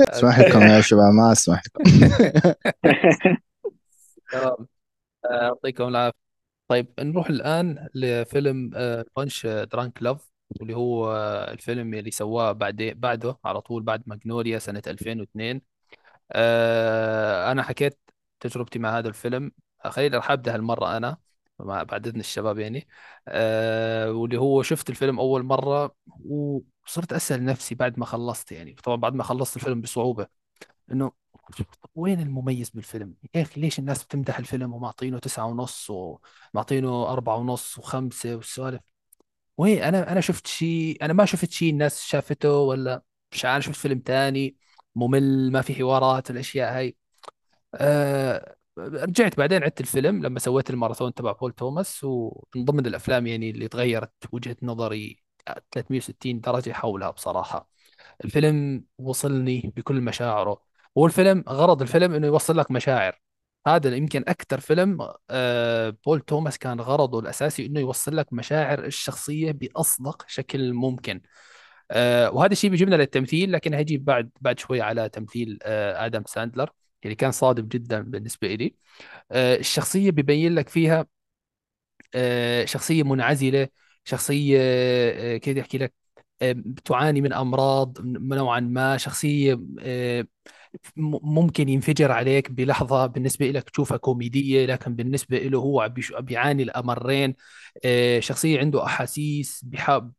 اسمح 0.00 0.40
لكم 0.40 0.62
يا 0.62 0.80
شباب 0.80 1.12
ما 1.12 1.32
أسمح. 1.32 1.62
لكم 4.34 4.66
يعطيكم 5.30 5.88
العافية. 5.88 6.18
طيب 6.68 6.94
نروح 7.00 7.28
الآن 7.30 7.88
لفيلم 7.94 8.70
Punch-Drunk 9.16 10.02
Love 10.02 10.30
واللي 10.60 10.76
هو 10.76 11.12
آه، 11.16 11.52
الفيلم 11.52 11.94
اللي 11.94 12.10
سواه 12.10 12.52
بعد 12.52 12.76
بعده 12.96 13.38
على 13.44 13.60
طول 13.60 13.82
بعد 13.82 14.02
ماجنوليا 14.06 14.58
سنة 14.58 14.82
2002 14.86 15.62
آه، 16.32 17.52
أنا 17.52 17.62
حكيت 17.62 18.00
تجربتي 18.40 18.78
مع 18.78 18.98
هذا 18.98 19.08
الفيلم. 19.08 19.52
خليني 19.86 20.16
راح 20.16 20.30
أبدأ 20.30 20.54
هالمرة 20.54 20.96
أنا 20.96 21.18
مع 21.60 21.82
بعد 21.82 22.06
إذن 22.08 22.20
الشباب 22.20 22.58
يعني. 22.58 22.88
آه، 23.28 24.12
واللي 24.12 24.38
هو 24.40 24.62
شفت 24.62 24.90
الفيلم 24.90 25.20
أول 25.20 25.42
مرة 25.44 25.96
وصرت 26.26 27.12
أسأل 27.12 27.44
نفسي 27.44 27.74
بعد 27.74 27.98
ما 27.98 28.06
خلصت 28.06 28.52
يعني. 28.52 28.74
طبعا 28.74 28.96
بعد 28.96 29.14
ما 29.14 29.22
خلصت 29.24 29.56
الفيلم 29.56 29.80
بصعوبة. 29.80 30.28
إنه 30.92 31.12
وين 31.94 32.20
المميز 32.20 32.70
بالفيلم؟ 32.70 33.14
يا 33.34 33.42
أخي 33.42 33.60
ليش 33.60 33.78
الناس 33.78 34.04
بتمدح 34.04 34.38
الفيلم 34.38 34.74
ومعطينه 34.74 35.18
تسعة 35.18 35.46
ونص 35.46 35.90
ومعطينه 35.90 37.08
أربعة 37.12 37.36
ونص 37.36 37.78
وخمسة 37.78 38.36
والسوالف؟ 38.36 38.80
وين؟ 39.58 39.82
أنا 39.82 40.12
أنا 40.12 40.20
شفت 40.20 40.46
شيء 40.46 40.98
أنا 41.04 41.12
ما 41.12 41.24
شفت 41.24 41.50
شيء 41.50 41.70
الناس 41.72 42.02
شافته 42.02 42.52
ولا 42.58 43.02
مش 43.32 43.44
عارف 43.44 43.64
شفت 43.64 43.76
فيلم 43.76 44.00
تاني 44.00 44.56
ممل 44.96 45.52
ما 45.52 45.62
في 45.62 45.74
حوارات 45.74 46.30
الأشياء 46.30 46.76
هاي. 46.78 46.96
أه 47.74 48.56
رجعت 48.78 49.38
بعدين 49.38 49.64
عدت 49.64 49.80
الفيلم 49.80 50.22
لما 50.22 50.38
سويت 50.38 50.70
الماراثون 50.70 51.14
تبع 51.14 51.32
بول 51.32 51.52
توماس 51.52 52.04
ومن 52.04 52.64
ضمن 52.64 52.86
الأفلام 52.86 53.26
يعني 53.26 53.50
اللي 53.50 53.68
تغيرت 53.68 54.12
وجهة 54.32 54.56
نظري 54.62 55.22
360 55.72 56.40
درجة 56.40 56.72
حولها 56.72 57.10
بصراحة. 57.10 57.70
الفيلم 58.24 58.84
وصلني 58.98 59.74
بكل 59.76 60.00
مشاعره. 60.00 60.65
هو 60.98 61.06
الفيلم 61.06 61.44
غرض 61.48 61.82
الفيلم 61.82 62.14
إنه 62.14 62.26
يوصل 62.26 62.58
لك 62.58 62.70
مشاعر. 62.70 63.20
هذا 63.66 63.96
يمكن 63.96 64.24
أكثر 64.28 64.60
فيلم 64.60 64.98
آه، 65.30 65.96
بول 66.06 66.20
توماس 66.20 66.58
كان 66.58 66.80
غرضه 66.80 67.20
الأساسي 67.20 67.66
إنه 67.66 67.80
يوصل 67.80 68.16
لك 68.16 68.32
مشاعر 68.32 68.84
الشخصية 68.84 69.52
بأصدق 69.52 70.24
شكل 70.28 70.72
ممكن. 70.72 71.20
آه، 71.90 72.30
وهذا 72.30 72.52
الشيء 72.52 72.70
بيجيبنا 72.70 72.96
للتمثيل 72.96 73.52
لكن 73.52 73.74
هيجي 73.74 73.98
بعد 73.98 74.30
بعد 74.40 74.58
شوي 74.58 74.80
على 74.82 75.08
تمثيل 75.08 75.58
آه، 75.62 76.06
آدم 76.06 76.22
ساندلر 76.26 76.70
اللي 77.04 77.14
كان 77.14 77.30
صادم 77.32 77.68
جدا 77.68 78.00
بالنسبة 78.02 78.48
لي 78.54 78.76
الشخصية 79.32 80.10
بيبين 80.10 80.54
لك 80.54 80.68
فيها 80.68 81.06
شخصية 82.64 83.02
منعزلة 83.02 83.68
شخصية 84.04 84.58
كيف 85.36 85.58
احكي 85.58 85.78
لك 85.78 85.94
تعاني 86.84 87.20
من 87.20 87.32
أمراض 87.32 87.98
نوعا 88.34 88.60
ما 88.60 88.96
شخصية 88.96 89.60
ممكن 90.96 91.68
ينفجر 91.68 92.12
عليك 92.12 92.50
بلحظة 92.50 93.06
بالنسبة 93.06 93.46
لك 93.50 93.70
تشوفها 93.70 93.96
كوميدية 93.96 94.66
لكن 94.66 94.94
بالنسبة 94.96 95.38
له 95.38 95.58
هو 95.58 95.92
بيعاني 96.20 96.62
الأمرين. 96.62 97.34
شخصية 98.18 98.58
عنده 98.60 98.84
أحاسيس 98.84 99.64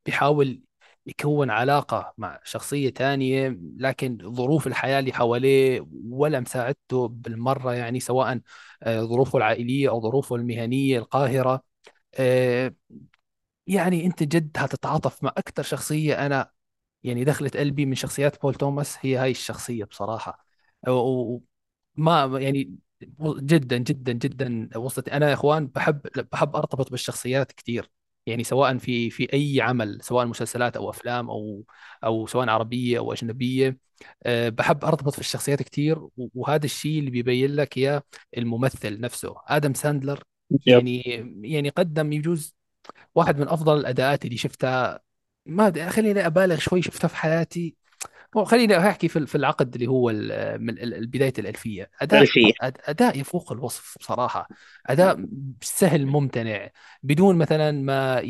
بيحاول 0.05 0.61
يكون 1.07 1.49
علاقة 1.49 2.13
مع 2.17 2.39
شخصية 2.43 2.89
تانية 2.89 3.59
لكن 3.77 4.17
ظروف 4.35 4.67
الحياة 4.67 4.99
اللي 4.99 5.13
حواليه 5.13 5.87
ولا 6.09 6.39
مساعدته 6.39 7.07
بالمرة 7.07 7.73
يعني 7.73 7.99
سواء 7.99 8.39
ظروفه 8.89 9.37
العائلية 9.37 9.89
أو 9.89 10.01
ظروفه 10.01 10.35
المهنية 10.35 10.97
القاهرة. 10.99 11.63
يعني 13.67 14.05
أنت 14.05 14.23
جد 14.23 14.51
هتتعاطف 14.57 15.23
مع 15.23 15.29
أكثر 15.37 15.63
شخصية. 15.63 16.25
أنا 16.25 16.51
يعني 17.03 17.25
دخلت 17.25 17.57
قلبي 17.57 17.87
من 17.87 17.95
شخصيات 17.95 18.41
بول 18.43 18.55
توماس 18.55 18.97
هي 19.01 19.17
هاي 19.17 19.31
الشخصية 19.31 19.85
بصراحة. 19.85 20.46
وما 20.87 22.39
يعني 22.39 22.75
جدا 23.21 23.77
جدا 23.77 24.11
جدا 24.13 24.69
وصلت. 24.77 25.09
أنا 25.09 25.29
يا 25.29 25.33
إخوان 25.33 25.67
بحب 25.67 26.01
بحب 26.31 26.55
أرتبط 26.55 26.91
بالشخصيات 26.91 27.51
كثير 27.51 27.91
يعني 28.25 28.43
سواء 28.43 28.77
في 28.77 29.09
في 29.09 29.33
أي 29.33 29.61
عمل 29.61 29.99
سواء 30.01 30.25
مسلسلات 30.25 30.77
أو 30.77 30.89
أفلام 30.89 31.29
أو 31.29 31.63
أو 32.03 32.27
سواء 32.27 32.49
عربية 32.49 32.97
أو 32.99 33.13
أجنبية 33.13 33.77
أه 34.23 34.49
بحب 34.49 34.85
أرتبط 34.85 35.13
في 35.13 35.19
الشخصيات 35.19 35.63
كثير 35.63 36.07
وهذا 36.17 36.65
الشيء 36.65 36.99
اللي 36.99 37.11
بيبين 37.11 37.55
لك 37.55 37.77
يا 37.77 38.01
الممثل 38.37 38.99
نفسه. 39.01 39.35
آدم 39.47 39.73
ساندلر 39.73 40.23
يعني 40.65 41.01
يعني 41.41 41.69
قدم 41.69 42.13
يجوز 42.13 42.55
واحد 43.15 43.39
من 43.39 43.47
أفضل 43.47 43.77
الأداءات 43.79 44.25
اللي 44.25 44.37
شفتها. 44.37 44.99
ما 45.45 45.89
خليني 45.89 46.25
أبالغ 46.25 46.59
شوي 46.59 46.81
شفتها 46.81 47.07
في 47.07 47.15
حياتي. 47.15 47.75
خليني 48.45 48.77
أحكي 48.77 49.07
في 49.07 49.35
العقد 49.35 49.73
اللي 49.73 49.87
هو 49.87 50.11
من 50.59 50.75
بداية 51.07 51.33
الألفية. 51.39 51.89
أداء 52.01 52.21
الألفية. 52.21 52.53
أداء 52.61 53.19
يفوق 53.19 53.51
الوصف 53.51 53.97
بصراحة. 53.99 54.47
أداء 54.87 55.25
سهل 55.61 56.05
ممتنع. 56.05 56.69
بدون 57.03 57.35
مثلا 57.35 57.71
ما 57.71 58.21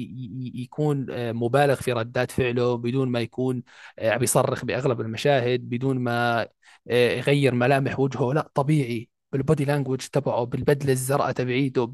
يكون 0.54 1.06
مبالغ 1.34 1.76
في 1.76 1.94
ردات 1.94 2.32
فعله 2.32 2.78
بدون 2.78 3.10
ما 3.10 3.20
يكون 3.20 3.64
عم 4.02 4.24
يصرخ 4.24 4.66
بأغلب 4.66 5.02
المشاهد 5.02 5.70
بدون 5.70 6.00
ما 6.00 6.48
يغير 6.88 7.56
ملامح 7.56 8.00
وجهه. 8.00 8.34
لا 8.34 8.52
طبيعي. 8.54 9.10
بالبودي 9.32 9.66
لانجوج 9.66 9.98
تبعه 9.98 10.44
بالبدلة 10.44 10.92
الزرقاء 10.92 11.32
تبعيته 11.32 11.92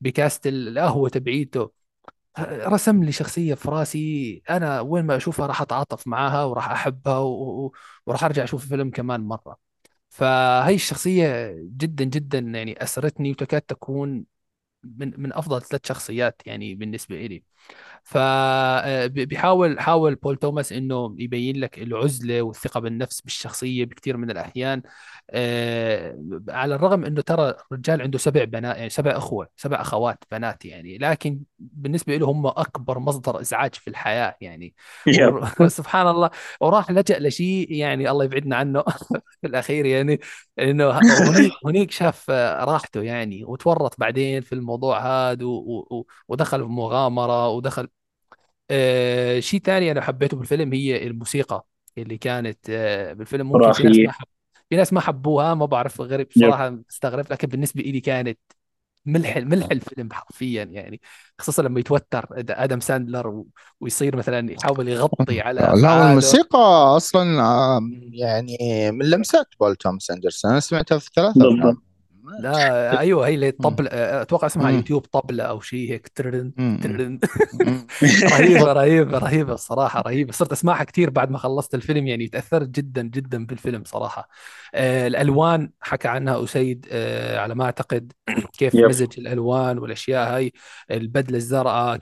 بكاست 0.00 0.46
القهوة 0.46 1.08
تبعيته. 1.08 1.70
رسم 2.40 3.04
لي 3.04 3.12
شخصية 3.12 3.54
في 3.54 3.68
راسي. 3.68 4.42
أنا 4.50 4.80
وين 4.80 5.04
ما 5.04 5.16
أشوفها 5.16 5.46
راح 5.46 5.62
أتعاطف 5.62 6.06
معاها 6.06 6.44
وراح 6.44 6.70
أحبها 6.70 7.18
و... 7.18 7.72
وراح 8.06 8.24
أرجع 8.24 8.44
أشوف 8.44 8.64
الفيلم 8.64 8.90
كمان 8.90 9.20
مرة. 9.20 9.58
فهي 10.10 10.74
الشخصية 10.74 11.54
جدا 11.62 12.04
جدا 12.04 12.38
يعني 12.38 12.82
أسرتني 12.82 13.30
وتكاد 13.30 13.62
تكون 13.62 14.24
من 14.84 15.20
من 15.22 15.32
أفضل 15.34 15.62
ثلاث 15.62 15.86
شخصيات 15.88 16.42
يعني 16.46 16.74
بالنسبة 16.74 17.16
لي 17.26 17.44
فبيحاول 18.06 19.80
حاول 19.80 20.14
بول 20.14 20.36
توماس 20.36 20.72
إنه 20.72 21.14
يبين 21.18 21.56
لك 21.60 21.78
العزلة 21.78 22.42
والثقة 22.42 22.80
بالنفس 22.80 23.20
بالشخصية 23.20 23.84
بكثير 23.84 24.16
من 24.16 24.30
الأحيان. 24.30 24.82
آه، 25.30 26.18
على 26.48 26.74
الرغم 26.74 27.04
إنه 27.04 27.20
ترى 27.20 27.54
الرجال 27.72 28.02
عنده 28.02 28.18
سبع 28.18 28.44
بنات 28.44 28.76
يعني 28.76 28.90
سبع 28.90 29.16
أخوة 29.16 29.48
سبع 29.56 29.80
أخوات 29.80 30.24
بنات 30.30 30.64
يعني 30.64 30.98
لكن 30.98 31.40
بالنسبة 31.58 32.16
له 32.16 32.30
هم 32.30 32.46
أكبر 32.46 32.98
مصدر 32.98 33.40
إزعاج 33.40 33.74
في 33.74 33.90
الحياة 33.90 34.36
يعني. 34.40 34.74
سبحان 35.68 36.06
الله. 36.06 36.30
وراح 36.60 36.90
لجأ 36.90 37.18
لشيء 37.18 37.72
يعني 37.72 38.10
الله 38.10 38.24
يبعدنا 38.24 38.56
عنه 38.56 38.82
في 39.40 39.46
الأخير 39.46 39.86
يعني 39.86 40.20
إنه 40.58 40.90
هنيك 41.00 41.52
هنيك 41.64 41.90
شاف 41.90 42.30
راحته 42.30 43.02
يعني 43.02 43.44
وتورط 43.44 44.00
بعدين 44.00 44.40
في 44.40 44.52
الموضوع 44.54 45.00
هذا 45.00 45.44
ودخل 46.28 46.60
في 46.62 46.66
مغامرة 46.68 47.48
ودخل 47.48 47.88
آه 48.70 49.40
شيء 49.40 49.60
ثاني 49.60 49.90
أنا 49.92 50.00
حبيته 50.00 50.36
بالفيلم 50.36 50.72
هي 50.72 51.06
الموسيقى 51.06 51.66
اللي 51.98 52.18
كانت 52.18 52.58
آه 52.70 53.12
بالفيلم 53.12 53.46
ممكن 53.46 53.72
في 53.72 53.82
ناس 53.82 53.96
ما 53.98 54.12
حب 54.12 54.26
في 54.70 54.76
ناس 54.76 54.92
ما 54.92 55.00
حبوها 55.00 55.54
ما 55.54 55.66
بعرف 55.66 56.00
غير 56.00 56.20
يب. 56.20 56.28
بصراحه 56.28 56.78
استغربت 56.90 57.30
لكن 57.30 57.48
بالنسبة 57.48 57.82
لي 57.82 58.00
كانت 58.00 58.38
ملح 59.06 59.36
ملح 59.36 59.66
الفيلم 59.70 60.12
حرفيا 60.12 60.64
يعني. 60.64 61.00
خصوصا 61.38 61.62
لما 61.62 61.80
يتوتر 61.80 62.26
آدم 62.50 62.80
ساندلر 62.80 63.28
و- 63.28 63.46
ويصير 63.80 64.16
مثلا 64.16 64.52
يحاول 64.52 64.88
يغطي 64.88 65.40
على 65.40 65.60
لا 65.60 65.74
أفعاله. 65.74 66.06
والموسيقى 66.06 66.58
أصلا 66.96 67.24
يعني 68.12 68.56
من 68.92 69.10
لمسات 69.10 69.46
بول 69.60 69.76
توماس 69.76 70.10
أندرسون. 70.10 70.50
أنا 70.50 70.60
سمعتها 70.60 70.98
في 70.98 71.10
ثلاث 71.14 71.38
بالضبط. 71.38 71.58
افلام 71.58 71.82
لا 72.40 72.98
أيوه 73.00 73.26
هي 73.26 73.34
اللي 73.34 73.50
طبل 73.50 73.88
أتوقع 73.88 74.46
اسمها 74.46 74.70
مم. 74.70 74.76
يوتيوب 74.76 75.02
طبله 75.02 75.44
أو 75.44 75.60
شيء 75.60 75.90
هيك 75.90 76.08
ترن. 76.08 76.52
ترن. 76.82 77.18
رهيبة 78.32 78.72
رهيبة 78.72 79.18
رهيبة 79.18 79.52
الصراحة 79.54 80.00
رهيبة 80.00 80.32
صرت 80.32 80.52
أسمعها 80.52 80.84
كثير 80.84 81.10
بعد 81.10 81.30
ما 81.30 81.38
خلصت 81.38 81.74
الفيلم 81.74 82.06
يعني 82.06 82.28
تأثرت 82.28 82.68
جدا 82.68 83.02
جدا 83.02 83.46
بالفيلم 83.46 83.84
صراحة 83.84 84.28
آه 84.74 85.06
الألوان 85.06 85.70
حكى 85.80 86.08
عنها 86.08 86.44
أسيد 86.44 86.86
آه 86.92 87.38
على 87.38 87.54
ما 87.54 87.64
أعتقد 87.64 88.12
كيف 88.58 88.74
يب. 88.74 88.84
مزج 88.84 89.20
الألوان 89.20 89.78
والأشياء 89.78 90.36
هاي 90.36 90.52
البدلة 90.90 91.36
الزرقاء 91.36 91.98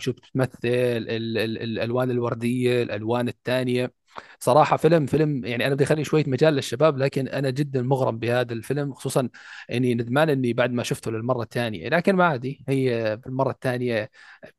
ال 0.64 1.38
ال 1.38 1.59
الألوان 1.62 2.10
الوردية 2.10 2.82
الألوان 2.82 3.28
الثانية 3.28 4.03
صراحة 4.41 4.77
فيلم 4.77 5.07
فيلم 5.07 5.45
يعني 5.45 5.66
أنا 5.66 5.74
بدي 5.74 5.85
أخلي 5.85 6.05
شوية 6.05 6.24
مجال 6.27 6.55
للشباب 6.55 6.99
لكن 6.99 7.28
أنا 7.28 7.51
جدا 7.51 7.82
مغرم 7.82 8.19
بهذا 8.19 8.53
الفيلم 8.53 8.95
خصوصا 8.95 9.28
إني 9.73 9.95
ندمان 9.95 10.31
إني 10.31 10.53
بعد 10.53 10.73
ما 10.73 10.82
شفته 10.82 11.11
للمرة 11.11 11.43
الثانية. 11.43 11.89
لكن 11.89 12.16
ما 12.16 12.24
عادي 12.27 12.65
هي 12.69 13.16
بالمرة 13.16 13.51
الثانية 13.51 14.11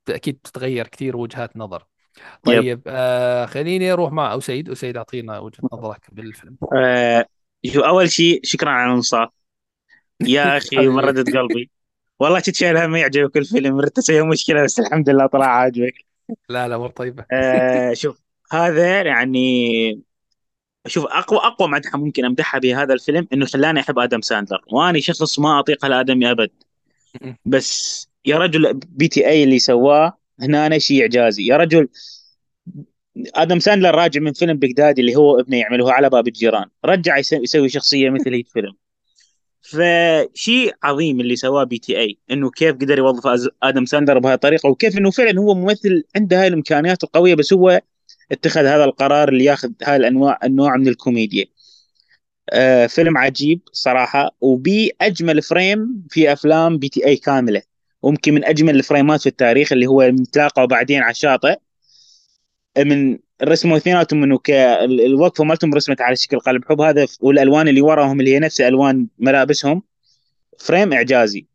أكيد 0.10 0.36
بتتغير 0.36 0.88
كثير 0.88 1.18
وجهات 1.18 1.58
نظر. 1.58 1.86
يب. 2.46 2.66
طيب 2.66 2.84
آه 2.88 3.46
خليني 3.46 3.94
أروح 3.94 4.12
مع 4.14 4.38
أسيد 4.38 4.70
أسيد 4.70 4.98
أعطينا 4.98 5.40
وجهة 5.40 5.64
نظرك 5.74 6.08
بالفيلم. 6.14 6.58
آه، 6.78 7.26
شوف 7.66 7.84
أول 7.84 8.12
شيء 8.12 8.40
شكرا 8.44 8.70
على 8.72 8.92
الانصاف 8.92 9.30
يا 10.26 10.58
أخي. 10.58 10.90
بردت 10.90 11.32
قلبي. 11.38 11.72
والله 12.20 12.40
كنت 12.42 12.56
شايل 12.56 12.78
هم 12.78 12.96
يعجبك 12.96 13.38
الفيلم 13.38 13.78
مرت 13.78 13.98
أسوي 13.98 14.22
مشكلة 14.30 14.64
بس 14.64 14.80
الحمد 14.80 15.10
لله 15.10 15.28
طلع 15.28 15.48
عاجبك. 15.48 16.06
لا 16.50 16.68
لا 16.68 16.78
مو 16.78 16.88
طيبة. 16.88 17.26
آه 17.32 17.94
شوف 17.94 18.22
هذا 18.52 19.02
يعني 19.02 20.06
شوف 20.88 21.06
أقوى 21.06 21.40
أقوى 21.40 21.68
مدحة 21.68 21.98
ممكن 21.98 22.26
أمدحها 22.26 22.60
بهذا 22.60 22.94
الفيلم 22.94 23.28
إنه 23.34 23.46
خلاني 23.46 23.80
أحب 23.80 24.00
آدم 24.00 24.22
ساندلر. 24.22 24.62
وأنا 24.68 25.00
شخص 25.00 25.40
ما 25.40 25.60
أطيق 25.60 25.86
هالادمي 25.86 26.32
أبد. 26.32 26.50
بس 27.46 28.08
يا 28.26 28.38
رجل 28.38 28.74
PTA 28.74 29.44
اللي 29.44 29.60
سواه 29.60 30.18
هنا 30.40 30.80
شيء 30.80 31.02
إعجازي. 31.02 31.48
يا 31.48 31.58
رجل 31.58 31.88
آدم 33.36 33.60
ساندلر 33.60 33.96
راجع 33.96 34.22
من 34.22 34.34
فيلم 34.34 34.58
بغدادي 34.58 35.02
اللي 35.02 35.16
هو 35.16 35.40
ابنه 35.40 35.58
يعمله 35.58 35.94
على 35.94 36.10
باب 36.10 36.28
الجيران. 36.28 36.66
رجع 36.86 37.18
يسوي 37.18 37.70
شخصية 37.70 38.10
مثل 38.10 38.34
هي 38.34 38.40
الفيلم 38.40 38.76
فشيء 39.62 40.76
عظيم 40.84 41.20
اللي 41.22 41.36
سواه 41.36 41.64
PTA 41.64 42.18
إنه 42.32 42.50
كيف 42.52 42.76
قدر 42.76 42.98
يوظف 42.98 43.50
آدم 43.64 43.86
ساندلر 43.86 44.20
بهذه 44.20 44.34
الطريقة 44.34 44.70
وكيف 44.70 44.98
إنه 44.98 45.12
فعلا 45.12 45.40
هو 45.40 45.56
ممثل 45.56 46.04
عنده 46.16 46.42
هاي 46.42 46.48
الإمكانيات 46.48 47.04
القوية 47.04 47.36
بس 47.36 47.54
هو 47.54 47.82
اتخذ 48.32 48.66
هذا 48.66 48.84
القرار 48.84 49.30
اللي 49.30 49.44
ياخذ 49.44 49.72
هاي 49.84 49.96
الانواع 49.96 50.40
النوع 50.44 50.78
من 50.78 50.88
الكوميديا. 50.88 51.46
آه 52.50 52.88
فيلم 52.88 53.18
عجيب 53.18 53.62
صراحة 53.72 54.36
وبي 54.42 54.92
أجمل 55.02 55.42
frame 55.42 56.04
في 56.10 56.34
أفلام 56.34 56.78
PTA 56.78 57.18
كاملة. 57.18 57.62
وممكن 58.02 58.34
من 58.34 58.46
أجمل 58.46 58.76
الفريمات 58.76 59.22
في 59.22 59.28
التاريخ 59.30 59.72
اللي 59.74 59.88
هو 59.88 60.04
لما 60.04 60.26
تلاقوا 60.34 60.66
بعدين 60.66 61.02
على 61.02 61.12
الشاطئ. 61.12 61.56
من 62.78 63.18
رسموا 63.44 63.78
اثنيناتهم 63.78 64.24
إنه 64.24 64.40
الوقفة 65.06 65.44
مالتهم 65.44 65.74
رسمت 65.74 66.02
على 66.02 66.16
شكل 66.16 66.40
قلب 66.40 66.66
حب. 66.66 66.82
هذا 66.82 67.08
والألوان 67.22 67.68
اللي 67.68 67.82
وراهم 67.82 68.20
اللي 68.20 68.34
هي 68.36 68.40
نفس 68.40 68.62
ألوان 68.62 69.08
ملابسهم. 69.20 69.84
فريم 70.60 70.94
إعجازي. 70.94 71.48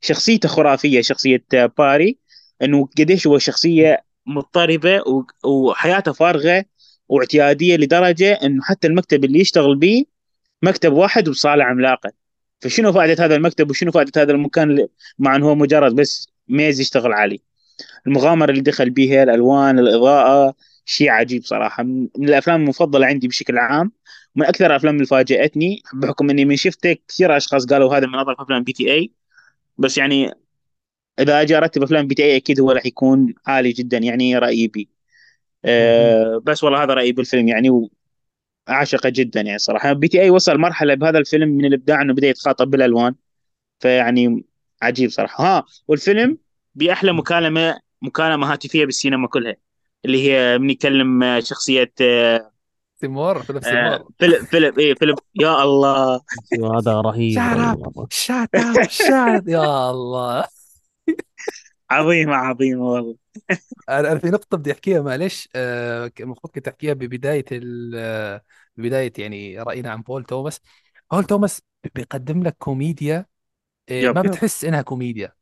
شخصيته 0.00 0.48
خرافية 0.48 1.00
شخصية 1.00 1.44
آه، 1.54 1.72
باري. 1.78 2.18
إنه 2.62 2.88
قديش 2.98 3.26
هو 3.26 3.38
شخصية 3.38 4.04
مضطربة 4.28 5.02
وحياته 5.44 6.12
فارغة 6.12 6.64
واعتيادية 7.08 7.76
لدرجة 7.76 8.32
إنه 8.32 8.62
حتى 8.62 8.88
المكتب 8.88 9.24
اللي 9.24 9.40
يشتغل 9.40 9.76
به 9.76 10.04
مكتب 10.62 10.92
واحد 10.92 11.28
وصالة 11.28 11.64
عملاقة. 11.64 12.12
فشنو 12.60 12.92
فائدة 12.92 13.24
هذا 13.24 13.36
المكتب 13.36 13.70
وشنو 13.70 13.90
فائدة 13.92 14.22
هذا 14.22 14.32
المكان 14.32 14.88
مع 15.18 15.36
إنه 15.36 15.46
هو 15.46 15.54
مجرد 15.54 15.94
بس 15.94 16.28
ميز 16.48 16.80
يشتغل 16.80 17.12
عليه 17.12 17.38
المغامرة 18.06 18.50
اللي 18.50 18.60
دخل 18.62 18.90
بيها 18.90 19.22
الألوان 19.22 19.78
الإضاءة 19.78 20.54
شيء 20.84 21.10
عجيب 21.10 21.44
صراحة. 21.44 21.82
من 21.82 22.08
الأفلام 22.18 22.60
المفضلة 22.60 23.06
عندي 23.06 23.28
بشكل 23.28 23.58
عام 23.58 23.92
من 24.36 24.46
أكثر 24.46 24.66
الأفلام 24.66 24.94
اللي 24.94 25.06
فاجأتني 25.06 25.82
بحكم 25.94 26.30
إني 26.30 26.44
من 26.44 26.56
شفته 26.56 26.96
كثير 27.08 27.36
أشخاص 27.36 27.66
قالوا 27.66 27.96
هذا 27.96 28.06
من 28.06 28.14
افضل 28.14 28.34
أفلام 28.38 28.62
PTA 28.64 29.12
بس 29.78 29.98
يعني 29.98 30.34
إذا 31.18 31.40
أجي 31.40 31.56
أرتب 31.56 31.82
أفلام 31.82 32.06
PTA 32.06 32.36
أكيد 32.36 32.60
هو 32.60 32.70
راح 32.70 32.86
يكون 32.86 33.34
عالي 33.46 33.72
جدا 33.72 33.98
يعني 33.98 34.38
رأيي 34.38 34.68
بي. 34.68 34.88
أه 35.64 36.42
بس 36.44 36.64
والله 36.64 36.82
هذا 36.82 36.94
رأيي 36.94 37.12
بالفيلم 37.12 37.48
يعني 37.48 37.88
وعاشقه 38.68 39.08
جدا 39.08 39.40
يعني 39.40 39.58
صراحة. 39.58 39.92
PTA 39.92 40.30
وصل 40.30 40.58
مرحلة 40.58 40.94
بهذا 40.94 41.18
الفيلم 41.18 41.48
من 41.48 41.64
الإبداع 41.64 42.02
إنه 42.02 42.14
بدأ 42.14 42.26
يتخاطب 42.26 42.70
بالألوان 42.70 43.14
فيعني 43.80 44.44
عجيب 44.82 45.10
صراحة. 45.10 45.44
ها 45.44 45.64
والفيلم؟ 45.88 46.38
بأحلى 46.74 47.12
مكالمة 47.12 47.80
مكالمة 48.02 48.52
هاتفية 48.52 48.84
بالسينما 48.84 49.28
كلها 49.28 49.56
اللي 50.04 50.30
هي 50.30 50.58
من 50.58 50.70
يكلم 50.70 51.22
آه، 51.22 51.40
شخصية 51.40 51.92
آه، 52.00 52.50
سيمور 53.00 53.42
فيلم 53.42 53.58
آه، 53.58 53.62
سيمور. 53.62 54.08
فيلم 54.18 54.44
فيلم 54.44 54.78
إيه 54.78 54.94
فيلم 54.94 55.14
يا 55.34 55.62
الله. 55.62 56.20
هذا 56.78 57.00
رهيب. 57.00 57.38
shut 58.10 58.48
shut. 58.90 59.48
يا 59.48 59.90
الله. 59.90 60.57
عظيمه 61.90 62.34
عظيمه 62.34 62.84
والله. 62.84 63.16
أنا 63.88 64.12
أنا 64.12 64.18
في 64.18 64.26
نقطة 64.26 64.56
بدي 64.56 64.72
أحكيها 64.72 65.00
معلش 65.00 65.48
آه، 65.54 66.12
المفروض 66.20 66.52
كنت 66.54 66.68
أحكيها 66.68 66.90
آه، 66.92 68.42
ببداية 68.76 69.12
يعني 69.18 69.62
رأينا 69.62 69.90
عن 69.90 70.02
بول 70.02 70.24
توماس. 70.24 70.60
بول 71.12 71.24
توماس 71.24 71.62
بيقدم 71.94 72.42
لك 72.42 72.56
كوميديا 72.58 73.26
آه،. 73.88 74.12
ما 74.12 74.22
بتحس 74.22 74.64
إنها 74.64 74.82
كوميديا. 74.82 75.32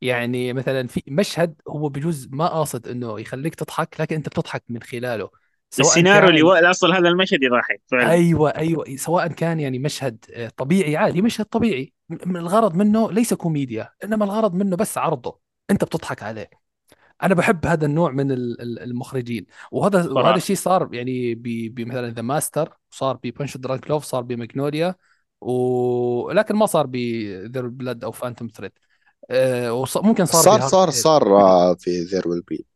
يعني 0.00 0.52
مثلا 0.52 0.86
في 0.86 1.02
مشهد 1.08 1.54
هو 1.68 1.88
بجوز 1.88 2.28
ما 2.30 2.46
قاصد 2.46 2.88
إنه 2.88 3.20
يخليك 3.20 3.54
تضحك 3.54 4.00
لكن 4.00 4.16
أنت 4.16 4.28
بتضحك 4.28 4.64
من 4.68 4.82
خلاله. 4.82 5.30
سواء 5.70 5.88
السيناريو 5.88 6.28
اللي 6.28 6.40
كان 6.40 6.66
و- 6.66 6.70
اصل 6.70 6.92
هذا 6.92 7.08
المشهد 7.08 7.42
يضحك 7.42 7.80
فعلا. 7.86 8.10
أيوه 8.10 8.50
أيوه. 8.50 8.96
سواء 8.96 9.28
كان 9.28 9.60
يعني 9.60 9.78
مشهد 9.78 10.24
طبيعي 10.56 10.96
عادي 10.96 11.22
مشهد 11.22 11.46
طبيعي. 11.46 11.92
الغرض 12.26 12.74
منه 12.74 13.12
ليس 13.12 13.34
كوميديا 13.34 13.90
إنما 14.04 14.24
الغرض 14.24 14.54
منه 14.54 14.76
بس 14.76 14.98
عرضه. 14.98 15.45
انت 15.70 15.84
بتضحك 15.84 16.22
عليه. 16.22 16.50
أنا 17.22 17.34
بحب 17.34 17.66
هذا 17.66 17.86
النوع 17.86 18.10
من 18.12 18.32
ال- 18.32 18.60
ال- 18.62 18.78
المخرجين. 18.78 19.46
وهذا 19.72 20.02
صراحة. 20.02 20.14
وهذا 20.24 20.36
الشيء 20.36 20.56
صار 20.56 20.94
يعني 20.94 21.34
بمثلا 21.68 22.10
The 22.10 22.22
Master 22.22 22.76
صار 22.90 23.16
ب 23.24 23.56
Punch-Drunk 23.56 23.90
Love 23.90 24.04
صار 24.04 24.22
بماجنوليا 24.22 24.94
ولكن 25.40 26.56
ما 26.56 26.66
صار 26.66 26.86
ب 26.86 27.00
There 27.00 27.68
Blood 27.68 28.04
أو 28.04 28.12
Phantom 28.12 28.48
Thread 28.48 28.72
ممكن 29.96 30.24
صار 30.24 30.42
صار 30.42 30.60
صار 30.60 30.88
إيد. 30.88 30.96
صار 30.96 31.40
آه، 31.40 31.74
في 31.74 32.00
There 32.00 32.28
Will 32.28 32.42
Be 32.42 32.66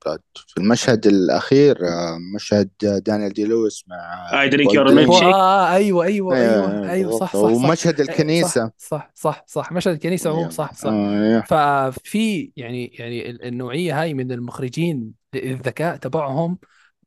في 0.49 0.61
المشهد 0.61 1.07
الأخير 1.07 1.77
آه، 1.89 2.19
مشهد 2.35 2.71
آه، 2.85 2.99
دانيال 2.99 3.33
دي 3.33 3.45
لويس 3.45 3.85
مع 3.89 4.31
your 4.31 4.89
ديني. 4.89 5.07
milkshake. 5.07 5.23
آه 5.23 5.75
أيوه 5.75 6.05
أيوه 6.05 6.37
أيوه 6.37 6.73
أيوة، 6.73 6.91
أيوه 6.91 7.11
صح 7.11 7.19
صح 7.19 7.33
صح. 7.33 7.39
ومشهد 7.39 8.01
الكنيسة. 8.01 8.73
صح 8.79 8.89
صح 8.89 9.11
صح, 9.15 9.45
صح. 9.47 9.73
مشهد 9.73 9.93
الكنيسة 9.95 10.31
عموما 10.31 10.51
صح 10.51 10.75
صح. 10.75 10.91
آه، 10.93 11.41
ففي 11.41 12.53
يعني 12.57 12.87
يعني 12.99 13.31
ال- 13.31 13.45
النوعية 13.45 14.03
هاي 14.03 14.15
من 14.15 14.33
المخرجين 14.33 15.13
الذكاء 15.35 15.97
تبعهم 15.97 16.59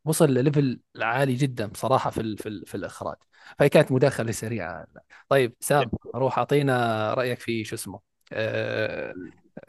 وصل 0.06 0.30
لل 0.30 0.44
level 0.44 0.80
عالي 1.02 1.34
جدا 1.34 1.66
بصراحة 1.66 2.10
في 2.10 2.22
ال 2.22 2.38
في, 2.38 2.50
ال 2.50 2.66
في 2.66 2.76
الإخراج. 2.76 3.16
فهي 3.60 3.70
كانت 3.70 3.92
مداخلة 3.92 4.32
سريعة. 4.32 4.86
طيب 5.30 5.54
سام 5.60 5.92
روح 6.16 6.38
أعطينا 6.38 7.14
رأيك 7.14 7.40
في 7.40 7.64
شو 7.64 7.76
اسمه؟ 7.76 7.96
آه 7.96 8.13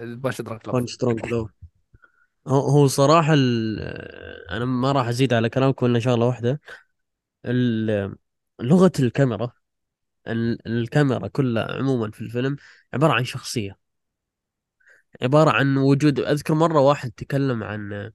Punch-Drunk 0.00 0.66
Love 0.66 0.76
بانش 0.76 0.92
سترونج 0.92 1.26
لو 1.26 1.48
هو 2.46 2.86
صراحة. 2.86 3.34
أنا 4.50 4.64
ما 4.64 4.92
راح 4.92 5.08
أزيد 5.08 5.32
على 5.32 5.48
كلامكم 5.48 5.86
إلا 5.86 5.98
شغلة 5.98 6.26
واحدة. 6.26 6.60
لغة 8.60 8.92
الكاميرا 9.00 9.52
ال- 10.28 10.68
الكاميرا 10.68 11.28
كلها 11.28 11.72
عموما 11.72 12.10
في 12.10 12.20
الفيلم 12.20 12.56
عبارة 12.94 13.12
عن 13.12 13.24
شخصية. 13.24 13.78
عبارة 15.22 15.50
عن 15.50 15.76
وجود 15.76 16.20
أذكر 16.20 16.54
مرة 16.54 16.80
واحد 16.80 17.10
تكلم 17.10 17.62
عن 17.62 18.10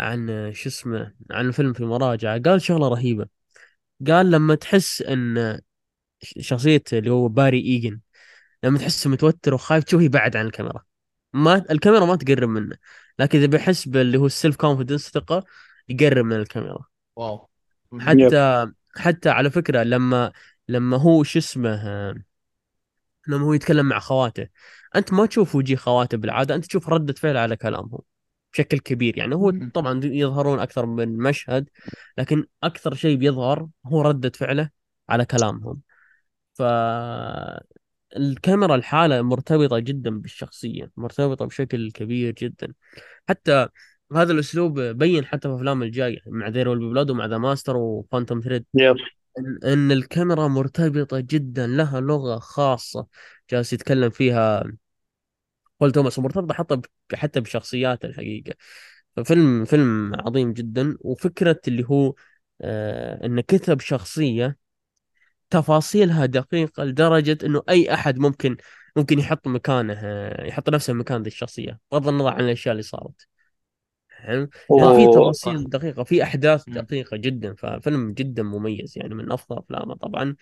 عن 0.00 0.50
شو 0.54 0.68
اسمه 0.68 1.14
عن 1.30 1.46
الفيلم 1.46 1.72
في 1.72 1.80
المراجعة. 1.80 2.40
قال 2.40 2.62
شغلة 2.62 2.88
رهيبة. 2.88 3.26
قال 4.08 4.30
لما 4.30 4.54
تحس 4.54 5.02
إن 5.02 5.60
شخصية 6.22 6.82
اللي 6.92 7.10
هو 7.10 7.28
باري 7.28 7.60
إيجن 7.60 8.00
لما 8.64 8.78
تحسه 8.78 9.10
متوتر 9.10 9.54
وخايف 9.54 9.84
تشوفه 9.84 10.04
يبعد 10.04 10.36
عن 10.36 10.46
الكاميرا 10.46 10.84
ما 11.32 11.64
الكاميرا 11.70 12.04
ما 12.06 12.16
تقرب 12.16 12.48
منه 12.48 12.76
لكن 13.18 13.38
إذا 13.38 13.46
بيحس 13.46 13.88
باللي 13.88 14.18
هو 14.18 14.26
ال 14.26 14.32
self 14.32 14.56
confidence 14.56 15.10
ثقة 15.10 15.44
يقرب 15.88 16.24
من 16.24 16.36
الكاميرا 16.36 16.84
wow 17.16 17.48
مهم. 17.92 18.18
yep. 18.18 18.32
حتى 18.32 18.66
حتى 18.96 19.28
على 19.30 19.50
فكرة 19.50 19.82
لما 19.82 20.32
لما 20.68 20.96
هو 20.96 21.22
شو 21.22 21.38
اسمه 21.38 22.14
لما 23.28 23.46
هو 23.46 23.52
يتكلم 23.52 23.86
مع 23.86 23.98
خواته 23.98 24.48
أنت 24.96 25.12
ما 25.12 25.26
تشوف 25.26 25.54
وجه 25.54 25.74
خواته 25.76 26.16
بالعادة 26.18 26.54
أنت 26.54 26.66
تشوف 26.66 26.88
ردة 26.88 27.12
فعل 27.14 27.36
على 27.36 27.56
كلامهم 27.56 27.98
بشكل 28.52 28.78
كبير 28.78 29.18
يعني 29.18 29.34
هو. 29.34 29.50
طبعا 29.74 30.00
يظهرون 30.04 30.60
أكثر 30.60 30.86
من 30.86 31.18
مشهد 31.18 31.68
لكن 32.18 32.46
أكثر 32.62 32.94
شيء 32.94 33.16
بيظهر 33.16 33.68
هو 33.86 34.02
ردة 34.02 34.32
فعله 34.36 34.70
على 35.08 35.24
كلامهم 35.24 35.80
فالكاميرا 38.12 38.74
الحالة 38.74 39.22
مرتبطة 39.22 39.78
جدا 39.78 40.10
بالشخصية 40.10 40.90
مرتبطة 40.96 41.44
بشكل 41.44 41.90
كبير 41.90 42.32
جدا. 42.32 42.74
حتى 43.28 43.68
هذا 44.12 44.32
الأسلوب 44.32 44.80
بين 44.80 45.24
حتى 45.24 45.48
في 45.48 45.54
أفلام 45.54 45.82
الجاية 45.82 46.18
مع 46.26 46.48
There 46.48 46.68
Will 46.68 46.78
Be 46.78 46.87
Blood 46.87 47.10
ومع 47.10 47.26
The 47.26 47.38
Master 47.38 47.76
و 47.76 47.84
Phantom 47.84 48.40
Thread 48.40 48.64
إن 49.64 49.92
الكاميرا 49.92 50.48
مرتبطة 50.48 51.20
جدا 51.20 51.66
لها 51.66 52.00
لغة 52.00 52.38
خاصة 52.38 53.06
جالس 53.50 53.72
يتكلم 53.72 54.10
فيها 54.10 54.64
بول 55.80 55.92
توماس 55.92 56.18
ومرتبطة 56.18 56.54
حتى 56.54 56.80
حتى 57.14 57.40
بشخصياته 57.40 58.06
الحقيقة. 58.06 58.54
ففيلم 59.16 59.64
فيلم 59.64 60.14
عظيم 60.14 60.52
جدا. 60.52 60.96
وفكرة 61.00 61.60
اللي 61.68 61.84
هو 61.84 62.14
آه 62.60 63.26
انه 63.26 63.42
كتب 63.42 63.80
شخصية 63.80 64.56
تفاصيلها 65.52 66.26
دقيقة 66.26 66.84
لدرجة 66.84 67.38
إنه 67.44 67.62
أي 67.68 67.94
أحد 67.94 68.18
ممكن 68.18 68.56
ممكن 68.96 69.18
يحط 69.18 69.48
مكانه 69.48 70.00
يحط 70.38 70.70
نفسه 70.70 70.92
مكان 70.92 71.22
ذي 71.22 71.28
الشخصية 71.28 71.78
بغض 71.92 72.08
النظر 72.08 72.32
عن 72.32 72.44
الأشياء 72.44 72.72
اللي 72.72 72.82
صارت. 72.82 73.26
لأن 74.28 74.48
في 74.70 75.06
تفاصيل 75.14 75.70
دقيقة 75.70 76.04
في 76.04 76.22
أحداث 76.22 76.68
مم. 76.68 76.74
دقيقة 76.74 77.16
جدا 77.16 77.54
ففيلم 77.54 78.12
جدا 78.12 78.42
مميز 78.42 78.92
يعني 78.96 79.14
من 79.14 79.32
أفضل 79.32 79.58
أفلامه 79.58 79.94
طبعا. 79.94 80.36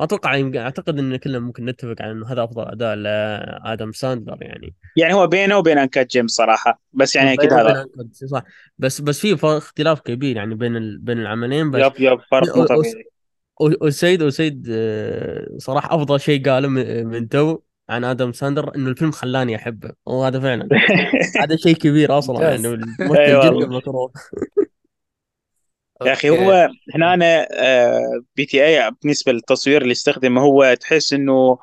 أتوقع 0.00 0.50
أعتقد 0.56 0.98
إن 0.98 1.16
كلنا 1.16 1.38
ممكن 1.38 1.64
نتفق 1.64 1.94
على 2.00 2.12
إنه 2.12 2.32
هذا 2.32 2.44
أفضل 2.44 2.62
أداء 2.62 2.94
لآدم 2.94 3.92
ساندلر 3.92 4.38
يعني. 4.40 4.74
يعني 4.96 5.14
هو 5.14 5.26
بينه 5.26 5.58
وبين 5.58 5.78
Uncut 5.78 6.10
Gems 6.10 6.30
صراحة 6.30 6.80
بس 6.92 7.16
يعني 7.16 7.32
أكيد 7.32 7.52
هذا. 7.52 7.86
صح. 8.12 8.42
بس 8.78 9.00
بس 9.00 9.26
في 9.26 9.46
اختلاف 9.46 10.00
كبير 10.00 10.36
يعني 10.36 10.54
بين 10.54 10.76
ال... 10.76 10.98
بين 10.98 11.18
العملين 11.18 11.70
بس 11.70 11.80
yep 11.84 11.92
yep 11.98 12.20
فرق 12.30 12.56
مو 12.56 12.64
طبيعي 12.64 13.04
أسيد 13.62 14.22
أسيد 14.22 14.66
آه، 14.70 15.48
صراحة 15.58 15.94
أفضل 15.94 16.20
شيء 16.20 16.50
قاله 16.50 16.68
من 16.68 17.28
تو 17.28 17.58
عن 17.88 18.04
آدم 18.04 18.32
ساندلر 18.32 18.74
إنه 18.76 18.90
الفيلم 18.90 19.10
خلاني 19.10 19.56
أحبه. 19.56 19.90
وهذا 20.06 20.40
فعلا. 20.40 20.68
هذا 21.42 21.56
شيء 21.56 21.74
كبير 21.74 22.18
أصلا 22.18 22.50
يعني 22.50 22.66
الممثل 22.66 23.40
جدا 23.40 23.66
مكروه. 23.66 24.12
يا 26.06 26.12
أخي 26.12 26.30
هو 26.30 26.68
هنا 26.94 27.14
أنا 27.14 27.46
PTA 28.36 28.90
بالنسبة 29.02 29.32
للتصوير 29.32 29.82
اللي 29.82 29.92
استخدمه 29.92 30.42
هو 30.42 30.74
تحس 30.80 31.12
إنه 31.12 31.58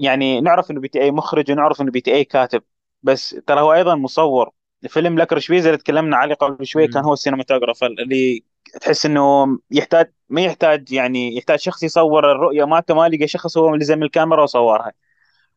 يعني 0.00 0.40
نعرف 0.40 0.70
إنه 0.70 0.80
PTA 0.80 1.10
مخرج 1.10 1.50
ونعرف 1.50 1.80
إنه 1.80 1.90
PTA 1.90 2.24
كاتب. 2.24 2.62
بس 3.02 3.30
ترى 3.46 3.60
هو 3.60 3.74
أيضا 3.74 3.94
مصور. 3.94 4.50
فيلم 4.88 5.18
Licorice 5.18 5.48
Pizza 5.48 5.68
اللي 5.70 5.78
تكلمنا 5.78 6.16
عليه 6.16 6.34
قبل 6.34 6.66
شوي 6.66 6.88
كان. 6.88 7.04
هو 7.04 7.12
ال 7.12 7.17
cinematographer 7.17 7.86
اللي 7.86 8.44
تحس 8.80 9.06
إنه 9.06 9.58
يحتاج 9.70 10.12
ما 10.28 10.40
يحتاج 10.40 10.92
يعني 10.92 11.36
يحتاج 11.36 11.58
شخص 11.58 11.82
يصور 11.82 12.32
الرؤية 12.32 12.64
مالته 12.64 12.94
ما 12.94 13.08
لقى 13.08 13.28
شخص 13.28 13.58
هو 13.58 13.74
اللي 13.74 13.84
لزم 13.84 14.02
الكاميرا 14.02 14.42
وصورها. 14.42 14.92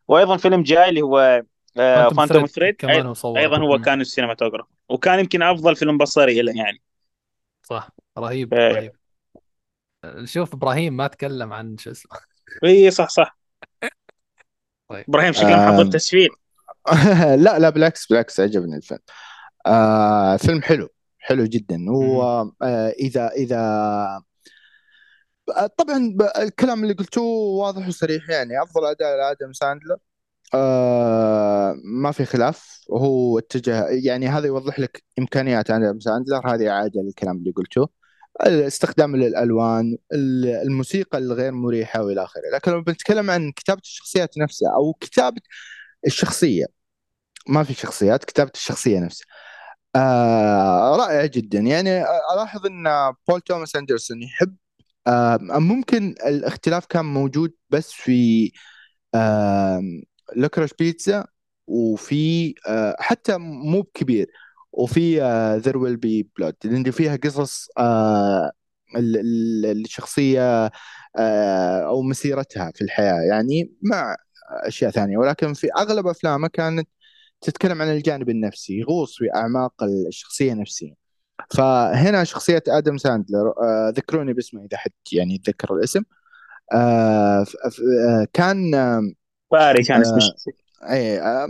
وأيضا 0.07 0.37
فيلم 0.37 0.63
جاي 0.63 0.89
اللي 0.89 1.01
هو 1.01 1.43
Phantom 1.75 2.17
Phantom 2.17 2.45
Thread 2.45 2.75
كمان 2.75 3.05
هو 3.05 3.13
صوره. 3.13 3.39
أيضا 3.39 3.57
هو. 3.57 3.77
كان 3.81 4.01
ال 4.01 4.05
cinematographer. 4.05 4.69
وكان 4.89 5.19
يمكن 5.19 5.41
أفضل 5.43 5.75
فيلم 5.75 5.97
بصري 5.97 6.41
له 6.41 6.53
يعني. 6.55 6.81
صح. 7.63 7.89
رهيب 8.17 8.49
ف- 8.55 8.57
رهيب. 8.57 8.91
شوف 10.23 10.53
إبراهيم 10.53 10.97
ما 10.97 11.07
تكلم 11.07 11.53
عن 11.53 11.77
شو 11.77 11.91
اسمه. 11.91 12.19
إي 12.63 12.91
صح 12.91 13.09
صح. 13.09 13.37
طيب. 14.89 15.05
إبراهيم 15.09 15.33
شكله 15.33 15.55
محضر 15.55 15.81
آم، 15.81 15.89
تسفيل 15.89 16.29
لا 17.43 17.59
لا 17.59 17.69
بالعكس 17.69 18.07
بالعكس 18.07 18.39
عجبني 18.39 18.75
الفيلم 18.75 18.99
آه 19.65 20.37
فيلم 20.37 20.61
حلو. 20.61 20.89
حلو 21.27 21.45
جدا. 21.45 21.77
مهم. 21.77 22.53
وإذا 22.61 23.27
إذا 23.27 23.59
طبعا 25.77 26.13
ب- 26.15 26.31
الكلام 26.37 26.83
اللي 26.83 26.93
قلتوه 26.93 27.25
واضح 27.59 27.87
وصريح 27.87 28.29
يعني. 28.29 28.63
أفضل 28.63 28.85
أداء 28.85 29.17
لآدم 29.17 29.53
ساندلر. 29.53 29.97
آه 30.53 31.75
ما 31.83 32.11
في 32.11 32.25
خلاف. 32.25 32.79
وهو 32.89 33.39
اتجه 33.39 33.87
يعني 33.87 34.27
هذا 34.27 34.47
يوضح 34.47 34.79
لك 34.79 35.03
إمكانيات 35.19 35.71
آدم 35.71 35.99
ساندلر. 35.99 36.53
هذه 36.53 36.69
عادة 36.69 37.01
للكلام 37.01 37.37
اللي 37.37 37.51
قلتوه. 37.51 37.89
استخدام 38.47 39.15
للألوان 39.15 39.97
ال- 40.13 40.45
الموسيقى 40.45 41.17
الغير 41.17 41.51
مريحة 41.51 42.03
وإلى 42.03 42.23
آخره. 42.23 42.41
لكن 42.53 42.71
لو 42.71 42.81
بنتكلم 42.81 43.29
عن 43.31 43.51
كتابة 43.51 43.81
الشخصيات 43.81 44.37
نفسها 44.37 44.69
أو 44.75 44.93
كتابة 44.93 45.41
الشخصية 46.05 46.65
ما 47.47 47.63
في 47.63 47.73
شخصيات 47.73 48.25
كتابة 48.25 48.51
الشخصية 48.55 48.99
نفسها. 48.99 49.27
آه 49.97 50.95
رائع 50.97 51.25
جدا. 51.25 51.59
يعني 51.59 52.03
ألاحظ 52.33 52.65
أن 52.65 52.83
بول 53.27 53.41
توماس 53.41 53.75
أندرسون 53.75 54.23
يحب 54.23 54.55
آه 55.07 55.37
ممكن 55.41 56.15
الاختلاف 56.27 56.85
كان 56.85 57.05
موجود 57.05 57.53
بس 57.69 57.91
في 57.93 58.51
آه 59.15 59.81
لوكرش 60.35 60.71
بيتزا 60.79 61.25
وفي 61.67 62.53
آه 62.69 62.95
حتى 62.99 63.37
مو 63.39 63.81
بكبير 63.81 64.27
وفي 64.71 65.21
There 65.65 65.77
Will 65.77 65.97
Be 65.97 66.23
Blood 66.37 66.55
لأن 66.65 66.91
فيها 66.91 67.15
قصص 67.15 67.69
آه 67.79 68.51
ال- 68.97 69.17
ال- 69.19 69.81
الشخصية 69.85 70.71
آه 71.17 71.81
أو 71.87 72.01
مسيرتها 72.03 72.71
في 72.75 72.81
الحياة 72.83 73.21
يعني 73.29 73.71
مع 73.83 74.15
أشياء 74.67 74.91
ثانية. 74.91 75.17
ولكن 75.17 75.53
في 75.53 75.67
أغلب 75.77 76.07
أفلامه 76.07 76.47
كانت 76.47 76.89
تتكلم 77.41 77.81
عن 77.81 77.87
الجانب 77.87 78.29
النفسي 78.29 78.79
يغوص 78.79 79.17
في 79.17 79.25
أعماق 79.35 79.83
الشخصية 79.83 80.53
نفسيا. 80.53 80.95
فهنا 81.49 82.23
شخصية 82.23 82.63
آدم 82.67 82.97
ساندلر 82.97 83.49
آه 83.49 83.93
ذكروني 83.95 84.33
باسمه 84.33 84.65
إذا 84.65 84.77
حد 84.77 84.91
يعني 85.11 85.35
يتذكر 85.35 85.75
الاسم. 85.75 86.03
آه 86.73 87.45
آه 88.05 88.27
كان 88.33 88.75
آه 88.75 89.01
باري 89.51 89.83
كان 89.83 90.01
اسم 90.01 90.15
الشخصية 90.17 90.51
أي 90.89 91.21
آه 91.21 91.45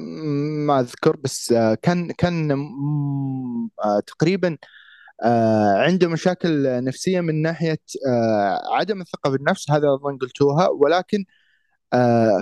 ما 0.66 0.80
أذكر 0.80 1.16
بس 1.16 1.54
كان 1.82 2.12
كان 2.12 2.68
تقريبا 4.08 4.58
عنده 5.78 6.08
مشاكل 6.08 6.84
نفسية 6.84 7.22
من 7.22 7.42
ناحية 7.42 7.80
آه 8.08 8.76
عدم 8.76 9.02
الثقة 9.02 9.30
بالنفس 9.30 9.72
هذا 9.72 9.88
أظن 9.94 10.18
قلتوها. 10.18 10.68
ولكن 10.68 11.26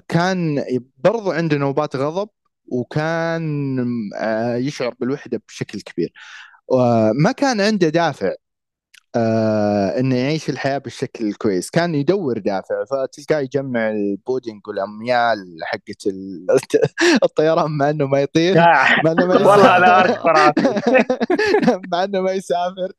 كان 0.07 0.63
برضو 0.97 1.31
عنده 1.31 1.57
نوبات 1.57 1.95
غضب 1.95 2.29
وكان 2.67 3.85
آه 4.17 4.55
يشعر 4.55 4.93
بالوحدة 4.99 5.41
بشكل 5.47 5.81
كبير. 5.81 6.13
وما 6.67 7.31
كان 7.31 7.61
عنده 7.61 7.89
دافع 7.89 8.33
آه 9.15 9.99
إنه 9.99 10.15
يعيش 10.15 10.49
الحياة 10.49 10.77
بالشكل 10.77 11.27
الكويس 11.27 11.69
كان 11.69 11.95
يدور 11.95 12.37
دافع 12.37 12.75
فتلقاه 12.85 13.39
يجمع 13.41 13.89
البودينج 13.89 14.67
والأميال 14.67 15.37
حقت 15.63 16.07
ال- 16.07 16.45
الطيران 17.23 17.71
مع 17.71 17.89
إنه 17.89 18.07
ما 18.07 18.21
يطير. 18.21 18.55
مع 19.05 19.11
إنه 19.11 19.25
ما 19.25 19.33
والله 19.49 19.77
يسافر. 19.77 20.53
مع 21.91 22.03
إنه 22.03 22.21
ما 22.21 22.31
يسافر. 22.31 22.91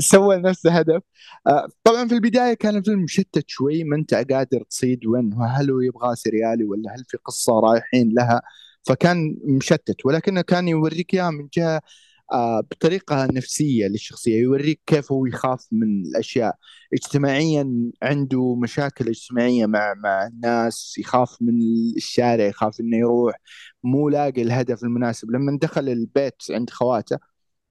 سوى 0.00 0.36
لنفسه 0.36 0.70
هدف 0.78 1.02
آه 1.46 1.68
طبعا 1.84 2.08
في 2.08 2.14
البداية 2.14 2.54
كان 2.54 2.76
الفيلم 2.76 3.02
مشتت 3.02 3.44
شوي 3.48 3.84
ما 3.84 3.96
أنت 3.96 4.14
قادر 4.14 4.62
تصيد 4.70 5.06
وين 5.06 5.34
هل 5.42 5.70
هو 5.70 5.80
يبغى 5.80 6.16
سريالي 6.16 6.64
ولا 6.64 6.90
هل 6.96 7.04
في 7.08 7.16
قصة 7.24 7.60
رايحين 7.60 8.10
لها. 8.14 8.42
فكان 8.86 9.36
مشتت 9.44 10.06
ولكنه 10.06 10.40
كان 10.40 10.68
يوريك 10.68 11.14
إياها 11.14 11.30
من 11.30 11.48
جهة 11.54 11.80
آه، 12.32 12.60
بطريقة 12.60 13.26
نفسية 13.26 13.86
للشخصية 13.86 14.40
يوريك 14.40 14.80
كيف 14.86 15.12
هو 15.12 15.26
يخاف 15.26 15.66
من 15.72 16.02
الأشياء. 16.06 16.54
اجتماعيا 16.94 17.90
عنده 18.02 18.54
مشاكل 18.54 19.08
اجتماعية 19.08 19.66
مع 19.66 19.94
مع 19.94 20.26
الناس 20.26 20.94
يخاف 20.98 21.36
من 21.40 21.54
الشارع 21.96 22.44
يخاف 22.44 22.80
إنه 22.80 22.96
يروح. 22.96 23.34
مو 23.84 24.08
لاقي 24.08 24.42
الهدف 24.42 24.84
المناسب. 24.84 25.30
لما 25.30 25.58
دخل 25.62 25.88
البيت 25.88 26.34
عند 26.50 26.70
خواته 26.70 27.18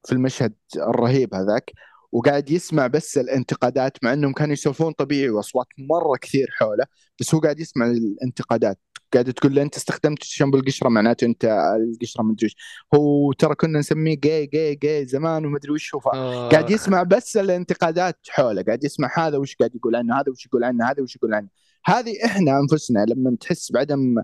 في 0.07 0.11
المشهد 0.13 0.53
الرهيب 0.77 1.35
هذاك 1.35 1.71
وقاعد 2.11 2.49
يسمع 2.49 2.87
بس 2.87 3.17
الانتقادات 3.17 3.97
مع 4.03 4.13
إنهم 4.13 4.33
كانوا 4.33 4.53
يسولفون 4.53 4.93
طبيعي 4.93 5.29
وأصوات 5.29 5.67
مرة 5.77 6.17
كثير 6.21 6.47
حوله 6.59 6.85
بس 7.19 7.35
هو 7.35 7.41
قاعد 7.41 7.59
يسمع 7.59 7.87
الانتقادات. 7.87 8.79
قاعد 9.13 9.33
تقول 9.33 9.55
له 9.55 9.61
أنت 9.61 9.75
استخدمت 9.75 10.23
شامبو 10.23 10.57
القشرة 10.57 10.89
معناته 10.89 11.25
أنت 11.25 11.45
القشرة 11.93 12.23
ما 12.23 12.33
أدري 12.33 12.45
وش 12.45 12.55
هو 12.95 13.31
ترى 13.33 13.55
كنا 13.55 13.79
نسميه 13.79 14.17
جاي 14.23 14.45
جاي 14.45 14.75
جاي 14.75 15.05
زمان 15.05 15.45
وما 15.45 15.57
أدري 15.57 15.71
وش 15.71 15.95
هو. 15.95 15.99
آه. 15.99 16.49
قاعد 16.49 16.69
يسمع 16.69 17.03
بس 17.03 17.37
الانتقادات 17.37 18.17
حوله. 18.29 18.63
قاعد 18.63 18.83
يسمع 18.83 19.09
هذا 19.17 19.37
وش 19.37 19.55
قاعد 19.55 19.75
يقول 19.75 19.95
عنه 19.95 20.15
هذا 20.15 20.31
وش 20.31 20.45
يقول 20.45 20.63
عنه 20.63 20.85
هذا 20.91 21.03
وش 21.03 21.15
يقول 21.15 21.33
عنه. 21.33 21.47
هذه 21.85 22.25
إحنا 22.25 22.59
أنفسنا 22.59 23.05
لما 23.05 23.37
تحس 23.39 23.71
بعدم 23.71 24.15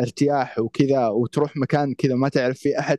ارتياح 0.00 0.58
وكذا 0.58 1.08
وتروح 1.08 1.56
مكان 1.56 1.94
كذا 1.94 2.14
ما 2.14 2.28
تعرف 2.28 2.58
فيه 2.58 2.78
أحد 2.78 2.98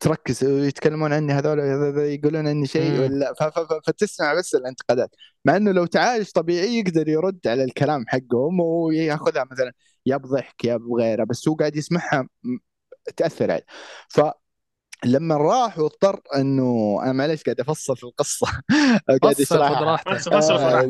تركز. 0.00 0.44
يتكلمون 0.44 1.12
عني 1.12 1.32
هذول 1.32 1.58
يقولون 1.98 2.46
عني 2.48 2.66
شيء. 2.66 3.00
ولا 3.00 3.34
فتسمع 3.86 4.34
بس 4.34 4.54
الانتقادات. 4.54 5.10
مع 5.44 5.56
إنه 5.56 5.72
لو 5.72 5.86
تعايش 5.86 6.32
طبيعي 6.32 6.78
يقدر 6.78 7.08
يرد 7.08 7.38
على 7.46 7.64
الكلام 7.64 8.04
حقهم 8.08 8.60
وياخذها 8.60 9.44
مثلا. 9.52 9.72
يا 10.08 10.16
بضحك 10.16 10.64
يا 10.64 10.76
بغيره 10.76 11.24
بس 11.24 11.48
هو 11.48 11.54
قاعد 11.54 11.76
يسمعها 11.76 12.28
تأثر 13.16 13.50
عليه. 13.50 13.64
فلما 14.08 15.36
راح 15.36 15.78
واضطر 15.78 16.20
إنه 16.36 16.98
أنا 17.02 17.12
معليش 17.12 17.42
قاعد 17.42 17.60
أفصل 17.60 17.96
في 17.96 18.04
القصة. 18.04 18.46
قاعد 19.22 19.40
اشرحها 19.40 19.96
فصل 19.96 20.52
آه، 20.52 20.82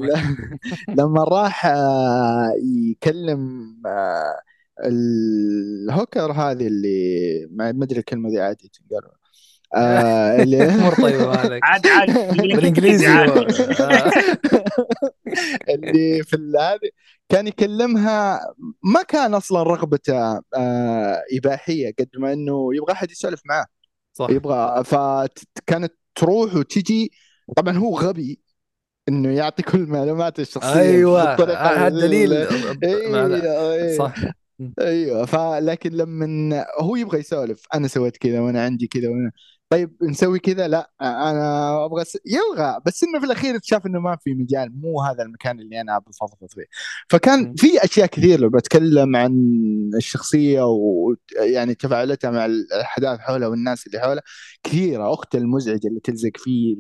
لما 0.98 1.24
راح 1.24 1.66
آه، 1.66 2.52
يكلم 2.90 3.74
آه، 3.86 4.40
الهوكر 4.84 6.32
هذه 6.32 6.66
اللي 6.66 7.48
ما 7.50 7.68
أدري 7.68 7.98
الكلمة 7.98 8.30
ذي 8.30 8.40
عادي 8.40 8.70
تنقال 8.74 9.10
آه، 9.74 10.36
اللي 10.42 10.62
امور 10.62 10.94
طيبه 10.94 11.26
مالك 11.26 11.60
عادي 11.64 11.88
عادي 11.88 12.12
بالإنجليزي. 12.52 13.06
عادي. 13.06 13.40
اللي 15.68 16.22
في 16.22 16.36
هذه 16.36 16.90
كان 17.28 17.46
يكلمها 17.46 18.40
ما 18.82 19.02
كان 19.02 19.34
أصلا 19.34 19.62
رغبته 19.62 20.40
آه، 20.56 21.22
إباحية 21.32 21.94
قد 21.98 22.08
ما 22.18 22.32
إنه 22.32 22.74
يبغى 22.74 22.92
أحد 22.92 23.10
يسولف 23.10 23.40
معاه 23.44 23.66
صح. 24.12 24.30
يبغى 24.30 24.84
فكانت 24.84 25.92
تروح 26.14 26.54
وتجي. 26.54 27.12
طبعا 27.56 27.78
هو 27.78 27.98
غبي 27.98 28.40
إنه 29.08 29.28
يعطي 29.28 29.62
كل 29.62 29.78
المعلومات 29.78 30.40
الشخصية 30.40 30.80
أيوه 30.80 31.34
هذا 31.54 31.88
دليل. 31.88 32.32
أيوه 32.84 33.96
صح. 33.98 34.14
أيوه 34.80 35.26
فلكن 35.26 35.90
لما 35.90 36.66
هو 36.80 36.96
يبغى 36.96 37.18
يسولف. 37.18 37.62
أنا 37.74 37.88
سويت 37.88 38.16
كذا 38.16 38.40
وأنا 38.40 38.64
عندي 38.64 38.86
كذا 38.86 39.08
وأنا 39.08 39.32
طيب 39.70 39.96
نسوي 40.02 40.38
كذا؟ 40.38 40.68
لا 40.68 40.90
أنا 41.00 41.84
أبغى 41.84 42.04
س... 42.04 42.18
يبغى 42.26 42.80
بس 42.86 43.02
إنه 43.04 43.18
في 43.20 43.26
الأخير 43.26 43.58
شاف 43.62 43.86
إنه 43.86 44.00
ما 44.00 44.16
في 44.16 44.34
مجال 44.34 44.80
مو 44.80 45.02
هذا 45.02 45.22
المكان 45.22 45.60
اللي 45.60 45.80
أنا 45.80 45.98
بفضفض 45.98 46.46
فيه. 46.50 46.64
فكان. 47.08 47.54
في 47.54 47.84
أشياء 47.84 48.06
كثير 48.06 48.40
لو 48.40 48.48
بتكلم 48.50 49.16
عن 49.16 49.32
الشخصية 49.96 50.62
ويعني 50.62 51.74
تفاعلاتها 51.74 52.30
مع 52.30 52.46
الأحداث 52.46 53.18
حولها 53.20 53.48
والناس 53.48 53.86
اللي 53.86 54.00
حولها 54.00 54.22
كثيرة. 54.62 55.12
اخته 55.14 55.36
المزعجه 55.36 55.88
اللي 55.88 56.00
تلزق 56.00 56.30
فيه 56.36 56.76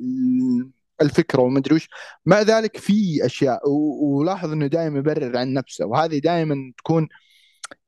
الفكرة 1.02 1.40
ومدري 1.42 1.74
وش. 1.74 1.88
مع 2.26 2.42
ذلك 2.42 2.76
في 2.76 3.26
أشياء 3.26 3.68
و- 3.70 4.18
ولاحظ 4.18 4.52
إنه 4.52 4.66
دائما 4.66 4.98
يبرر 4.98 5.36
عن 5.38 5.52
نفسه. 5.52 5.86
وهذه 5.86 6.18
دائما 6.18 6.54
تكون 6.78 7.08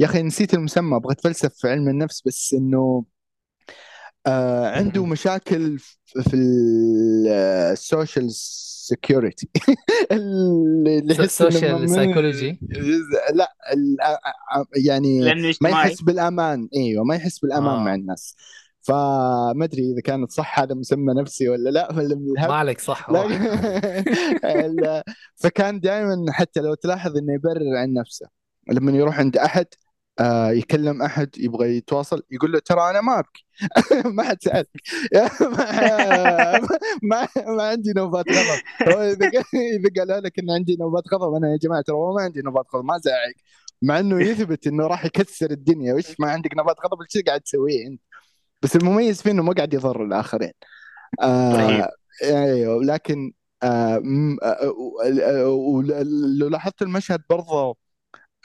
يا 0.01 0.07
أخي 0.07 0.23
نسيت 0.23 0.55
المسمى 0.55 0.97
أبغى 0.97 1.13
أتفلسف 1.13 1.53
في 1.55 1.69
علم 1.71 1.89
النفس 1.89 2.23
بس 2.27 2.55
إنه 2.55 3.05
آه 4.27 4.77
عنده 4.77 5.07
مشاكل 5.15 5.79
في- 6.05 6.37
ال 7.73 7.81
social 7.81 8.31
security 8.31 9.49
من- 11.87 11.89
psychology. 11.89 12.57
لا 13.35 13.55
ال- 13.73 14.01
آه، 14.01 14.19
آه، 14.57 14.65
يعني 14.87 15.21
ما 15.61 15.69
يحس 15.71 16.03
بالأمان. 16.03 16.69
إيوه 16.77 17.05
ما 17.05 17.15
يحس 17.15 17.39
بالأمان 17.39 17.75
آه. 17.81 17.85
مع 17.85 17.95
الناس. 17.95 18.37
فما 18.83 19.65
أدري 19.65 19.83
إذا 19.93 20.01
كانت 20.05 20.31
صح 20.33 20.61
هذا 20.61 20.75
مسمى 20.75 21.15
نفسي 21.15 21.49
ولا 21.49 21.71
لا 21.71 21.93
ولا 21.93 22.15
ما 22.49 22.55
عليك 22.55 22.81
صح 22.81 23.11
فكان 25.37 25.81
دائما 25.81 26.25
حتى 26.33 26.61
لو 26.61 26.75
تلاحظ 26.75 27.17
إنه 27.17 27.35
يبرر 27.35 27.77
عن 27.77 27.93
نفسه. 27.93 28.27
لما 28.73 28.93
يروح 28.93 29.19
عند 29.19 29.37
أحد 29.37 29.67
آه 30.19 30.51
يكلم 30.51 31.03
احد 31.03 31.31
يبغى 31.39 31.77
يتواصل 31.77 32.23
يقول 32.31 32.53
له 32.53 32.59
ترى 32.59 32.91
أنا 32.91 33.01
ما 33.01 33.19
ابكي 33.19 33.47
ما 34.17 34.23
حد 34.23 34.43
سالك 34.43 34.69
ما, 35.41 36.61
ما, 37.03 37.29
ما 37.47 37.63
عندي 37.63 37.93
نوبات 37.97 38.25
غضب 38.29 38.61
هو 38.95 39.01
اذا 39.01 39.31
قال- 39.31 39.45
اذا 39.55 40.13
قال 40.15 40.23
لك 40.23 40.39
ان 40.39 40.51
عندي 40.51 40.77
نوبات 40.81 41.05
غضب 41.15 41.35
أنا 41.35 41.53
يا 41.53 41.57
جماعة 41.57 41.83
ترى 41.83 41.97
ما 41.97 42.23
عندي 42.23 42.43
نوبات 42.43 42.67
غضب 42.75 42.85
ما 42.85 42.99
زعق 42.99 43.33
مع 43.83 43.99
انه 43.99 44.23
يثبت 44.23 44.67
انه 44.67 44.87
راح 44.87 45.05
يكسر 45.05 45.51
الدنيا 45.51 45.95
وش 45.95 46.21
ما 46.21 46.31
عندك 46.31 46.57
نوبات 46.57 46.77
غضب 46.85 46.99
إيش 47.03 47.25
قاعد 47.25 47.41
تسويه 47.41 47.87
انت 47.87 48.01
بس 48.63 48.77
المميز 48.77 49.23
فيه 49.23 49.31
انه 49.31 49.43
ما 49.43 49.53
قاعد 49.53 49.75
يضر 49.75 50.05
الاخرين. 50.05 50.53
آه 51.23 51.91
أيوه 52.25 52.85
لكن 52.85 53.33
آه 53.63 54.03
آه، 54.43 54.75
آه، 55.23 55.49
ولو 55.49 56.49
لاحظت 56.49 56.83
المشهد 56.83 57.23
برضه 57.31 57.77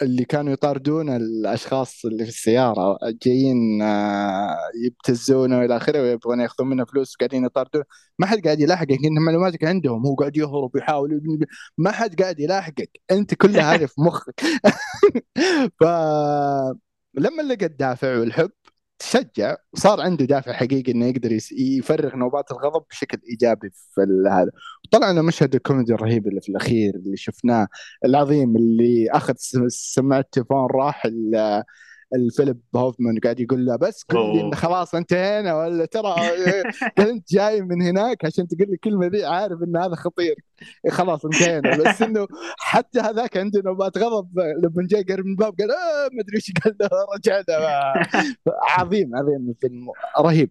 اللي 0.01 0.25
كانوا 0.25 0.53
يطاردون 0.53 1.09
الأشخاص 1.09 2.05
اللي 2.05 2.23
في 2.23 2.29
السيارة 2.29 2.97
جايين 3.23 3.81
آه، 3.81 4.57
يبتزونه 4.85 5.59
وإلى 5.59 5.77
آخره 5.77 6.01
ويبغون 6.01 6.39
يأخذون 6.41 6.69
منه 6.69 6.85
فلوس 6.85 7.15
وقاعدين 7.15 7.45
يطاردون. 7.45 7.83
ما 8.19 8.25
حد 8.27 8.39
قاعد 8.45 8.59
يلاحقك 8.59 8.91
انت 8.91 9.19
معلوماتك 9.25 9.63
عندهم 9.63 10.05
هو 10.07 10.15
قاعد 10.15 10.37
يهرب 10.37 10.71
ويحاول. 10.75 11.13
يبني- 11.13 11.45
ما 11.77 11.91
حد 11.91 12.21
قاعد 12.21 12.39
يلاحقك 12.39 12.89
أنت 13.11 13.33
كل 13.33 13.57
هذه 13.59 13.85
في 13.85 14.01
مخك. 14.01 14.35
فلما 15.81 17.41
لقى 17.41 17.65
الدافع 17.65 18.17
والحب 18.19 18.51
تشجع 18.99 19.55
وصار 19.73 20.01
عنده 20.01 20.25
دافع 20.25 20.53
حقيقي 20.53 20.91
إنه 20.91 21.05
يقدر 21.05 21.31
يفرغ 21.51 22.15
نوبات 22.15 22.51
الغضب 22.51 22.85
بشكل 22.89 23.17
إيجابي 23.29 23.69
في 23.69 24.01
هذا. 24.31 24.51
طلع 24.91 25.11
لنا 25.11 25.21
مشهد 25.21 25.55
الكوميدي 25.55 25.93
الرهيب 25.93 26.27
اللي 26.27 26.41
في 26.41 26.49
الأخير 26.49 26.95
اللي 26.95 27.17
شفناه 27.17 27.67
العظيم 28.05 28.55
اللي 28.55 29.09
أخذ 29.11 29.33
سماعة 29.67 30.19
التليفون 30.19 30.67
راح 30.71 31.07
الفيليب 32.15 32.59
هوفمان 32.75 33.19
قاعد 33.19 33.39
يقول 33.39 33.65
له 33.65 33.75
بس 33.75 34.03
قل 34.03 34.35
لي 34.49 34.55
خلاص 34.55 34.95
انتهينا 34.95 35.55
ولا 35.55 35.85
ترى 35.85 36.15
كنت 36.97 37.33
جاي 37.33 37.61
من 37.61 37.81
هناك 37.81 38.25
عشان 38.25 38.47
تقول 38.47 38.67
لي 38.67 38.73
الكلمة 38.73 39.07
ذي 39.07 39.25
عارف 39.25 39.63
إن 39.63 39.77
هذا 39.77 39.95
خطير. 39.95 40.35
إيه 40.85 40.91
خلاص 40.91 41.25
انتهينا. 41.25 41.77
بس 41.77 42.01
إنه 42.01 42.27
حتى 42.59 42.99
هذاك 42.99 43.37
عنده 43.37 43.61
نوبات 43.65 43.97
غضب 43.97 44.39
لما 44.39 44.87
جاي 44.87 45.03
قرب 45.03 45.25
من 45.25 45.31
الباب 45.31 45.53
قال 45.59 45.71
آه 45.71 46.09
ما 46.13 46.21
أدري 46.21 46.35
إيش 46.35 46.51
قال 46.63 46.75
له 46.81 46.89
رجعنا. 47.15 47.93
عظيم 48.77 49.15
عظيم 49.15 49.49
الفيلم 49.49 49.87
رهيب 50.19 50.49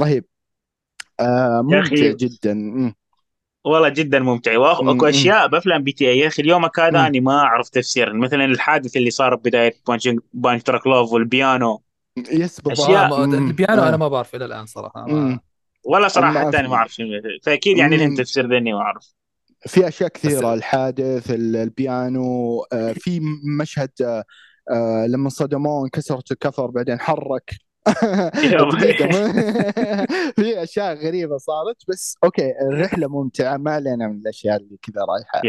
رهيب. 0.00 0.24
آه 1.20 1.62
ممتع. 1.62 2.12
جدا. 2.12 2.54
والله 3.64 3.88
جدا 3.88 4.18
ممتع 4.18 4.58
واكو. 4.58 5.06
أشياء 5.06 5.46
بأفلام 5.46 5.82
PTA 5.82 6.18
يا 6.18 6.26
أخي 6.26 6.42
اليومك 6.42 6.80
هذا 6.80 6.90
مم. 6.98 7.04
أني 7.06 7.20
ما 7.20 7.38
اعرف 7.38 7.68
تفسير 7.68 8.12
مثلا 8.12 8.44
الحادث 8.44 8.96
اللي 8.96 9.10
صار 9.10 9.34
ببداية 9.34 9.74
Punch 9.88 10.08
Punch-Drunk 10.32 10.86
Love 10.86 11.12
والبيانو 11.12 11.82
yes 12.16 12.60
بالضبط 12.60 12.86
أشياء. 12.86 13.24
البيانو. 13.24 13.82
أنا 13.82 13.96
ما 13.96 14.08
بعرف 14.08 14.34
إلى 14.34 14.44
الآن 14.44 14.66
صراحة 14.66 15.06
ما. 15.06 15.40
ولا 15.84 16.08
صراحة 16.08 16.32
ما 16.32 16.46
حتى 16.48 16.58
أنا 16.58 16.68
ما 16.68 16.74
أعرف 16.74 16.96
فأكيد 17.42 17.78
يعني 17.78 17.96
لهم. 17.96 18.14
تفسير 18.16 18.46
ذني 18.46 18.72
ما 18.72 18.80
أعرف 18.80 19.14
في 19.66 19.88
أشياء 19.88 20.08
كثيرة 20.10 20.38
بس- 20.52 20.58
الحادث 20.58 21.30
ال- 21.30 21.56
البيانو 21.56 22.60
آه 22.72 22.92
في 22.92 23.20
مشهد 23.60 23.90
آه 24.02 24.24
آه 24.70 25.06
لما 25.06 25.28
صدموه 25.28 25.84
انكسرت 25.84 26.32
الكفر 26.32 26.66
بعدين 26.66 27.00
حرك 27.00 27.50
في 30.36 30.62
أشياء 30.62 30.94
غريبة 31.06 31.38
صارت 31.38 31.76
بس 31.88 32.16
أوكي 32.24 32.52
الرحلة 32.62 33.08
ممتعة 33.08 33.56
ما 33.56 33.70
علينا 33.70 34.08
من 34.08 34.16
الأشياء 34.16 34.56
اللي 34.56 34.76
كذا 34.82 35.04
رايحة. 35.04 35.42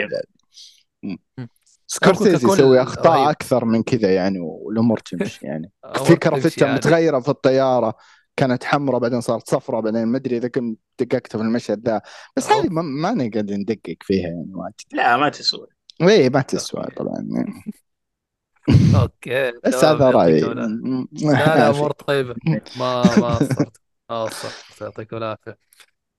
سكورسيزي 1.87 2.47
يسوي 2.47 2.81
أخطاء 2.81 3.17
رهيب. 3.17 3.27
أكثر 3.27 3.65
من 3.65 3.83
كذا 3.83 4.15
يعني 4.15 4.39
والأمور 4.39 4.97
تمشي 4.97 5.45
يعني. 5.45 5.71
في 6.05 6.15
كرافتة 6.15 6.65
عادي. 6.65 6.75
متغيرة 6.77 7.19
في 7.19 7.29
الطيارة 7.29 7.95
كانت 8.35 8.63
حمراء 8.63 8.99
بعدين 8.99 9.21
صارت 9.21 9.49
صفراء 9.49 9.81
بعدين 9.81 10.05
ما 10.05 10.17
أدري 10.17 10.37
إذا 10.37 10.47
كنت 10.47 10.79
دققت 10.99 11.31
في 11.31 11.41
المشهد 11.43 11.87
ذا. 11.89 12.01
بس. 12.37 12.51
هذه 12.51 12.67
ما, 12.69 12.81
ما 12.81 13.11
نقدر 13.11 13.55
ندقق 13.55 13.97
فيها 14.01 14.27
يعني 14.27 14.51
واجد 14.53 14.73
لا 14.93 15.17
ما 15.17 15.29
تسوى. 15.29 15.67
إيه 16.01 16.29
ما 16.29 16.41
تسوى 16.41 16.83
طبعا. 16.97 17.27
أوكي 19.01 19.51
بس 19.65 19.83
هذا 19.83 20.09
رأيي. 20.09 20.39
يعطيكم. 20.39 21.07
لا 21.11 21.35
لا 21.35 21.69
امور 21.75 21.91
طيبة. 21.91 22.35
ما 22.79 23.03
ما 23.19 23.35
قصرت 23.35 23.77
آه 24.09 24.29
صح 24.29 24.81
يعطيك 24.81 25.13
العافية. 25.13 25.57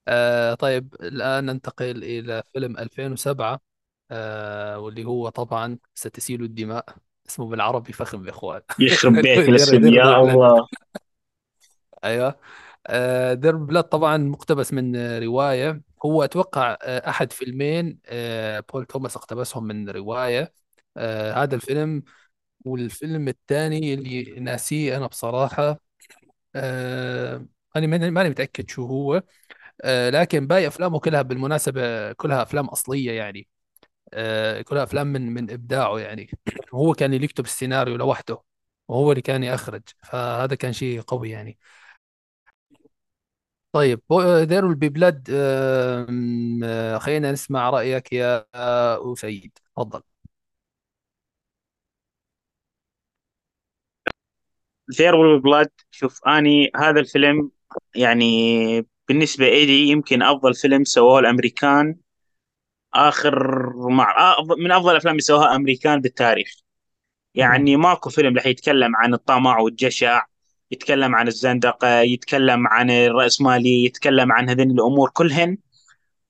آه 0.08 0.54
طيب 0.54 0.94
الآن 1.00 1.46
ننتقل 1.46 2.04
إلى 2.04 2.42
فيلم 2.52 2.78
2007 2.78 3.60
آه 4.10 4.78
واللي 4.78 5.04
هو 5.04 5.28
طبعا 5.28 5.78
ستسيل 5.94 6.42
الدماء. 6.42 6.84
اسمه 7.28 7.46
بالعربي 7.46 7.92
فخم 7.92 8.24
يا 8.24 8.30
إخوان. 8.30 8.60
يخرب 8.78 9.12
بيت 9.12 9.38
الاسم 9.48 9.86
يا 9.86 10.20
الله. 10.20 10.66
أيوه. 12.04 12.38
آه 12.86 13.34
There 13.34 13.46
Will 13.46 13.56
Be 13.56 13.64
Blood 13.64 13.84
طبعا 13.84 14.16
مقتبس 14.16 14.72
من 14.72 14.96
رواية. 15.18 15.82
هو 16.04 16.24
أتوقع 16.24 16.76
آه 16.82 17.08
أحد 17.10 17.32
فيلمين 17.32 17.98
آه 18.06 18.60
بول 18.72 18.84
توماس 18.86 19.16
اقتبسهم 19.16 19.64
من 19.64 19.90
رواية. 19.90 20.52
آه 20.96 21.32
هذا 21.32 21.54
الفيلم 21.54 22.02
والفيلم 22.64 23.28
الثاني 23.28 23.94
اللي 23.94 24.24
ناسيه 24.40 24.96
أنا 24.96 25.06
بصراحة 25.06 25.80
آه 26.56 27.46
أنا 27.76 27.86
ماني 27.88 28.30
متأكد 28.30 28.70
شو 28.70 28.86
هو 28.86 29.22
آه 29.82 30.10
لكن 30.10 30.46
باقي 30.46 30.66
أفلامه 30.68 31.00
كلها 31.00 31.22
بالمناسبة 31.22 32.12
كلها 32.12 32.42
أفلام 32.42 32.66
أصلية 32.66 33.12
يعني 33.12 33.48
آه، 34.14 34.62
كلها 34.62 34.82
أفلام 34.84 35.06
من 35.06 35.34
من 35.34 35.50
إبداعه 35.50 35.98
يعني. 35.98 36.30
هو 36.74 36.94
كان 36.94 37.14
اللي 37.14 37.24
يكتب 37.24 37.44
السيناريو 37.44 37.96
لوحده 37.96 38.42
وهو 38.88 39.12
اللي 39.12 39.22
كان 39.22 39.44
يخرج 39.44 39.82
فهذا 40.04 40.54
كان 40.56 40.72
شيء 40.72 41.00
قوي 41.00 41.30
يعني. 41.30 41.58
طيب 43.72 44.00
There 44.48 44.64
Will 44.64 44.74
Be 44.74 44.88
Blood 44.88 45.28
خلينا 46.98 47.32
نسمع 47.32 47.70
رأيك 47.70 48.12
يا 48.12 48.46
أسيد 49.12 49.58
تفضل. 49.76 50.02
Will 55.00 55.40
Be 55.40 55.49
Blood 55.49 55.70
شوف 55.90 56.24
أني 56.28 56.70
هذا 56.76 57.00
الفيلم 57.00 57.50
يعني 57.94 58.86
بالنسبة 59.08 59.48
إلي 59.48 59.88
يمكن 59.88 60.22
أفضل 60.22 60.54
فيلم 60.54 60.84
سووه 60.84 61.18
الأمريكان. 61.18 61.96
آخر 62.94 63.36
مع 63.76 64.36
أفضل- 64.36 64.58
من 64.58 64.72
أفضل 64.72 64.90
الافلام 64.90 65.12
اللي 65.12 65.22
سووها 65.22 65.56
أمريكان 65.56 66.00
بالتاريخ. 66.00 66.48
يعني 67.34 67.76
ماكو 67.76 68.10
فيلم 68.10 68.36
رح 68.36 68.46
يتكلم 68.46 68.96
عن 68.96 69.14
الطمع 69.14 69.58
والجشع 69.58 70.24
يتكلم 70.70 71.14
عن 71.14 71.28
الزندقة 71.28 72.00
يتكلم 72.00 72.66
عن 72.68 72.90
الرأسمالية 72.90 73.86
يتكلم 73.86 74.32
عن 74.32 74.48
هذين 74.48 74.70
الأمور 74.70 75.10
كلهن. 75.10 75.58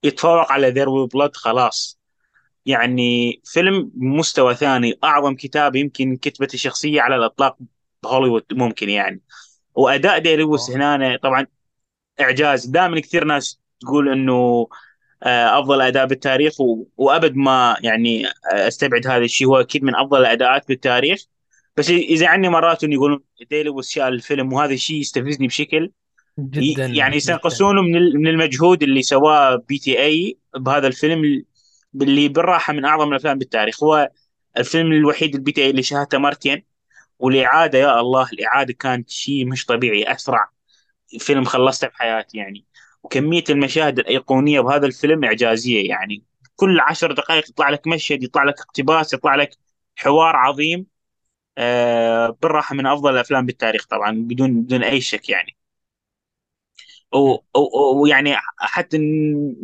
يتفوق 0.05 0.53
على 0.53 0.71
ذير 0.71 1.05
بلاد 1.05 1.37
خلاص. 1.37 2.01
يعني 2.67 3.41
فيلم 3.45 3.91
مستوى 3.97 4.55
ثاني 4.55 4.99
أعظم 5.05 5.35
كتاب 5.35 5.77
يمكن 5.77 6.17
كتبته 6.17 6.59
شخصية 6.59 7.01
على 7.01 7.17
الإطلاق 7.17 7.57
بهوليوود 8.05 8.45
ممكن 8.53 8.89
يعني. 8.89 9.21
وأداء 9.75 10.19
دي 10.19 10.37
لويس 10.37 10.71
آه. 10.71 10.75
هنا 10.77 11.19
طبعا 11.23 11.47
إعجاز. 12.21 12.67
دائما 12.67 13.01
كثير 13.01 13.25
ناس 13.25 13.61
تقول 13.81 14.13
إنه 14.13 14.69
آه، 15.23 15.59
أفضل 15.59 15.81
أداء 15.81 16.07
بالتاريخ 16.07 16.61
و... 16.61 16.85
وأبد 16.97 17.37
ما 17.37 17.77
يعني 17.83 18.27
آه، 18.27 18.69
أستبعد 18.69 19.07
هذا 19.07 19.25
الشيء. 19.25 19.47
هو 19.47 19.61
أكيد 19.61 19.85
من 19.85 19.95
أفضل 19.97 20.21
الأداءات 20.21 20.69
بالتاريخ. 20.69 21.25
بس 21.77 21.91
يزعلني 21.91 22.49
مرات 22.49 22.85
إنه 22.85 22.95
يقولون 22.95 23.21
دي 23.51 23.63
لويس 23.63 23.89
شال 23.91 24.03
الفيلم 24.03 24.53
وهذا 24.53 24.73
الشيء 24.75 25.01
يستفزني 25.01 25.47
بشكل 25.47 25.91
جدا 26.39 26.87
يعني 26.87 27.19
جدا. 27.19 27.33
ينقصونه 27.33 27.83
من 27.83 27.93
من 27.93 28.29
المجهود 28.29 28.83
اللي 28.83 29.03
سواه 29.03 29.57
PTA 29.57 30.39
بهذا 30.57 30.87
الفيلم 30.87 31.45
اللي 32.03 32.29
بالراحة 32.29 32.73
من 32.73 32.85
أعظم 32.85 33.09
الأفلام 33.09 33.39
بالتاريخ. 33.39 33.85
هو 33.85 34.11
الفيلم 34.59 34.93
الوحيد 34.93 35.35
ال 35.35 35.53
PTA 35.53 35.71
اللي 35.71 35.83
شاهدته 35.83 36.19
مرتين 36.19 36.74
والإعادة 37.19 37.79
يا 37.79 38.01
الله 38.01 38.29
الإعادة 38.33 38.73
كانت 38.73 39.11
شيء 39.11 39.47
مش 39.47 39.67
طبيعي 39.67 40.13
أسرع 40.13 40.51
فيلم 41.19 41.45
خلصته 41.45 41.89
بحياتي 41.89 42.39
يعني. 42.39 42.67
وكمية 43.03 43.45
المشاهد 43.51 43.99
الأيقونية 43.99 44.61
بهذا 44.61 44.87
الفيلم 44.87 45.25
إعجازية 45.25 45.89
يعني. 45.89 46.25
كل 46.57 46.81
عشر 46.81 47.13
دقائق 47.13 47.49
يطلع 47.51 47.69
لك 47.71 47.87
مشهد 47.87 48.23
يطلع 48.23 48.45
لك 48.45 48.61
اقتباس 48.61 49.13
يطلع 49.15 49.35
لك 49.35 49.59
حوار 49.97 50.37
عظيم. 50.37 50.87
آه 51.59 52.39
بالراحة 52.43 52.75
من 52.75 52.87
أفضل 52.87 53.15
الأفلام 53.15 53.47
بالتاريخ 53.47 53.87
طبعا 53.87 54.13
بدون 54.13 54.63
بدون 54.63 54.85
أي 54.85 55.01
شك 55.01 55.29
يعني. 55.31 55.57
ويعني 57.97 58.37
حتى 58.59 58.99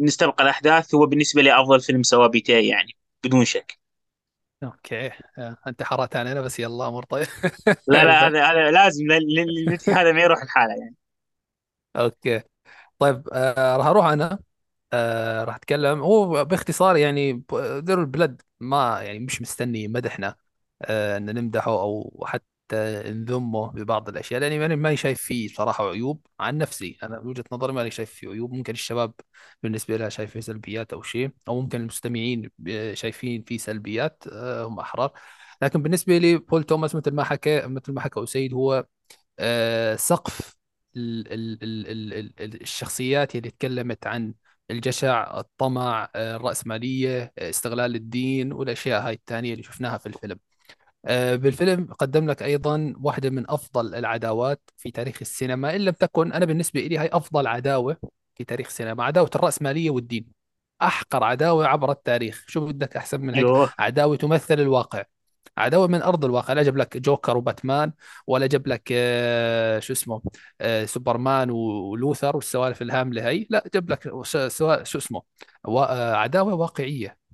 نستبق 0.00 0.40
الأحداث 0.42 0.94
هو 0.94 1.06
بالنسبة 1.06 1.42
لي 1.42 1.60
أفضل 1.60 1.80
فيلم 1.80 2.02
سواه 2.02 2.26
بيتي 2.26 2.68
يعني 2.68 2.96
بدون 3.24 3.44
شك. 3.44 3.79
أوكي. 4.62 5.06
آه، 5.38 5.56
أنت 5.66 5.82
حرقت 5.82 6.16
علينا 6.16 6.40
بس 6.40 6.60
يلا 6.60 6.88
أمور 6.88 7.04
طيب. 7.04 7.26
لا 7.86 8.04
لا 8.04 8.26
ب- 8.28 8.28
هذا 8.28 8.44
هذا 8.44 8.70
لازم 8.70 9.04
هذا 9.94 10.12
ما 10.12 10.20
يروح 10.22 10.42
الحالة 10.42 10.74
يعني. 10.74 10.96
أوكي. 11.96 12.42
طيب 12.98 13.28
آه 13.34 13.76
راح 13.76 13.86
أروح 13.86 14.06
أنا. 14.06 14.40
آه 14.94 15.44
راح 15.44 15.56
أتكلم. 15.56 16.00
هو 16.02 16.46
باختصار 16.46 16.96
يعني 16.96 17.44
There 17.80 18.00
Will 18.00 18.15
Be 18.15 18.23
Blood 18.23 18.42
ما 18.60 19.02
يعني 19.02 19.18
مش 19.20 19.42
مستني 19.42 19.88
مدحنا 19.88 20.36
آه 20.82 21.16
أن 21.16 21.26
نمدحه 21.36 21.72
أو 21.72 22.24
حتى 22.70 23.02
نذمه 23.12 23.66
ببعض 23.72 24.08
الأشياء 24.08 24.40
لأني 24.40 24.58
ماني 24.58 24.76
ماني 24.76 24.96
شايف 24.96 25.22
فيه 25.22 25.48
صراحة 25.48 25.90
عيوب 25.90 26.26
عن 26.40 26.58
نفسي. 26.58 26.98
أنا 27.02 27.18
بوجهة 27.20 27.44
نظري 27.52 27.72
ماني 27.72 27.90
شايف 27.90 28.10
فيه 28.10 28.28
عيوب. 28.28 28.52
ممكن 28.52 28.72
الشباب 28.72 29.12
بالنسبة 29.62 29.96
لها 29.96 30.08
شايف 30.08 30.30
فيه 30.30 30.40
سلبيات 30.40 30.92
أو 30.92 31.02
شيء 31.02 31.30
أو 31.48 31.60
ممكن 31.60 31.80
المستمعين 31.80 32.50
ب- 32.58 32.94
شايفين 32.94 33.42
فيه 33.42 33.58
سلبيات 33.58 34.24
آه 34.32 34.64
هم 34.64 34.78
أحرار. 34.80 35.12
لكن 35.62 35.82
بالنسبة 35.82 36.18
لي 36.18 36.36
بول 36.38 36.64
توماس 36.64 36.94
مثل 36.94 37.10
ما 37.14 37.24
حكى 37.24 37.66
مثل 37.66 37.92
ما 37.92 38.00
حكى 38.00 38.22
أسيد 38.22 38.54
هو 38.54 38.86
آه، 39.38 39.96
سقف 39.96 40.56
ال- 40.96 41.32
ال- 41.32 41.62
ال- 41.62 41.86
ال- 41.88 42.12
ال- 42.14 42.40
ال- 42.42 42.62
الشخصيات 42.62 43.36
اللي 43.36 43.50
تكلمت 43.50 44.06
عن 44.06 44.34
الجشع 44.70 45.38
الطمع 45.40 46.10
آه، 46.14 46.36
الرأسمالية 46.36 47.32
آه، 47.38 47.50
استغلال 47.50 47.94
الدين 47.96 48.52
والأشياء 48.52 49.02
هاي 49.06 49.12
التانية 49.14 49.52
اللي 49.52 49.62
شفناها 49.62 49.98
في 49.98 50.06
الفيلم. 50.06 50.32
آه، 50.34 50.49
بالفيلم 51.36 51.92
قدم 51.98 52.30
لك 52.30 52.42
أيضا 52.42 52.94
واحدة 53.02 53.30
من 53.30 53.50
أفضل 53.50 53.94
العداوات 53.94 54.70
في 54.76 54.90
تاريخ 54.90 55.18
السينما 55.20 55.76
إن 55.76 55.80
لم 55.80 55.92
تكن 55.94 56.32
أنا 56.32 56.44
بالنسبة 56.46 56.80
لي 56.80 56.98
هاي 56.98 57.08
أفضل 57.12 57.46
عداوة 57.46 57.96
في 58.34 58.44
تاريخ 58.44 58.66
السينما 58.66 59.04
عداوة 59.04 59.30
الرأسمالية 59.34 59.90
والدين 59.90 60.32
أحقر 60.82 61.24
عداوة 61.24 61.66
عبر 61.66 61.90
التاريخ. 61.92 62.44
شو 62.48 62.66
بدك 62.66 62.96
أحسن 62.96 63.20
من 63.20 63.34
هيك 63.34 63.52
عداوة 63.78 64.16
تمثل 64.16 64.60
الواقع 64.60 65.04
عداوة 65.58 65.86
من 65.86 66.02
أرض 66.02 66.24
الواقع 66.24 66.52
لا 66.54 66.62
جاب 66.62 66.76
لك 66.76 66.96
جوكر 66.96 67.36
وباتمان 67.36 67.92
ولا 68.26 68.46
جاب 68.46 68.66
لك 68.68 68.88
آه، 68.92 69.78
شو 69.78 69.92
اسمه 69.92 70.22
آه، 70.60 70.84
سوبرمان 70.84 71.50
ولوثر 71.50 72.36
والسوالف 72.36 72.82
الهاملة 72.82 73.28
هي 73.28 73.46
لا 73.50 73.64
جاب 73.74 73.90
لك 73.90 74.02
شو 74.84 74.98
اسمه 74.98 75.22
و- 75.64 75.80
آه، 75.82 76.14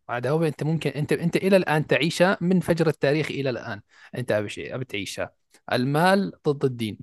عداوة 0.08 0.48
أنت 0.48 0.62
ممكن 0.62 0.90
أنت 0.90 1.12
أنت 1.12 1.36
إلى 1.36 1.56
الآن 1.56 1.86
تعيشها 1.86 2.38
من 2.40 2.60
فجر 2.60 2.88
التاريخ 2.88 3.30
إلى 3.30 3.50
الآن. 3.50 3.80
أنت 4.14 4.32
أبي 4.32 4.48
شيء 4.48 4.74
أبي 4.74 4.84
تعيشها 4.84 5.32
المال 5.72 6.32
ضد 6.48 6.64
الدين. 6.64 6.98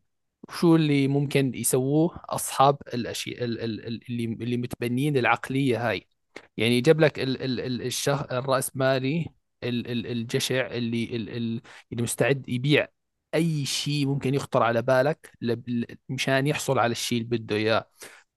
شو 0.50 0.76
اللي 0.76 1.08
ممكن 1.08 1.56
يسووه 1.56 2.22
أصحاب 2.30 2.78
الأشياء 2.94 3.44
ال- 3.46 3.60
ال- 3.62 3.88
ال- 3.88 4.02
اللي 4.10 4.26
اللي 4.26 4.58
متبنيين 4.58 5.18
العقلية 5.18 5.90
هاي؟ 5.90 6.08
يعني 6.58 6.78
يجيب 6.78 7.00
لك 7.02 7.20
ال 7.20 7.42
ال 7.42 7.60
ال 7.60 7.82
الشه 7.82 8.22
الرأسمالي 8.32 9.28
ال 9.64 9.88
ال 9.92 10.08
الجشع 10.08 10.68
اللي 10.68 11.04
ال 11.16 11.30
ال 11.30 11.62
اللي 11.92 12.04
مستعد 12.04 12.50
يبيع 12.50 12.88
أي 13.36 13.66
شيء 13.66 14.08
ممكن 14.08 14.34
يخطر 14.34 14.64
على 14.64 14.82
بالك 14.82 15.32
مشان 16.10 16.48
يحصل 16.48 16.80
على 16.80 16.92
الشيء 16.92 17.22
اللي 17.22 17.38
بده 17.38 17.56
إياه. 17.56 17.90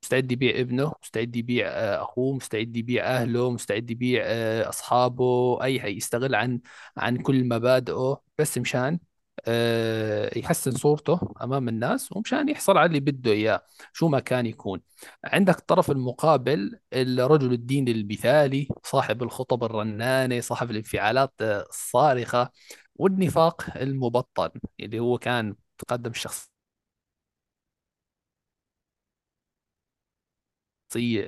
مستعد 0.07 0.33
يبيع 0.33 0.61
ابنه 0.61 0.93
مستعد 1.03 1.37
يبيع 1.37 1.69
آه، 1.69 2.03
أخوه 2.03 2.37
مستعد 2.37 2.77
يبيع 2.77 3.05
أهله 3.07 3.51
مستعد 3.51 3.91
يبيع 3.91 4.23
آه، 4.27 4.69
أصحابه 4.69 5.59
أي 5.65 5.81
شيء 5.81 5.97
يستغل 5.97 6.35
عن 6.35 6.61
عن 6.97 7.17
كل 7.17 7.45
مبادئه 7.49 8.23
بس 8.39 8.59
مشان 8.59 8.99
آه، 9.47 10.39
يحسن 10.39 10.71
صورته 10.73 11.35
أمام 11.43 11.69
الناس 11.69 12.13
ومشان 12.13 12.49
يحصل 12.49 12.79
على 12.79 12.87
اللي 12.87 13.01
بده 13.01 13.31
إياه 13.33 13.63
شو 13.93 14.09
ما 14.09 14.21
كان 14.21 14.47
يكون. 14.47 14.81
عندك 15.25 15.59
الطرف 15.59 15.91
المقابل 15.91 16.79
الرجل 16.93 17.53
الدين 17.53 17.89
المثالي 17.89 18.69
صاحب 18.85 19.23
الخطب 19.23 19.65
الرنانة 19.65 20.41
صاحب 20.41 20.71
الانفعالات 20.71 21.33
الصارخة 21.43 22.51
والنفاق 22.97 23.77
المبطن 23.77 24.51
اللي 24.81 24.99
هو 24.99 25.19
كان 25.19 25.57
تقدم 25.79 26.11
الشخصية 26.11 26.56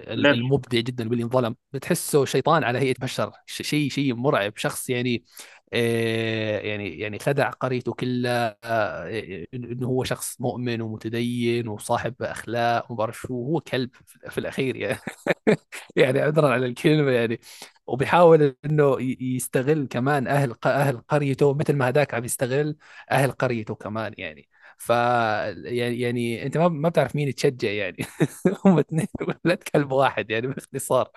لا 0.09 0.31
المبدع 0.31 0.81
جدا 0.81 1.09
واللي 1.09 1.23
انظلم. 1.25 1.57
بتحسه 1.73 2.25
شيطان 2.25 2.65
على 2.65 2.79
هيئة 2.79 2.95
بشر. 3.01 3.33
شيء 3.47 3.91
شيء 3.91 4.15
مرعب. 4.15 4.53
شخص 4.57 4.91
يعني 4.91 5.25
آه، 5.73 6.59
يعني 6.61 6.99
يعني 6.99 7.19
خدع 7.19 7.51
قريته 7.51 7.93
كلها 7.95 8.57
آه، 8.65 9.47
إنه 9.55 9.87
هو 9.87 10.05
شخص 10.05 10.41
مؤمن 10.41 10.81
ومتدين 10.81 11.69
وصاحب 11.69 12.15
أخلاق 12.23 12.87
وما 12.93 12.99
بعرف 12.99 13.19
شو 13.21 13.29
هو 13.45 13.61
كلب 13.61 13.91
في 14.31 14.39
الأخير 14.39 14.77
يعني. 14.77 14.99
يعني 15.97 16.21
عذرا 16.21 16.49
على 16.49 16.67
الكلمة 16.67 17.11
يعني. 17.13 17.41
وبيحاول 17.87 18.57
إنه 18.65 18.97
يستغل 19.21 19.87
كمان 19.91 20.27
أهل 20.27 20.55
أهل 20.67 20.99
قريته 20.99 21.55
مثل 21.55 21.73
ما 21.77 21.89
هداك 21.89 22.15
عم 22.15 22.25
يستغل 22.25 22.77
أهل 23.11 23.31
قريته 23.33 23.75
كمان 23.75 24.15
يعني. 24.19 24.49
ف 24.79 24.91
يعني 24.91 26.01
يعني 26.01 26.47
أنت 26.47 26.59
ما 26.59 26.69
ما 26.69 26.89
بتعرف 26.89 27.17
مين 27.17 27.35
تشجع 27.35 27.71
يعني. 27.71 27.97
هم 28.65 28.79
اثنين 28.79 29.07
ولد 29.47 29.63
كلب 29.75 29.93
واحد 29.93 30.31
يعني 30.31 30.47
باختصار. 30.47 31.11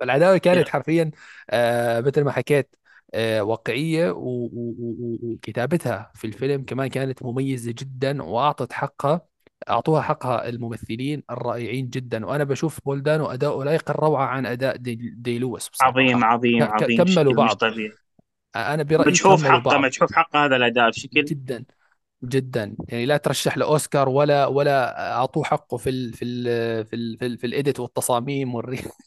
فالعداوة 0.00 0.38
كانت 0.38 0.68
حرفيا 0.68 1.10
آه 1.50 2.00
مثل 2.00 2.22
ما 2.24 2.32
حكيت 2.32 2.76
آه 3.14 3.42
واقعية 3.42 4.10
وكتابتها 4.16 6.12
في 6.14 6.26
الفيلم 6.26 6.64
كمان 6.64 6.88
كانت 6.88 7.22
مميزة 7.22 7.72
جدا 7.78 8.22
وأعطت 8.22 8.72
حقها 8.72 9.26
أعطوها 9.70 10.02
حقها 10.02 10.48
الممثلين 10.48 11.22
الرائعين 11.30 11.90
جدا. 11.90 12.26
وأنا 12.26 12.44
بشوف 12.44 12.80
بولدانو 12.84 13.26
اداؤه 13.26 13.64
لا 13.64 13.72
يقل 13.74 13.94
روعة 13.94 14.26
عن 14.26 14.46
أداء 14.46 14.76
دي, 14.76 14.94
دي 15.16 15.38
لويس 15.38 15.68
عظيم 15.80 16.24
بصراحة. 16.24 16.24
عظيم 16.24 16.70
ك- 16.76 16.84
عظيم 16.84 16.94
كملوا 16.94 17.34
مش 17.44 17.56
بعض. 17.56 17.56
طبيعي. 17.56 17.98
أنا 18.56 18.82
برأيي 18.82 19.18
كملوا 19.18 19.44
حقه 19.44 19.78
مجحوف 19.78 20.12
حقه 20.12 20.44
هذا 20.44 20.56
الأداء 20.56 20.90
بشكل 20.90 21.24
جدا. 21.24 21.64
جدا. 22.24 22.76
يعني 22.88 23.06
لا 23.06 23.16
ترشح 23.16 23.58
لأوسكار 23.58 24.08
ولا 24.08 24.46
ولا 24.46 25.12
أعطوه 25.16 25.44
حقه 25.44 25.76
في 25.76 25.90
ال 25.90 26.12
في 26.12 26.24
ال 26.24 26.44
في 26.86 26.96
ال 26.96 27.18
في, 27.18 27.26
ال 27.26 27.38
في 27.38 27.46
الإيديت 27.46 27.80
والتصاميم 27.80 28.54
والري 28.54 28.78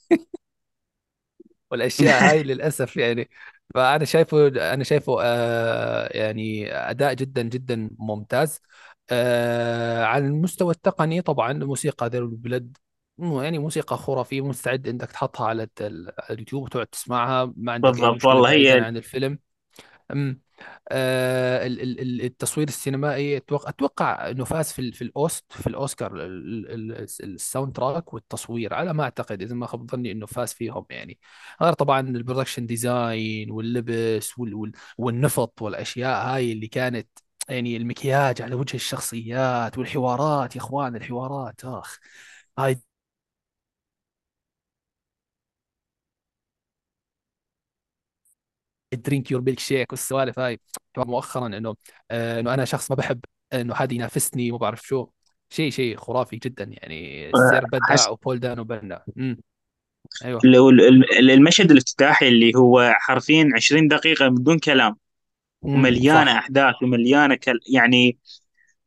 والأشياء 1.72 2.24
هاي 2.30 2.44
للأسف 2.44 2.98
يعني. 2.98 3.30
فأنا 3.76 4.06
شايفه 4.06 4.48
أنا 4.74 4.84
شايفه 4.84 5.18
آه 5.24 6.18
يعني 6.18 6.72
أداء 6.76 7.14
جدا 7.14 7.42
جدا 7.42 7.90
ممتاز. 8.00 8.62
آه 9.10 10.04
على 10.06 10.26
المستوى 10.28 10.72
التقني 10.74 11.22
طبعا 11.22 11.54
موسيقى 11.54 12.08
The 12.10 12.18
Blood 12.20 12.78
يعني 13.20 13.60
موسيقى 13.60 13.98
خرافية 13.98 14.42
مستعد 14.42 14.88
إنك 14.88 15.12
تحطها 15.12 15.48
على 15.48 15.68
اليوتيوب 16.30 16.64
وتقعد 16.64 16.88
تسمعها 16.88 17.54
ما 17.58 17.72
عندك 17.72 18.00
أي 18.00 18.10
بالضبط 18.10 18.16
مشكلة 18.16 18.42
والله 18.42 18.50
بعيدا 18.50 18.82
هي 18.82 18.86
عن 18.86 18.98
الفيلم. 18.98 19.40
أمم. 20.12 20.43
آه 20.90 21.68
ال- 21.68 21.82
ال- 21.82 22.00
ال- 22.02 22.22
التصوير 22.26 22.68
السينمائي 22.68 23.38
أتوقع 23.38 23.70
أتوقع 23.70 24.30
إنه 24.30 24.44
فاز 24.46 24.72
في 24.72 24.92
في 24.92 25.02
الاوست 25.04 25.46
في 25.50 25.68
الأوسكار 25.68 26.16
ال- 26.16 26.22
ال- 26.72 26.92
ال- 26.92 27.08
ال 27.24 27.74
soundtrack 27.76 28.14
والتصوير 28.14 28.74
على 28.74 28.94
ما 28.94 29.04
أعتقد 29.04 29.42
إذا 29.42 29.56
ما 29.56 29.68
خاب 29.68 29.92
ظني 29.92 30.12
إنه 30.12 30.26
فاز 30.26 30.54
فيهم 30.54 30.86
يعني. 30.90 31.20
غير 31.62 31.74
طبعا 31.74 32.00
ال 32.00 32.06
production 32.06 32.66
design 32.66 33.52
واللبس 33.52 34.40
وال 34.40 34.54
وال 34.54 34.72
والنفط 34.98 35.62
والأشياء 35.62 36.26
هاي 36.28 36.52
اللي 36.52 36.68
كانت 36.68 37.08
يعني 37.50 37.78
المكياج 37.78 38.42
على 38.42 38.56
وجه 38.56 38.76
الشخصيات 38.76 39.78
والحوارات 39.78 40.56
يا 40.56 40.62
إخوان 40.62 40.96
الحوارات 40.96 41.66
أخ. 41.66 42.00
I 42.60 42.80
drink 48.96 49.32
your 49.32 49.42
milkshake 49.42 49.92
والسوالف 49.92 50.40
هاي. 50.40 50.60
مؤخرا 50.98 51.48
إنه 51.48 51.76
آه، 52.12 52.40
إنه 52.40 52.54
أنا 52.54 52.66
شخص 52.66 52.92
ما 52.92 52.96
بحب 52.98 53.20
إنه 53.54 53.74
حد 53.74 53.92
ينافسني 53.92 54.52
وما 54.52 54.60
بعرف 54.60 54.82
شو. 54.82 55.08
شيء 55.50 55.72
شيء 55.72 55.98
خرافي 55.98 56.36
جدا 56.38 56.64
يعني. 56.64 57.30
السير 57.30 57.66
بدع 57.66 57.86
حس 57.86 58.08
وبول 58.08 58.40
دانو 58.40 58.68
امم 59.18 59.38
أيوه. 60.26 60.42
المشهد 61.20 61.72
الافتتاحي 61.72 62.28
اللي 62.28 62.52
هو 62.56 62.94
حرفيا 62.98 63.50
20 63.56 63.88
دقيقة 63.88 64.28
بدون 64.28 64.60
كلام 64.60 64.96
ومليانة 65.62 66.32
صح. 66.32 66.38
أحداث 66.40 66.76
ومليانة 66.84 67.36
كل 67.36 67.60
يعني 67.74 68.18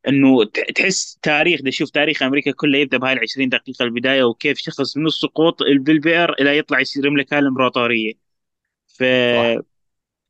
إنه 0.09 0.45
تحس 0.77 1.19
تاريخ 1.23 1.63
ده 1.63 1.71
شوف 1.71 1.91
تاريخ 1.91 2.23
أمريكا 2.23 2.53
كله 2.53 2.79
يبدأ 2.79 2.99
بهاي 2.99 3.13
ال 3.13 3.21
20 3.21 3.49
دقيقة 3.49 3.83
البداية 3.85 4.25
وكيف 4.25 4.59
شخص 4.59 4.97
من 4.97 5.07
السقوط 5.07 5.59
بالبئر 5.81 6.33
إلى 6.33 6.59
يطلع 6.59 6.81
يصير 6.81 7.07
يملك 7.07 7.35
هالامبراطوريه 7.35 8.13
ف 8.89 9.05
صح. 9.35 9.57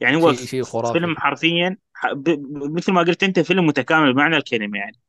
يعني 0.01 0.17
هو 0.17 0.33
شيء 0.33 0.47
شيء 0.47 0.63
خرافي. 0.65 0.93
فيلم 0.99 1.17
حرفيا 1.19 1.77
ب- 2.13 2.69
مثل 2.77 2.93
ما 2.93 3.01
قلت 3.01 3.23
أنت 3.23 3.41
فيلم 3.41 3.67
متكامل 3.67 4.13
بمعنى 4.13 4.37
الكلمة 4.37 4.79
يعني. 4.79 5.01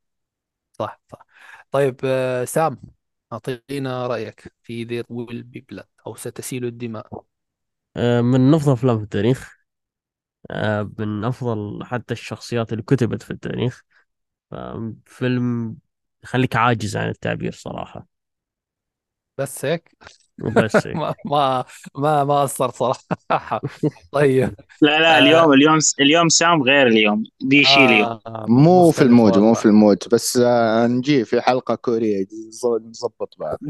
صح 0.73 1.01
صح. 1.11 1.25
طيب 1.71 1.95
آه، 2.03 2.45
سام 2.45 2.81
أعطينا 3.33 4.07
رأيك 4.07 4.53
في 4.63 4.83
There 4.83 5.05
Will 5.09 5.43
Be 5.43 5.65
Blood 5.69 5.87
أو 6.07 6.15
ستسيل 6.15 6.65
الدماء. 6.65 7.23
آه، 7.97 8.21
من 8.21 8.53
أفضل 8.53 8.71
أفلام 8.71 8.97
في 8.97 9.03
التاريخ. 9.03 9.57
آه، 10.51 10.91
من 10.99 11.23
أفضل 11.25 11.85
حتى 11.85 12.13
الشخصيات 12.13 12.71
اللي 12.73 12.83
كتبت 12.83 13.23
في 13.23 13.31
التاريخ. 13.31 13.83
آه، 14.53 14.95
فيلم 15.05 15.77
يخليك 16.23 16.55
عاجز 16.55 16.97
عن 16.97 17.09
التعبير 17.09 17.51
صراحة. 17.51 18.07
بس 19.37 19.65
هيك. 19.65 19.97
ما 20.95 21.13
ما 21.25 21.65
ما 21.95 22.23
ما 22.23 22.41
قصرت 22.41 22.75
صراحة. 22.75 23.61
طيب. 24.11 24.55
لا 24.81 24.99
لا 24.99 25.15
آه. 25.17 25.19
اليوم 25.19 25.53
اليوم 25.53 25.77
اليوم 25.99 26.29
سام 26.29 26.63
غير 26.63 26.87
اليوم. 26.87 27.23
بيشيل 27.43 27.83
اليوم 27.83 28.19
آه 28.27 28.45
مو 28.49 28.91
في 28.91 29.01
ال 29.01 29.09
mood 29.09 29.37
مو 29.37 29.53
في 29.53 29.65
ال 29.65 29.72
mood. 29.72 30.03
بس 30.11 30.37
آه، 30.37 30.87
نجي 30.87 31.25
في 31.25 31.41
حلقة 31.41 31.75
كورية. 31.75 32.25
ز- 32.49 32.65
نظبط 32.89 33.33
بعض 33.39 33.57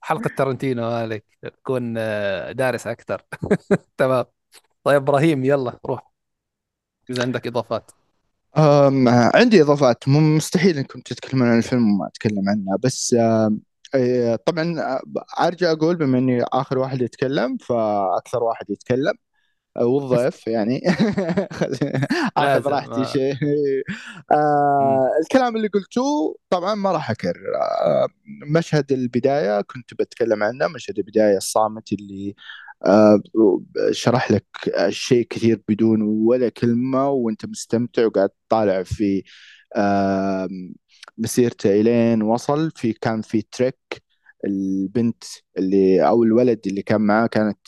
حلقة 0.00 0.30
تارنتينو 0.36 0.88
هذيك. 0.88 1.24
تكون 1.42 1.94
آه، 1.98 2.52
دارس 2.52 2.86
أكثر. 2.86 3.22
تمام. 3.98 4.24
طيب 4.84 5.02
إبراهيم 5.02 5.44
يلا 5.44 5.78
روح. 5.86 6.12
إذا 7.10 7.22
عندك 7.22 7.46
إضافات. 7.46 7.90
أم 8.58 9.08
عندي 9.08 9.62
إضافات. 9.62 10.08
مو 10.08 10.20
مستحيل 10.20 10.78
إنكم 10.78 11.00
تتكلمون 11.00 11.48
عن 11.48 11.58
الفيلم 11.58 11.94
وما 11.94 12.06
أتكلم 12.06 12.48
عنها. 12.48 12.76
بس 12.82 13.16
طبعا 14.46 14.80
آه، 14.80 15.02
أرجع 15.46 15.72
أقول 15.72 15.96
بما 15.96 16.18
إني 16.18 16.42
آخر 16.52 16.78
واحد 16.78 17.02
يتكلم 17.02 17.56
فأكثر 17.56 18.42
واحد 18.42 18.70
يتكلم 18.70 19.14
والضيف 19.80 20.46
يعني 20.48 20.82
آخذ 22.36 22.68
راحتي 22.68 23.00
آه. 23.00 23.04
شيء 23.04 23.34
مم. 23.42 23.48
آه 24.32 25.10
الكلام 25.22 25.56
اللي 25.56 25.68
قلته 25.68 26.36
طبعا 26.50 26.74
ما 26.74 26.92
راح 26.92 27.10
أكرر 27.10 27.56
آه 27.86 28.08
مشهد 28.50 28.92
البداية 28.92 29.60
كنت 29.60 29.94
بتكلم 29.94 30.42
عنه 30.42 30.68
مشهد 30.68 30.98
البداية 30.98 31.36
الصامت 31.36 31.92
اللي 31.92 32.34
آه 32.86 33.20
شرح 33.90 34.30
لك 34.30 34.46
شيء 34.88 35.26
كثير 35.30 35.62
بدون 35.68 36.02
ولا 36.02 36.48
كلمة 36.48 37.10
وأنت 37.10 37.46
مستمتع 37.46 38.06
وقاعد 38.06 38.30
تطالع 38.48 38.82
في 38.82 39.18
آه 39.18 39.22
مسيرته 41.18 41.80
الين 41.80 42.22
وصل 42.22 42.70
في 42.76 42.92
كان 42.92 43.22
في 43.22 43.42
تريك. 43.42 44.02
البنت 44.44 45.24
اللي 45.58 46.08
أو 46.08 46.22
الولد 46.24 46.60
اللي 46.66 46.82
كان 46.82 47.00
معاه 47.00 47.26
كانت 47.26 47.58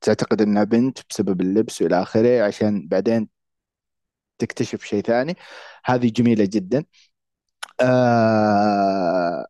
تعتقد 0.00 0.42
إنها 0.42 0.64
بنت 0.64 0.98
بسبب 1.10 1.40
اللبس 1.40 1.82
والى 1.82 2.02
آخره 2.02 2.42
عشان 2.42 2.88
بعدين 2.88 3.28
تكتشف 4.38 4.84
شيء 4.84 5.02
ثاني. 5.02 5.36
هذه 5.84 6.08
جميلة 6.16 6.44
جدا. 6.44 6.84
آه، 7.80 9.46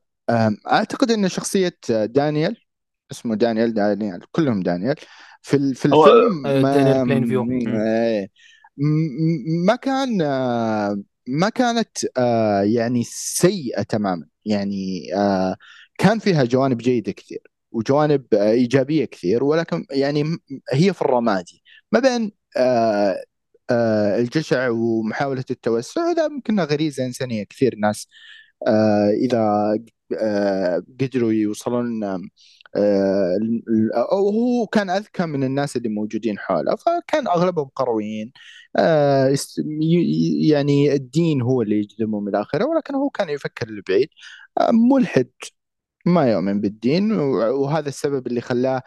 أعتقد 0.72 1.10
إن 1.10 1.28
شخصية 1.28 1.78
دانيال 1.90 2.56
اسمه 3.10 3.34
دانيال 3.34 3.74
دانيال 3.74 4.20
كلهم 4.32 4.60
دانيال. 4.62 4.96
في 5.42 5.74
في 5.74 5.86
الفيلم 5.86 6.46
آه، 6.46 6.60
ما. 6.60 6.74
إيه. 7.56 8.30
ما 9.66 9.76
كان 9.76 10.22
آه، 10.22 11.02
ما 11.28 11.48
كانت 11.48 11.88
آه، 12.18 12.62
يعني 12.62 13.02
سيئة 13.06 13.82
تماما. 13.82 14.26
يعني 14.44 15.02
آه، 15.16 15.56
كان 15.98 16.18
فيها 16.18 16.44
جوانب 16.44 16.78
جيدة 16.78 17.12
كثير 17.12 17.40
وجوانب 17.72 18.24
آه، 18.34 18.50
إيجابية 18.50 19.04
كثير 19.04 19.44
ولكن 19.44 19.86
يعني 19.90 20.24
هي 20.72 20.92
في 20.92 21.02
الرمادي. 21.02 21.62
ما 21.92 22.00
بين 22.00 22.32
آه، 22.56 23.16
آه، 23.70 24.18
الجشع 24.20 24.68
ومحاولة 24.70 25.44
التوسع 25.50 26.10
هذا 26.10 26.24
يمكنها 26.26 26.64
غريزة 26.64 27.04
إنسانية 27.06 27.44
كثير. 27.44 27.74
ناس 27.78 28.08
آه، 28.68 29.10
إذا 29.10 29.40
آه، 30.20 30.82
قدروا 31.00 31.32
يوصلون 31.32 32.00
آه، 32.76 33.36
ال- 33.42 33.92
أو 33.94 34.28
هو 34.30 34.66
كان 34.66 34.90
أذكى 34.90 35.26
من 35.26 35.44
الناس 35.44 35.76
اللي 35.76 35.88
موجودين 35.88 36.38
حوله 36.38 36.76
فكان 36.76 37.28
أغلبهم 37.28 37.68
قرويين. 37.76 38.32
آه، 38.76 39.34
يعني 40.50 40.92
الدين 40.92 41.42
هو 41.42 41.62
اللي 41.62 41.78
يجذبهم 41.78 42.28
إلى 42.28 42.40
آخره 42.40 42.64
ولكن 42.64 42.94
هو 42.94 43.10
كان 43.10 43.28
يفكر 43.28 43.70
لبعيد. 43.70 44.08
آه، 44.60 44.70
ملحد 44.72 45.28
ما 46.06 46.30
يؤمن 46.32 46.60
بالدين 46.60 47.12
وهذا 47.12 47.88
السبب 47.88 48.26
اللي 48.26 48.40
خلاه 48.40 48.82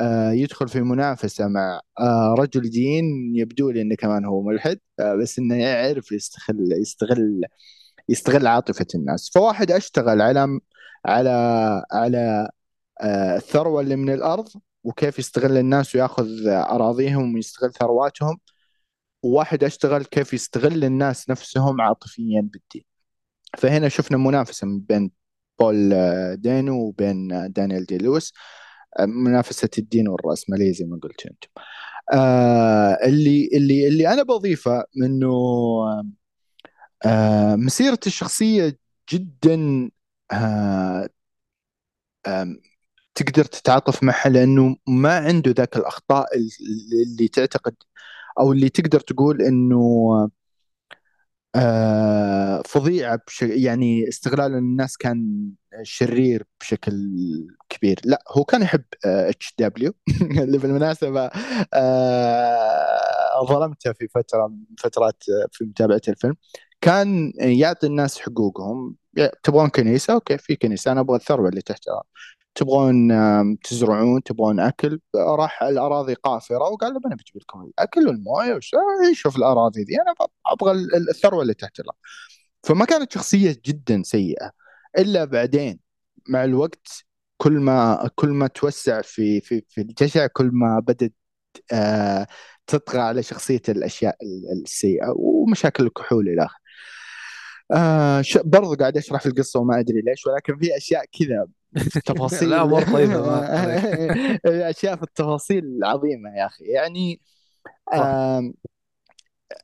آه، 0.00 0.32
يدخل 0.32 0.68
في 0.68 0.80
منافسة 0.82 1.48
مع 1.48 1.80
آه، 2.00 2.34
رجل 2.38 2.70
دين 2.70 3.04
يبدو 3.36 3.70
لي 3.70 3.82
إنه 3.82 3.94
كمان 3.96 4.24
هو 4.24 4.42
ملحد 4.42 4.80
آه، 5.00 5.14
بس 5.16 5.38
إنه 5.38 5.56
يعرف 5.56 6.12
يستغل 6.12 6.72
يستغل 6.82 7.42
يستغل 8.08 8.46
عاطفة 8.46 8.86
الناس. 8.94 9.30
فواحد 9.34 9.70
أشتغل 9.72 10.22
على 10.22 10.60
على 11.06 11.30
على 11.92 12.18
آه، 12.18 12.50
الثروة 13.04 13.80
اللي 13.80 13.96
من 13.96 14.10
الأرض 14.14 14.48
وكيف 14.84 15.18
يستغل 15.18 15.58
الناس 15.58 15.94
ويأخذ 15.96 16.46
أراضيهم 16.48 17.34
ويستغل 17.34 17.72
ثرواتهم. 17.72 18.38
وواحد 19.22 19.64
أشتغل 19.64 20.04
كيف 20.04 20.34
يستغل 20.34 20.84
الناس 20.84 21.30
نفسهم 21.30 21.80
عاطفيا 21.80 22.40
بالدين. 22.40 22.84
فهنا 23.58 23.88
شفنا 23.88 24.18
منافسة 24.18 24.66
من 24.66 24.80
بين 24.80 25.10
بول 25.60 25.92
آه، 25.92 26.34
دينو 26.34 26.80
وبين 26.82 27.32
آه، 27.32 27.46
دانيال 27.46 27.86
دي 27.86 27.98
لويس. 27.98 28.32
منافسة 29.00 29.68
الدين 29.78 30.08
والراسماليه 30.08 30.72
زي 30.72 30.84
ما 30.84 30.98
قلت 31.02 31.26
أنتم 31.26 31.48
آه 32.12 32.98
اللي 33.04 33.50
اللي 33.54 33.88
اللي 33.88 34.08
أنا 34.12 34.22
بضيفه 34.22 34.84
إنه 35.04 35.28
آه 37.06 37.56
مسيرته 37.56 38.06
الشخصية 38.08 38.78
جدا 39.12 39.90
آه 40.32 41.08
تقدر 43.24 43.44
تتعاطف 43.44 44.02
معها 44.02 44.28
لأنه 44.28 44.76
ما 44.88 45.16
عنده 45.16 45.50
ذاك 45.50 45.76
الأخطاء 45.76 46.26
اللي 47.06 47.28
تعتقد 47.28 47.74
أو 48.40 48.52
اللي 48.52 48.68
تقدر 48.68 49.00
تقول 49.00 49.42
إنه 49.42 50.30
آه 51.54 52.62
فظيعه 52.66 53.20
يعني 53.42 54.08
استغلال 54.08 54.54
الناس 54.54 54.96
كان 54.96 55.50
شرير 55.82 56.44
بشكل 56.60 56.92
كبير. 57.68 58.00
لا 58.04 58.22
هو 58.28 58.44
كان 58.44 58.62
يحب 58.62 58.84
H.W. 59.04 59.92
اللي 60.22 60.58
بالمناسبة 60.58 61.30
آه 61.74 63.46
ظلمته 63.46 63.92
في 63.92 64.08
فترة 64.08 64.46
من 64.46 64.64
فترات 64.78 65.22
آه، 65.28 65.48
في 65.52 65.64
متابعة 65.64 66.00
الفيلم. 66.08 66.36
كان 66.80 67.32
يعطي 67.38 67.86
الناس 67.86 68.20
حقوقهم. 68.20 68.96
تبغون 69.42 69.68
كنيسة؟ 69.68 70.14
okay 70.14 70.38
في 70.38 70.56
كنيسة. 70.56 70.92
أنا 70.92 71.00
أبغى 71.00 71.16
الثروة 71.16 71.48
اللي 71.48 71.62
تحت 71.62 71.88
تبغون 72.54 73.08
تزرعون 73.60 74.22
تبغون 74.22 74.60
أكل 74.60 75.00
راح 75.16 75.62
الأراضي 75.62 76.14
قافرة 76.14 76.58
وقال 76.70 76.92
له 76.94 77.00
أنا 77.06 77.14
بجيب 77.14 77.36
لكم 77.36 77.62
الأكل 77.62 78.08
والموية 78.08 78.60
عيشوا 79.08 79.30
في 79.30 79.36
الأراضي 79.36 79.82
ذي 79.82 79.94
أنا 80.02 80.14
أبغى 80.46 80.72
الثروة 81.10 81.42
اللي 81.42 81.54
تحت 81.54 81.80
الأرض 81.80 81.96
فما 82.64 82.84
كانت 82.84 83.12
شخصية 83.12 83.56
جدا 83.66 84.02
سيئة 84.02 84.50
إلا 84.98 85.24
بعدين 85.24 85.80
مع 86.28 86.44
الوقت 86.44 87.04
كل 87.36 87.52
ما 87.52 88.10
كل 88.14 88.28
ما 88.28 88.46
توسع 88.46 89.00
في 89.02 89.40
في 89.40 89.64
في 89.68 89.80
الجشع 89.80 90.26
كل 90.26 90.50
ما 90.52 90.80
بدت 90.80 91.14
آه 91.72 92.26
تطغى 92.66 93.00
على 93.00 93.22
شخصية 93.22 93.62
الأشياء 93.68 94.16
السيئة 94.62 95.14
ومشاكل 95.16 95.86
الكحول 95.86 96.28
إلى 96.28 96.44
آخره. 96.44 96.60
آه 97.72 98.24
برضو 98.44 98.74
قاعد 98.74 98.96
أشرح 98.96 99.20
في 99.22 99.26
القصة 99.26 99.60
وما 99.60 99.80
أدري 99.80 100.00
ليش 100.00 100.26
ولكن 100.26 100.58
في 100.58 100.76
أشياء 100.76 101.04
كذا 101.18 101.46
التفاصيل. 101.76 102.50
لا 102.50 102.64
مو 102.64 102.80
طيبة 102.80 103.40
اشياء 104.70 104.96
في 104.96 105.02
التفاصيل 105.02 105.84
عظيمه 105.84 106.30
يا 106.30 106.46
أخي. 106.46 106.64
يعني 106.64 107.20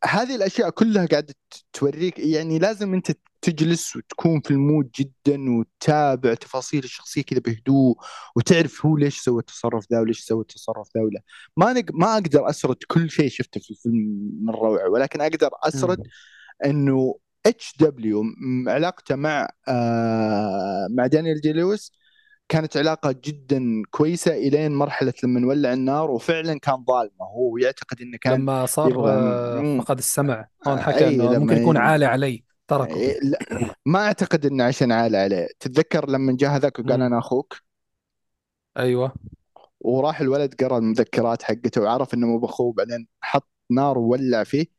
هذه 0.04 0.34
الأشياء 0.34 0.70
كلها 0.70 1.06
قاعدة 1.06 1.34
توريك 1.72 2.18
يعني 2.18 2.58
لازم 2.58 2.94
أنت 2.94 3.12
تجلس 3.42 3.96
وتكون 3.96 4.40
في 4.40 4.50
ال 4.50 4.58
mood 4.58 4.90
جدا 4.98 5.58
وتتابع 5.58 6.34
تفاصيل 6.34 6.84
الشخصية 6.84 7.22
كذا 7.22 7.40
بهدوء 7.40 7.96
وتعرف 8.36 8.86
هو 8.86 8.96
ليش 8.96 9.18
سوى 9.18 9.40
التصرف 9.40 9.86
ذا 9.92 10.00
وليش 10.00 10.20
سوى 10.20 10.40
التصرف 10.40 10.88
ذا 10.96 11.02
ولا. 11.02 11.20
ما 11.56 11.72
نق... 11.72 11.84
ما 11.94 12.14
أقدر 12.14 12.50
أسرد 12.50 12.76
كل 12.88 13.10
شيء 13.10 13.28
شفته 13.28 13.60
في 13.60 13.70
الفيلم 13.70 14.30
من 14.42 14.50
روعه 14.50 14.88
ولكن 14.88 15.20
أقدر 15.20 15.50
أسرد 15.62 16.02
إنه 16.64 17.14
H.W. 17.48 18.22
علاقته 18.66 19.16
مع 19.16 19.48
آه 19.68 20.86
مع 20.90 21.06
دانيال 21.06 21.40
دي 21.40 21.52
لويس. 21.52 21.92
كانت 22.48 22.76
علاقة 22.76 23.14
جدا 23.24 23.82
كويسة 23.90 24.34
إلين 24.34 24.74
مرحلة 24.74 25.12
لما 25.24 25.46
ولع 25.46 25.72
النار 25.72 26.10
وفعلا 26.10 26.58
كان 26.58 26.84
ظالمة. 26.84 27.26
هو 27.36 27.56
يعتقد 27.56 28.00
إنه 28.00 28.18
كان 28.20 28.32
لما 28.32 28.66
صار 28.66 29.08
آه، 29.08 29.78
فقد 29.80 29.98
السمع. 29.98 30.48
هون 30.68 30.80
حكى 30.80 31.08
إنه 31.08 31.38
ممكن 31.38 31.56
يكون 31.56 31.76
عالي 31.76 32.04
علي 32.04 32.44
تركه. 32.68 33.14
لا 33.22 33.38
ما 33.86 33.98
أعتقد 33.98 34.46
إنه 34.46 34.64
عشان 34.64 34.92
عالي 34.92 35.16
عليه. 35.16 35.48
تتذكر 35.60 36.10
لما 36.10 36.36
جاء 36.36 36.50
هذاك 36.50 36.78
وقال 36.78 37.02
أنا 37.02 37.18
أخوك؟ 37.18 37.56
أيوه. 38.76 39.14
وراح 39.80 40.20
الولد 40.20 40.54
قرأ 40.54 40.78
المذكرات 40.78 41.42
حقته 41.42 41.80
وعرف 41.80 42.14
إنه 42.14 42.26
مو 42.26 42.38
بأخوه 42.38 42.72
بعدين 42.72 43.08
حط 43.20 43.48
نار 43.70 43.98
وولع 43.98 44.44
فيه. 44.44 44.75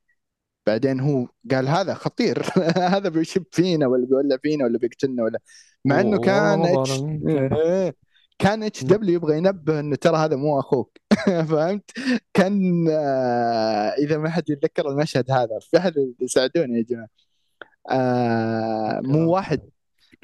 بعدين 0.68 1.00
هو 1.00 1.28
قال 1.52 1.68
هذا 1.68 1.94
خطير. 1.94 2.44
هذا 2.94 3.10
بيشب 3.10 3.44
فينا 3.52 3.88
ولا 3.88 4.06
بيولع 4.06 4.38
فينا 4.44 4.66
ولا 4.66 4.78
بيقتلنا 4.78 5.24
ولا. 5.24 5.40
مع 5.86 6.00
إنه 6.00 6.20
كان 6.20 6.62
H. 6.66 7.96
كان 8.40 8.64
H.W. 8.64 9.16
يبغى 9.16 9.38
ينبه 9.38 9.80
إنه 9.80 9.96
ترى 9.96 10.18
هذا 10.18 10.36
مو 10.36 10.60
أخوك. 10.60 10.98
فهمت؟ 11.50 11.92
كان 12.34 12.88
آه 12.90 13.94
إذا 14.00 14.18
ما 14.18 14.30
حد 14.30 14.50
يتذكر 14.50 14.90
المشهد 14.90 15.32
هذا 15.32 15.60
في 15.62 15.78
أحد 15.78 15.94
يساعدوني 16.22 16.78
يا 16.78 16.84
جماعة. 16.90 17.10
آه 17.92 19.02
مو 19.04 19.34
واحد 19.34 19.62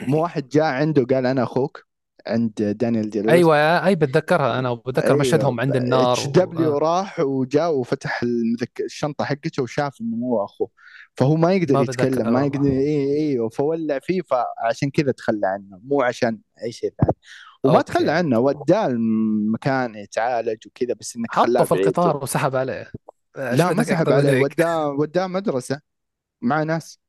مو 0.07 0.21
واحد 0.23 0.49
جاء 0.49 0.63
عنده 0.63 1.05
قال 1.15 1.25
أنا 1.25 1.43
أخوك. 1.43 1.85
عند 2.27 2.53
دانيال 2.63 3.09
دي 3.09 3.31
أيوه 3.31 3.85
أي 3.85 3.95
بتذكرها 3.95 4.59
أنا 4.59 4.69
وبتذكر 4.69 5.07
أيوة. 5.07 5.17
مشهدهم 5.17 5.59
عند 5.59 5.75
النار 5.75 6.13
H.W. 6.13 6.75
و... 6.75 6.77
راح 6.77 7.19
وجاء 7.19 7.75
وفتح 7.75 8.23
المذك... 8.23 8.81
الشنطة 8.81 9.25
حقته 9.25 9.63
وشاف 9.63 10.01
إنه 10.01 10.15
مو 10.15 10.45
أخوه. 10.45 10.69
فهو 11.15 11.35
ما 11.35 11.53
يقدر 11.53 11.73
ما 11.73 11.81
يتكلم 11.81 12.33
ما 12.33 12.45
يقدر 12.45 12.69
اي 12.69 13.17
اي 13.17 13.49
فولع 13.49 13.99
فيه 13.99 14.21
فعشان 14.21 14.89
كذا 14.89 15.11
تخلى 15.11 15.47
عنه 15.47 15.79
مو 15.83 16.01
عشان 16.01 16.39
أي 16.63 16.71
شيء 16.71 16.93
ثاني. 17.01 17.15
وما 17.63 17.77
أوكي. 17.77 17.93
تخلى 17.93 18.11
عنه 18.11 18.39
وداه 18.39 18.87
المكان 18.87 19.95
يتعالج 19.95 20.67
وكذا 20.67 20.93
بس 20.93 21.15
إنك 21.15 21.31
حطه 21.31 21.63
في 21.63 21.73
القطار 21.73 22.23
وسحب 22.23 22.55
عليه. 22.55 22.91
لا 23.35 23.73
ما 23.73 23.83
سحب 23.83 24.09
عليه 24.09 24.43
وداه 24.43 24.87
وداه 24.87 25.27
مدرسة 25.27 25.79
مع 26.41 26.63
ناس. 26.63 26.99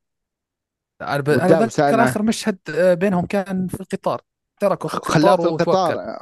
أنا 1.01 1.21
بتذكر 1.21 2.05
آخر 2.05 2.23
مشهد 2.23 2.59
آه، 2.71 2.95
بينهم 2.95 3.27
كان 3.27 3.67
في 3.67 3.81
القطار. 3.81 4.23
تركه 4.69 4.89
في 4.89 5.01
خلاه 5.03 5.37
في 5.37 5.43
القطار. 5.43 6.19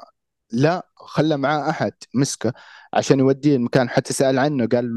لا 0.53 0.87
خلى 0.97 1.37
معاه 1.37 1.71
أحد 1.71 1.93
مسكه 2.15 2.53
عشان 2.95 3.19
يوديه 3.19 3.57
المكان. 3.57 3.89
حتى 3.89 4.13
سأل 4.13 4.39
عنه 4.39 4.67
قال 4.67 4.91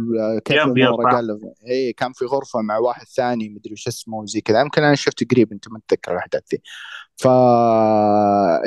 كيف 0.46 0.58
الأمور 0.58 1.12
قال 1.12 1.40
اي 1.70 1.94
كان 1.94 2.14
في 2.14 2.26
غرفة 2.26 2.62
مع 2.62 2.78
واحد 2.78 3.06
ثاني 3.06 3.50
مدري 3.50 3.74
وش 3.74 3.88
اسمه 3.88 4.18
وزي 4.18 4.42
كذا. 4.42 4.62
يمكن 4.62 4.84
أنا 4.84 4.96
شفت 4.96 5.32
قريب 5.32 5.52
أنت 5.52 5.68
ما 5.68 5.80
تتذكر 5.88 6.12
الأحداث 6.12 6.44
ذي 6.54 6.62
ف 7.18 7.28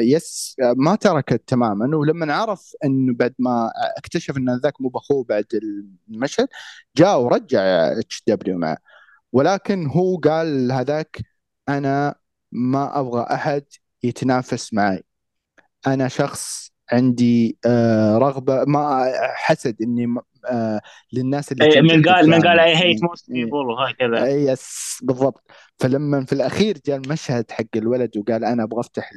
yes 0.00 0.56
ما 0.76 0.94
تركت 0.94 1.48
تماما. 1.48 1.96
ولما 1.96 2.34
عرف 2.34 2.72
إنه 2.84 3.14
بعد 3.14 3.34
ما 3.38 3.70
اكتشف 3.96 4.36
إن 4.36 4.60
ذاك 4.62 4.80
مو 4.80 4.88
بأخوه 4.88 5.24
بعد 5.24 5.46
المشهد 6.08 6.48
جاء 6.96 7.20
ورجع 7.20 7.60
H.W. 7.98 8.58
معه. 8.58 8.78
ولكن 9.32 9.86
هو 9.86 10.16
قال 10.16 10.72
هذاك 10.72 11.18
أنا 11.68 12.14
ما 12.52 13.00
أبغى 13.00 13.22
أحد 13.22 13.64
يتنافس 14.02 14.74
معي. 14.74 15.04
أنا 15.86 16.08
شخص 16.08 16.72
عندي 16.92 17.58
آه 17.66 18.18
رغبة 18.18 18.64
ما 18.64 19.12
حسد 19.34 19.76
إني 19.82 20.14
آه 20.46 20.80
للناس 21.12 21.52
اللي 21.52 21.64
أي 21.64 21.82
من 21.82 22.02
قال 22.08 22.30
من 22.30 22.42
قال 22.42 22.58
I 22.60 22.76
hate 22.76 23.02
most 23.02 23.30
people 23.30 23.54
وهكذا 23.56 24.28
yes 24.28 24.98
بالضبط. 25.02 25.42
فلما 25.78 26.24
في 26.24 26.32
الأخير 26.32 26.78
جاء 26.86 26.96
المشهد 26.96 27.50
حق 27.50 27.76
الولد 27.76 28.16
وقال 28.16 28.44
أنا 28.44 28.62
أبغى 28.62 28.80
أفتح 28.80 29.10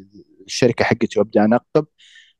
الشركة 0.45 0.85
حقتي 0.85 1.19
وأبدأ 1.19 1.45
انقب 1.45 1.85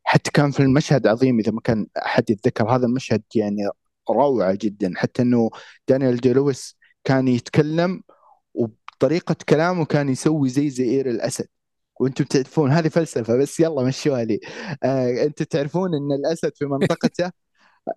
حتى 0.04 0.32
كان 0.32 0.52
في 0.52 0.60
المشهد 0.60 1.08
عظيم 1.08 1.40
إذا 1.40 1.52
ما 1.52 1.62
كان 1.62 1.88
أحد 2.06 2.30
يتذكر. 2.30 2.76
هذا 2.76 2.86
المشهد 2.86 3.24
يعني 3.36 3.70
روعة 4.10 4.58
جدا. 4.62 4.94
حتى 4.96 5.22
إنه 5.22 5.50
دانيال 5.88 6.18
دي 6.18 6.34
لويس 6.34 6.78
كان 7.04 7.28
يتكلم 7.28 8.04
وبطريقة 8.54 9.36
كلامه 9.50 9.86
كان 9.86 10.10
يسوي 10.10 10.50
زي 10.50 10.70
زئير 10.70 11.10
الأسد. 11.10 11.48
وأنتم 12.02 12.24
تعرفون 12.26 12.72
هذه 12.72 12.88
فلسفة 12.88 13.38
بس 13.38 13.60
يلا 13.60 13.84
مشوها 13.84 14.24
لي 14.24 14.40
آه 14.84 15.24
أنتم 15.26 15.46
تعرفون 15.46 15.96
إن 15.96 16.12
الأسد 16.12 16.52
في 16.56 16.66
منطقته 16.66 17.32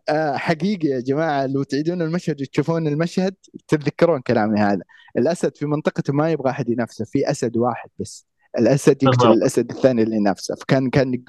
آه 0.09 0.37
حقيقي 0.37 0.89
يا 0.89 1.01
جماعة 1.01 1.47
لو 1.47 1.63
تعيدون 1.63 2.03
المشهد 2.03 2.41
وتشوفون 2.43 2.89
المشهد 2.89 3.35
تتذكرون 3.69 4.21
كلامي 4.21 4.61
هذا. 4.61 4.83
الأسد 5.19 5.57
في 5.57 5.67
منطقته 5.67 6.13
ما 6.13 6.31
يبغى 6.33 6.51
أحد 6.51 6.69
ينافسه 6.71 7.05
في 7.05 7.31
أسد 7.31 7.57
واحد 7.57 7.91
بس. 8.01 8.27
الأسد 8.59 9.03
يقتل 9.03 9.33
الأسد 9.33 9.71
الثاني 9.71 10.03
اللي 10.03 10.21
نفسه 10.21 10.55
فكان 10.55 10.91
كان 10.91 11.23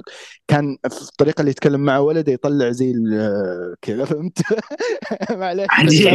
كان 0.48 0.78
في 0.90 1.02
الطريقة 1.02 1.40
اللي 1.40 1.52
يتكلم 1.52 1.80
مع 1.82 1.98
ولده 1.98 2.32
يطلع 2.32 2.72
زي 2.72 2.94
كذا 3.82 4.06
فهمت؟ 4.06 4.40
معليش. 5.32 5.68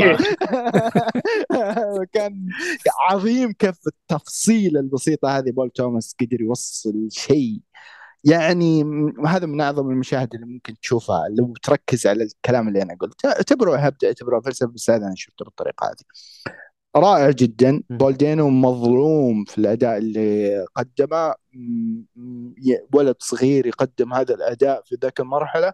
كان 2.14 2.46
عظيم 3.10 3.52
كيف 3.52 3.76
التفصيل 3.86 4.76
البسيطة 4.76 5.38
هذه. 5.38 5.50
بول 5.50 5.70
توماس 5.70 6.14
قدر 6.20 6.40
يوصل 6.40 7.08
شيء. 7.10 7.60
يعني 8.24 8.84
هذا 9.26 9.46
من 9.46 9.60
أعظم 9.60 9.90
المشاهد 9.90 10.34
اللي 10.34 10.46
ممكن 10.46 10.80
تشوفها. 10.80 11.28
لو 11.28 11.54
تركز 11.62 12.06
على 12.06 12.24
الكلام 12.24 12.68
اللي 12.68 12.82
أنا 12.82 12.96
قلته 13.00 13.28
اعتبره 13.28 13.76
هبدأ 13.76 14.08
اعتبره 14.08 14.40
فلسفة 14.40 14.66
بس 14.66 14.90
هذا 14.90 15.06
أنا 15.06 15.14
شفته 15.16 15.44
بالطريقة 15.44 15.86
هذه. 15.86 16.04
رائع 16.96 17.30
جدا. 17.30 17.82
بولدينو 17.90 18.50
مظلوم 18.50 19.44
في 19.44 19.58
الأداء 19.58 19.98
اللي 19.98 20.64
قدمه. 20.74 21.34
ولد 22.92 23.16
صغير 23.18 23.66
يقدم 23.66 24.14
هذا 24.14 24.34
الأداء 24.34 24.82
في 24.84 24.96
ذاك 25.02 25.20
المرحلة. 25.20 25.72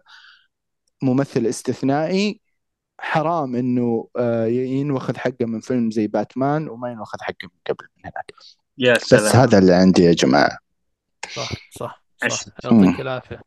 ممثل 1.03 1.45
استثنائي. 1.45 2.41
حرام 2.99 3.55
إنه 3.55 4.07
آه، 4.17 4.45
ينوخذ 4.45 5.17
حقه 5.17 5.45
من 5.45 5.59
فيلم 5.59 5.91
زي 5.91 6.07
باتمان 6.07 6.69
وما 6.69 6.91
ينوخذ 6.91 7.17
حقه 7.21 7.43
من 7.43 7.59
قبل 7.67 7.87
من 7.97 8.03
هناك. 8.05 8.31
يا 8.77 8.97
سلام. 8.97 9.23
بس 9.25 9.35
هذا 9.35 9.57
اللي 9.59 9.73
عندي 9.73 10.03
يا 10.03 10.13
جماعة. 10.13 10.57
صح 11.33 11.49
صح 11.71 12.03
صح. 12.29 12.45
يعطيك 12.63 13.01
العافية. 13.01 13.41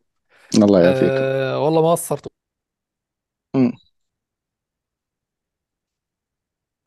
الله 0.55 0.81
يعافيك. 0.81 1.11
أه 1.11 1.65
والله 1.65 1.83
ما 1.83 1.93
قصرت. 1.93 2.27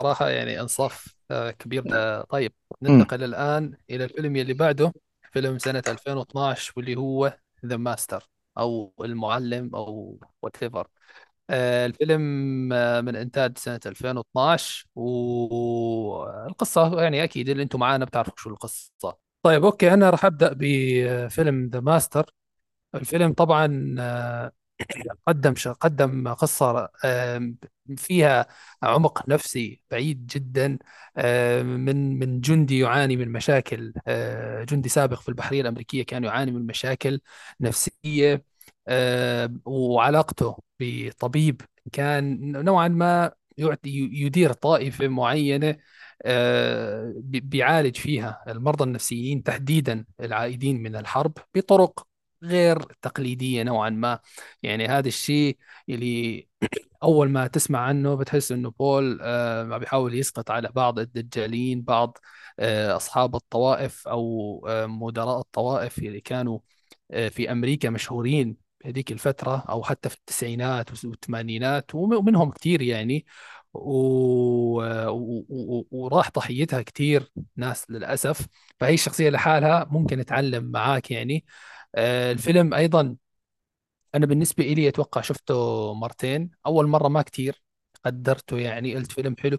صراحة 0.01 0.29
يعني 0.29 0.59
إنصاف 0.61 1.15
أه 1.31 1.51
كبير. 1.51 1.83
ده 1.83 2.21
طيب 2.23 2.53
مم. 2.87 2.91
ننتقل 2.91 3.23
الآن 3.23 3.77
إلى 3.89 4.03
الفيلم 4.03 4.35
اللي 4.35 4.53
بعده 4.53 4.93
فيلم 5.31 5.59
سنة 5.59 5.83
2012 5.87 6.73
واللي 6.77 6.95
هو 6.95 7.37
The 7.65 7.77
Master 7.77 8.29
أو 8.57 8.93
المعلم 9.01 9.75
أو 9.75 10.19
whatever 10.41 10.87
آه، 11.49 11.85
الفيلم 11.85 12.21
آه، 12.73 13.01
من 13.01 13.15
إنتاج 13.15 13.57
سنة 13.57 13.79
2012 13.85 14.85
والقصة 14.95 17.01
يعني 17.01 17.23
أكيد 17.23 17.49
اللي 17.49 17.63
أنتم 17.63 17.79
معانا 17.79 18.05
بتعرفوا 18.05 18.33
شو 18.37 18.49
القصة. 18.49 19.17
طيب 19.43 19.65
أوكي 19.65 19.93
أنا 19.93 20.09
راح 20.09 20.25
أبدأ 20.25 20.53
بفيلم 20.57 21.69
The 21.73 21.79
Master 21.79 22.33
الفيلم 22.95 23.33
طبعا 23.33 23.95
آه، 23.99 24.51
قدم 25.27 25.53
قدم 25.81 26.27
قصة 26.33 26.89
فيها 27.97 28.47
عمق 28.83 29.29
نفسي 29.29 29.81
بعيد 29.91 30.27
جدا 30.27 30.77
من 31.63 32.19
من 32.19 32.41
جندي 32.41 32.79
يعاني 32.79 33.17
من 33.17 33.31
مشاكل 33.31 33.93
آه، 34.07 34.63
جندي 34.63 34.89
سابق 34.89 35.19
في 35.21 35.29
البحرية 35.29 35.61
الأمريكية 35.61 36.03
كان 36.03 36.23
يعاني 36.23 36.51
من 36.51 36.65
مشاكل 36.65 37.19
نفسية 37.61 38.43
وعلاقته 39.65 40.57
بطبيب 40.79 41.61
كان 41.91 42.51
نوعا 42.65 42.87
ما 42.87 43.31
يدير 43.57 44.53
طائفة 44.53 45.07
معينة 45.07 45.77
آه، 46.25 47.13
بي- 47.17 47.39
بيعالج 47.39 47.97
فيها 47.97 48.43
المرضى 48.47 48.83
النفسيين 48.83 49.43
تحديدا 49.43 50.05
العائدين 50.19 50.83
من 50.83 50.95
الحرب 50.95 51.33
بطرق 51.55 52.07
غير 52.43 52.79
تقليدية 53.01 53.63
نوعا 53.63 53.89
ما. 53.89 54.19
يعني 54.63 54.87
هذا 54.87 55.07
الشيء 55.07 55.57
اللي 55.89 56.47
أول 57.03 57.29
ما 57.29 57.47
تسمع 57.47 57.79
عنه 57.79 58.15
بتحس 58.15 58.51
إنه 58.51 58.71
بول 58.71 59.19
آه 59.21 59.77
بيحاول 59.77 60.13
يسقط 60.15 60.51
على 60.51 60.69
بعض 60.75 60.99
الدجالين 60.99 61.81
بعض 61.81 62.17
آه 62.59 62.95
أصحاب 62.95 63.35
الطوائف 63.35 64.07
أو 64.07 64.65
آه 64.69 64.85
مدراء 64.85 65.39
الطوائف 65.39 65.99
اللي 65.99 66.21
كانوا 66.21 66.59
آه 67.11 67.29
في 67.29 67.51
أمريكا 67.51 67.89
مشهورين 67.89 68.57
بهذيك 68.83 69.11
الفترة 69.11 69.65
أو 69.69 69.83
حتى 69.83 70.09
في 70.09 70.15
التسعينات 70.15 70.91
والثمانينات 71.05 71.95
وم- 71.95 72.13
ومنهم 72.13 72.51
كثير 72.51 72.81
يعني. 72.81 73.25
و... 73.73 74.81
و... 75.09 75.87
وراح 75.91 76.31
ضحيتها 76.31 76.81
كثير 76.81 77.31
ناس 77.55 77.85
للأسف. 77.91 78.47
فهي 78.79 78.93
الشخصية 78.93 79.29
لحالها 79.29 79.87
ممكن 79.91 80.17
تتعلم 80.25 80.71
معاك 80.71 81.11
يعني. 81.11 81.45
الفيلم 81.97 82.73
أيضا 82.73 83.15
أنا 84.15 84.25
بالنسبة 84.25 84.63
لي 84.63 84.87
أتوقع 84.89 85.21
شفته 85.21 85.93
مرتين. 85.93 86.51
أول 86.65 86.87
مرة 86.87 87.07
ما 87.07 87.21
كتير 87.21 87.63
قدرته 88.05 88.57
يعني 88.59 88.95
قلت 88.95 89.11
فيلم 89.11 89.35
حلو. 89.39 89.57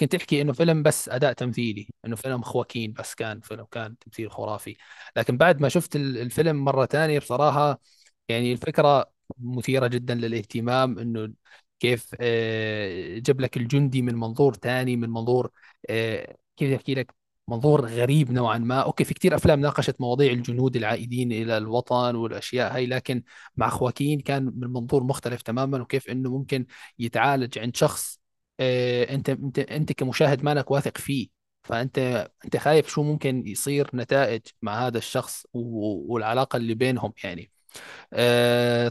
كنت 0.00 0.14
أحكي 0.14 0.40
إنه 0.42 0.52
فيلم 0.52 0.82
بس 0.82 1.08
أداء 1.08 1.32
تمثيلي 1.32 1.88
إنه 2.04 2.16
فيلم 2.16 2.42
خواكين 2.42 2.92
بس 2.92 3.14
كان 3.14 3.40
فيلم 3.40 3.64
كان 3.70 3.98
تمثيل 3.98 4.30
خرافي. 4.30 4.76
لكن 5.16 5.36
بعد 5.36 5.60
ما 5.60 5.68
شفت 5.68 5.96
ال- 5.96 6.18
الفيلم 6.18 6.64
مرة 6.64 6.86
ثانية 6.86 7.18
بصراحة 7.18 7.80
يعني 8.28 8.52
الفكرة 8.52 9.12
مثيرة 9.38 9.86
جدا 9.86 10.14
للاهتمام 10.14 10.98
إنه 10.98 11.32
كيف 11.80 12.14
آه، 12.20 13.18
جاب 13.18 13.40
لك 13.40 13.56
الجندي 13.56 14.02
من 14.02 14.14
منظور 14.14 14.54
ثاني 14.54 14.96
من 14.96 15.10
منظور 15.10 15.50
آه، 15.90 16.36
كيف 16.56 16.72
احكي 16.76 16.94
لك 16.94 17.14
منظور 17.52 17.86
غريب 17.86 18.32
نوعا 18.32 18.58
ما. 18.58 18.80
أوكي 18.80 19.04
في 19.04 19.14
كثير 19.14 19.34
أفلام 19.34 19.60
ناقشت 19.60 20.00
مواضيع 20.00 20.32
الجنود 20.32 20.76
العائدين 20.76 21.32
إلى 21.32 21.58
الوطن 21.58 22.16
والأشياء 22.16 22.74
هاي 22.74 22.86
لكن 22.86 23.22
مع 23.56 23.68
خواكين 23.68 24.20
كان 24.20 24.44
من 24.44 24.68
منظور 24.72 25.04
مختلف 25.04 25.42
تماما 25.42 25.82
وكيف 25.82 26.10
إنه 26.10 26.38
ممكن 26.38 26.66
يتعالج 26.98 27.58
عند 27.58 27.76
شخص 27.76 28.20
آه، 28.60 29.14
أنت 29.14 29.30
أنت 29.30 29.58
أنت 29.58 29.92
كمشاهد 29.92 30.44
مالك 30.44 30.70
واثق 30.70 30.98
فيه. 30.98 31.28
فأنت 31.64 31.98
أنت 32.44 32.56
خايف 32.56 32.88
شو 32.88 33.02
ممكن 33.02 33.46
يصير 33.46 33.90
نتائج 33.94 34.42
مع 34.62 34.86
هذا 34.86 34.98
الشخص 34.98 35.46
والعلاقة 35.52 36.56
اللي 36.56 36.74
بينهم 36.74 37.12
يعني. 37.24 37.51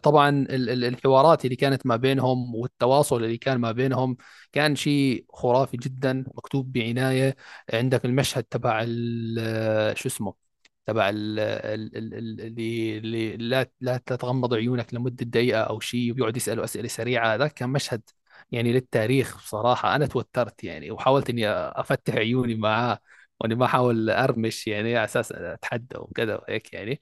طبعا 0.04 0.30
ال- 0.30 0.70
ال- 0.70 0.84
الحوارات 0.86 1.46
اللي 1.46 1.56
كانت 1.56 1.86
ما 1.86 1.96
بينهم 1.96 2.56
والتواصل 2.56 3.24
اللي 3.24 3.38
كان 3.38 3.58
ما 3.58 3.72
بينهم 3.72 4.18
كان 4.52 4.76
شيء 4.76 5.26
خرافي 5.34 5.78
جدا 5.78 6.24
مكتوب 6.36 6.72
بعناية 6.72 7.36
عندك 7.74 8.06
المشهد 8.06 8.44
تبع 8.44 8.84
شو 9.94 10.08
اسمه 10.10 10.34
تبع 10.86 11.10
ال- 11.10 11.40
ال- 11.40 11.98
ال- 11.98 12.14
ال- 12.42 12.42
اللي 12.98 13.38
لا 13.38 13.72
لا 13.82 13.98
تغمض 13.98 14.54
عيونك 14.54 14.94
لمدة 14.94 15.26
دقيقة 15.26 15.62
أو 15.62 15.80
شيء 15.80 16.12
وبيقعد 16.12 16.38
يسأله 16.38 16.64
أسئلة 16.64 16.88
سريعة. 16.88 17.36
ذاك 17.36 17.54
كان 17.54 17.70
مشهد 17.70 18.02
يعني 18.52 18.74
للتاريخ 18.74 19.38
بصراحة. 19.38 19.96
أنا 19.96 20.06
توترت 20.06 20.64
يعني 20.64 20.92
وحاولت 20.92 21.30
إني 21.30 21.50
أفتح 21.50 22.14
عيوني 22.16 22.56
معاه. 22.56 23.00
وإني 23.42 23.56
ما 23.56 23.66
أحاول 23.66 24.10
أرمش 24.10 24.68
يعني 24.68 24.98
على 24.98 25.06
أساس 25.06 25.32
أتحدى 25.32 25.98
وكذا 26.00 26.36
وهيك 26.38 26.74
يعني. 26.74 27.02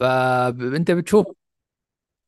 فأنت 0.00 0.90
بتشوف 0.90 1.26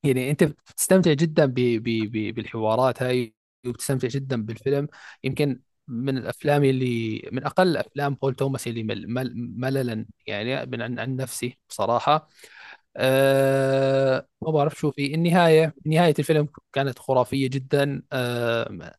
يعني 0.05 0.31
أنت 0.31 0.45
بتستمتع 0.45 1.13
جدا 1.13 1.47
ب... 1.47 1.55
ب... 1.55 1.83
ب... 2.13 2.35
بالحوارات 2.35 3.03
هاي 3.03 3.35
وبتستمتع 3.67 4.09
جدا 4.09 4.43
بالفيلم. 4.43 4.89
يمكن 5.25 5.61
من 5.89 6.19
الأفلام 6.19 6.65
اللي 6.65 7.23
من 7.33 7.45
أقل 7.45 7.77
أفلام 7.77 8.15
بول 8.15 8.35
توماس 8.35 8.67
اللي 8.69 8.83
مل... 8.83 9.09
مل... 9.09 9.33
مللا 9.37 10.07
يعني 10.27 10.67
من 10.67 10.83
عن, 10.83 10.99
عن 10.99 11.17
نفسي 11.17 11.59
بصراحة. 11.69 12.29
أه... 12.97 14.29
ما 14.43 14.51
بعرف 14.53 14.75
شو 14.81 14.91
في 14.91 15.15
النهاية 15.15 15.75
نهاية 15.87 16.15
الفيلم 16.19 16.49
كانت 16.73 16.99
خرافية 16.99 17.49
جدا. 17.49 18.03
أه... 18.13 18.93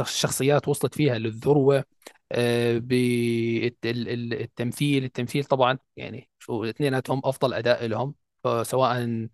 الشخصيات 0.00 0.68
وصلت 0.68 0.94
فيها 0.94 1.18
للذروة. 1.18 1.84
بالتمثيل 2.80 3.74
التمثيل 5.04 5.44
طبعا 5.44 5.78
يعني 5.96 6.28
شو 6.38 6.64
اثنيناتهم 6.64 7.22
أفضل 7.24 7.54
أداء 7.54 7.86
لهم 7.86 8.14
سواء 8.62 9.28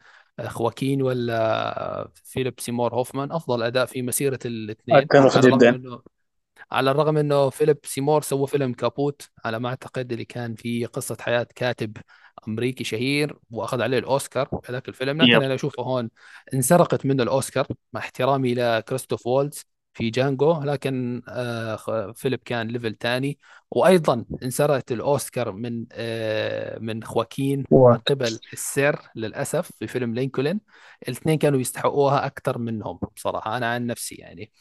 خواكين 0.46 1.02
ولا 1.02 2.10
فيليب 2.14 2.60
سيمور 2.60 2.94
هوفمان 2.94 3.32
أفضل 3.32 3.62
أداء 3.62 3.86
في 3.86 4.02
مسيرة 4.02 4.38
الاثنين 4.44 4.96
اتفق 4.96 5.16
على 5.16 5.28
الرغم 5.28 5.58
جدا. 5.58 5.68
إنه 5.68 6.02
على 6.70 6.90
الرغم 6.90 7.16
إنه 7.16 7.50
فيليب 7.50 7.78
سيمور 7.84 8.22
سوى 8.22 8.46
فيلم 8.46 8.72
Capote 8.72 9.30
على 9.44 9.58
ما 9.58 9.68
أعتقد 9.68 10.12
اللي 10.12 10.24
كان 10.24 10.54
فيه 10.54 10.86
قصة 10.86 11.16
حياة 11.20 11.46
كاتب 11.54 11.96
أمريكي 12.48 12.84
شهير 12.84 13.38
وأخذ 13.50 13.82
عليه 13.82 13.98
الأوسكار 13.98 14.46
في 14.46 14.72
هذاك 14.72 14.88
الفيلم 14.88 15.22
لكن 15.22 15.32
yep. 15.32 15.42
أنا 15.42 15.54
أشوفه 15.54 15.82
هون 15.82 16.10
انسرقت 16.54 17.06
منه 17.06 17.22
الأوسكار 17.22 17.66
مع 17.92 18.00
احترامي 18.00 18.54
لكريستوف 18.54 19.26
وولتز. 19.26 19.71
في 19.94 20.10
جانجو 20.10 20.62
لكن 20.62 21.22
آه 21.28 21.76
خ- 21.76 22.10
فيليب 22.10 22.40
كان 22.44 22.68
level 22.68 22.94
تاني. 22.94 23.38
وأيضا 23.70 24.24
انسرقت 24.42 24.92
الأوسكار 24.92 25.52
من 25.52 25.86
آه 25.92 26.78
من 26.78 27.04
خواكين 27.04 27.64
من 27.86 27.98
قبل 27.98 28.38
السير 28.52 28.96
للأسف 29.16 29.72
في 29.78 29.86
فيلم 29.86 30.14
لينكولن 30.14 30.60
الاثنين 31.08 31.38
كانوا 31.38 31.60
يستحقوها 31.60 32.26
أكثر 32.26 32.58
منهم 32.58 32.98
بصراحة 33.16 33.56
أنا 33.56 33.66
عن 33.74 33.86
نفسي 33.86 34.14
يعني. 34.14 34.52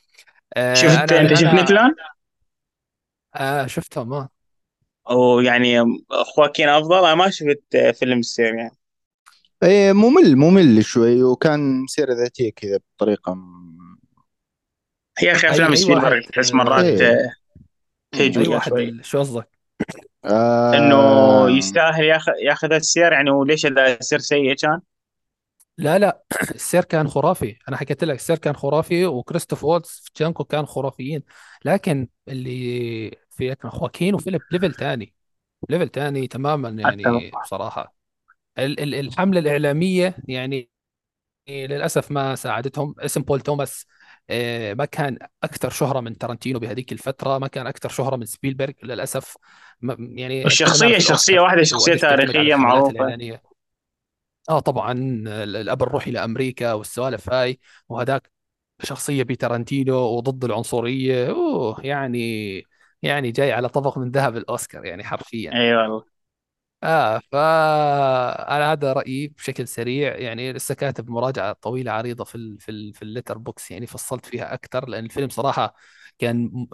آه 0.58 0.74
شفت 0.76 1.12
أنت 1.14 1.34
شفت 1.34 1.54
لينكولن 1.54 1.96
آه 3.36 3.68
شفتهم 3.68 4.14
آه. 4.14 4.30
ويعني 5.12 5.76
خواكين 6.36 6.70
أفضل؟ 6.70 6.98
أنا 7.06 7.16
ما 7.16 7.30
شفت 7.30 7.78
فيلم 8.00 8.20
السير 8.20 8.56
يعني. 8.56 8.78
إيه 9.64 9.94
ممل 9.94 10.36
ممل 10.36 10.86
شوي 10.86 11.24
وكان 11.24 11.88
سيرة 11.88 12.14
ذاتية 12.14 12.52
كذا 12.56 12.80
بطريقة 12.98 13.38
يا 15.24 15.32
أخي 15.32 15.50
أفلام 15.50 15.70
واحد. 15.70 15.76
سبيلبرغ 15.82 16.22
تحس 16.22 16.54
مرات 16.54 16.86
إيه. 16.86 17.12
آه، 17.12 18.20
أي 18.20 18.48
واحد. 18.48 18.74
ال- 18.74 19.06
شو 19.06 19.20
قصدك؟ 19.20 19.50
إنه 20.26 20.96
آه 20.96 21.50
يستاهل 21.50 22.04
ياخذ 22.04 22.32
ياخذ 22.46 22.74
السير 22.74 23.12
يعني 23.12 23.30
وليش 23.30 23.66
السير 23.66 24.20
سيء 24.20 24.56
كان؟ 24.56 24.82
لا 25.78 26.00
لا. 26.00 26.24
السير 26.56 26.84
كان 26.84 27.08
خرافي. 27.08 27.56
أنا 27.70 27.78
حكيت 27.78 28.04
لك 28.04 28.16
السير 28.16 28.38
كان 28.38 28.56
خرافي 28.56 29.06
وكريستوف 29.06 29.64
وولتز 29.64 30.02
في 30.04 30.12
جانجو 30.24 30.44
كان 30.44 30.66
خرافيين. 30.66 31.24
لكن 31.66 32.08
اللي 32.28 33.18
في 33.30 33.56
خواكين 33.64 34.16
وفيليب 34.16 34.42
level 34.52 34.74
تاني. 34.74 35.14
level 35.70 35.90
تاني 35.90 36.28
تماما 36.28 36.70
يعني 36.70 37.04
أتفق. 37.08 37.42
بصراحة. 37.44 37.96
ال- 38.58 38.80
ال- 38.80 38.96
الحملة 38.96 39.40
الإعلامية 39.40 40.16
يعني 40.28 40.70
للأسف 41.50 42.12
ما 42.12 42.36
ساعدتهم. 42.36 42.96
اسم 43.00 43.22
بول 43.22 43.42
توماس 43.42 43.86
آه، 43.86 44.01
ما 44.74 44.86
كان 44.86 45.18
أكثر 45.44 45.70
شهرة 45.70 46.00
من 46.00 46.18
تارانتينو 46.18 46.60
بهذيك 46.60 46.92
الفترة 46.92 47.38
ما 47.38 47.48
كان 47.48 47.68
أكثر 47.68 47.90
شهرة 47.90 48.16
من 48.16 48.26
سبيلبرغ 48.26 48.74
للأسف. 48.84 49.38
ما- 49.82 49.98
يعني 50.00 50.44
تعتمد 51.98 52.12
على 52.12 52.16
تاريخية 52.16 52.40
الحملات 52.42 52.60
معروفة. 52.60 52.92
الإعلانية. 52.92 53.42
آه 54.50 54.60
طبعا 54.60 54.92
ال- 54.92 55.56
الأب 55.56 55.84
الروحي 55.84 56.12
لأمريكا 56.12 56.74
والسوالف 56.74 57.34
هاي 57.34 57.60
وهذاك 57.90 58.32
شخصية 58.84 59.24
بتارانتينو 59.24 59.96
وضد 59.98 60.46
العنصرية. 60.46 61.30
أوه 61.30 61.86
يعني 61.86 62.68
يعني 63.02 63.32
جاي 63.32 63.52
على 63.52 63.70
طبق 63.70 63.98
من 63.98 64.12
ذهب 64.12 64.38
الأوسكار 64.38 64.86
يعني 64.86 65.04
حرفيا. 65.04 65.54
أي 65.54 65.76
والله. 65.76 66.11
آه 66.84 67.22
فانا 67.32 68.72
هذا 68.72 68.94
رأيي 68.94 69.28
بشكل 69.28 69.68
سريع. 69.68 70.16
يعني 70.16 70.54
لسه 70.54 70.76
كاتب 70.76 71.10
مراجعة 71.10 71.54
طويلة 71.62 71.92
عريضة 71.92 72.24
في 72.24 72.36
ال 72.36 72.60
في 72.60 72.72
ال 72.72 72.94
في 72.94 73.02
ال 73.02 73.38
Letterboxd 73.38 73.72
يعني 73.72 73.88
فصلت 73.88 74.26
فيها 74.26 74.54
أكثر 74.54 74.90
لأن 74.90 75.06
الفيلم 75.06 75.30
صراحة 75.30 75.76
كان 76.20 76.44
م- 76.54 76.68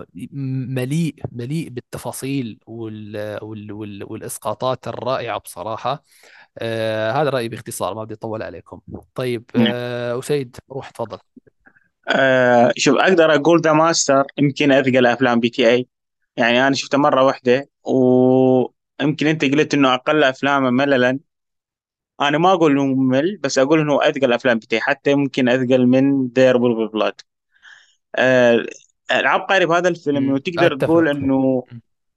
مليء 0.75 1.15
مليء 1.31 1.69
بالتفاصيل 1.69 2.59
وال 2.67 3.39
وال 3.43 3.71
وال 3.71 4.03
والإسقاطات 4.03 4.87
الرائعة 4.87 5.37
بصراحة. 5.39 6.03
آه 6.57 7.11
هذا 7.11 7.29
رأيي 7.29 7.49
باختصار 7.49 7.95
ما 7.95 8.03
بدي 8.03 8.13
أطول 8.13 8.43
عليكم. 8.43 8.81
طيب 9.15 9.45
آه 9.55 10.17
وسيد 10.17 10.57
روح 10.71 10.89
تفضل. 10.89 11.17
آه 12.09 12.73
شوف 12.77 12.97
أقدر 12.97 13.35
أقول 13.35 13.61
The 13.61 13.73
Master 13.73 14.23
يمكن 14.37 14.71
أثقل 14.71 15.05
أفلام 15.05 15.39
PTA. 15.39 15.87
يعني 16.37 16.67
أنا 16.67 16.75
شفته 16.75 16.97
مرة 16.97 17.23
واحدة 17.23 17.69
ويمكن 19.01 19.27
أنت 19.27 19.45
قلت 19.45 19.73
إنه 19.73 19.93
أقل 19.93 20.23
افلامه 20.23 20.69
مللا. 20.69 21.19
أنا 22.21 22.37
ما 22.37 22.53
أقول 22.53 22.71
إنه 22.71 22.85
ممل 22.85 23.37
بس 23.37 23.57
أقول 23.59 23.79
إنه 23.79 23.99
أثقل 24.09 24.33
أفلام 24.33 24.59
اي 24.73 24.79
حتى 24.79 25.15
ممكن 25.15 25.49
أثقل 25.49 25.87
من 25.87 26.31
There 26.33 26.57
Will 26.57 26.87
Be 26.87 26.97
Blood 26.97 27.21
آه 28.15 28.65
العبقري 29.11 29.65
بهذا 29.65 29.89
الفيلم 29.89 30.17
انه 30.29 30.37
مم، 30.37 30.39
تقدر 30.39 30.75
تقول 30.75 31.09
إنه 31.09 31.67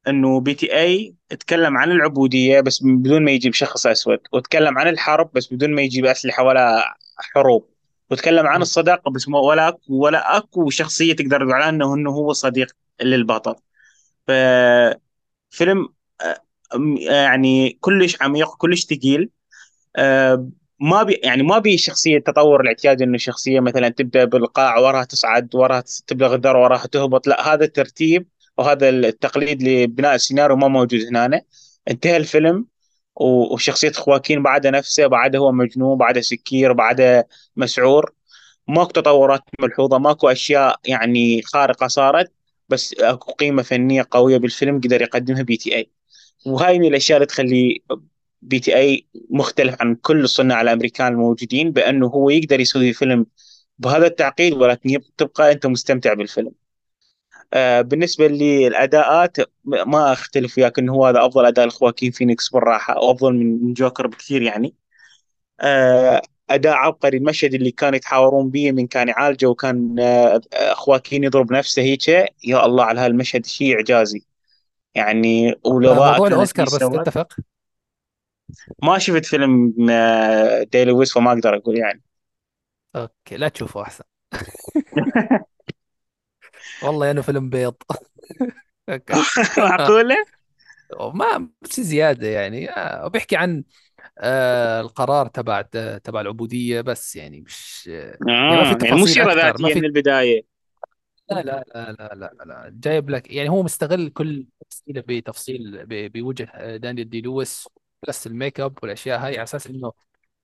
إنه 0.08 0.40
PTA 0.40 1.16
اتكلم 1.32 1.78
عن 1.78 1.92
العبودية 1.92 2.60
بس 2.60 2.82
بدون 2.84 3.24
ما 3.24 3.30
يجيب 3.32 3.54
شخص 3.54 3.86
أسود 3.86 4.20
وتكلم 4.32 4.78
عن 4.78 4.88
الحرب 4.88 5.30
بس 5.34 5.54
بدون 5.54 5.74
ما 5.74 5.82
يجيب 5.82 6.06
أسلحة 6.06 6.42
ولا 6.44 6.96
حروب 7.18 7.70
وتكلم 8.10 8.46
عن 8.46 8.62
الصداقة 8.62 9.10
بس 9.10 9.28
ولا 9.28 9.68
أكو 9.68 9.80
ولا 9.90 10.36
أكو 10.38 10.70
شخصية 10.70 11.16
تقدر 11.16 11.44
تقول 11.44 11.52
عنها 11.54 11.94
إنه 11.96 12.10
هو 12.12 12.32
صديق 12.32 12.72
للبطل. 13.02 13.54
ففيلم 14.28 15.88
آه، 16.20 16.42
يعني 16.98 17.78
كلش 17.80 18.22
عميق 18.22 18.56
كلش 18.56 18.84
ثقيل. 18.84 19.30
آه، 19.96 20.48
ما 20.80 21.02
بي 21.02 21.12
يعني 21.14 21.42
ما 21.42 21.58
بي 21.58 21.78
شخصية 21.78 22.18
تطور 22.18 22.60
الاعتيادي 22.60 23.04
إنه 23.04 23.18
شخصية 23.18 23.60
مثلا 23.60 23.88
تبدأ 23.88 24.24
بالقاع 24.24 24.78
وراها 24.78 25.04
تصعد 25.04 25.54
وراها 25.54 25.84
تبلغ 26.06 26.34
الذروه 26.34 26.62
وراها 26.62 26.86
تهبط. 26.86 27.26
لا 27.26 27.54
هذا 27.54 27.64
الترتيب 27.64 28.28
وهذا 28.58 28.88
التقليد 28.88 29.62
لبناء 29.62 30.14
السيناريو 30.14 30.56
ما 30.56 30.68
موجود 30.68 31.00
هنا. 31.16 31.42
انتهى 31.90 32.16
الفيلم 32.16 32.66
وشخصية 33.16 33.92
خواكين 33.92 34.42
بعدها 34.42 34.70
نفسه 34.70 35.06
بعدها 35.06 35.40
هو 35.40 35.52
مجنون 35.52 35.98
بعدها 35.98 36.22
سكير 36.22 36.72
بعدها 36.72 37.24
مسعور. 37.56 38.12
ماكو 38.68 38.90
تطورات 38.90 39.42
ملحوظة 39.60 39.98
ماكو 39.98 40.28
أشياء 40.28 40.80
يعني 40.84 41.42
خارقة 41.42 41.86
صارت 41.86 42.32
بس 42.68 42.94
أكو 42.94 43.32
قيمة 43.32 43.62
فنية 43.62 44.06
قوية 44.10 44.36
بالفيلم 44.38 44.80
قدر 44.80 45.02
يقدمها 45.02 45.42
PTA. 45.42 45.90
وهاي 46.46 46.78
من 46.78 46.86
الأشياء 46.86 47.16
اللي 47.16 47.26
تخلي 47.26 47.82
PTA 48.42 49.06
مختلف 49.30 49.76
عن 49.82 49.94
كل 49.94 50.24
الصناع 50.24 50.60
الأمريكان 50.60 51.12
الموجودين 51.12 51.72
بأنه 51.72 52.06
هو 52.06 52.30
يقدر 52.30 52.60
يسوي 52.60 52.92
فيلم 52.92 53.26
بهذا 53.78 54.06
التعقيد 54.06 54.52
ولكن 54.52 54.98
تبقى 55.16 55.52
أنت 55.52 55.66
مستمتع 55.66 56.14
بالفيلم. 56.14 56.52
آه 57.54 57.80
بالنسبة 57.80 58.28
للأداءات 58.28 59.36
ما 59.64 60.12
أختلف 60.12 60.58
وياك 60.58 60.78
إنه 60.78 60.92
هو 60.94 61.06
هذا 61.06 61.26
أفضل 61.26 61.46
أداء 61.46 61.66
لخواكين 61.66 62.10
فينيكس 62.12 62.48
بالراحة 62.50 62.98
وافضل 62.98 63.34
من 63.34 63.72
جوكر 63.74 64.06
بكثير 64.06 64.42
يعني. 64.42 64.74
آه 65.60 66.22
أداء 66.50 66.74
عبقري 66.74 67.16
المشهد 67.18 67.54
اللي 67.54 67.70
كانوا 67.70 67.96
يتحاورون 67.96 68.50
به 68.50 68.72
من 68.72 68.86
كان 68.86 69.08
يعالجه 69.08 69.46
وكان 69.46 69.96
آه، 70.00 70.40
خواكين 70.74 71.24
يضرب 71.24 71.52
نفسه 71.52 71.82
هيك 71.82 72.08
يا 72.08 72.66
الله 72.66 72.84
على 72.84 73.00
هالمشهد 73.00 73.46
شيء 73.46 73.74
إعجازي. 73.76 74.29
يعني 74.94 75.50
آه 75.52 75.56
والاضاءه 75.64 76.10
موضوع 76.10 76.28
كانت 76.28 76.32
الأوسكار 76.32 76.66
بس 76.66 77.04
تتفق 77.04 77.36
ما 78.82 78.98
شفت 78.98 79.24
فيلم 79.24 79.74
آه، 79.90 80.62
دي 80.62 80.92
لويس 80.92 81.14
فما 81.14 81.32
أقدر 81.32 81.56
أقول 81.56 81.78
يعني 81.78 82.02
okay 82.96 83.36
لا 83.36 83.48
تشوفه 83.48 83.82
أحسن 83.82 84.04
والله 86.82 87.10
انه 87.10 87.22
فيلم 87.22 87.50
بيض 87.50 87.74
okay 88.88 89.12
آه. 89.12 89.24
معقوله؟ 89.58 90.16
ما 91.14 91.48
مش 91.62 91.80
زيادة 91.80 92.28
يعني 92.28 92.70
آه. 92.70 93.06
وبيحكي 93.06 93.36
عن 93.36 93.64
آه 94.18 94.80
القرار 94.80 95.26
تبع 95.26 95.62
تبع 96.04 96.20
العبودية 96.20 96.80
بس 96.80 97.16
يعني 97.16 97.40
مش 97.40 97.86
يعني 97.86 98.56
ما 98.56 98.64
في 98.64 98.86
يعني 98.86 99.02
تفاصيل 99.04 99.22
أكثر 99.22 99.36
ما 99.36 99.42
ذاتيه 99.42 99.64
من 99.64 99.80
في 99.80 99.86
البداية 99.86 100.49
لا 101.30 101.42
لا 101.42 101.64
لا 101.74 101.92
لا 101.92 102.14
لا, 102.14 102.44
لا. 102.44 102.70
جايب 102.74 103.10
لك 103.10 103.32
يعني 103.32 103.48
هو 103.48 103.62
مستغل 103.62 104.08
كل 104.10 104.46
تفصيلة 104.60 105.00
بتفصيل 105.08 105.86
ب- 105.86 106.12
بوجه 106.12 106.76
دانيال 106.76 107.10
دي 107.10 107.20
لويس 107.20 107.68
plus 108.06 108.26
ال 108.26 108.60
makeup 108.60 108.78
والأشياء 108.82 109.18
هاي 109.20 109.32
على 109.34 109.42
أساس 109.42 109.66
إنه 109.66 109.92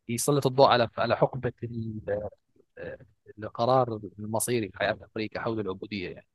يسلط 0.08 0.46
الضوء 0.46 0.66
على 0.66 0.88
على 0.98 1.16
حقبة 1.16 1.52
ال- 1.62 2.28
القرار 3.38 4.00
المصيري 4.18 4.68
في 4.68 4.78
حياة 4.78 4.98
أمريكا 5.16 5.40
حول 5.40 5.60
العبودية 5.60 6.08
يعني. 6.10 6.26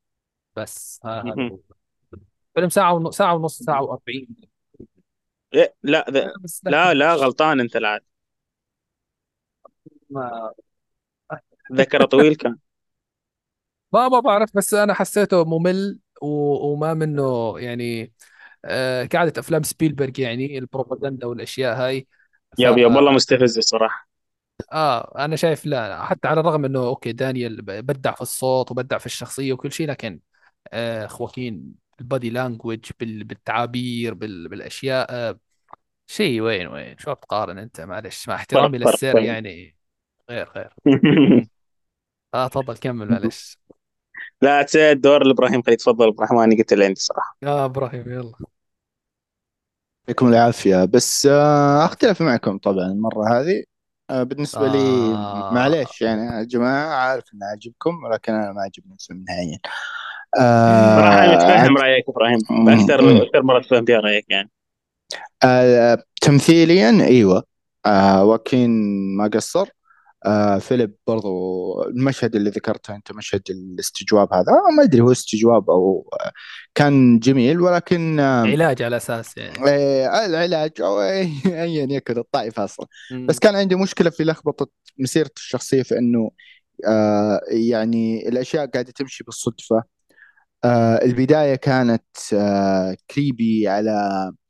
بس 0.55 0.99
ها- 1.05 1.21
هذا 1.21 1.35
مهم. 1.35 1.49
هو. 1.51 1.59
فيلم 2.55 2.69
ساعة 2.69 2.93
ونص 2.93 3.17
ساعة 3.17 3.35
ونص 3.35 3.59
ساعة 3.63 3.85
و40 3.87 4.25
إيه، 5.53 5.75
لا 5.83 6.05
ذا- 6.09 6.33
بس 6.43 6.61
لا. 6.65 6.87
لكن 6.89 6.97
لا 6.99 7.13
غلطان 7.13 7.59
أنت 7.59 7.75
العاد 7.75 8.01
ما 10.09 10.53
طويل 12.05 12.35
كان 12.35 12.57
ما 13.93 14.07
ما 14.09 14.19
بعرف 14.19 14.49
بس 14.57 14.73
أنا 14.73 14.93
حسيته 14.93 15.45
ممل 15.45 15.99
و- 16.21 16.71
وما 16.73 16.93
منه 16.93 17.53
يعني 17.59 18.13
آه، 18.65 19.05
كعادة 19.05 19.41
أفلام 19.41 19.63
سبيلبرج 19.63 20.19
يعني 20.19 20.57
البروباغندا 20.57 21.27
والأشياء 21.27 21.75
هاي. 21.77 22.07
ف 22.57 22.65
yep 22.65 22.77
yep 22.77 22.95
والله 22.95 23.11
مستفز 23.11 23.57
الصراحة. 23.57 24.07
آه 24.71 25.25
أنا 25.25 25.35
شايف 25.35 25.65
لا 25.65 26.05
حتى 26.05 26.27
على 26.27 26.39
الرغم 26.39 26.65
إنه 26.65 26.79
okay 26.87 27.11
دانيال 27.11 27.61
بدع 27.61 28.11
في 28.15 28.21
الصوت 28.21 28.71
وبدع 28.71 28.97
في 28.97 29.05
الشخصية 29.05 29.53
وكل 29.53 29.71
شيء 29.71 29.87
لكن 29.87 30.19
آه 30.73 31.07
خواكين 31.07 31.75
ال 32.01 32.07
body 32.07 32.29
language 32.29 32.79
بال... 32.99 33.23
بالتعابير 33.23 34.13
بال... 34.13 34.49
بالأشياء 34.49 35.07
آه 35.11 35.39
شيء 36.07 36.41
وين 36.41 36.67
وين 36.67 36.97
شو 36.99 37.13
بتقارن 37.15 37.57
أنت؟ 37.57 37.81
معلش 37.81 38.29
مع 38.29 38.35
احترامي 38.35 38.77
للسير 38.77 39.19
يعني 39.19 39.77
غير 40.31 40.49
غير. 40.51 40.73
آه 42.33 42.47
تفضل 42.47 42.77
كمل 42.77 43.07
معلش. 43.07 43.57
لا 44.41 44.61
تسيد 44.61 44.81
الدور 44.81 45.23
لإبراهيم 45.23 45.61
خليل. 45.61 45.77
تفضل 45.77 46.07
إبراهيم 46.07 46.39
أنا 46.39 46.55
قلت 46.57 46.73
اللي 46.73 46.85
عندي 46.85 46.99
صراحة. 46.99 47.37
آه 47.43 47.65
إبراهيم 47.65 48.11
يلا. 48.11 48.31
يعطيكم 50.07 50.27
العافية. 50.27 50.85
بس 50.85 51.25
آه، 51.31 51.85
أختلف 51.85 52.21
معكم 52.21 52.57
طبعا 52.57 52.85
المرة 52.85 53.39
هذه. 53.39 53.63
آه، 54.09 54.23
بالنسبة 54.23 54.67
لي 54.67 55.13
آه. 55.13 55.53
معليش 55.53 56.01
يعني 56.01 56.21
يا 56.37 56.43
جماعة 56.43 56.95
عارف 56.95 57.23
إنه 57.33 57.45
عجبكم 57.45 58.03
ولكن 58.03 58.33
أنا 58.33 58.51
ما 58.51 58.61
عجبني 58.61 58.93
الفيلم 58.93 59.25
نهائيا 59.29 59.59
صراحة 60.35 61.23
أنا 61.23 61.33
آه، 61.33 61.35
متفهم 61.35 61.77
عد- 61.77 61.83
رأيك 61.83 62.05
إبراهيم. 62.09 62.39
أكثر. 62.69 63.23
أكثر 63.23 63.43
مرة 63.43 63.61
تفهم 63.61 63.85
فيها 63.85 63.99
رأيك 63.99 64.25
يعني. 64.29 64.49
آه، 65.43 66.03
تمثيليا 66.21 66.89
أيوة. 66.89 67.43
آه، 67.85 68.23
واكين 68.23 68.69
ما 69.17 69.27
قصر. 69.33 69.69
آه، 70.25 70.57
فيليب 70.57 70.95
برضو 71.07 71.83
المشهد 71.83 72.35
اللي 72.35 72.49
ذكرته 72.49 72.95
أنت 72.95 73.11
مشهد 73.11 73.41
الاستجواب 73.49 74.33
هذا. 74.33 74.51
آه، 74.51 74.75
ما 74.77 74.83
أدري 74.83 75.01
هو 75.01 75.11
استجواب 75.11 75.69
أو 75.69 76.09
آه، 76.13 76.31
كان 76.75 77.19
جميل 77.19 77.61
ولكن 77.61 78.19
آه، 78.19 78.41
علاج 78.41 78.81
على 78.81 78.97
أساس 78.97 79.37
يعني. 79.37 79.67
إيه، 79.67 80.25
العلاج 80.25 80.71
أو 80.81 81.01
ايا 81.01 81.87
يكن 81.91 82.17
الطائفه 82.17 82.63
أصلا. 82.63 82.87
بس. 83.27 83.39
كان 83.39 83.55
عندي 83.55 83.75
مشكلة 83.75 84.09
في 84.09 84.23
لخبطة 84.23 84.67
مسيره 84.97 85.31
الشخصية 85.37 85.83
في 85.83 85.97
إنه 85.97 86.31
آه 86.87 87.41
يعني 87.47 88.29
الأشياء 88.29 88.65
قاعدة 88.65 88.91
تمشي 88.91 89.23
بالصدفة. 89.23 89.83
آه 90.63 91.05
البداية 91.05 91.55
كانت 91.55 92.03
آه 92.33 92.97
creepy 93.11 93.67
على 93.67 93.91
آه 93.91 94.40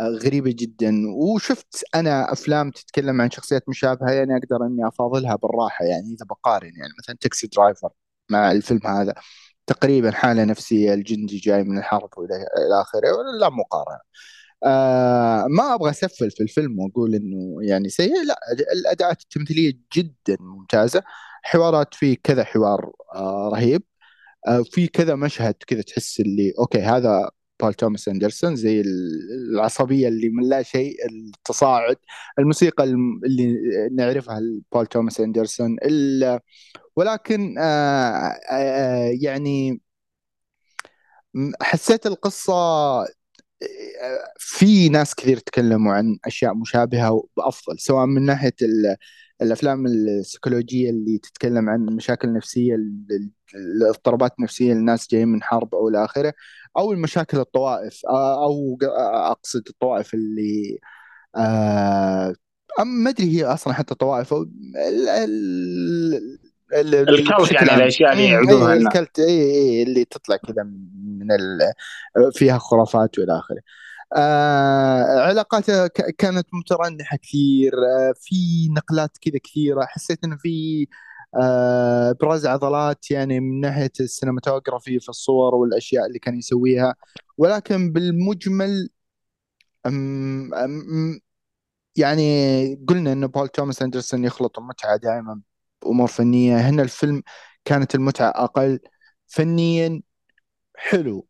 غريبة 0.00 0.54
جدا. 0.58 0.94
وشفت 1.16 1.84
أنا 1.94 2.32
أفلام 2.32 2.70
تتكلم 2.70 3.20
عن 3.20 3.30
شخصيات 3.30 3.68
مشابهة 3.68 4.10
يعني 4.10 4.36
أقدر 4.36 4.66
إني 4.66 4.88
أفاضلها 4.88 5.36
بالراحة 5.36 5.84
يعني 5.84 6.06
إذا 6.14 6.26
بقارن 6.26 6.72
يعني 6.76 6.92
مثلا 6.98 7.16
Taxi 7.20 7.46
Driver 7.46 7.90
مع 8.30 8.52
الفيلم 8.52 8.80
هذا. 8.86 9.14
تقريبا 9.66 10.10
حالة 10.10 10.44
نفسية 10.44 10.94
الجندي 10.94 11.38
جاي 11.38 11.64
من 11.64 11.78
الحرب 11.78 12.10
وإلى 12.18 12.34
آخره 12.82 13.08
لا 13.40 13.48
مقارنة. 13.50 14.00
آه 14.64 15.46
ما 15.50 15.74
أبغى 15.74 15.90
أسفل 15.90 16.30
في 16.30 16.42
الفيلم 16.42 16.78
وأقول 16.80 17.14
إنه 17.14 17.56
يعني 17.62 17.88
سيء. 17.88 18.24
لا 18.26 18.40
الأداءات 18.72 19.22
التمثيلية 19.22 19.72
جدا 19.96 20.36
ممتازة. 20.40 21.02
حوارات 21.42 21.94
فيه 21.94 22.16
كذا 22.24 22.44
حوار 22.44 22.92
آه 23.14 23.50
رهيب. 23.54 23.82
آه 24.48 24.62
في 24.62 24.86
كذا 24.88 25.14
مشهد 25.14 25.54
كذا 25.66 25.82
تحس 25.82 26.20
اللي 26.20 26.54
أوكي 26.58 26.80
هذا 26.82 27.30
بول 27.60 27.74
توماس 27.74 28.08
أندرسون 28.08 28.56
زي 28.56 28.80
ال- 28.80 29.50
العصبية 29.54 30.08
اللي 30.08 30.28
من 30.28 30.48
لا 30.48 30.62
شيء 30.62 30.96
التصاعد 31.06 31.96
الموسيقى 32.38 32.84
الم- 32.84 33.20
اللي 33.24 33.56
نعرفها 33.92 34.40
لبول 34.40 34.86
توماس 34.86 35.20
أندرسون. 35.20 35.76
ولكن 36.96 37.58
آه 37.58 37.62
آه 38.50 39.12
يعني 39.20 39.80
م- 41.34 41.52
حسيت 41.62 42.06
القصة 42.06 42.52
في 44.38 44.88
ناس 44.88 45.14
كثير 45.14 45.38
تكلموا 45.38 45.92
عن 45.94 46.18
أشياء 46.24 46.54
مشابهة 46.54 47.24
وأفضل 47.36 47.78
سواء 47.78 48.06
من 48.06 48.22
ناحية 48.26 48.54
الأفلام 49.42 49.86
السيكولوجية 49.86 50.90
اللي 50.90 51.18
تتكلم 51.18 51.68
عن 51.70 51.80
مشاكل 51.86 52.32
نفسية 52.32 52.74
ال- 52.74 53.30
الاضطرابات 53.54 54.32
النفسية 54.38 54.72
للناس 54.72 55.08
جايين 55.10 55.28
من 55.28 55.42
حرب 55.42 55.74
أو 55.74 55.88
إلى 55.88 56.04
آخره 56.04 56.32
أو 56.78 56.92
المشاكل 56.92 57.38
الطوائف 57.38 58.00
أو 58.06 58.78
أقصد 59.30 59.62
الطوائف 59.68 60.14
اللي 60.14 60.78
آه، 61.36 62.34
ما 62.84 63.10
أدري 63.10 63.36
هي 63.38 63.44
أصلا 63.44 63.72
حتى 63.74 63.94
طوائف 63.94 64.32
أو 64.34 64.42
ال- 64.42 65.08
ال- 65.08 66.38
ال- 66.74 66.94
ال 67.08 67.17
cult 67.17 67.52
يعني. 67.52 67.74
الأشياء 67.74 68.12
اللي 68.12 68.24
يعبدوها 68.24 68.72
اي 68.72 68.76
الناس 68.78 68.96
ال 68.96 69.00
cult 69.00 69.18
اي 69.18 69.42
اي 69.42 69.82
اللي 69.82 70.04
تطلع 70.04 70.36
كذا 70.36 70.62
من 71.18 71.32
ال... 71.32 71.72
فيها 72.32 72.58
خرافات 72.58 73.18
وإلى 73.18 73.38
آخره 73.38 73.60
آه 74.16 75.20
علاقاته 75.28 75.86
كانت 76.18 76.46
مترنحة 76.54 77.16
كثير 77.16 77.72
آه 77.74 78.14
في 78.20 78.34
نقلات 78.76 79.18
كذا 79.20 79.38
كثيرة. 79.44 79.84
حسيت 79.86 80.24
إنه 80.24 80.36
في 80.36 80.86
آه 81.42 82.10
ابراز 82.10 82.46
عضلات 82.46 83.10
يعني 83.10 83.40
من 83.40 83.60
ناحية 83.60 83.92
ال 84.00 84.07
cinematography 84.07 85.00
في 85.00 85.08
الصور 85.08 85.54
والأشياء 85.54 86.06
اللي 86.06 86.18
كان 86.18 86.38
يسويها. 86.38 86.94
ولكن 87.38 87.92
بالمجمل 87.92 88.88
أم 89.86 90.54
أم 90.54 91.20
يعني 91.96 92.22
قلنا 92.88 93.12
إنه 93.12 93.26
بول 93.26 93.48
توماس 93.48 93.82
أندرسون 93.82 94.24
يخلط 94.24 94.58
المتعة 94.58 94.96
دائما 94.96 95.40
بأمور 95.82 96.08
فنية. 96.08 96.56
هنا 96.70 96.82
الفيلم 96.82 97.22
كانت 97.64 97.94
المتعة 97.94 98.28
أقل. 98.30 98.80
فنيا 99.28 100.02
حلو. 100.76 101.28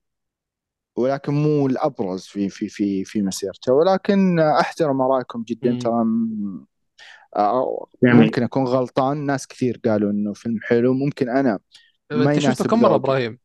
ولكن 0.96 1.32
مو 1.34 1.66
الأبرز 1.66 2.22
في 2.22 2.48
في 2.48 2.68
في 2.68 3.04
في 3.04 3.22
مسيرته 3.22 3.72
ولكن 3.72 4.38
أحترم 4.38 5.00
آرائكم 5.00 5.42
جدا. 5.48 5.78
ترى 5.78 6.04
جميل. 8.02 8.24
ممكن 8.24 8.42
أكون 8.42 8.64
غلطان 8.64 9.26
ناس 9.26 9.46
كثير 9.46 9.80
قالوا 9.84 10.10
إنه 10.10 10.32
فيلم 10.32 10.58
حلو 10.62 10.94
ممكن 10.94 11.28
أنا 11.28 11.58
ما 12.12 12.32
انت 12.32 12.40
شفته 12.40 12.64
كم 12.64 12.80
مرة. 12.80 12.94
إبراهيم؟ 12.94 13.38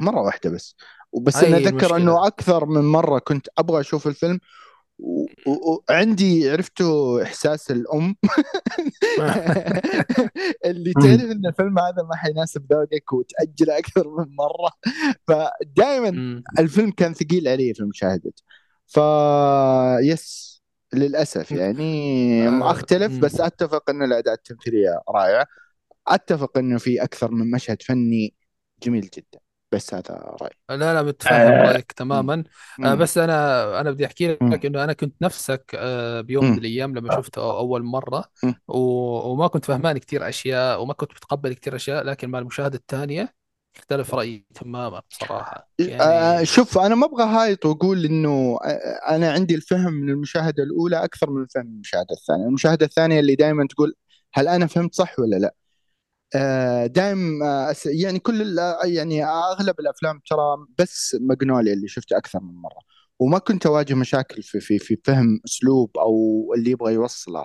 مرة 0.00 0.20
واحدة 0.20 0.50
بس 0.50 0.76
وبس 1.12 1.44
أنا 1.44 1.56
أتذكر. 1.56 1.96
إنه 1.96 2.26
أكثر 2.26 2.66
من 2.66 2.84
مرة 2.84 3.18
كنت 3.18 3.48
أبغى 3.58 3.80
أشوف 3.80 4.06
الفيلم 4.06 4.40
و- 5.02 5.26
وعندي 5.90 6.50
عرفتوا 6.50 7.22
إحساس 7.22 7.70
الأم؟ 7.70 8.16
اللي 10.64 10.92
تعرف 10.92 11.30
إن 11.30 11.46
الفيلم 11.46 11.78
هذا 11.78 12.02
ما 12.08 12.16
حيناسب 12.16 12.72
ذوقك 12.72 13.12
وتأجله 13.12 13.78
أكثر 13.78 14.08
من 14.08 14.36
مرة. 14.36 14.70
فدائما 15.28 16.10
مم. 16.10 16.42
الفيلم 16.58 16.90
كان 16.90 17.14
ثقيل 17.14 17.48
علي 17.48 17.74
في 17.74 17.82
مشاهدته 17.84 18.42
ف 18.86 19.00
يس 20.02 20.50
للأسف 20.94 21.52
يعني 21.52 22.48
آه، 22.48 22.70
أختلف. 22.70 23.18
بس 23.18 23.40
أتفق 23.40 23.90
ان 23.90 24.02
الأداء 24.02 24.34
التمثيلية 24.34 25.02
رائع. 25.08 25.44
أتفق 26.08 26.58
إنه 26.58 26.78
في 26.78 27.02
أكثر 27.02 27.30
من 27.30 27.50
مشهد 27.50 27.82
فني 27.82 28.34
جميل 28.82 29.10
جدا. 29.16 29.38
بس 29.72 29.94
هذا 29.94 30.14
رأيي 30.42 30.54
لا 30.70 30.94
لا 30.94 31.02
متفهم 31.02 31.38
آه، 31.38 31.62
رأيك 31.62 31.92
تماما 31.92 32.44
آه. 32.84 32.94
بس 32.94 33.18
أنا 33.18 33.80
أنا 33.80 33.90
بدي 33.90 34.06
أحكي 34.06 34.38
مم. 34.42 34.50
لك 34.52 34.66
إنه 34.66 34.84
أنا 34.84 34.92
كنت 34.92 35.14
نفسك 35.22 35.64
آه 35.78 36.20
بيوم. 36.20 36.44
من 36.44 36.58
الأيام 36.58 36.94
لما 36.94 37.10
شفته 37.10 37.58
أول 37.58 37.82
مرة. 37.82 38.24
و- 38.68 39.30
وما 39.32 39.46
كنت 39.48 39.64
فهمان 39.64 39.98
كثير 39.98 40.28
أشياء 40.28 40.82
وما 40.82 40.94
كنت 40.94 41.12
متقبل 41.12 41.52
كثير 41.54 41.76
أشياء 41.76 42.04
لكن 42.04 42.30
مع 42.30 42.38
المشاهدة 42.38 42.76
الثانية 42.78 43.34
اختلف 43.76 44.14
رأيي 44.14 44.46
تماما 44.54 45.02
بصراحة 45.10 45.68
آه 46.00 46.42
يعني 46.42 46.44
شوف 46.44 46.78
أنا 46.78 46.94
ما 46.94 47.06
أبغى 47.06 47.24
هايط 47.24 47.66
وأقول 47.66 48.04
إنه 48.04 48.58
آه، 48.64 49.16
أنا 49.16 49.32
عندي 49.32 49.54
الفهم 49.54 49.92
من 49.92 50.10
المشاهدة 50.10 50.62
الأولى 50.62 51.04
أكثر 51.04 51.30
من 51.30 51.42
الفهم 51.42 51.66
من 51.66 51.72
المشاهدة 51.74 52.06
الثانية، 52.12 52.44
المشاهدة 52.46 52.86
الثانية 52.86 53.20
اللي 53.20 53.34
دائما 53.34 53.66
تقول 53.66 53.94
هل 54.34 54.48
أنا 54.48 54.66
فهمت 54.66 54.94
صح 54.94 55.18
ولا 55.18 55.36
لا؟ 55.36 55.54
آه 56.34 56.86
دائم 56.86 57.42
آه 57.42 57.74
يعني 57.86 58.18
كل 58.18 58.42
ال- 58.42 58.76
يعني 58.84 59.24
أغلب 59.24 59.80
الأفلام 59.80 60.20
ترى 60.30 60.66
بس 60.78 61.16
ماجنوليا 61.20 61.72
اللي 61.72 61.88
شفته 61.88 62.16
أكثر 62.16 62.40
من 62.40 62.54
مرة 62.54 62.78
وما 63.18 63.38
كنت 63.38 63.66
أواجه 63.66 63.94
مشاكل 63.94 64.42
في 64.42 64.60
في 64.60 64.78
في 64.78 64.98
فهم 65.04 65.40
أسلوب 65.46 65.90
أو 65.98 66.14
اللي 66.56 66.70
يبغى 66.70 66.92
يوصله 66.94 67.44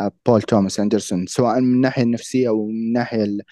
آه 0.00 0.12
بول 0.26 0.42
توماس 0.42 0.80
أندرسون 0.80 1.26
سواء 1.26 1.60
من 1.60 1.74
الناحية 1.74 2.02
النفسية 2.02 2.48
أو 2.48 2.66
من 2.66 2.74
الناحية 2.74 3.24
ال- 3.24 3.42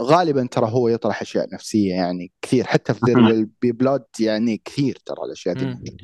غالبا 0.00 0.46
ترى 0.46 0.66
هو 0.70 0.88
يطرح 0.88 1.22
أشياء 1.22 1.54
نفسية 1.54 1.90
يعني 1.94 2.32
كثير 2.42 2.64
حتى 2.64 2.94
في 2.94 3.00
ذير 3.06 3.48
بلود 3.62 4.04
يعني 4.20 4.62
كثير 4.64 4.98
ترى 5.06 5.16
الأشياء 5.26 5.54
دي. 5.54 5.96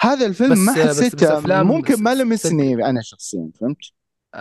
هذا 0.00 0.26
الفيلم 0.26 0.58
ما 0.64 0.72
حسيته 0.72 1.40
ممكن 1.62 2.02
ما 2.02 2.14
لمسني 2.14 2.74
أنا 2.90 3.02
شخصيا 3.02 3.50
فهمت؟ 3.60 3.78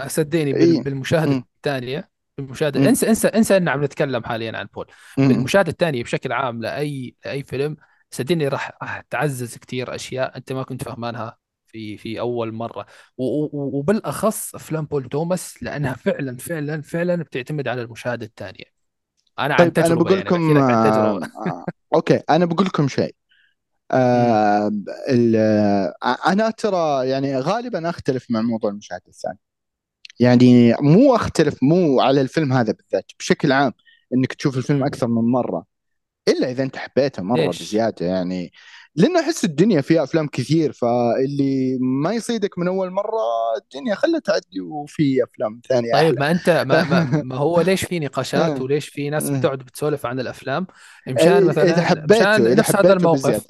صدقني. 0.07 0.53
بال- 0.53 0.83
بالمشاهدة. 0.83 1.43
الثانية 1.57 2.12
بالمشاهده 2.37 2.79
مم. 2.79 2.87
انسى 2.87 3.09
انسى 3.09 3.27
انسى 3.27 3.57
ان 3.57 3.67
عم 3.69 3.83
نتكلم 3.83 4.23
حاليا 4.23 4.57
عن 4.57 4.65
بول. 4.73 4.87
مم. 5.17 5.27
بالمشاهده 5.27 5.71
الثانية 5.71 6.03
بشكل 6.03 6.31
عام 6.31 6.61
لاي 6.61 7.15
لأي 7.25 7.43
فيلم 7.43 7.77
صدقني 8.11 8.47
راح 8.47 8.71
تعزز 9.09 9.57
كثير 9.57 9.95
أشياء 9.95 10.37
أنت 10.37 10.51
ما 10.53 10.63
كنت 10.63 10.83
فهمانها 10.83 11.37
في 11.67 11.97
في 11.97 12.19
أول 12.19 12.53
مرة. 12.53 12.85
وبالأخص 13.17 14.55
أفلام 14.55 14.85
بول 14.85 15.03
توماس 15.09 15.63
لأنها 15.63 15.93
فعلا 15.93 16.37
فعلا 16.37 16.81
فعلا 16.81 17.15
بتعتمد 17.15 17.67
على 17.67 17.81
المشاهدة 17.81 18.25
الثانية. 18.25 18.65
أنا 19.39 19.53
عن 19.55 19.71
طيب 19.71 19.85
أنا 19.85 19.95
بقول 19.95 20.11
يعني 20.11 20.23
لكم 20.23 20.57
عن 20.57 20.83
آه 20.85 20.91
تجربة. 20.91 21.25
آه 21.47 21.65
okay 21.95 22.21
أنا 22.29 22.45
بقول 22.45 22.65
لكم 22.65 22.87
شيء. 22.87 23.15
آه 23.91 24.71
آه 26.03 26.17
أنا 26.27 26.49
ترى 26.49 27.09
يعني 27.09 27.39
غالبا 27.39 27.89
أختلف 27.89 28.31
مع 28.31 28.41
موضوع 28.41 28.69
المشاهدة 28.71 29.03
الثانية. 29.07 29.52
يعني 30.19 30.73
مو 30.81 31.15
أختلف 31.15 31.63
مو 31.63 32.01
على 32.01 32.21
الفيلم 32.21 32.53
هذا 32.53 32.73
بالذات 32.73 33.11
بشكل 33.19 33.51
عام 33.51 33.73
إنك 34.13 34.33
تشوف 34.33 34.57
الفيلم. 34.57 34.83
أكثر 34.83 35.07
من 35.07 35.31
مرة 35.31 35.65
إلا 36.27 36.51
إذا 36.51 36.63
أنت 36.63 36.77
حبيته 36.77 37.23
مرة 37.23 37.45
ليش؟ 37.45 37.61
بزيادة 37.61 38.05
يعني 38.05 38.51
لأنه 38.95 39.19
أحس 39.19 39.45
الدنيا 39.45 39.81
فيها 39.81 40.03
أفلام 40.03 40.27
كثير 40.27 40.71
فاللي 40.71 41.77
ما 41.81 42.13
يصيدك 42.13 42.57
من 42.59 42.67
أول 42.67 42.91
مرة 42.91 43.21
الدنيا 43.57 43.95
خلها 43.95 44.19
تعدي 44.19 44.61
وفي 44.61 45.23
أفلام 45.23 45.61
ثانية 45.69 45.91
طيب 45.91 46.05
أحلى 46.05 46.19
ما 46.19 46.31
أنت 46.31 46.49
ما, 46.49 46.83
ما, 46.83 47.03
ما 47.23 47.35
هو 47.35 47.61
ليش 47.61 47.85
في 47.85 47.99
نقاشات 47.99 48.41
آه. 48.59 48.63
وليش 48.63 48.87
في 48.87 49.09
ناس 49.09 49.29
آه. 49.29 49.39
بتقعد 49.39 49.57
بتسولف 49.57 50.05
عن 50.05 50.19
الأفلام 50.19 50.67
مشان 51.07 51.43
مثلا 51.43 51.63
إذا 51.63 51.81
حبيته 51.81 52.37
مشان 52.37 52.55
نفس 52.55 52.75
هذا 52.75 52.93
الموقف. 52.93 53.45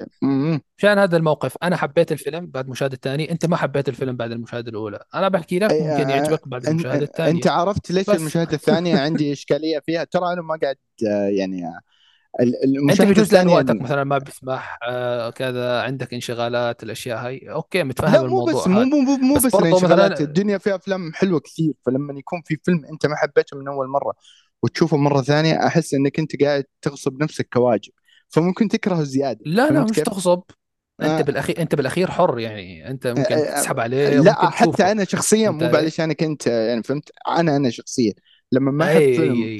مشان 0.78 0.98
هذا 0.98 1.16
الموقف 1.16 1.56
أنا 1.62 1.76
حبيت 1.76 2.12
الفيلم 2.12 2.46
بعد 2.46 2.64
المشاهدة 2.64 2.94
الثانية 2.94 3.30
أنت 3.30 3.46
ما 3.46 3.56
حبيت 3.56 3.88
الفيلم 3.88 4.16
بعد 4.16 4.32
المشاهدة 4.32 4.70
الأولى 4.70 4.98
أنا 5.14 5.28
بحكي 5.28 5.58
لك 5.58 5.72
ممكن 5.72 6.10
يعجبك 6.10 6.48
بعد 6.48 6.66
المشاهدة 6.66 7.04
الثانية 7.04 7.30
أنت 7.30 7.46
عرفت 7.46 7.90
ليش. 7.90 8.10
المشاهدة 8.10 8.54
الثانية 8.54 8.98
عندي 8.98 9.32
إشكالية 9.32 9.78
فيها 9.78 10.04
ترى 10.04 10.32
أنا 10.32 10.42
ما 10.42 10.58
قاعد 10.62 10.76
آه، 11.06 11.28
يعني 11.28 11.64
آه، 11.66 11.93
أنت 12.90 13.04
بجوز 13.04 13.32
لأن 13.32 13.48
وقتك 13.48 13.80
مثلا 13.80 14.04
ما 14.04 14.18
بيسمح 14.18 14.78
آه 14.82 15.30
كذا 15.30 15.82
عندك 15.82 16.14
انشغالات 16.14 16.82
الأشياء 16.82 17.18
هاي 17.26 17.50
أوكي 17.52 17.82
متفهم 17.84 18.14
لا 18.14 18.22
مو 18.22 18.40
الموضوع 18.40 18.42
بس 18.42 18.66
مو 18.68 18.82
هذا 18.82 18.90
مو 18.90 19.00
مو, 19.00 19.16
مو 19.16 19.38
بس 19.38 19.46
بس 19.46 19.60
برضو 19.60 19.60
الانشغالات 19.60 20.20
مثلاً- 20.20 20.20
الدنيا 20.20 20.58
فيها 20.58 20.74
أفلام 20.76 21.12
حلوة 21.14 21.40
كثير 21.40 21.74
فلما 21.86 22.14
يكون 22.18 22.42
في 22.46 22.56
فيلم 22.64 22.84
أنت 22.84 23.06
ما 23.06 23.16
حبيته 23.16 23.56
من 23.58 23.68
أول 23.68 23.88
مرة 23.88 24.14
وتشوفه 24.62 24.96
مرة 24.96 25.22
ثانية 25.22 25.66
أحس 25.66 25.94
إنك 25.94 26.18
أنت 26.18 26.42
قاعد 26.42 26.64
تغصب 26.82 27.22
نفسك 27.22 27.48
كواجب 27.52 27.92
فممكن 28.28 28.68
تكرهه 28.68 29.02
زياده 29.02 29.46
لا 29.46 29.70
لا 29.70 29.84
مش؟ 29.84 30.02
تغصب 30.02 30.42
أنت 31.02 31.20
آه. 31.20 31.22
بالأخير 31.22 31.60
أنت 31.62 31.74
بالأخير 31.74 32.10
حر 32.10 32.38
يعني 32.38 32.88
أنت 32.90 33.06
ممكن 33.06 33.42
آه، 33.48 33.54
تسحب 33.54 33.80
عليه 33.80 34.20
لا 34.20 34.50
حتى 34.50 34.92
أنا 34.92 35.04
شخصيا 35.04 35.50
مو؟ 35.50 35.76
علشانك 35.76 36.22
انت 36.22 36.46
يعني 36.46 36.82
فهمت 36.82 37.10
أنا 37.28 37.56
أنا 37.56 37.70
شخصيا 37.70 38.12
لما 38.54 38.70
ما 38.70 38.84
أحب 38.84 39.02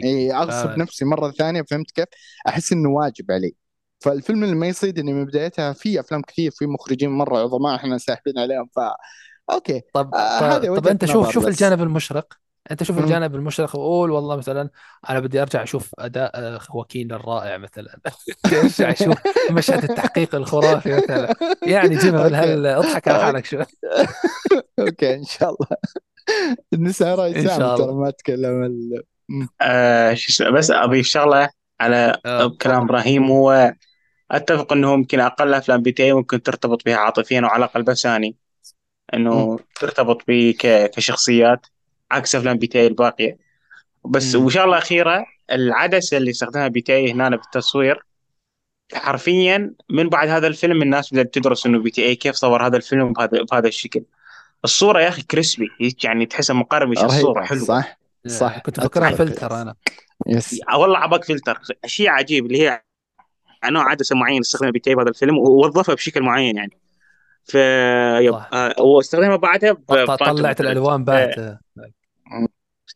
إي 0.05 0.33
أغصب 0.33 0.51
فاهمك. 0.51 0.79
نفسي 0.79 1.05
مرة 1.05 1.31
ثانية 1.31 1.63
فهمت 1.63 1.91
كيف؟ 1.91 2.07
أحس 2.49 2.73
إنه 2.73 2.89
واجب 2.91 3.31
علي. 3.31 3.55
فالفيلم 4.01 4.45
اللي 4.45 4.55
ما 4.55 4.67
يصيدني 4.67 5.13
من 5.13 5.25
بدايتها 5.25 5.73
في 5.73 6.01
أفلام 6.01 6.23
كثير 6.23 6.51
في 6.51 6.67
مخرجين 6.67 7.11
مرة 7.11 7.39
عظماء 7.39 7.77
إحنا 7.77 7.99
ساحبين 7.99 8.39
عليهم 8.39 8.69
ف 8.77 8.81
أوكي. 9.53 9.81
طب 9.95 10.15
آه 10.15 10.59
طب, 10.59 10.77
طب 10.77 10.89
أنت 10.89 11.05
شوف 11.05 11.31
شوف 11.31 11.47
الجانب 11.47 11.83
المشرق. 11.83 12.33
أنت 12.71 12.83
شوف. 12.83 12.99
الجانب 12.99 13.35
المشرق 13.35 13.77
وقول 13.77 14.11
والله 14.11 14.37
مثلا 14.37 14.71
أنا 15.11 15.21
بدي 15.21 15.43
أرجع 15.43 15.63
أشوف 15.63 15.91
أداء 15.99 16.31
آه، 16.35 16.59
خواكين 16.59 17.13
الرائع 17.13 17.57
مثلا. 17.59 17.99
أرجع 18.53 18.91
أشوف 18.91 19.17
مشهد 19.51 19.85
التحقيق 19.85 20.35
الخرافي 20.35 20.97
مثلا. 20.97 21.35
يعني 21.67 21.97
جيبها 21.97 22.29
من. 22.29 22.35
هال 22.35 22.67
أضحك 22.67 23.09
على 23.09 23.25
حالك 23.25 23.45
شوي؟ 23.45 23.65
أوكي 24.79 25.15
إن 25.15 25.25
شاء 25.25 25.49
الله. 25.49 25.77
النساء 26.75 27.19
رأي 27.19 27.33
سام 27.35 27.59
شاء 27.59 27.77
ترى 27.77 27.85
الله. 27.87 28.01
ما 28.01 28.09
أتكلم 28.09 28.63
ال... 28.63 29.03
آه 29.61 30.17
بس 30.53 30.71
اضيف 30.71 31.07
شغلة 31.07 31.49
على 31.81 32.19
آه، 32.27 32.49
كلام. 32.63 32.83
إبراهيم 32.83 33.25
هو 33.25 33.75
أتفق 34.31 34.73
إنه 34.73 34.97
ممكن 34.97 35.21
أقل 35.21 35.55
أفلام 35.55 35.83
بي 35.83 35.93
تي 35.93 36.05
أي 36.05 36.13
ممكن 36.13 36.43
ترتبط 36.43 36.85
بها 36.85 36.97
عاطفيا 36.97 37.41
وعلى 37.41 37.65
الاقل 37.65 37.83
بساني 37.83 38.37
إنه 39.15 39.59
ترتبط 39.81 40.27
به 40.29 40.55
ك- 40.61 40.91
كشخصيات 40.91 41.67
عكس 42.11 42.35
أفلام 42.37 42.57
PTA 42.59 42.87
الباقية 42.87 43.39
بس 44.05 44.35
مم. 44.35 44.45
وشغلة 44.47 44.79
أخيرة 44.79 45.27
العدسة 45.53 46.17
اللي 46.17 46.31
استخدمها 46.31 46.69
PTA 46.69 47.13
هنا 47.13 47.29
بالتصوير 47.31 48.05
حرفيا 48.95 49.75
من 49.91 50.09
بعد 50.09 50.29
هذا 50.29 50.47
الفيلم 50.47 50.83
الناس 50.83 51.13
بدأت 51.15 51.35
تدرس 51.35 51.67
إنه 51.67 51.79
PTA 51.79 52.17
كيف 52.17 52.35
صور 52.35 52.67
هذا 52.67 52.77
الفيلم 52.77 53.13
بهذا 53.13 53.43
بهذا 53.53 53.69
الشكل 53.69 54.05
الصورة 54.65 55.01
يا 55.01 55.09
أخي 55.09 55.23
crispy 55.23 55.69
هيك 55.81 56.05
يعني 56.05 56.27
تحسها 56.27 56.55
مقرمشة 56.55 57.05
الصورة 57.05 57.41
رهيبة 57.41 57.47
حلوة. 57.47 57.65
صح؟ 57.65 57.99
صح. 58.27 58.59
كنت 58.59 58.79
أتفق. 58.79 59.11
فلتر 59.15 59.63
أنا. 59.63 59.75
yes. 60.27 60.61
والله 60.75 60.99
عباك 60.99 61.25
فلتر. 61.25 61.61
شيء 61.87 62.09
عجيب 62.09 62.47
اللي 62.47 62.63
هي 62.63 62.83
نوع 63.71 63.91
عدسة 63.91 64.17
معين 64.17 64.41
استخدمها 64.41 64.71
PTA 64.73 64.95
بهذا 64.95 65.09
الفيلم 65.09 65.39
ووظفها 65.39 65.95
بشكل 65.95 66.23
معين 66.23 66.57
يعني. 66.57 66.79
ف. 67.45 67.57
آه، 67.57 68.75
واستخدمها 68.81 69.37
بعدها 69.37 69.73
طلعت. 70.17 70.61
الألوان 70.61 71.01
آه، 71.01 71.05
باهته 71.05 71.59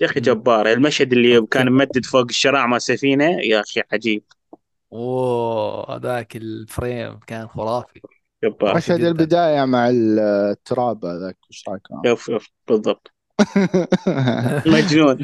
يا 0.01 0.07
أخي. 0.07 0.21
جبار. 0.21 0.73
المشهد 0.73 1.13
اللي. 1.13 1.47
كان 1.47 1.73
ممدد 1.73 2.07
فوق 2.07 2.27
الشراع 2.29 2.67
مع 2.67 2.79
سفينة 2.79 3.25
يا 3.25 3.61
أخي 3.61 3.83
عجيب. 3.93 4.23
أوه 4.93 5.97
هذاك 5.97 6.37
الفريم 6.37 7.19
كان 7.27 7.49
خرافي. 7.49 8.01
جبار 8.45 8.77
مشهد 8.77 8.99
جداً. 8.99 9.09
البداية 9.09 9.65
مع 9.65 9.89
التراب 9.93 11.05
هذاك 11.05 11.37
وش 11.51 11.69
رايك؟ 11.69 11.83
شوف 12.07 12.27
شوف 12.27 12.49
بالضبط. 12.69 13.13
مجنون. 14.67 15.19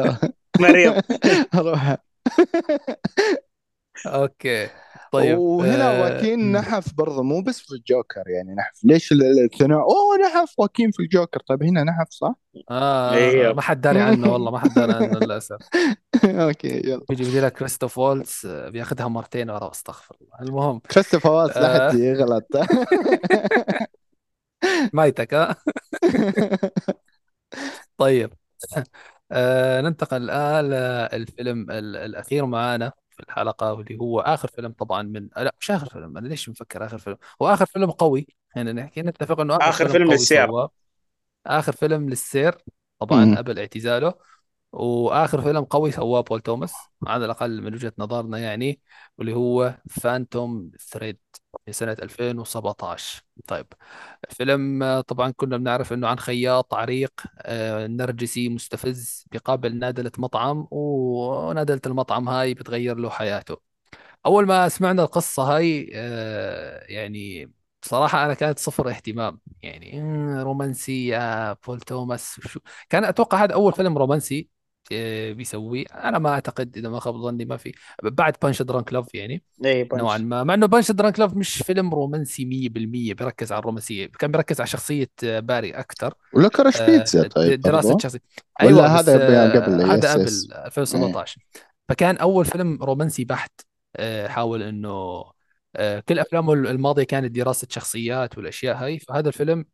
مريض. 0.60 1.02
روح. 1.54 1.96
okay. 4.06 4.68
طيب 5.12 5.38
وهنا 5.38 5.98
آه، 5.98 6.02
واكين. 6.02 6.52
نحف 6.52 6.94
برضه 6.94 7.22
مو 7.22 7.42
بس 7.42 7.60
في 7.60 7.72
الجوكر 7.74 8.22
يعني 8.28 8.54
نحف. 8.54 8.80
ليش 8.84 9.12
ال- 9.12 9.44
الثناء؟ 9.44 9.78
أوه 9.78 10.16
نحف 10.26 10.54
واكين 10.58 10.90
في 10.90 11.00
الجوكر. 11.02 11.40
طيب 11.46 11.62
هنا 11.62 11.82
نحف 11.84 12.06
صح؟ 12.10 12.34
آه 12.70 13.14
إيه. 13.14 13.52
ما 13.52 13.60
حد 13.62 13.80
داري 13.80 14.00
عنه 14.00 14.32
والله 14.32 14.50
ما 14.50 14.58
حد 14.58 14.74
داري 14.74 14.92
عنه 14.92 15.18
للأسف. 15.18 15.56
okay 16.24 16.68
يلا. 16.88 17.04
بيجي 17.08 17.24
بيجي 17.24 17.40
لك 17.40 17.52
كريستوف 17.52 17.98
وولتز 17.98 18.42
آه، 18.46 18.68
بياخذها 18.68 19.08
مرتين 19.08 19.50
ورا 19.50 19.70
استغفر 19.70 20.16
الله. 20.20 20.48
المهم 20.48 20.78
كريستوفر 20.78 21.30
والتز 21.30 21.58
لا 21.58 21.86
آه. 21.86 21.90
حد 21.90 21.98
يغلط. 21.98 22.46
مايتك 24.92 25.34
ها 25.34 25.56
طيب 27.98 28.32
آه 29.32 29.80
ننتقل 29.80 30.22
الآن 30.30 30.64
للفيلم 31.20 31.70
ال- 31.70 31.96
الأخير 31.96 32.46
معانا. 32.46 32.92
في 33.16 33.22
الحلقة 33.22 33.72
واللي 33.72 33.98
هو 34.00 34.20
آخر 34.20 34.48
فيلم 34.48 34.72
طبعا 34.72 35.02
من 35.02 35.28
لا 35.36 35.54
مش 35.60 35.70
آخر 35.70 35.86
فيلم 35.88 36.16
أنا 36.18 36.28
ليش 36.28 36.48
مفكر 36.48 36.86
آخر 36.86 36.98
فيلم 36.98 37.16
هو 37.42 37.48
آخر 37.48 37.66
فيلم 37.66 37.90
قوي 37.90 38.26
خلينا 38.54 38.72
نحكي 38.72 39.02
نتفق 39.02 39.40
إنه 39.40 39.56
آخر, 39.56 39.68
آخر 39.70 39.88
فيلم 39.88 40.04
قوي 40.04 40.12
للسير. 40.14 40.68
آخر 41.46 41.72
فيلم 41.72 42.08
للسير 42.10 42.54
طبعا. 42.98 43.34
قبل 43.38 43.58
اعتزاله 43.58 44.14
وآخر 44.76 45.42
فيلم 45.42 45.64
قوي 45.64 45.90
سواه 45.92 46.20
بول 46.20 46.40
توماس 46.40 46.74
على 47.06 47.24
الأقل 47.24 47.62
من 47.62 47.74
وجهة 47.74 47.92
نظرنا 47.98 48.38
يعني 48.38 48.80
واللي 49.18 49.34
هو 49.34 49.78
Phantom 49.90 50.70
Thread 50.80 51.18
في 51.66 51.72
سنة 51.72 51.92
2017 52.02 53.22
طيب 53.48 53.66
الفيلم 54.30 54.82
آه، 54.82 55.00
طبعا 55.00 55.30
كنا 55.30 55.56
بنعرف 55.56 55.92
إنه 55.92 56.08
عن 56.08 56.18
خياط 56.18 56.74
عريق 56.74 57.12
آه، 57.38 57.86
نرجسي 57.86 58.48
مستفز 58.48 59.26
بيقابل 59.32 59.78
نادلة 59.78 60.12
مطعم 60.18 60.68
ونادلة 60.70 61.80
المطعم 61.86 62.28
هاي 62.28 62.54
بتغير 62.54 62.96
له 62.98 63.10
حياته. 63.10 63.58
أول 64.26 64.46
ما 64.46 64.68
سمعنا 64.68 65.02
القصة 65.02 65.42
هاي 65.56 65.90
آه، 65.94 66.84
يعني 66.88 67.52
بصراحة 67.82 68.24
أنا 68.26 68.34
كانت 68.34 68.58
صفر 68.58 68.88
اهتمام. 68.90 69.40
يعني 69.62 70.00
رومانسية 70.42 71.52
بول 71.52 71.80
توماس 71.80 72.38
وشو 72.38 72.60
كان 72.90 73.04
أتوقع 73.04 73.44
هذا 73.44 73.54
أول 73.54 73.72
فيلم 73.72 73.98
رومانسي 73.98 74.48
بيسويه 75.32 75.84
أنا 75.94 76.18
ما 76.18 76.30
أعتقد 76.30 76.76
إذا 76.76 76.88
ما 76.88 77.00
خاب 77.00 77.16
ظني 77.16 77.44
ما 77.44 77.56
في. 77.56 77.72
بعد 78.02 78.36
Punch-Drunk 78.42 78.92
Love 78.92 79.14
يعني. 79.14 79.42
اي. 79.64 79.88
نوعا 79.94 80.18
ما. 80.18 80.44
مع 80.44 80.54
إنه 80.54 80.66
Punch-Drunk 80.66 81.20
Love 81.20 81.34
مش 81.34 81.62
فيلم 81.62 81.94
رومانسي 81.94 82.44
100% 82.44 83.14
بيركز 83.14 83.52
على 83.52 83.58
الرومانسية. 83.58 84.06
كان 84.06 84.30
بيركز 84.32 84.60
على 84.60 84.66
شخصية 84.68 85.10
آه، 85.24 85.40
باري 85.40 85.70
أكثر 85.70 86.14
و 86.34 86.39
Licorice 86.39 86.82
Pizza 86.82 87.28
طيب 87.28 87.60
دراسة. 87.60 87.98
شخصية. 87.98 88.20
ولا 88.62 88.68
أيوه 88.68 88.86
هذا 88.86 89.16
بي- 89.16 89.36
آه، 89.36 89.60
قبل؟ 89.60 89.82
هذا 89.82 90.12
قبل 90.12 90.22
yes. 90.24 90.48
2017 90.52 91.40
فكان 91.88 92.16
أول 92.16 92.44
فيلم 92.44 92.82
رومانسي 92.82 93.24
بحت. 93.24 93.60
آه، 93.96 94.28
حاول 94.28 94.62
إنه 94.62 95.24
آه، 95.76 96.00
كل 96.00 96.18
أفلامه 96.18 96.52
الماضية 96.52 97.02
كانت 97.04 97.30
دراسة 97.32 97.66
شخصيات 97.70 98.38
والأشياء 98.38 98.76
هاي. 98.76 98.98
فهذا 98.98 99.28
الفيلم 99.28 99.64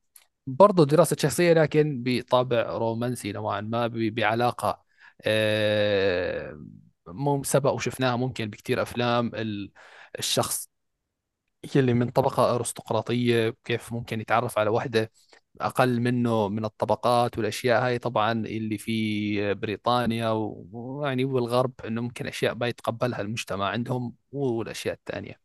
برضه 0.46 0.84
دراسة 0.86 1.16
شخصية 1.18 1.52
لكن 1.52 2.02
بطابع 2.06 2.62
رومانسي 2.76 3.32
نوعا 3.32 3.60
ما 3.60 3.86
ب- 3.86 4.14
بعلاقة 4.14 4.68
آه، 4.68 4.82
مو 7.06 7.42
سبق 7.42 7.72
وشفناها 7.72 8.16
ممكن 8.16 8.46
بكتير 8.50 8.82
أفلام. 8.82 9.30
ال- 9.34 9.72
الشخص 10.18 10.68
يلي 11.76 11.94
من 11.94 12.10
طبقة 12.10 12.54
أرستقراطية 12.54 13.56
كيف 13.64 13.92
ممكن 13.92 14.20
يتعرف 14.20 14.58
على 14.58 14.70
وحدة 14.70 15.10
أقل 15.60 16.00
منه 16.00 16.48
من 16.48 16.64
الطبقات 16.64 17.38
والأشياء 17.38 17.86
هاي. 17.86 17.98
طبعا 17.98 18.32
اللي 18.32 18.78
في 18.78 19.54
بريطانيا 19.54 20.30
ويعني 20.30 21.24
والغرب 21.24 21.72
إنه 21.86 22.00
ممكن 22.00 22.26
أشياء 22.26 22.54
ما 22.54 22.68
يتقبلها 22.68 23.20
المجتمع 23.20 23.68
عندهم 23.68 24.14
والأشياء 24.32 24.94
الثانية 24.94 25.40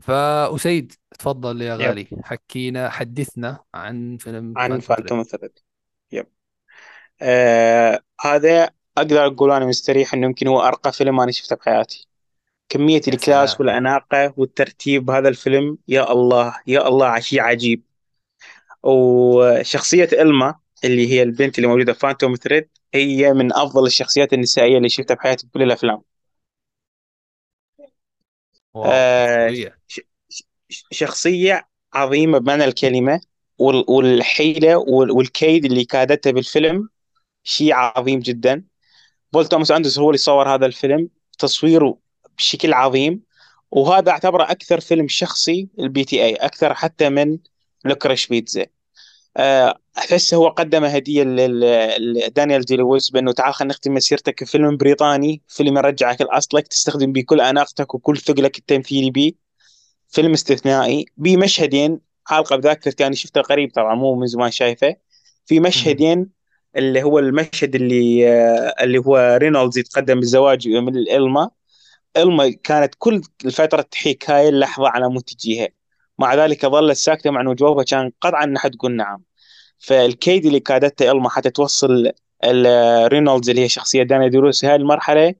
فأسيد 0.00 0.92
تفضل 1.18 1.62
يا 1.62 1.74
يب. 1.74 1.80
غالي. 1.80 2.06
حكينا 2.24 2.90
حدثنا 2.90 3.64
عن 3.74 4.16
فيلم 4.16 4.58
عن 4.58 4.80
Phantom 4.80 5.22
Thread 5.22 5.58
يب. 6.12 6.26
آه 7.22 8.00
هذا 8.20 8.70
أقدر 8.98 9.26
أقول 9.26 9.50
أنا 9.52 9.66
مستريح 9.66 10.14
إنه 10.14 10.26
يمكن 10.26 10.46
هو 10.48 10.60
أرقى 10.60 10.92
فيلم 10.92 11.20
أنا 11.20 11.32
شفته 11.32 11.56
بحياتي 11.56 12.08
كمية 12.68 12.94
يا 12.94 13.14
ال 13.14 13.20
class 13.20 13.50
سلام. 13.50 13.60
والأناقة 13.60 14.34
والترتيب 14.36 15.04
بهذا 15.04 15.28
الفيلم 15.28 15.78
يا 15.88 16.12
الله 16.12 16.54
يا 16.66 16.88
الله 16.88 17.20
شيء 17.20 17.40
عجيب. 17.40 17.82
وشخصية 18.82 20.08
إلما 20.12 20.54
اللي 20.84 21.12
هي 21.12 21.22
البنت 21.22 21.58
اللي 21.58 21.68
موجودة 21.68 21.92
في 21.92 21.98
Phantom 21.98 22.34
Thread 22.34 22.68
هي 22.94 23.32
من 23.32 23.52
أفضل 23.52 23.86
الشخصيات 23.86 24.32
النسائية 24.32 24.76
اللي 24.76 24.88
شفتها 24.88 25.14
بحياتي 25.14 25.46
بكل 25.46 25.62
الأفلام. 25.62 26.02
wow 28.74 28.84
آه، 28.92 29.46
قوية 29.46 29.78
ش- 29.88 30.00
ش- 30.28 30.84
شخصية 30.90 31.68
عظيمة 31.94 32.38
بمعنى 32.38 32.64
الكلمة 32.64 33.20
وال- 33.58 33.84
والحيلة 33.88 34.76
وال- 34.78 35.10
والكيد 35.10 35.64
اللي 35.64 35.84
كادته 35.84 36.30
بالفيلم 36.30 36.88
شيء 37.44 37.74
عظيم 37.74 38.20
جدا. 38.20 38.64
بول 39.32 39.46
توماس 39.46 39.70
أندرسون 39.70 39.98
هو 39.98 40.10
اللي 40.10 40.18
صور 40.18 40.54
هذا 40.54 40.66
الفيلم 40.66 41.08
تصويره 41.38 41.98
بشكل 42.38 42.72
عظيم 42.72 43.20
وهذا 43.70 44.10
أعتبره 44.10 44.42
أكثر 44.50 44.80
فيلم 44.80 45.08
شخصي 45.08 45.68
ال 45.78 46.04
PTA 46.04 46.34
أكثر 46.34 46.74
حتى 46.74 47.08
من 47.08 47.38
Licorice 47.84 48.26
Pizza. 48.26 48.66
آه، 49.36 49.78
أحس 49.98 50.34
هو 50.34 50.48
قدم 50.48 50.84
هدية 50.84 51.22
لل- 51.22 52.14
لدانيال 52.14 52.62
دي 52.62 52.76
لويس 52.76 53.10
بأنه 53.10 53.32
تعال 53.32 53.54
خلينا 53.54 53.74
نختم 53.74 53.94
مسيرتك 53.94 54.34
كفيلم 54.34 54.76
بريطاني 54.76 55.42
فيلم 55.48 55.78
يرجعك 55.78 56.20
لأصلك 56.20 56.68
تستخدم 56.68 57.12
بيه 57.12 57.24
كل 57.24 57.40
أناقتك 57.40 57.94
وكل 57.94 58.16
ثقلك 58.18 58.58
التمثيلي 58.58 59.10
بيه. 59.10 59.32
فيلم 60.08 60.32
استثنائي. 60.32 61.04
بمشهدين 61.16 62.00
علقوا 62.26 62.56
بذاكرتي 62.56 63.06
أنا 63.06 63.14
شفته 63.14 63.40
قريب 63.40 63.72
طبعا 63.74 63.94
مو 63.94 64.14
من 64.14 64.26
زمان 64.26 64.50
شايفه. 64.50 64.96
في 65.46 65.60
مشهدين 65.60 66.37
اللي 66.78 67.02
هو 67.02 67.18
المشهد 67.18 67.74
اللي 67.74 68.28
آه، 68.32 68.74
اللي 68.84 68.98
هو 68.98 69.38
رينولدز 69.42 69.78
يتقدم 69.78 70.20
بالزواج 70.20 70.68
من 70.68 70.96
الإلما 70.96 71.50
إلما 72.16 72.50
كانت 72.64 72.94
كل 72.98 73.22
الفترة 73.44 73.82
تحيك 73.82 74.30
هاي 74.30 74.48
اللحظة 74.48 74.88
على 74.88 75.08
مود 75.08 75.22
تجيها 75.22 75.68
مع 76.18 76.34
ذلك 76.34 76.66
ظلت 76.66 76.96
ساكتة 76.96 77.30
مع 77.30 77.40
انه 77.40 77.54
جوابها 77.54 77.84
كان 77.84 78.12
قطعا 78.20 78.44
إنها 78.44 78.68
تقول 78.68 78.96
نعم. 78.96 79.22
فالكيد 79.78 80.46
اللي 80.46 80.60
كادته 80.60 81.10
إلما 81.10 81.30
حتى 81.30 81.50
توصل 81.50 82.12
ال- 82.44 83.12
رينولدز 83.12 83.50
اللي 83.50 83.62
هي 83.62 83.68
شخصية 83.68 84.02
دانا 84.02 84.28
دروس 84.28 84.64
هاي 84.64 84.74
المرحلة 84.76 85.34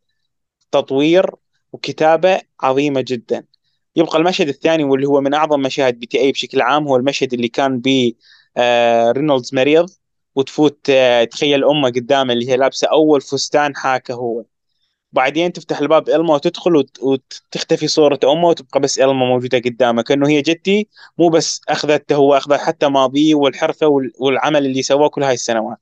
تطوير 0.73 1.31
وكتابة 1.73 2.40
عظيمة 2.62 3.05
جدا. 3.09 3.44
يبقى 3.97 4.19
المشهد 4.19 4.48
الثاني 4.48 4.85
واللي 4.85 5.06
هو 5.06 5.20
من 5.20 5.35
أعظم 5.35 5.60
مشاهد 5.62 5.98
PTA 6.01 6.33
بشكل 6.32 6.60
عام 6.62 6.89
هو 6.89 6.97
المشهد 6.97 7.35
اللي 7.35 7.48
كان 7.48 7.81
ب 7.81 8.12
آه، 8.56 9.12
رينولدز 9.12 9.55
مريض. 9.55 9.90
وتفوت 10.39 10.90
آه، 10.90 11.24
تخيل 11.24 11.65
أمه 11.65 11.89
قدامه 11.90 12.32
اللي 12.32 12.48
هي 12.51 12.56
لابسة 12.56 12.89
أول 12.89 13.20
فستان 13.20 13.77
حاكه 13.77 14.15
هو. 14.15 14.44
بعدين 15.12 15.52
تفتح 15.52 15.78
الباب 15.81 16.09
إلما 16.09 16.35
وتدخل 16.35 16.77
وت- 16.77 16.98
وتختفي 17.02 17.89
صورة 17.89 18.20
أمه 18.24 18.48
وتبقى 18.48 18.81
بس 18.81 18.98
إلما 18.98 19.27
موجودة 19.27 19.59
قدامك 19.59 20.12
إنه 20.12 20.28
هي 20.28 20.43
جدتي 20.43 20.89
مو 21.19 21.28
بس 21.28 21.60
أخذته 21.69 22.15
هو 22.16 22.36
أخذ 22.36 22.56
حتى 22.56 22.89
ماضيه 22.89 23.35
والحرفة 23.35 23.86
وال- 23.86 24.12
والعمل 24.19 24.66
اللي 24.66 24.82
سواه 24.82 25.09
كل 25.09 25.23
هاي 25.24 25.35
السنوات. 25.35 25.78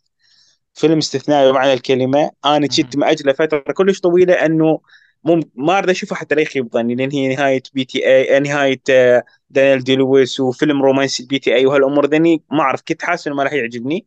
فيلم 0.75 0.99
استثنائي 0.99 1.53
بمعنى 1.53 1.73
الكلمة. 1.73 2.31
أنا 2.45 2.67
كنت 2.67 2.97
مأجله 2.97 3.33
فترة 3.33 3.59
كلش 3.77 4.01
طويلة 4.01 4.35
إنه 4.35 4.81
مو 5.25 5.41
ما 5.55 5.79
أريد 5.79 5.91
أشوفه 5.91 6.17
حتى 6.17 6.35
لا 6.35 6.43
يخيب 6.43 6.73
ظني 6.73 6.95
لأن 6.95 7.11
هي 7.13 7.35
نهاية 7.37 7.63
PTA 7.75 8.41
نهاية 8.41 8.81
آه، 8.91 9.25
دانيال 9.51 9.85
دي 9.85 9.97
لويس 9.97 10.41
وفيلم 10.41 10.83
رومانسي 10.83 11.27
PTA 11.27 11.67
وهالأمور 11.67 12.07
ذني. 12.07 12.43
ما 12.51 12.61
أعرف 12.61 12.83
كنت 12.89 13.03
حاسس 13.03 13.27
إنه 13.27 13.37
ما 13.37 13.43
راح 13.43 13.53
يعجبني. 13.53 14.07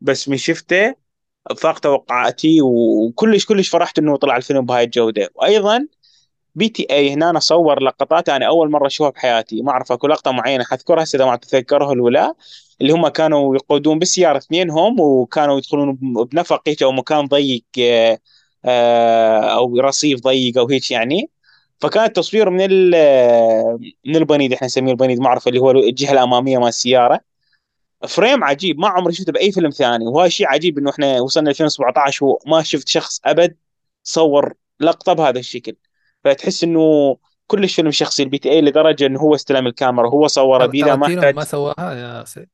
بس 0.00 0.28
من 0.28 0.36
شفته 0.36 0.94
فاق 1.58 1.78
توقعاتي 1.78 2.62
وكلش 2.62 3.46
كلش 3.46 3.68
فرحت 3.68 3.98
إنه 3.98 4.16
طلع 4.16 4.36
الفيلم 4.36 4.66
بهاي 4.66 4.84
الجودة. 4.84 5.30
وأيضا 5.34 5.86
PTA 6.54 7.12
هنا 7.14 7.30
أنا 7.30 7.40
صور 7.40 7.82
لقطات 7.82 8.28
أنا 8.28 8.46
أول 8.46 8.70
مرة 8.70 8.86
أشوفها 8.86 9.10
بحياتي. 9.10 9.62
ما 9.62 9.70
أعرف 9.72 9.92
أكو 9.92 10.06
لقطة 10.08 10.32
معينة 10.32 10.64
حذكرها 10.64 11.02
هسه 11.02 11.16
إذا 11.16 11.26
ما 11.26 11.36
تتذكرها 11.36 11.88
ولا 12.02 12.34
اللي 12.80 12.92
هم 12.92 13.08
كانوا 13.08 13.54
يقودون 13.56 13.98
بالسياره 13.98 14.38
اثنينهم 14.38 15.00
وكانوا 15.00 15.58
يدخلون 15.58 15.98
بنفق 16.32 16.62
هيك 16.68 16.82
أو 16.82 16.92
مكان 16.92 17.26
ضيق 17.26 17.64
آه، 18.64 19.40
أو 19.40 19.80
رصيف 19.80 20.20
ضيق 20.20 20.58
أو 20.58 20.68
هيك 20.68 20.90
يعني. 20.90 21.30
فكان 21.80 22.04
التصوير 22.04 22.50
من 22.50 22.70
من 24.06 24.16
البنيد 24.16 24.52
إحنا 24.52 24.66
نسميه 24.66 24.92
البنيد 24.92 25.20
ما 25.20 25.26
أعرف 25.26 25.48
اللي 25.48 25.58
هو 25.60 25.70
الجهة 25.70 26.12
الأمامية 26.12 26.58
مال 26.58 26.68
السيارة. 26.68 27.20
frame 28.08 28.44
عجيب 28.44 28.78
ما 28.78 28.88
عمري 28.88 29.12
شفته 29.14 29.32
بأي 29.32 29.52
فيلم 29.52 29.70
ثاني. 29.70 30.06
وهذا 30.06 30.28
شيء 30.28 30.46
عجيب 30.48 30.78
إنه 30.78 30.90
إحنا 30.90 31.20
وصلنا 31.20 31.50
2017 31.50 32.24
وما 32.24 32.62
شفت 32.62 32.88
شخص 32.88 33.20
أبد 33.24 33.56
صور 34.02 34.52
لقطة 34.80 35.12
بهذا 35.12 35.38
الشكل. 35.38 35.76
فتحس 36.24 36.64
إنه 36.64 37.16
كلش 37.46 37.74
فيلم 37.74 37.90
شخصي 37.90 38.22
البي 38.22 38.38
تي 38.38 38.50
إي 38.50 38.60
لدرجة 38.60 39.06
إنه 39.06 39.20
هو 39.20 39.34
استلم 39.34 39.66
الكاميرا 39.66 40.08
هو 40.08 40.26
صوره 40.26 40.66
بيده 40.66 40.96
ما 40.96 41.06
احتاج 41.06 41.34
ما 41.36 41.44
سواها 41.44 41.92
يا 41.94 42.24
سيد. 42.24 42.48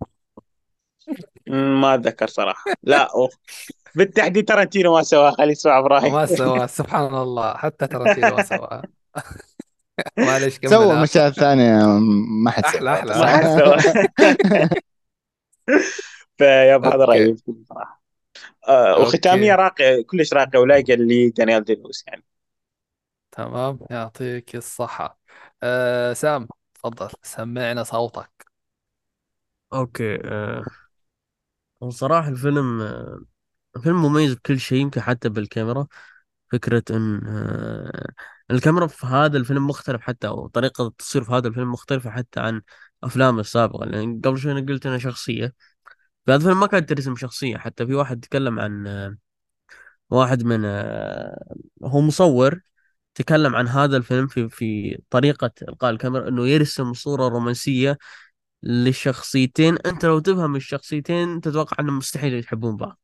ما 1.46 1.94
أتذكر 1.94 2.26
صراحة. 2.26 2.64
لا 2.82 3.14
أوه. 3.14 3.28
بالتحديد 3.94 4.48
ترنتينو 4.48 4.94
ما 4.94 5.02
سواها 5.02 5.30
خلي 5.30 5.52
يسمع 5.52 5.78
إبراهيم. 5.78 6.12
ما 6.12 6.26
سواها 6.26 6.66
سبحان 6.66 7.14
الله 7.14 7.54
حتى 7.54 7.86
ترنتينو 7.86 8.36
ما 8.36 8.42
سواها. 8.42 8.82
معلش 10.18 10.58
كمل. 10.58 10.70
سوى. 10.70 10.96
مشاهد 11.02 11.32
ثانية 11.32 11.86
ما 12.44 12.50
حد 12.50 12.64
أحلى- 12.64 13.12
سواها 13.12 14.70
فيب 16.38 16.84
هذا. 16.84 17.04
رأيي 17.04 17.36
صراحة 17.68 18.02
آه. 18.68 19.00
وختاميه 19.00 19.54
راقيه 19.54 20.02
كلش 20.02 20.34
راقيه 20.34 20.58
ولايقة 20.58 20.94
لدانيال 20.94 21.64
ديلوس 21.64 22.04
يعني 22.06 22.24
تمام 23.32 23.78
يعطيك 23.90 24.56
الصحة 24.56 25.18
أه 25.62 26.12
سام 26.12 26.48
تفضل 26.74 27.10
سمعنا 27.22 27.82
صوتك 27.82 28.46
أوكي 29.72 30.14
آه. 30.24 30.64
وصراحة 31.80 32.28
الفيلم 32.28 32.80
آه. 32.80 33.20
فيلم 33.82 34.02
مميز 34.02 34.34
بكل 34.34 34.60
شيء 34.60 34.78
يمكن 34.78 35.00
حتى 35.00 35.28
بالكاميرا 35.28 35.86
فكرة 36.52 36.84
إن 36.90 37.26
آه. 37.26 38.06
الكاميرا 38.50 38.86
في 38.86 39.06
هذا 39.06 39.38
الفيلم 39.38 39.66
مختلف 39.66 40.02
حتى 40.02 40.28
أو 40.28 40.46
طريقة 40.46 40.86
التصوير 40.86 41.24
في 41.24 41.32
هذا 41.32 41.48
الفيلم 41.48 41.72
مختلفة 41.72 42.10
حتى 42.10 42.40
عن 42.40 42.62
افلامه 43.06 43.40
السابقة 43.40 43.86
لأن 43.86 44.20
قبل 44.24 44.38
شوي 44.38 44.52
أنا 44.52 44.60
قلت 44.60 44.86
انها 44.86 44.98
شخصية 44.98 45.54
في 46.26 46.32
هذا 46.32 46.36
الفيلم 46.36 46.60
ما 46.60 46.66
كانت 46.66 46.88
ترسم 46.90 47.16
شخصية 47.16 47.56
حتى 47.58 47.86
في 47.86 47.94
واحد 47.94 48.20
تكلم 48.20 48.60
عن. 48.60 48.86
واحد 50.10 50.42
من. 50.44 50.64
هو 51.84 52.00
مصور 52.00 52.60
تكلم 53.14 53.56
عن 53.56 53.68
هذا 53.68 53.96
الفيلم 53.96 54.26
في 54.26 54.48
في 54.48 54.98
طريقة 55.10 55.50
إلقاء 55.62 55.90
الكاميرا 55.90 56.28
إنه 56.28 56.48
يرسم 56.48 56.94
صورة 56.94 57.28
رومانسية 57.28 57.98
للشخصيتين 58.62 59.78
أنت 59.86 60.04
لو 60.04 60.18
تفهم 60.18 60.56
الشخصيتين 60.56 61.40
تتوقع 61.40 61.76
أنهم 61.80 61.98
مستحيل 61.98 62.38
يحبون 62.38 62.76
بعض 62.76 63.00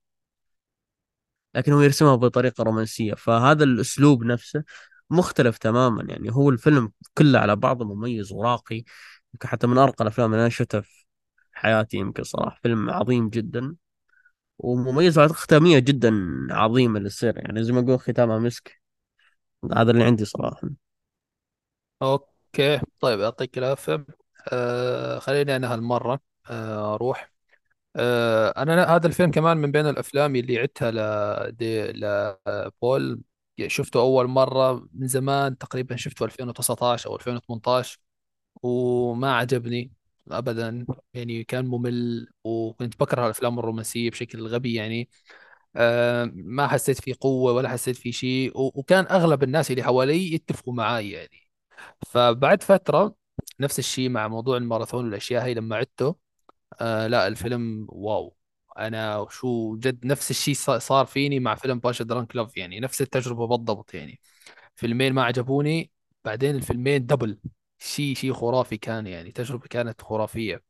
لكن 1.54 1.72
هو 1.72 1.80
يرسمها 1.80 2.14
بطريقة 2.16 2.64
رومانسية 2.64 3.14
فهذا 3.14 3.64
الأسلوب 3.64 4.24
نفسه 4.24 4.64
مختلف 5.10 5.58
تماما 5.58 6.02
يعني 6.08 6.32
هو 6.32 6.50
الفيلم 6.50 6.92
كله 7.18 7.38
على 7.38 7.56
بعضه 7.56 7.84
مميز 7.94 8.32
وراقي 8.32 8.84
يمكن 9.34 9.48
حتى 9.48 9.66
من 9.66 9.78
أرقى 9.78 10.02
الأفلام 10.04 10.32
اللي 10.32 10.40
أنا 10.42 10.48
شفتها 10.48 10.80
في 10.80 11.04
حياتي 11.52 11.96
يمكن 11.96 12.22
صراحة 12.22 12.58
فيلم 12.62 12.90
عظيم 12.90 13.28
جدا 13.28 13.76
ومميز 14.58 15.18
ختامية 15.20 15.78
جدا 15.78 16.12
عظيمة 16.50 17.00
للسير 17.00 17.38
يعني 17.38 17.64
زي 17.64 17.72
ما 17.72 17.80
أقول 17.80 17.98
ختامها 18.00 18.38
مسك. 18.38 18.82
هذا 19.76 19.90
اللي 19.90 20.04
عندي 20.04 20.24
صراحة. 20.24 20.70
أوكي 22.02 22.80
طيب 23.00 23.20
يعطيك 23.20 23.58
العافية. 23.58 24.06
أه 24.52 25.18
خليني 25.18 25.56
أنا 25.56 25.74
هالمرة 25.74 26.20
أه 26.50 26.94
أروح. 26.94 27.32
أه 27.96 28.50
أنا 28.62 28.96
هذا 28.96 29.06
الفيلم 29.06 29.30
كمان 29.30 29.56
من 29.56 29.72
بين 29.72 29.86
الأفلام 29.86 30.36
اللي 30.36 30.58
عدتها 30.58 30.90
لدي 31.50 31.82
لبول 31.92 33.22
شفته 33.66 34.00
أول 34.00 34.26
مرة 34.28 34.88
من 34.94 35.06
زمان 35.08 35.58
تقريبا 35.58 35.96
شفته 35.96 36.24
2019 36.24 37.10
أو 37.10 37.16
2018 37.16 37.98
وما 38.62 39.34
عجبني 39.36 39.92
ابدا. 40.30 40.86
يعني 41.14 41.44
كان 41.44 41.66
ممل 41.66 42.28
وكنت 42.44 43.00
بكره 43.00 43.24
الأفلام 43.26 43.58
الرومانسية 43.58 44.10
بشكل 44.10 44.46
غبي 44.48 44.74
يعني. 44.74 45.08
آه، 45.76 46.24
ما 46.34 46.68
حسيت 46.68 47.00
فيه 47.02 47.14
قوة 47.20 47.52
ولا 47.52 47.68
حسيت 47.68 47.96
فيه 47.96 48.10
شيء 48.12 48.52
وكان 48.56 49.06
أغلب 49.06 49.42
الناس 49.42 49.70
اللي 49.70 49.82
حوالي 49.82 50.34
يتفقوا 50.34 50.74
معي 50.74 51.10
يعني. 51.10 51.38
فبعد 52.06 52.62
فترة 52.62 53.14
نفس 53.60 53.78
الشيء 53.78 54.08
مع 54.10 54.28
موضوع 54.28 54.56
الماراثون 54.56 55.04
والأشياء 55.04 55.44
هاي 55.44 55.54
لما 55.54 55.76
عدته 55.76 56.16
آه 56.80 57.06
لا 57.06 57.26
الفيلم 57.26 57.86
wow. 57.90 58.36
أنا 58.78 59.26
شو 59.30 59.76
جد 59.76 60.06
نفس 60.06 60.30
الشيء 60.30 60.54
صار 60.78 61.06
فيني 61.06 61.40
مع 61.40 61.54
فيلم 61.54 61.78
Punch-Drunk 61.78 62.36
Love 62.36 62.56
يعني 62.56 62.80
نفس 62.80 63.02
التجربة 63.02 63.46
بالضبط 63.46 63.94
يعني. 63.94 64.20
فيلمين 64.76 65.12
ما 65.14 65.24
عجبوني 65.24 65.90
بعدين 66.24 66.56
الفيلمين 66.56 67.06
double 67.06 67.38
شيء 67.82 68.14
شيء 68.16 68.32
خرافي 68.32 68.76
كان 68.78 69.06
يعني 69.06 69.32
تجربة 69.32 69.66
كانت 69.68 70.02
خرافية. 70.02 70.62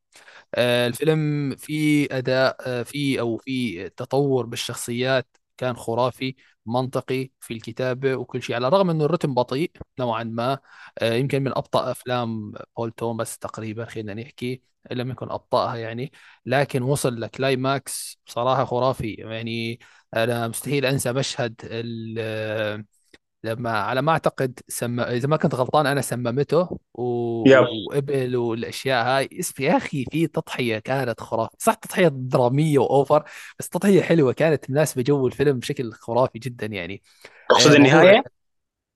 آه، 0.54 0.86
الفيلم 0.88 1.56
فيه 1.56 2.08
أداء 2.12 2.56
آه، 2.66 2.82
فيه 2.82 3.20
أو 3.20 3.36
فيه 3.38 3.88
تطور 3.88 4.46
بالشخصيات 4.46 5.36
كان 5.56 5.76
خرافي 5.76 6.34
منطقي 6.66 7.30
في 7.40 7.54
الكتابة 7.54 8.14
وكل 8.16 8.42
شيء. 8.42 8.56
على 8.56 8.68
الرغم 8.68 8.90
أنه 8.90 9.04
الرتم 9.04 9.34
بطيء 9.34 9.72
نوعا 9.98 10.24
ما 10.24 10.58
آه، 10.98 11.14
يمكن 11.14 11.42
من 11.42 11.50
أبطأ 11.58 11.90
أفلام 11.90 12.52
بول 12.76 12.90
توماس 12.92 13.38
تقريبا 13.38 13.84
خلينا 13.84 14.14
نحكي 14.14 14.62
لم 14.92 15.10
يكن 15.10 15.30
أبطأها 15.30 15.76
يعني. 15.76 16.12
لكن 16.46 16.82
وصل 16.82 17.20
لكلايماكس 17.20 18.18
بصراحة 18.26 18.64
خرافي 18.64 19.12
يعني. 19.14 19.78
أنا 20.16 20.48
مستحيل 20.48 20.86
أنسى 20.86 21.12
مشهد 21.12 21.54
لما 23.44 23.70
على 23.70 24.02
ما 24.02 24.12
أعتقد 24.12 24.60
سم... 24.68 25.00
إذا 25.00 25.28
ما 25.28 25.36
كنت 25.36 25.54
غلطان 25.54 25.86
أنا 25.86 26.00
سممته 26.00 26.78
و... 26.94 27.44
يب. 27.46 27.66
وإبل 27.88 28.36
والأشياء 28.36 29.04
هاي. 29.04 29.28
اسم 29.40 29.62
يا 29.62 29.76
أخي 29.76 30.04
في 30.10 30.26
تضحية 30.26 30.78
كانت 30.78 31.20
خرافية. 31.20 31.56
صح 31.58 31.74
تضحية 31.74 32.08
درامية 32.08 32.78
وأوفر 32.78 33.24
بس 33.58 33.68
تضحية 33.68 34.02
حلوة 34.02 34.32
كانت 34.32 34.70
مناسبه 34.70 35.02
جو 35.02 35.26
الفيلم 35.26 35.58
بشكل 35.58 35.92
خرافي 35.92 36.38
جدا 36.38 36.66
يعني. 36.66 37.02
تقصد 37.50 37.70
آه، 37.70 37.76
النهاية؟ 37.76 38.22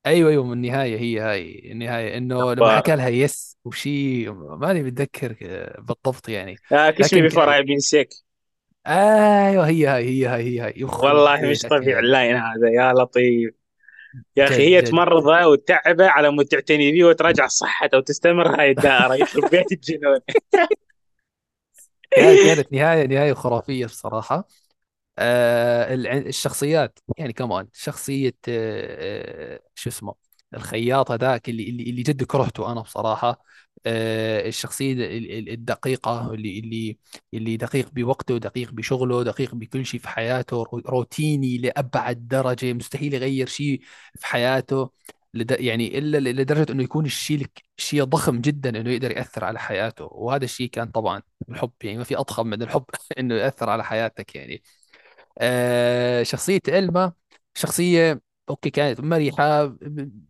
أيوه 0.05 0.29
أيوه 0.29 0.43
من 0.43 0.53
النهاية 0.53 0.99
هي 0.99 1.19
هاي 1.19 1.71
النهاية 1.71 2.17
إنه 2.17 2.53
لما 2.53 2.77
حكى 2.77 2.95
لها 2.95 3.09
يس 3.09 3.57
وشي 3.65 4.29
ماني 4.29 4.83
متذكر 4.83 5.35
بالضبط 5.79 6.29
يعني. 6.29 6.55
آه 6.71 6.89
لكن 6.89 7.21
before 7.21 7.53
I'm 7.53 7.79
sick. 7.79 8.09
أيوه 8.87 9.67
هي 9.67 9.87
هاي 9.87 10.09
هي 10.09 10.25
هاي 10.27 10.43
هي 10.43 10.59
هاي. 10.59 10.83
والله 10.83 11.41
مش 11.49 11.61
طبيعي. 11.61 11.99
ال 11.99 12.06
line 12.06 12.35
هذا 12.35 12.69
يا 12.69 12.93
لطيف. 12.93 13.66
يا 14.37 14.47
أخي 14.47 14.63
هي 14.75 14.81
تمرضه 14.81 15.47
وتتعبه 15.47 16.07
على 16.09 16.29
مود 16.31 16.45
تعتني 16.45 16.91
فيه 16.91 17.03
وتراجع 17.05 17.47
صحته 17.47 17.97
وتستمر 17.97 18.61
هاي 18.61 18.71
الدائرة 18.71 19.15
يخرب 19.15 19.49
بيت 19.49 19.71
الجنون. 19.71 20.19
كان- 22.15 22.37
كانت 22.37 22.71
نهاية 22.73 23.07
نهاية 23.07 23.33
خرافية 23.33 23.85
بصراحة. 23.85 24.47
آه 25.19 25.95
الشخصيات 25.95 26.99
يعني 27.17 27.33
كمان 27.33 27.69
شخصية 27.73 28.35
آه 28.49 29.55
آه، 29.55 29.61
شو 29.75 29.89
اسمه؟ 29.89 30.15
الخياط 30.53 31.11
هذاك 31.11 31.49
اللي 31.49 31.69
اللي 31.69 31.83
اللي 31.89 32.01
جد 32.03 32.23
كرهته 32.23 32.71
أنا 32.71 32.81
بصراحة. 32.81 33.43
آه 33.85 34.47
الشخصية 34.47 34.93
ال- 34.93 35.01
ال- 35.31 35.49
الدقيقة 35.49 36.33
اللي 36.33 36.59
اللي 36.59 36.97
اللي 37.33 37.57
دقيق 37.57 37.89
بوقته 37.91 38.37
دقيق 38.37 38.71
بشغله 38.71 39.23
دقيق 39.23 39.55
بكل 39.55 39.85
شيء 39.85 39.99
في 39.99 40.09
حياته 40.09 40.57
رو- 40.63 40.79
روتيني 40.85 41.57
لأبعد 41.57 42.27
درجة 42.27 42.73
مستحيل 42.73 43.13
يغير 43.13 43.47
شيء 43.47 43.81
في 44.15 44.25
حياته. 44.27 44.91
يعني 45.33 45.97
إلا 45.97 46.17
لدرجة 46.41 46.71
إنه 46.71 46.83
يكون 46.83 47.05
الشيء 47.05 47.45
شيء 47.77 48.03
ضخم 48.03 48.41
جدا 48.41 48.69
إنه 48.69 48.89
يقدر 48.91 49.11
يأثر 49.11 49.43
على 49.45 49.59
حياته. 49.59 50.05
وهذا 50.11 50.43
الشيء 50.45 50.69
كان 50.69 50.87
طبعا 50.91 51.21
الحب 51.49 51.71
يعني 51.83 51.97
ما 51.97 52.03
في 52.03 52.17
أضخم 52.17 52.47
من 52.47 52.61
الحب 52.63 52.85
إنه 53.19 53.35
يأثر 53.35 53.69
على 53.69 53.83
حياتك 53.83 54.35
يعني. 54.35 54.63
آه 55.39 56.23
شخصية 56.23 56.61
إلما 56.67 57.13
شخصية 57.55 58.21
أوكي 58.49 58.69
كانت 58.69 59.01
مرحة 59.01 59.75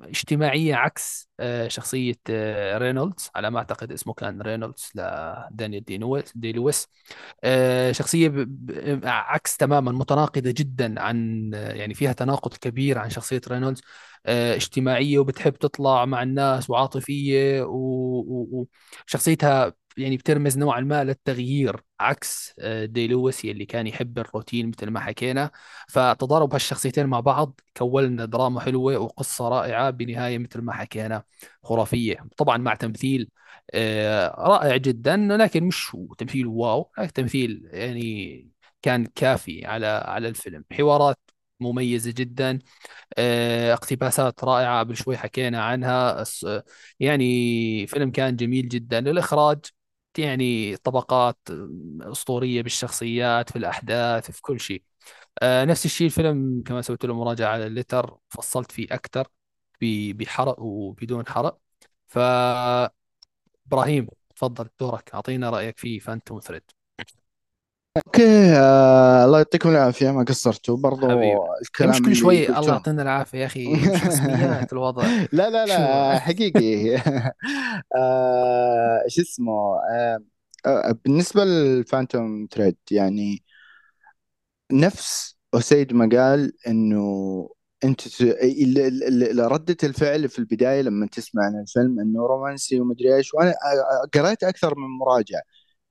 اجتماعية 0.02 0.76
عكس 0.76 1.30
آه 1.40 1.68
شخصية 1.68 2.16
آه 2.30 2.78
رينولدز 2.78 3.30
على 3.36 3.50
ما 3.52 3.58
أعتقد 3.60 3.92
اسمه 3.92 4.14
كان 4.14 4.42
رينولدز 4.42 4.92
لدانيال 4.96 5.84
دي 5.86 5.98
نويس 5.98 6.32
دي 6.38 6.52
لويس 6.52 6.88
آه. 7.44 7.92
ب... 8.30 9.06
عكس 9.06 9.58
تماما 9.58 9.92
متناقضة 9.92 10.52
جدا 10.58 11.02
عن 11.02 11.52
يعني 11.54 11.94
فيها 11.94 12.14
تناقض 12.14 12.54
كبير 12.58 12.98
عن 13.00 13.10
شخصية 13.10 13.42
رينولدز 13.48 13.82
اجتماعية 14.28 15.20
وبتحب 15.20 15.54
تطلع 15.54 16.06
مع 16.06 16.24
الناس 16.24 16.70
وعاطفية 16.70 17.64
وشخصيتها 19.06 19.74
يعني 19.98 20.18
بترمز 20.18 20.58
نوعا 20.58 20.80
ما 20.82 21.04
للتغيير 21.04 21.82
عكس 22.00 22.54
آه، 22.60 22.86
دي 22.86 23.08
لويس 23.08 23.46
اللي 23.46 23.66
كان 23.66 23.88
يحب 23.88 24.20
الروتين 24.20 24.68
مثل 24.70 24.88
ما 24.90 25.00
حكينا. 25.00 25.52
فتضارب 25.90 26.54
هالشخصيتين 26.54 27.06
مع 27.06 27.20
بعض 27.20 27.60
كون 27.78 28.04
لنا 28.04 28.26
دراما 28.26 28.60
حلوة 28.62 28.98
وقصة 28.98 29.50
رائعة 29.50 29.90
بنهاية 29.90 30.38
مثل 30.38 30.62
ما 30.62 30.74
حكينا 30.74 31.24
خرافية. 31.64 32.18
طبعا 32.38 32.58
مع 32.58 32.76
تمثيل 32.76 33.30
آه، 33.74 34.28
رائع 34.48 34.78
جدا 34.78 35.18
لكن 35.18 35.64
مش 35.64 35.98
تمثيل 36.18 36.48
واو 36.48 36.92
لكن 36.98 37.14
تمثيل 37.14 37.70
يعني 37.74 38.50
كان 38.82 39.06
كافي 39.06 39.66
على 39.66 39.86
على 39.88 40.28
الفيلم. 40.28 40.64
حوارات 40.74 41.20
مميزة 41.60 42.12
جدا 42.18 42.60
آه، 43.18 43.74
اقتباسات 43.74 44.44
رائعة 44.44 44.80
قبل 44.80 44.98
شوي 44.98 45.18
حكينا 45.18 45.64
عنها. 45.64 46.24
يعني 47.00 47.88
فيلم 47.88 48.12
كان 48.12 48.36
جميل 48.36 48.68
جدا. 48.70 49.00
الإخراج 49.00 49.60
يعني 50.20 50.78
طبقات 50.78 51.40
أسطورية 52.02 52.62
بالشخصيات 52.62 53.50
في 53.50 53.56
الأحداث 53.56 54.32
في 54.32 54.42
كل 54.42 54.60
شيء. 54.60 54.84
آه، 55.42 55.66
نفس 55.66 55.86
الشيء 55.86 56.08
الفيلم 56.08 56.64
كما 56.68 56.82
سويت 56.82 57.06
له 57.06 57.14
مراجعة 57.16 57.50
على 57.54 57.68
ال 57.68 57.72
Letterboxd 57.72 58.18
فصلت 58.30 58.72
فيه 58.72 58.88
أكثر 58.92 59.28
ب- 59.82 60.18
بحرق 60.18 60.60
وبدون 60.62 61.28
حرق. 61.28 61.60
فإبراهيم 62.08 62.92
تفضل 64.36 64.70
دورك 64.80 65.14
أعطينا 65.14 65.50
رأيك 65.50 65.78
في 65.80 66.00
Phantom 66.00 66.40
Thread 66.40 66.64
أوكي 68.08 68.54
آه 68.56 69.26
الله 69.26 69.38
يعطيكم 69.38 69.70
العافية 69.70 70.12
ما 70.12 70.24
قصرتوا. 70.24 70.78
برضو 70.78 71.10
حبيبي. 71.10 71.38
الكلام 71.62 71.90
مش 71.90 72.02
كل 72.02 72.16
شوي 72.16 72.50
الله 72.50 72.68
يعطينا 72.74 73.02
العافية 73.02 73.38
يا 73.40 73.46
أخي. 73.46 73.74
مش 73.74 74.04
رسميات 74.04 74.74
الوضع؟ 74.74 75.04
لا 75.34 75.50
لا 75.50 75.66
لا 75.66 76.20
حقيقي. 76.26 76.96
آه 77.96 79.04
شو 79.08 79.22
اسمه؟ 79.22 79.76
آه 79.92 80.20
آه 80.66 80.96
بالنسبة 81.06 81.44
للفانتوم 81.46 82.48
ثريد 82.52 82.78
يعني 82.92 83.44
نفس 84.72 85.38
أسيد 85.54 85.94
ما 85.94 86.10
قال 86.12 86.54
إنه 86.68 87.50
أنت 87.84 88.02
ردة 89.40 89.78
الفعل 89.84 90.30
في 90.30 90.40
البداية 90.40 90.82
لما 90.82 91.08
تسمع 91.08 91.44
عن 91.44 91.60
الفيلم 91.62 92.00
إنه 92.00 92.28
رومانسي 92.28 92.80
ومدري 92.80 93.16
إيش 93.16 93.34
وأنا 93.34 93.54
قريت 94.14 94.44
أكثر 94.44 94.76
من 94.76 94.88
مراجع 95.00 95.40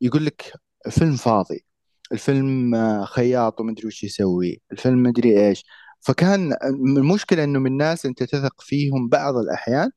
يقول 0.01 0.27
لك 0.27 0.53
فيلم 0.91 1.17
فاضي. 1.17 1.65
الفيلم 2.13 2.75
آه، 2.75 3.05
خياط 3.05 3.61
ومدري 3.61 3.87
وش 3.87 4.05
يسوي. 4.05 4.61
الفيلم 4.73 5.03
مدري 5.03 5.49
إيش. 5.49 5.65
فكان 6.01 6.57
المشكلة 6.99 7.45
إنه 7.45 7.59
من 7.59 7.77
ناس 7.77 8.07
أنت 8.07 8.23
تثق 8.23 8.61
فيهم 8.61 9.09
بعض 9.09 9.37
الأحيان. 9.37 9.91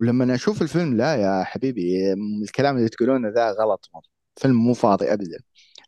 ولما 0.00 0.34
أشوف 0.34 0.62
الفيلم 0.62 0.96
لا 0.96 1.16
يا 1.16 1.44
حبيبي 1.44 2.12
الكلام 2.44 2.76
اللي 2.76 2.88
تقولونه 2.88 3.28
ذا 3.28 3.50
غلط. 3.50 3.90
فيلم 4.36 4.54
مو 4.56 4.74
فاضي 4.74 5.12
ابدا. 5.12 5.38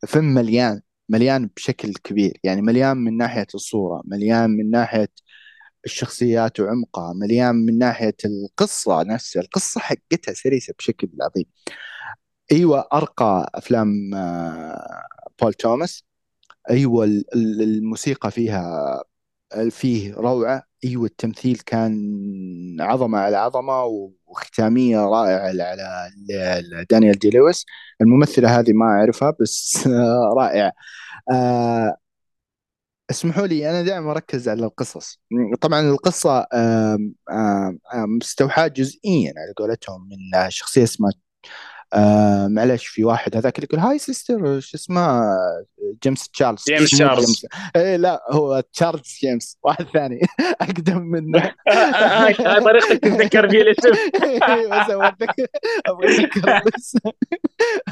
الفيلم 0.04 0.34
مليان 0.34 0.80
مليان 1.08 1.50
بشكل 1.56 1.94
كبير. 1.94 2.38
يعني 2.44 2.62
مليان 2.62 2.96
من 2.96 3.16
ناحية 3.16 3.46
الصورة 3.54 4.02
مليان 4.06 4.50
من 4.50 4.70
ناحية 4.70 5.08
الشخصيات 5.86 6.60
وعمقها 6.60 7.12
مليان 7.12 7.54
من 7.56 7.78
ناحية 7.78 8.16
القصة 8.24 9.02
نفسها. 9.02 9.42
القصة 9.42 9.80
حقتها 9.80 10.34
سلسة 10.34 10.74
بشكل 10.78 11.08
عظيم. 11.22 11.44
أيوة 12.52 12.88
أرقى 12.92 13.50
أفلام 13.54 14.14
آه، 14.14 15.02
بول 15.42 15.54
توماس 15.54 16.04
أيوة 16.70 17.04
ال- 17.04 17.24
ال- 17.36 17.62
الموسيقى 17.62 18.30
فيها 18.30 19.04
فيه 19.70 20.14
روعة. 20.14 20.64
أيوة 20.84 21.06
التمثيل 21.06 21.56
كان 21.58 21.96
عظمة 22.80 23.18
على 23.18 23.36
عظمة 23.36 23.84
وختامية 24.26 24.98
رائعة 25.00 25.40
على 25.48 26.10
دانيال 26.90 27.18
دي 27.18 27.30
لويس 27.30 27.66
الممثلة 28.00 28.60
هذه 28.60 28.72
ما 28.72 28.86
أعرفها 28.86 29.32
بس 29.40 29.86
آه، 29.86 30.34
رائعة. 30.38 30.72
آه، 31.32 31.96
اسمحوا 33.10 33.46
لي 33.46 33.70
أنا 33.70 33.82
دائما 33.82 34.10
أركز 34.10 34.48
على 34.48 34.64
القصص. 34.66 35.20
طبعا 35.60 35.80
القصة 35.80 36.46
مستوحاة 37.94 38.66
جزئيا 38.66 39.32
على 39.36 39.52
قولتهم 39.56 40.08
من 40.08 40.50
شخصية 40.50 40.82
اسمها 40.82 41.10
آه 41.94 42.48
معلش 42.48 42.86
في 42.86 43.04
واحد 43.04 43.36
هذاك 43.36 43.56
اللي 43.58 43.68
يقول 43.72 43.80
هاي 43.86 43.98
سيستر 43.98 44.60
شو 44.60 44.76
اسمه؟ 44.76 45.22
جيمس 46.02 46.28
تشارلز. 46.28 46.64
جيمس 46.68 46.90
تشارلز. 46.90 47.46
إيه 47.76 47.96
لا 47.96 48.22
هو 48.30 48.60
تشارلز 48.72 49.18
جيمس. 49.20 49.58
واحد 49.62 49.86
ثاني. 49.94 50.20
أقدم 50.60 50.98
منه. 51.02 51.38
هاي 51.68 52.34
هاي 52.34 52.60
طريقتك 52.60 52.98
تتذكر 53.00 53.50
فيه 53.50 53.62
الاسم 53.62 53.90
بس 53.90 54.90
أبغى 54.90 55.08
أتذكر 55.08 55.46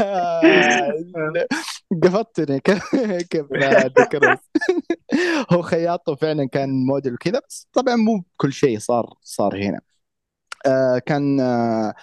آه، 0.01 0.93
قفطتني. 2.03 2.61
كيف 2.61 3.47
أتذكر 3.53 4.37
هو 5.53 5.63
خياط 5.63 6.09
وفعلا 6.09 6.49
كان 6.49 6.87
موديل 6.87 7.15
وكذا 7.15 7.41
بس 7.49 7.69
طبعا 7.73 7.97
مو 7.97 8.25
كل 8.37 8.53
شيء 8.53 8.79
صار 8.79 9.15
صار 9.23 9.57
هنا. 9.57 9.81
آه 10.67 10.99
كان 10.99 11.41
آه 11.41 11.95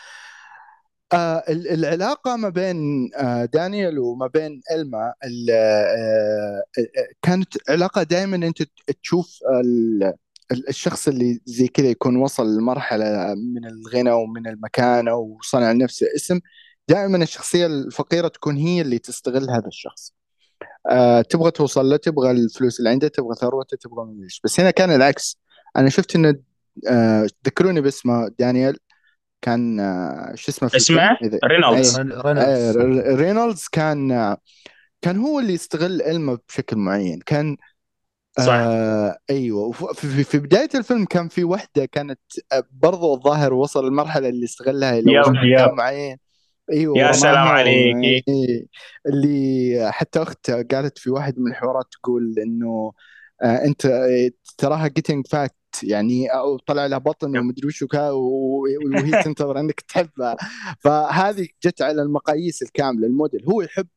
آه 1.14 1.44
ال- 1.50 1.68
العلاقة 1.68 2.36
ما 2.36 2.50
بين 2.50 3.10
آه 3.16 3.46
دانيال 3.46 4.00
وما 4.00 4.28
بين 4.28 4.62
إلما 4.72 5.14
آه 5.52 6.64
آه 6.80 7.08
كانت 7.22 7.70
علاقة 7.70 8.04
دائما 8.04 8.36
أنت 8.36 8.64
تشوف 9.04 9.40
ال- 9.64 10.14
ال- 10.52 10.70
الشخص 10.70 11.08
اللي 11.08 11.40
زي 11.46 11.68
كذا 11.68 11.88
يكون 11.88 12.16
وصل 12.16 12.58
لمرحلة 12.58 13.36
من 13.36 13.66
الغنى 13.66 14.12
ومن 14.12 14.48
المكانة 14.48 15.16
وصنع 15.16 15.72
لنفسه 15.72 16.06
اسم 16.16 16.40
دائما 16.88 17.18
الشخصية 17.24 17.66
الفقيرة 17.66 18.28
تكون 18.28 18.58
هي 18.58 18.82
اللي 18.82 19.00
تستغل 19.00 19.50
هذا 19.50 19.68
الشخص. 19.68 20.14
آه 20.90 21.22
تبغى 21.22 21.52
توصل 21.52 21.86
له 21.90 21.98
تبغى 21.98 22.32
الفلوس 22.32 22.80
اللي 22.80 22.90
عنده 22.90 23.08
تبغى 23.08 23.36
ثروته 23.36 23.78
تبغى 23.78 24.24
إيش. 24.24 24.42
بس 24.44 24.60
هنا 24.60 24.72
كان 24.72 24.92
العكس. 24.92 25.40
أنا 25.78 25.90
شفت 25.90 26.16
إنه 26.16 26.36
آه 26.90 27.28
ذكروني 27.48 27.82
باسمه 27.82 28.28
دانيال 28.40 28.78
كان 29.42 29.78
شو 30.36 30.52
اسمه 30.52 30.70
في 30.70 30.78
اسمه؟ 30.78 31.18
رينولدز. 31.46 32.00
رينولدز. 32.00 32.78
رينولدز. 33.08 33.68
كان 33.72 34.38
كان 35.02 35.18
هو 35.18 35.40
اللي 35.40 35.54
يستغل 35.54 36.02
إلما 36.02 36.38
بشكل 36.50 36.78
معين. 36.78 37.20
كان 37.26 37.58
صح. 38.40 38.54
آه 38.54 39.18
أيوه. 39.30 39.72
في, 39.72 40.08
في, 40.08 40.24
في 40.24 40.40
بداية 40.40 40.70
الفيلم 40.76 41.06
كان 41.06 41.28
في 41.28 41.44
وحدة 41.44 41.86
كانت 41.86 42.20
آه، 42.52 42.64
برضو 42.72 43.14
الظاهر 43.14 43.54
وصل 43.54 43.88
المرحله 43.88 44.30
اللي 44.30 44.46
استغلها 44.46 45.00
إلى 45.00 45.14
yep، 45.14 45.74
معين. 45.74 46.18
أيوه 46.72 46.98
يا 46.98 47.12
سلام 47.12 47.48
عليك. 47.48 47.96
إيه. 48.28 48.66
اللي 49.06 49.90
حتى 49.92 50.22
اختها 50.22 50.64
قالت 50.72 50.98
في 50.98 51.10
واحد 51.10 51.40
من 51.40 51.52
الحوارات 51.52 51.86
تقول 51.92 52.36
إنه 52.40 52.94
آه 53.44 53.66
أنت 53.66 53.86
آه، 53.86 54.30
تراها 54.58 54.88
جيتنج 54.88 55.28
فات 55.28 55.56
يعني 55.84 56.28
أو 56.28 56.58
طلع 56.58 56.86
لها 56.86 56.98
بطن. 56.98 57.38
ومدري 57.38 57.68
وش 57.68 57.84
وهي 57.84 59.22
تنتظر 59.24 59.60
إنك 59.60 59.82
تحبها 59.82 60.38
فهذه 60.80 61.48
جت 61.66 61.82
على 61.82 62.02
المقاييس 62.02 62.62
الكاملة. 62.62 63.08
الموديل 63.08 63.46
هو 63.46 63.62
يحب 63.62 63.88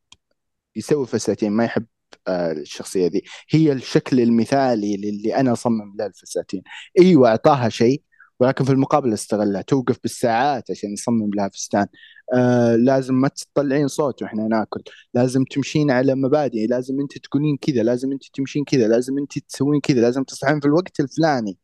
يسوي 0.75 1.07
فساتين 1.07 1.51
ما 1.51 1.65
يحب 1.65 1.85
آه، 2.27 2.51
الشخصية 2.51 3.07
ذي. 3.07 3.23
هي 3.49 3.71
الشكل 3.71 4.19
المثالي 4.19 4.97
للي 4.97 5.35
أنا 5.35 5.53
أصمم 5.53 5.95
له 5.99 6.05
الفساتين 6.05 6.63
إيوه 6.99 7.29
أعطاها 7.29 7.69
شيء 7.69 8.03
ولكن 8.39 8.65
في 8.65 8.71
المقابل 8.71 9.13
استغلها. 9.13 9.61
توقف 9.61 9.97
بالساعات 10.03 10.71
عشان 10.71 10.93
يصمم 10.93 11.29
لها 11.35 11.49
فستان. 11.49 11.87
آه 12.33 12.75
لازم 12.75 13.15
ما 13.15 13.27
تطلعين 13.27 13.87
صوت 13.87 14.21
وإحنا 14.21 14.47
ناكل. 14.47 14.83
لازم 15.13 15.43
تمشين 15.43 15.91
على 15.91 16.15
مبادئ. 16.15 16.67
لازم 16.67 16.99
أنت 17.01 17.17
تقولين 17.17 17.57
كذا 17.57 17.83
لازم 17.83 18.11
أنت 18.11 18.23
تمشين 18.33 18.63
كذا 18.65 18.87
لازم 18.87 19.17
أنت 19.17 19.39
تسوين 19.39 19.81
كذا 19.81 20.01
لازم 20.01 20.23
تصحين 20.23 20.59
في 20.59 20.65
الوقت 20.67 20.99
الفلاني. 20.99 21.57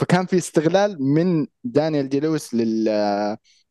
فكان 0.00 0.26
في 0.26 0.36
استغلال 0.36 0.96
من 1.00 1.46
دانيال 1.64 2.08
دي 2.08 2.20
لويس 2.20 2.54
لل 2.54 2.88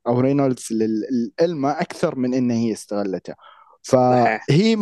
أو 0.08 0.20
رينولدز 0.20 0.68
للإلما 0.72 1.82
أكثر 1.82 2.16
من 2.16 2.34
ان 2.34 2.52
هي 2.52 2.74
استغلته. 2.74 3.34
فهي 3.84 4.78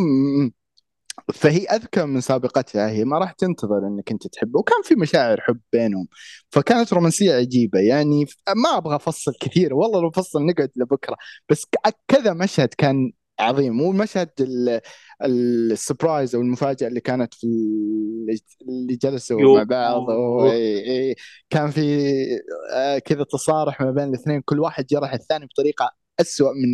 فهي 1.34 1.66
أذكى 1.66 2.04
من 2.04 2.20
سابقتها. 2.20 2.90
هي 2.90 3.04
ما 3.04 3.18
راح 3.18 3.32
تنتظر 3.32 3.78
إنك 3.86 4.10
أنت 4.10 4.26
تحبه. 4.26 4.58
وكان 4.60 4.82
في 4.84 4.94
مشاعر 4.94 5.40
حب 5.40 5.60
بينهم. 5.72 6.08
فكانت 6.50 6.92
رومانسية 6.92 7.34
عجيبة. 7.34 7.78
يعني 7.78 8.26
ما 8.56 8.76
أبغى 8.76 8.96
أفصل 8.96 9.32
كثير. 9.40 9.74
والله 9.74 10.00
لو 10.02 10.08
أفصل 10.08 10.46
نقعد 10.46 10.70
لبكرة. 10.76 11.16
بس 11.48 11.66
كذا 12.08 12.32
مشهد 12.32 12.68
كان 12.78 13.12
عظيم 13.40 13.80
ال- 14.40 14.80
ال 15.22 15.34
surprise 15.34 16.34
أو 16.34 16.40
المفاجأة 16.40 16.88
اللي 16.88 17.00
كانت 17.00 17.34
في 17.34 17.46
ال- 17.46 18.40
اللي 18.68 18.96
جلسوا. 18.96 19.40
مع 19.56 19.62
بعض 19.62 20.06
إيه- 20.06 20.52
إيه. 20.52 21.14
كان 21.50 21.70
في 21.70 22.06
آه، 22.72 22.98
كذا 22.98 23.24
تصارح 23.24 23.80
ما 23.80 23.90
بين 23.90 24.04
الاثنين 24.04 24.40
كل 24.44 24.60
واحد 24.60 24.86
جرح 24.86 25.12
الثاني 25.14 25.46
بطريقة 25.46 25.90
أسوأ 26.20 26.52
من 26.52 26.68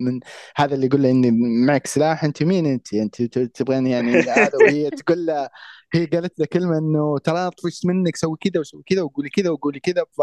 من 0.00 0.20
هذا 0.56 0.74
اللي 0.74 0.86
يقول 0.86 1.02
له 1.02 1.10
إني 1.10 1.30
معك 1.66 1.86
سلاح 1.86 2.24
أنت 2.24 2.42
مين 2.42 2.66
أنت؟ 2.66 2.94
أنت 2.94 3.22
تبغين 3.38 3.86
يعني 3.86 4.12
هذا 4.20 4.50
وهي 4.62 4.90
تقول 4.90 5.26
له 5.26 5.48
هي 5.94 6.06
قالت 6.06 6.38
له 6.40 6.46
كلمة 6.46 6.78
إنه 6.78 7.18
ترى 7.18 7.50
طفشت 7.50 7.86
منك 7.86 8.16
سوي 8.16 8.36
كذا 8.40 8.60
وسوي 8.60 8.82
كذا 8.86 9.02
وقولي 9.02 9.28
كذا 9.30 9.50
وقولي 9.50 9.80
كذا 9.80 10.04
ف 10.12 10.20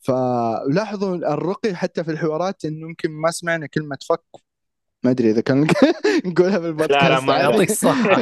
فلاحظوا 0.00 1.16
الرقي 1.16 1.74
حتى 1.74 2.04
في 2.04 2.10
الحوارات 2.10 2.64
إنه 2.64 2.88
يمكن 2.88 3.10
ما 3.10 3.30
سمعنا 3.30 3.66
كلمة 3.66 3.98
فك 4.08 4.22
ما 5.04 5.10
أدري 5.10 5.30
إذا 5.30 5.40
كان 5.40 5.66
نقولها 6.26 6.58
بالبودكاست 6.58 7.02
لا 7.02 7.08
لا 7.08 7.20
ما. 7.20 7.36
يعطيك 7.38 7.70
الصحة 7.76 8.16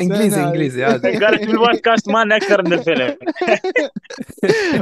إنجليزي. 0.00 0.44
إنجليزي 0.44 0.84
عادي. 0.84 1.08
قالت 1.24 1.44
في 1.44 1.50
البودكاست 1.50 2.08
ما 2.08 2.36
أكثر 2.36 2.62
من 2.62 2.72
الفيلم. 2.72 3.16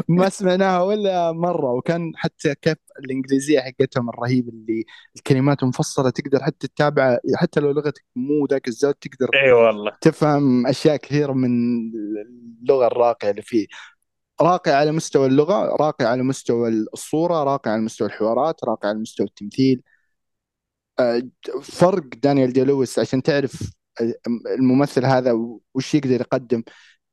ما 0.08 0.28
سمعناها 0.28 0.82
ولا 0.82 1.32
مرة 1.32 1.72
وكان 1.72 2.12
حتى 2.16 2.54
كيف 2.62 2.76
الإنجليزية 3.04 3.60
حقتهم 3.60 4.08
الرهيب 4.08 4.48
اللي 4.48 4.84
الكلمات 5.16 5.64
مفصلة 5.64 6.10
تقدر 6.10 6.42
حتى 6.42 6.68
تتابع 6.68 7.18
حتى 7.36 7.60
لو 7.60 7.70
لغتك 7.70 8.04
مو 8.16 8.46
ذاك 8.50 8.68
الزود 8.68 8.94
تقدر 8.94 9.28
إي 9.44 9.52
والله. 9.52 9.92
تفهم 10.00 10.66
أشياء 10.66 10.96
كثيره 10.96 11.32
من 11.32 11.50
اللغة 12.62 12.86
الراقية 12.86 13.30
اللي 13.30 13.42
فيه. 13.42 13.66
راقي 14.40 14.70
على 14.72 14.92
مستوى 14.92 15.26
اللغة 15.26 15.76
راقي 15.80 16.04
على 16.04 16.22
مستوى 16.22 16.68
الصورة 16.68 17.44
راقي 17.44 17.70
على 17.70 17.80
مستوى 17.80 18.08
الحوارات 18.08 18.64
راقي 18.64 18.88
على 18.88 18.98
مستوى 18.98 19.26
التمثيل. 19.26 19.82
فرق 21.62 22.04
دانيال 22.22 22.52
دي 22.52 22.64
لويس 22.64 22.98
عشان 22.98 23.22
تعرف 23.22 23.72
الممثل 24.58 25.04
هذا 25.04 25.32
وش 25.74 25.94
يقدر 25.94 26.20
يقدم. 26.20 26.62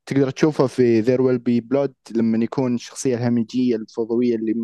تقدر 0.06 0.30
تشوفه 0.30 0.66
في 0.66 1.02
There 1.02 1.20
Will 1.20 1.38
Be 1.38 1.64
Blood 1.74 2.16
لما 2.16 2.44
يكون 2.44 2.74
الشخصية 2.74 3.16
الهمجية 3.16 3.76
الفوضوية 3.76 4.34
اللي 4.36 4.54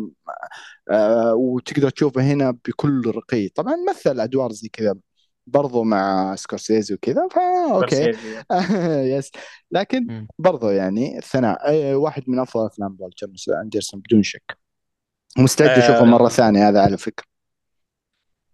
آه 0.91 1.33
وتقدر 1.35 1.89
تشوفه 1.89 2.21
هنا 2.21 2.51
بكل 2.51 3.01
رقي. 3.15 3.47
طبعا 3.49 3.75
مثل 3.89 4.19
أدوار 4.19 4.51
زي 4.51 4.69
كذا 4.69 4.95
برضو 5.47 5.83
مع 5.83 6.35
سكورسيزي 6.35 6.93
وكذا 6.93 7.27
فا 7.31 7.73
أوكي. 7.73 8.11
yes 9.17 9.31
لكن. 9.71 10.27
برضو 10.39 10.69
يعني 10.69 11.17
الثناء 11.17 11.93
واحد 11.93 12.23
من 12.27 12.39
أفضل 12.39 12.65
أفلام 12.65 12.93
بول 12.93 13.11
أندرسون 13.63 13.99
بدون 13.99 14.23
شك. 14.23 14.57
مستعد 15.37 15.69
أشوفه 15.69 15.99
آه. 15.99 16.03
مرة 16.03 16.29
ثانية 16.29 16.69
هذا 16.69 16.81
على 16.81 16.97
فكرة. 16.97 17.36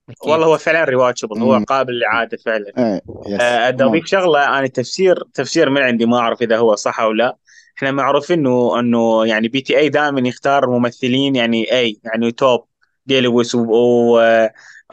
أكيد. 0.10 0.32
والله 0.32 0.46
هو 0.46 0.58
فعلا 0.58 0.84
rewatchable 0.84 1.38
هو. 1.42 1.64
قابل 1.68 1.94
للإعادة 1.94 2.38
فعلا 2.38 2.66
إيه 2.78 3.02
آه، 3.42 3.68
أدي 3.68 3.84
أضيف 3.84 4.06
شغلة 4.06 4.60
أنا 4.60 4.68
تفسير 4.68 5.24
تفسير 5.34 5.70
من 5.70 5.82
عندي 5.82 6.06
ما 6.06 6.18
أعرف 6.18 6.42
إذا 6.42 6.58
هو 6.58 6.76
صح 6.76 7.00
أو 7.00 7.12
لا 7.12 7.38
إحنا 7.78 7.92
معروف 7.92 8.32
إنه 8.32 8.80
إنه 8.80 9.26
يعني 9.26 9.48
PTA 9.48 9.90
دائما 9.90 10.28
يختار 10.28 10.70
ممثلين 10.70 11.36
يعني 11.36 11.72
أي 11.80 12.00
يعني 12.04 12.32
top 12.32 12.66
دي 13.06 13.22
لويس 13.22 13.56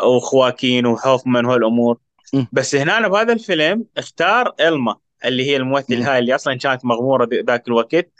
وخواكين 0.02 0.86
وهوفمان 0.86 1.44
وهالأمور 1.46 1.98
مم. 2.34 2.46
بس 2.52 2.74
هنا 2.74 3.08
بهذا 3.08 3.32
الفيلم 3.32 3.84
اختار 3.98 4.54
ألما 4.60 4.96
اللي 5.24 5.46
هي 5.50 5.56
الممثل 5.56 5.96
مم. 5.96 6.02
هاي 6.02 6.18
اللي 6.18 6.34
أصلا 6.34 6.54
كانت 6.54 6.84
مغمورة 6.84 7.24
ذ- 7.24 7.46
ذاك 7.46 7.68
الوقت 7.68 8.10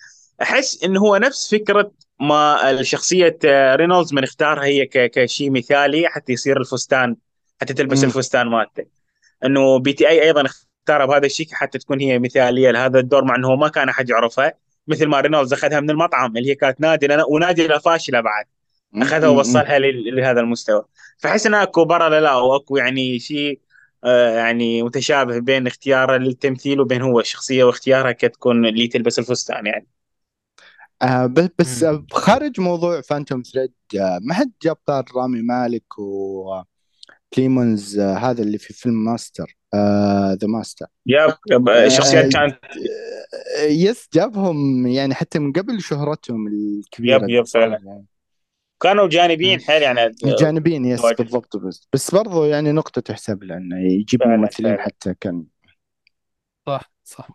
أحس 0.43 0.85
إنه 0.85 1.01
هو 1.01 1.17
نفس 1.17 1.55
فكرة 1.55 1.91
ما 2.21 2.71
الشخصية 2.71 3.39
آه، 3.45 3.77
رينولدز 3.77 4.15
من 4.15 4.25
اختارها 4.25 4.65
هي 4.65 4.87
كشيء 4.87 5.51
مثالي 5.51 6.09
حتى 6.09 6.33
يصير 6.33 6.61
الفستان 6.61 7.17
حتى 7.61 7.75
تلبس. 7.75 8.05
الفستان 8.05 8.47
مالته 8.47 8.85
إنه 9.45 9.79
PTA 9.79 10.23
أيضا 10.23 10.45
اختارها 10.47 11.07
بهذا 11.07 11.27
الشيء 11.27 11.47
حتى 11.53 11.79
تكون 11.79 12.01
هي 12.01 12.19
مثالية 12.19 12.71
لهذا 12.71 12.99
الدور 12.99 13.25
مع 13.25 13.37
إنه 13.37 13.49
هو 13.49 13.57
ما 13.57 13.69
كان 13.69 13.89
أحد 13.89 14.11
يعرفها 14.11 14.55
مثل 14.89 15.07
ما 15.07 15.21
رينولدز 15.21 15.53
أخذها 15.53 15.81
من 15.81 15.91
المطعم 15.91 16.37
اللي 16.37 16.51
هي 16.51 16.55
كانت 16.55 16.81
نادله 16.81 17.25
ونادله 17.29 17.79
فاشلة 17.79 18.21
بعد. 18.21 18.45
أخذها. 18.95 19.29
ووصلها 19.29 19.79
لهذا 19.79 20.41
المستوى. 20.41 20.85
فأحس 21.19 21.47
ان 21.47 21.55
أكو 21.55 21.85
لا 21.85 22.29
أو 22.29 22.57
اكو 22.57 22.77
يعني 22.77 23.19
شيء 23.19 23.61
آه، 24.05 24.37
يعني 24.37 24.83
متشابه 24.83 25.39
بين 25.39 25.67
اختياره 25.67 26.17
للتمثيل 26.17 26.81
وبين 26.81 27.03
هو 27.03 27.21
الشخصية 27.21 27.65
واختيارها 27.65 28.13
كتكون 28.13 28.67
اللي 28.67 28.89
تلبس 28.89 29.19
الفستان 29.19 29.67
يعني. 29.67 29.87
آه 31.03 31.27
بس 31.27 31.49
بس 31.59 31.83
مم. 31.83 31.89
آه، 31.89 32.07
خارج 32.13 32.61
موضوع 32.61 33.01
Phantom 33.01 33.43
Thread 33.43 33.73
آه 34.01 34.19
ما 34.23 34.35
حد 34.35 34.53
جاب 34.63 34.77
طاري 34.87 35.05
رامي 35.17 35.43
مالك 35.43 35.99
وبليمونز 37.33 37.99
آه 37.99 38.15
هذا 38.15 38.43
اللي 38.43 38.59
في 38.59 38.75
فيلم 38.75 39.05
Master 39.05 39.57
The 40.41 40.47
Master 40.49 40.87
yep 41.07 41.35
yep 41.51 41.69
الشخصيات 41.69 42.33
كانت 42.33 42.59
yes 43.69 44.09
جابهم 44.15 44.87
يعني 44.87 45.15
حتى 45.15 45.39
من 45.39 45.53
قبل 45.53 45.81
شهرتهم 45.83 46.47
الكبيرة 46.47 47.23
yep- 47.25 47.29
yep 47.31 47.47
فعلا. 47.47 47.79
يعني. 47.85 48.07
كانوا 48.83 49.09
جانبيين 49.09 49.61
حيل 49.61 49.83
يعني 49.83 50.15
جانبيين 50.25 50.85
yes 50.85 51.01
واجد. 51.05 51.17
بالضبط 51.17 51.57
بس 51.57 51.89
بس 51.93 52.15
برضو 52.15 52.45
يعني 52.45 52.73
نقطة 52.73 53.01
تحسب 53.01 53.43
له 53.45 53.57
انه 53.57 53.81
يجيب 53.93 54.23
ممثلين. 54.27 54.79
حتى 54.79 55.15
كان 55.21 55.45
صح 56.67 56.93
صح 57.05 57.29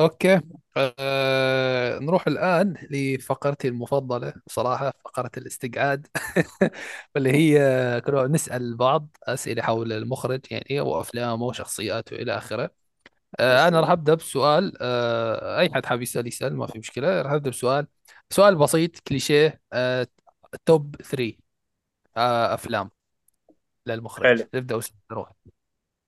okay. 0.00 0.40
أه 0.76 1.98
نروح 1.98 2.26
الآن 2.26 2.74
لفقرتي 2.90 3.68
المفضلة. 3.68 4.32
بصراحة 4.46 4.92
فقرة 5.04 5.30
الاستقعاد. 5.36 6.06
واللي 7.14 7.30
هي 7.32 8.00
كنا 8.00 8.26
نسأل 8.26 8.76
بعض 8.76 9.16
أسئلة 9.24 9.62
حول 9.62 9.92
المخرج 9.92 10.40
يعني 10.50 10.80
وأفلامه 10.80 11.44
وشخصياته 11.46 12.14
إلى 12.16 12.36
آخره. 12.38 12.70
أه 13.40 13.68
أنا 13.68 13.80
راح 13.80 13.90
أبدأ 13.90 14.14
بسؤال 14.14 14.74
أه 14.82 15.60
أي 15.60 15.70
حد 15.74 15.86
حاب 15.86 16.02
يسأل 16.02 16.26
يسأل 16.28 16.56
ما 16.56 16.66
في 16.66 16.78
مشكلة. 16.80 17.22
راح 17.22 17.32
أبدأ 17.32 17.50
بسؤال. 17.50 17.86
سؤال 18.30 18.56
بسيط 18.56 19.00
كليشيه 19.00 19.62
أه 19.72 20.08
top 20.66 20.96
3 20.96 21.38
أه 22.16 22.54
أفلام 22.54 22.90
للمخرج. 23.86 24.30
حلو. 24.30 24.44
ابدا 24.54 24.78
أسأل. 24.78 24.94
روح 25.12 25.32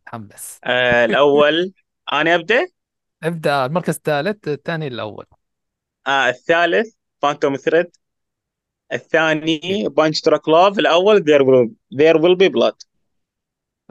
تحمس 0.07 0.63
آه 0.65 1.05
الأول 1.05 1.73
أنا 2.13 2.35
أبدأ؟ 2.35 2.67
أبدأ 3.23 3.67
المركز 3.67 3.95
الثالث 3.95 4.49
الثاني 4.49 4.87
الأول. 4.87 5.27
آه 6.07 6.29
الثالث 6.29 6.95
Phantom 7.23 7.57
Thread 7.57 7.97
الثاني 8.93 9.89
Punch-Drunk 9.89 10.49
Love 10.49 10.79
الأول 10.79 11.23
There 11.23 11.43
Will 11.43 11.73
There 11.95 12.17
Will 12.17 12.37
Be 12.37 12.49
Blood 12.49 12.75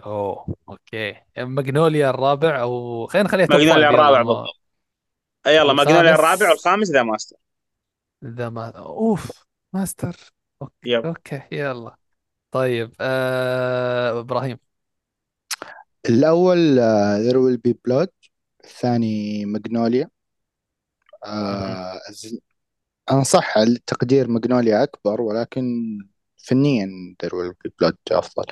أوه 0.06 0.56
okay. 0.69 1.15
Magnolia 1.38 2.10
الرابع 2.10 2.61
أو 2.61 3.07
خلينا 3.07 3.27
نخليها 3.27 3.47
ماجنوليا 3.49 3.89
الرابع 3.89 4.22
بالضبط. 4.22 4.60
يلا 5.47 5.73
ماجنوليا؟ 5.73 6.15
الرابع 6.15 6.49
والخامس 6.49 6.91
The 6.91 7.03
Master 7.03 7.38
The 8.26 8.49
Ma 8.49 8.69
أوف 8.69 9.45
Master 9.73 10.15
okay 10.61 10.89
yep. 10.89 11.06
okay 11.06 11.41
يلا. 11.51 11.95
طيب 12.51 12.91
آه... 13.01 14.19
إبراهيم. 14.19 14.60
الأول 16.10 16.80
There 17.19 17.38
Will 17.38 17.57
Be 17.57 17.80
Blood 17.85 18.10
الثاني 18.69 19.45
ماجنوليا. 19.45 20.09
آه 21.25 21.99
ز- 22.11 22.39
أنا 23.11 23.23
صح 23.23 23.57
التقدير 23.57 24.27
ماجنوليا 24.27 24.83
أكبر 24.83 25.21
ولكن 25.21 25.63
فنيا 26.37 26.87
Will 27.34 27.53
Be 27.64 27.73
Blood 27.80 27.97
أفضل. 28.11 28.45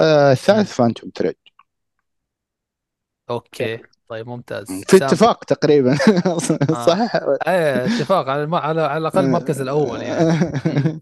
آه 0.00 0.32
الثالث 0.32 0.72
Phantom 0.72 1.10
Thread. 1.18 1.36
okay 3.30 3.82
طيب 4.08 4.26
ممتاز. 4.28 4.66
في 4.88 4.96
اتفاق 4.96 5.44
تقريبا. 5.44 5.92
آه. 6.26 6.38
صح 6.86 7.14
إيه 7.48 7.84
اتفاق 7.84 8.28
على 8.28 8.42
الم... 8.42 8.54
على 8.54 8.80
على 8.82 8.98
الأقل 8.98 9.24
المركز 9.24 9.60
الأول 9.60 10.02
يعني. 10.02 11.00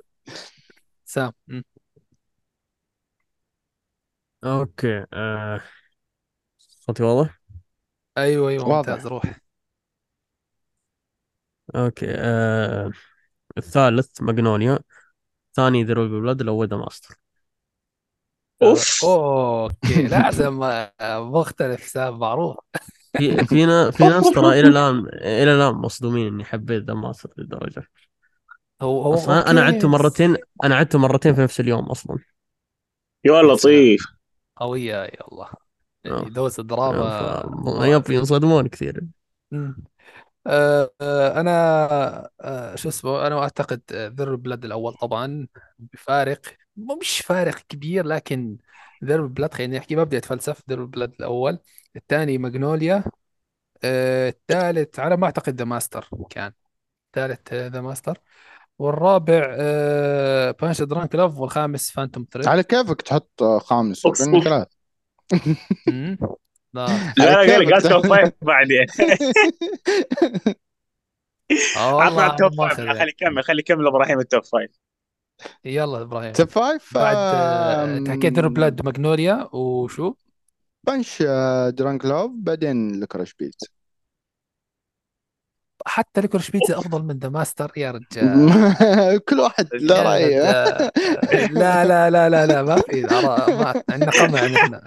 سام. 1.05 1.33
okay 4.45 5.07
آه. 5.13 5.61
صوتي 6.59 7.03
واضح؟ 7.03 7.44
أيوه 8.19 8.49
أيوه 8.51 8.69
واضح. 8.69 8.89
ممتاز 8.91 9.07
روح. 9.07 9.41
أوكي 11.75 12.07
آه. 12.11 12.91
الثالث 13.59 14.23
ماجنوليا 14.23 14.79
ثاني 15.57 15.85
There 15.85 15.95
Will 15.95 16.12
Be 16.12 16.21
Blood 16.21 16.41
الأول 16.41 16.69
The 16.69 16.77
Master. 16.77 17.17
أوف. 18.63 19.05
okay 19.05 20.03
لا 20.09 20.31
مختلف 21.21 21.83
سام 21.89 22.19
معروف. 22.19 22.57
في 23.19 23.45
في 23.47 23.67
نا- 23.67 23.91
في 23.91 24.05
ناس 24.05 24.31
ترى 24.31 24.61
إلى 24.61 24.69
الآن 24.69 24.99
إلى 25.15 25.55
الآن 25.55 25.75
مصدومين 25.75 26.27
إني 26.27 26.45
حبيت 26.45 26.83
The 26.85 26.95
Master 26.95 27.31
للدرجة. 27.39 27.83
هو 28.83 29.03
هو 29.03 29.15
أصلا 29.15 29.51
أنا 29.51 29.67
okay. 29.67 29.75
عدته 29.77 29.89
مرتين 29.89 30.37
أنا 30.65 30.77
عدته 30.77 30.99
مرتين 30.99 31.35
في 31.35 31.41
نفس 31.41 31.61
اليوم 31.61 31.85
أصلا. 31.85 32.19
يا 33.25 33.43
لطيف. 33.43 34.07
قوية 34.57 34.95
يا 35.05 35.29
الله. 35.33 35.64
يعني 36.05 36.17
آه. 36.17 36.29
دوس 36.29 36.61
الدراما 36.61 37.43
ف- 37.81 37.85
yep 37.85 38.11
ينصدمون 38.11 38.69
كثير. 38.69 39.05
آه، 40.47 40.91
آه، 41.01 41.41
أنا 41.41 42.75
شو 42.75 42.89
اسمه 42.89 43.27
أنا 43.27 43.39
أعتقد 43.39 43.81
There 43.93 44.16
Will 44.16 44.35
Be 44.35 44.43
Blood 44.43 44.65
الأول 44.65 44.95
طبعا 44.95 45.47
بفارق 45.79 46.41
مو 46.77 46.99
مش 47.01 47.19
فارق 47.21 47.59
كبير 47.69 48.07
لكن 48.07 48.59
There 49.05 49.17
Will 49.17 49.27
Be 49.27 49.35
Blood 49.35 49.55
خلينا 49.55 49.79
نحكي 49.79 49.97
ما 49.97 50.05
بدي 50.05 50.19
أتفلسف 50.19 50.63
There 50.71 50.78
Will 50.78 50.85
Be 50.85 50.93
Blood 50.93 51.13
الأول 51.21 51.59
الثاني 51.97 52.39
ماجنوليا 52.39 53.05
الثالث 53.85 55.01
على 55.01 55.17
ما 55.17 55.27
أعتقد 55.27 55.57
The 55.59 55.65
Master 55.65 56.09
كان 56.31 56.53
الثالث 57.07 57.55
The 57.55 57.81
Master 57.81 58.19
والرابع 58.79 59.57
Punch-Drunk 60.61 61.15
Love 61.15 61.39
والخامس 61.39 61.91
Phantom 61.91 62.27
Thread 62.33 62.49
على 62.49 62.63
كيفك 62.63 63.03
تحط 63.03 63.43
خامس. 63.43 64.03
ثلاث. 64.45 64.69
لا. 66.75 66.87
لا 67.17 67.37
قال 67.37 67.75
قال 67.75 67.83
top 67.83 68.07
five 68.07 68.33
بعدين. 68.43 68.87
آه 71.77 72.03
عطنا 72.03 72.27
ال 72.27 72.34
top 72.34 72.55
five 72.55 72.81
خلي. 72.81 73.09
يكمل 73.09 73.45
خلي 73.45 73.59
يكمل 73.59 73.87
إبراهيم 73.87 74.21
ال 74.21 74.27
top 74.27 74.45
five. 74.45 74.71
يلا 75.65 76.03
إبراهيم. 76.03 76.33
top 76.33 76.49
five؟ 76.49 76.95
بعد 76.95 77.17
آه، 77.17 78.05
حكيت 78.13 78.39
Blood 78.39 78.85
Magnolia 78.85 79.49
وشو؟ 79.53 80.15
Punch-Drunk 80.87 82.05
Love 82.05 82.31
بعدين 82.35 83.01
Licorice 83.01 83.35
Pizza. 83.35 83.57
حتى 85.87 86.21
Licorice 86.21 86.51
Pizza 86.51 86.79
أفضل 86.79 87.03
من 87.03 87.19
The 87.19 87.29
Master 87.29 87.73
يا 87.77 87.91
رجال. 87.91 89.21
كل 89.29 89.41
واحد 89.41 89.69
له 89.75 90.15
رجال. 90.15 90.91
لا 91.61 91.85
لا 91.85 92.11
لا 92.11 92.29
لا 92.29 92.47
لا 92.47 92.63
ما 92.63 92.77
في 92.77 93.07
عندنا 93.91 94.11
قمع 94.11 94.47
نحن 94.47 94.81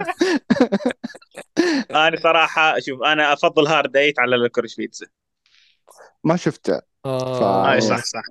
أنا 1.90 2.16
صراحة 2.22 2.78
شوف 2.78 3.02
أنا 3.02 3.32
أفضل 3.32 3.66
Hard 3.66 3.96
Eight 3.96 4.18
على 4.18 4.36
Licorice 4.36 4.76
Pizza 4.76 5.06
ما 6.24 6.36
شفته. 6.36 6.80
آه، 7.06 7.72
اي 7.72 7.80
ف- 7.80 7.84
صح 7.84 8.04
صح. 8.04 8.22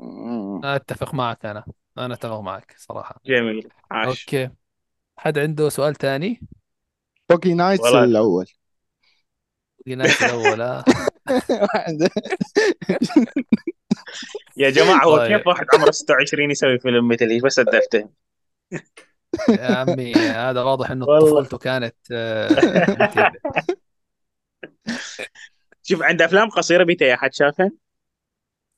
أتفق 0.63 1.13
معك 1.13 1.45
أنا. 1.45 1.65
أنا 1.97 2.13
أتفق 2.13 2.39
معك 2.39 2.75
صراحة. 2.77 3.21
جميل. 3.25 3.69
عاش. 3.91 4.07
okay. 4.25 4.49
حد 5.17 5.39
عنده 5.39 5.69
سؤال 5.69 5.95
ثاني؟ 5.95 6.41
Boogie 7.29 7.53
Nights 7.53 7.83
والله. 7.83 8.03
الأول. 8.03 8.45
ناس 9.87 10.23
الأول 10.23 10.61
آه. 10.61 10.83
يا 14.57 14.69
جماعة 14.69 15.05
هو 15.05 15.17
طيب. 15.17 15.37
كيف 15.37 15.47
واحد 15.47 15.65
عمره 15.73 15.91
26 15.91 16.51
يسوي 16.51 16.79
فيلم 16.79 17.07
مثل 17.07 17.25
إيش 17.25 17.41
بس 17.41 17.59
افتهم 17.59 18.09
يا 19.49 19.75
عمي 19.75 20.13
هذا 20.13 20.61
واضح 20.61 20.91
إنه 20.91 21.05
والله. 21.05 21.29
طفولته 21.29 21.57
كانت 21.57 21.95
آه،. 22.11 23.31
شوف 25.83 26.01
عنده 26.01 26.25
أفلام 26.25 26.49
قصيرة 26.49 26.83
بيتا 26.83 27.13
أحد 27.13 27.33
شافها؟ 27.33 27.71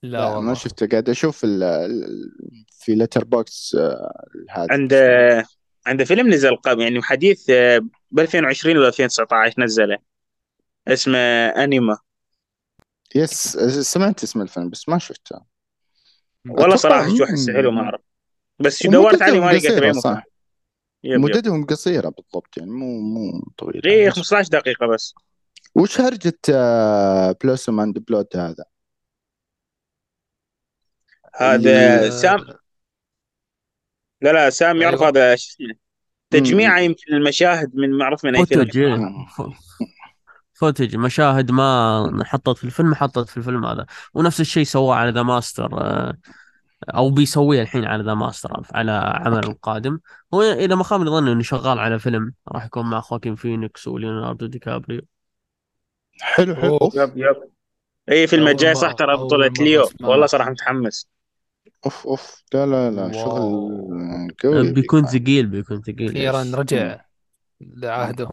لا 0.03 0.17
لا 0.17 0.39
ما 0.39 0.53
شفته. 0.53 0.87
قاعد 0.87 1.09
أشوف 1.09 1.43
ال- 1.43 1.63
ال- 1.63 2.65
في 2.71 2.95
Letterboxd 2.95 3.75
هذا. 4.49 4.67
عنده 4.69 5.43
عنده 5.85 6.05
فيلم 6.05 6.29
نزل 6.29 6.55
قبل 6.55 6.81
يعني 6.81 7.01
حديث 7.01 7.51
ب 8.11 8.19
2020 8.19 8.77
ولا 8.77 8.87
2019 8.87 9.61
نزله. 9.61 9.97
اسمه 10.87 11.17
Anima 11.47 11.97
yes 13.15 13.57
سمعت 13.81 14.23
اسم 14.23 14.41
الفيلم 14.41 14.69
بس 14.69 14.89
ما 14.89 14.97
شفته. 14.97 15.41
والله 16.49 16.75
صراحة 16.75 17.17
شو 17.17 17.23
أحسه 17.23 17.53
حلو 17.53 17.71
ما 17.71 17.81
أعرف. 17.81 18.01
بس 18.59 18.87
دورت 18.87 19.21
عليه 19.21 19.39
ما 19.39 19.51
بأي 19.51 19.93
صح. 19.93 20.23
مدتهم 21.03 21.65
قصيرة 21.65 22.09
بالضبط 22.09 22.57
يعني 22.57 22.71
مو 22.71 22.99
مو 22.99 23.51
طويلة. 23.57 23.81
إيه 23.85 24.09
15 24.09 24.49
دقيقة 24.49 24.87
بس. 24.87 25.15
وش 25.75 26.01
هرجة 26.01 26.39
Blossoms 27.43 27.79
and 27.79 27.99
Blood 27.99 28.27
هذا؟ 28.35 28.63
هذا 31.35 32.09
سام 32.09 32.39
لا 34.21 34.33
لا 34.33 34.49
سام 34.49 34.81
يعرف 34.81 34.99
أيوة. 35.01 35.11
هذا 35.11 35.35
شو 35.35 35.49
اسمه؟ 35.49 35.75
تجميعه 36.29 36.79
يمكن 36.79 37.13
المشاهد 37.13 37.75
من 37.75 37.97
معروف 37.97 38.25
من 38.25 38.35
أي 38.35 38.45
فيلم. 38.45 38.67
footage 40.59 40.95
مشاهد 40.95 41.51
ما 41.51 42.23
حطت 42.25 42.57
في 42.57 42.63
الفيلم 42.63 42.95
حطت 42.95 43.29
في 43.29 43.37
الفيلم 43.37 43.65
هذا. 43.65 43.85
ونفس 44.13 44.41
الشيء 44.41 44.63
سواه 44.63 44.95
على 44.95 45.11
The 45.11 45.23
Master 45.23 45.69
أو 46.89 47.09
بيسويه 47.09 47.61
الحين 47.61 47.85
على 47.85 48.03
The 48.03 48.13
Master 48.13 48.63
على 48.73 48.91
عمل 48.91 49.43
القادم. 49.43 49.99
هو 50.33 50.41
إذا 50.41 50.75
ما 50.75 50.83
خاب 50.83 51.05
ظني 51.05 51.31
إنه 51.31 51.43
شغال 51.43 51.79
على 51.79 51.99
فيلم. 51.99 52.33
راح 52.47 52.65
يكون 52.65 52.89
مع 52.89 52.99
خواكين 52.99 53.35
فينيكس 53.35 53.87
وليوناردو 53.87 54.45
دي 54.45 54.59
كابريو. 54.59 55.01
حلو 56.21 56.55
حلو. 56.55 56.79
yep 56.95 57.17
yep. 57.17 57.35
أي 58.11 58.27
فيلم 58.27 58.47
الجاي 58.47 58.75
صح 58.75 58.91
ترى 58.91 59.17
بطولة 59.17 59.51
ليو. 59.59 59.89
والله 60.01 60.25
صراحة 60.25 60.51
متحمس. 60.51 61.09
أوف 61.85 62.07
أوف. 62.07 62.43
لا 62.53 62.65
لا 62.65 62.91
لا. 62.91 63.11
شغل 63.11 64.35
قوي 64.43 64.71
بيكون 64.71 65.05
ثقيل 65.05 65.47
بيكون 65.47 65.81
ثقيل 65.81 66.09
أخيرا. 66.09 66.43
رجع 66.53 67.01
لعهده. 67.61 68.29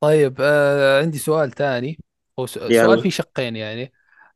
طيب 0.00 0.36
آه 0.40 1.00
عندي 1.00 1.18
سؤال 1.18 1.50
ثاني 1.50 1.98
هو 2.38 2.46
س- 2.46 2.56
يلا. 2.56 2.84
سؤال 2.86 3.00
فيه 3.02 3.10
شقين 3.10 3.56
يعني. 3.56 3.92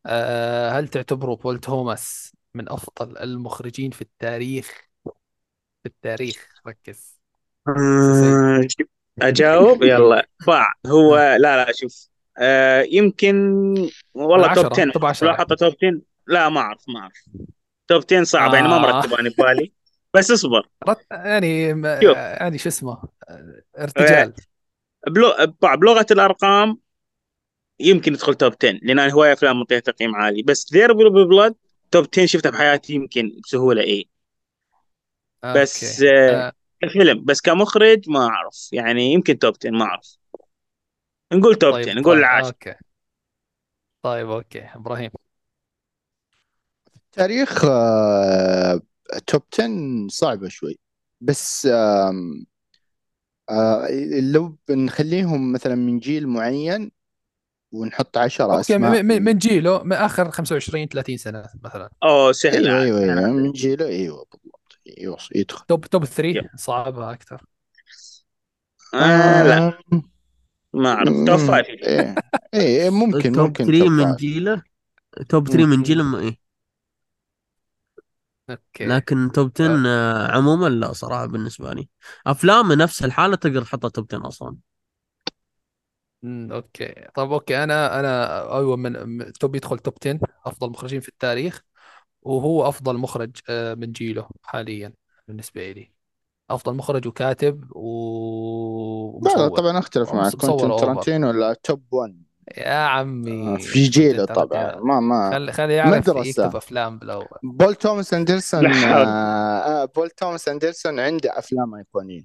آه 0.06 0.70
هل 0.70 0.89
تعتبروا 0.89 1.36
بول 1.36 1.59
توماس 1.59 2.32
من 2.55 2.68
أفضل 2.72 3.18
المخرجين 3.18 3.90
في 3.90 4.02
التاريخ؟ 4.02 4.89
في 5.82 5.86
التاريخ 5.86 6.48
ركز. 6.66 7.18
آه، 7.68 8.66
شوف، 8.68 8.86
أجاوب؟ 9.22 9.82
يلا. 9.82 10.26
باع 10.47 10.72
هو 10.86 11.16
لا 11.16 11.64
لا 11.64 11.72
شوف. 11.72 12.09
آه 12.39 12.82
يمكن 12.90 13.35
والله 14.14 14.48
من 14.48 14.55
توب 14.55 14.64
عشرة، 14.64 14.82
10 14.82 14.93
توب 14.93 15.02
لو 15.02 15.09
عشرة. 15.09 15.32
حط 15.32 15.52
توب 15.52 15.74
10 15.82 16.01
لا 16.26 16.48
ما 16.48 16.60
أعرف 16.60 16.85
ما 16.89 17.01
أعرف. 17.01 17.24
توب 17.89 18.02
10 18.12 18.24
صعب 18.24 18.55
يعني 18.55 18.68
ما 18.68 18.76
آه. 18.76 18.78
مرتب 18.78 19.12
أنا 19.14 19.30
ببالي. 19.30 19.72
بس 20.14 20.30
اصبر. 20.30 20.68
رت... 20.89 21.06
يعني 21.10 21.70
شوف. 22.02 22.16
يعني 22.16 22.59
شو 22.59 22.68
اسمه؟ 22.68 23.02
آه، 23.28 23.62
ارتجال. 23.78 24.32
بلغة 25.76 26.06
الأرقام 26.10 26.78
يمكن 27.80 28.12
يدخل 28.12 28.35
top 28.35 28.52
10 28.62 28.78
لأن 28.82 28.98
أنا 28.98 29.12
هواية 29.12 29.32
أفلام 29.32 29.59
منطيه 29.59 29.78
تقييم 29.78 30.14
عالي. 30.16 30.43
بس 30.43 30.72
There 30.73 30.84
Will 30.84 30.93
Be 30.93 31.10
Blood 31.10 31.55
top 31.90 32.06
10 32.12 32.26
شفتها 32.26 32.51
بحياتي 32.51 32.93
يمكن 32.93 33.40
بسهولة 33.44 33.82
إيه. 33.82 34.05
بس 35.44 36.02
okay. 36.02 36.15
آه، 36.14 36.48
آه. 36.48 36.52
الفيلم 36.85 37.24
بس 37.24 37.40
كمخرج 37.40 38.10
ما 38.10 38.26
أعرف 38.26 38.68
يعني 38.72 39.12
يمكن 39.12 39.39
top 39.39 39.55
10 39.60 39.70
ما 39.70 39.85
أعرف. 39.85 40.16
نقول 41.32 41.55
top 41.55 41.73
طيب 41.72 41.89
10 41.89 42.01
نقول 42.01 42.12
طيب 42.14 42.18
العاشر. 42.18 42.48
okay. 42.48 42.74
طيب 44.02 44.30
okay. 44.31 44.60
إبراهيم. 44.74 45.10
تاريخ 47.12 47.64
آه، 47.64 48.80
top 49.27 49.43
10 49.52 50.09
صعبة 50.09 50.48
شوي. 50.48 50.78
بس 51.20 51.68
آه، 53.51 53.89
لو 54.20 54.57
بنخليهم 54.69 55.53
مثلا 55.53 55.75
من 55.75 55.99
جيل 55.99 56.29
معين 56.29 56.91
ونحط 57.73 58.19
عشرة 58.19 58.45
okay 58.44 58.60
أسماء 58.61 59.03
م- 59.03 59.07
م- 59.07 59.23
من 59.23 59.39
جيله 59.39 59.83
من 59.83 59.93
آخر 59.93 60.31
25 60.31 60.89
30 60.89 61.16
سنة 61.16 61.45
مثلا. 61.65 61.91
أوه 62.03 62.33
سهل 62.33 62.66
أيوه. 62.69 62.83
أيوه 62.83 63.01
أيوه 63.01 63.15
أنا- 63.15 63.29
من 63.29 63.53
جيله 63.53 63.87
إيوه 63.87 64.27
بالضبط. 64.33 64.79
يوص- 64.99 65.29
يدخل. 65.37 65.66
top 65.66 65.86
top 65.86 66.05
3 66.05 66.25
yep. 66.36 66.44
صعبها 66.57 67.12
أكثر 67.12 67.43
آه 68.95 69.43
لا. 69.43 69.79
ما 70.75 70.93
أعرف. 70.93 71.09
top 71.09 71.36
5 71.37 71.53
إيه 71.85 72.15
إيه 72.55 72.91
ممكن 72.91 73.33
top 73.32 73.39
ممكن 73.47 73.65
3 73.65 73.79
top 73.85 73.90
من 73.93 74.05
five. 74.05 74.16
جيله؟ 74.16 74.62
top 75.28 75.48
3 75.49 75.66
من 75.66 75.83
جيله 75.83 76.05
ما 76.05 76.19
إيه؟ 76.19 76.37
okay. 78.51 78.86
لكن 78.87 79.33
top 79.32 79.52
10 79.61 79.83
آه، 79.87 80.37
عموما 80.37 80.69
لا 80.69 80.93
صراحة 80.93 81.27
بالنسبة 81.27 81.73
لي. 81.73 81.89
أفلام 82.27 82.73
نفس 82.73 83.05
الحالة 83.05 83.37
تقدر 83.37 83.62
تحطها 83.62 83.89
top 83.89 84.06
10 84.12 84.29
أصلا. 84.29 84.57
okay. 86.24 86.94
طب 87.15 87.33
okay. 87.32 87.62
أنا 87.65 88.01
أنا 88.01 88.43
أيوه 88.59 88.77
من 88.77 89.33
top 89.32 89.55
يدخل 89.57 89.79
top 89.78 89.94
10 90.03 90.20
أفضل 90.47 90.70
مخرجين 90.70 91.01
في 91.01 91.09
التاريخ 91.09 91.62
وهو 92.23 92.69
أفضل 92.69 92.97
مخرج 92.97 93.37
آه، 93.49 93.75
من 93.75 93.93
جيله 93.93 94.29
حاليا 94.43 94.93
بالنسبة 95.29 95.73
لي. 95.73 95.93
أفضل 96.51 96.75
مخرج 96.75 97.07
وكاتب 97.09 97.77
و- 97.77 99.20
لا 99.25 99.49
طبعا 99.49 99.79
أختلف 99.79 100.15
معك. 100.15 100.44
over. 100.44 100.78
ترنتينو 100.78 101.28
ولا 101.28 101.52
top 101.62 101.84
1 101.91 102.23
يا 102.57 102.75
عمي. 102.75 103.59
في 103.59 103.86
جيله 103.86 104.25
طبعا. 104.25 104.77
ما 104.81 105.01
ما 105.01 105.31
خلي 105.31 105.52
خلي 105.52 105.75
يعرف 105.75 106.09
مدرسة. 106.09 106.28
يكتب 106.28 106.57
أفلام 106.57 106.99
بالاول 106.99 107.27
بول 107.43 107.75
توماس 107.75 108.15
أندرسون. 108.15 108.67
آه 108.67 109.02
آه، 109.59 109.85
بول 109.85 110.10
توماس 110.10 110.49
أندرسون 110.49 111.01
عنده 111.01 111.39
أفلام 111.39 111.75
أيقونية. 111.75 112.23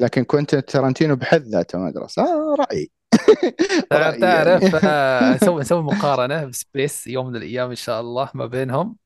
لكن 0.00 0.24
كوينتين 0.24 0.64
ترنتينو 0.64 1.16
بحد 1.16 1.42
ذاته 1.42 1.78
مدرسه 1.78 2.22
آه 2.22 2.54
رأيي. 2.58 2.90
تعرف 3.90 3.92
رأيي 3.92 4.20
تعرف 4.20 4.62
يعني. 4.62 4.78
آه، 4.84 5.34
نسوي 5.42 5.60
نسوي 5.60 5.82
مقارنة 5.82 6.44
ب 6.44 6.54
space 6.54 7.06
يوم 7.06 7.26
من 7.26 7.36
الأيام 7.36 7.70
إن 7.70 7.76
شاء 7.76 8.00
الله 8.00 8.30
ما 8.34 8.46
بينهم 8.46 8.96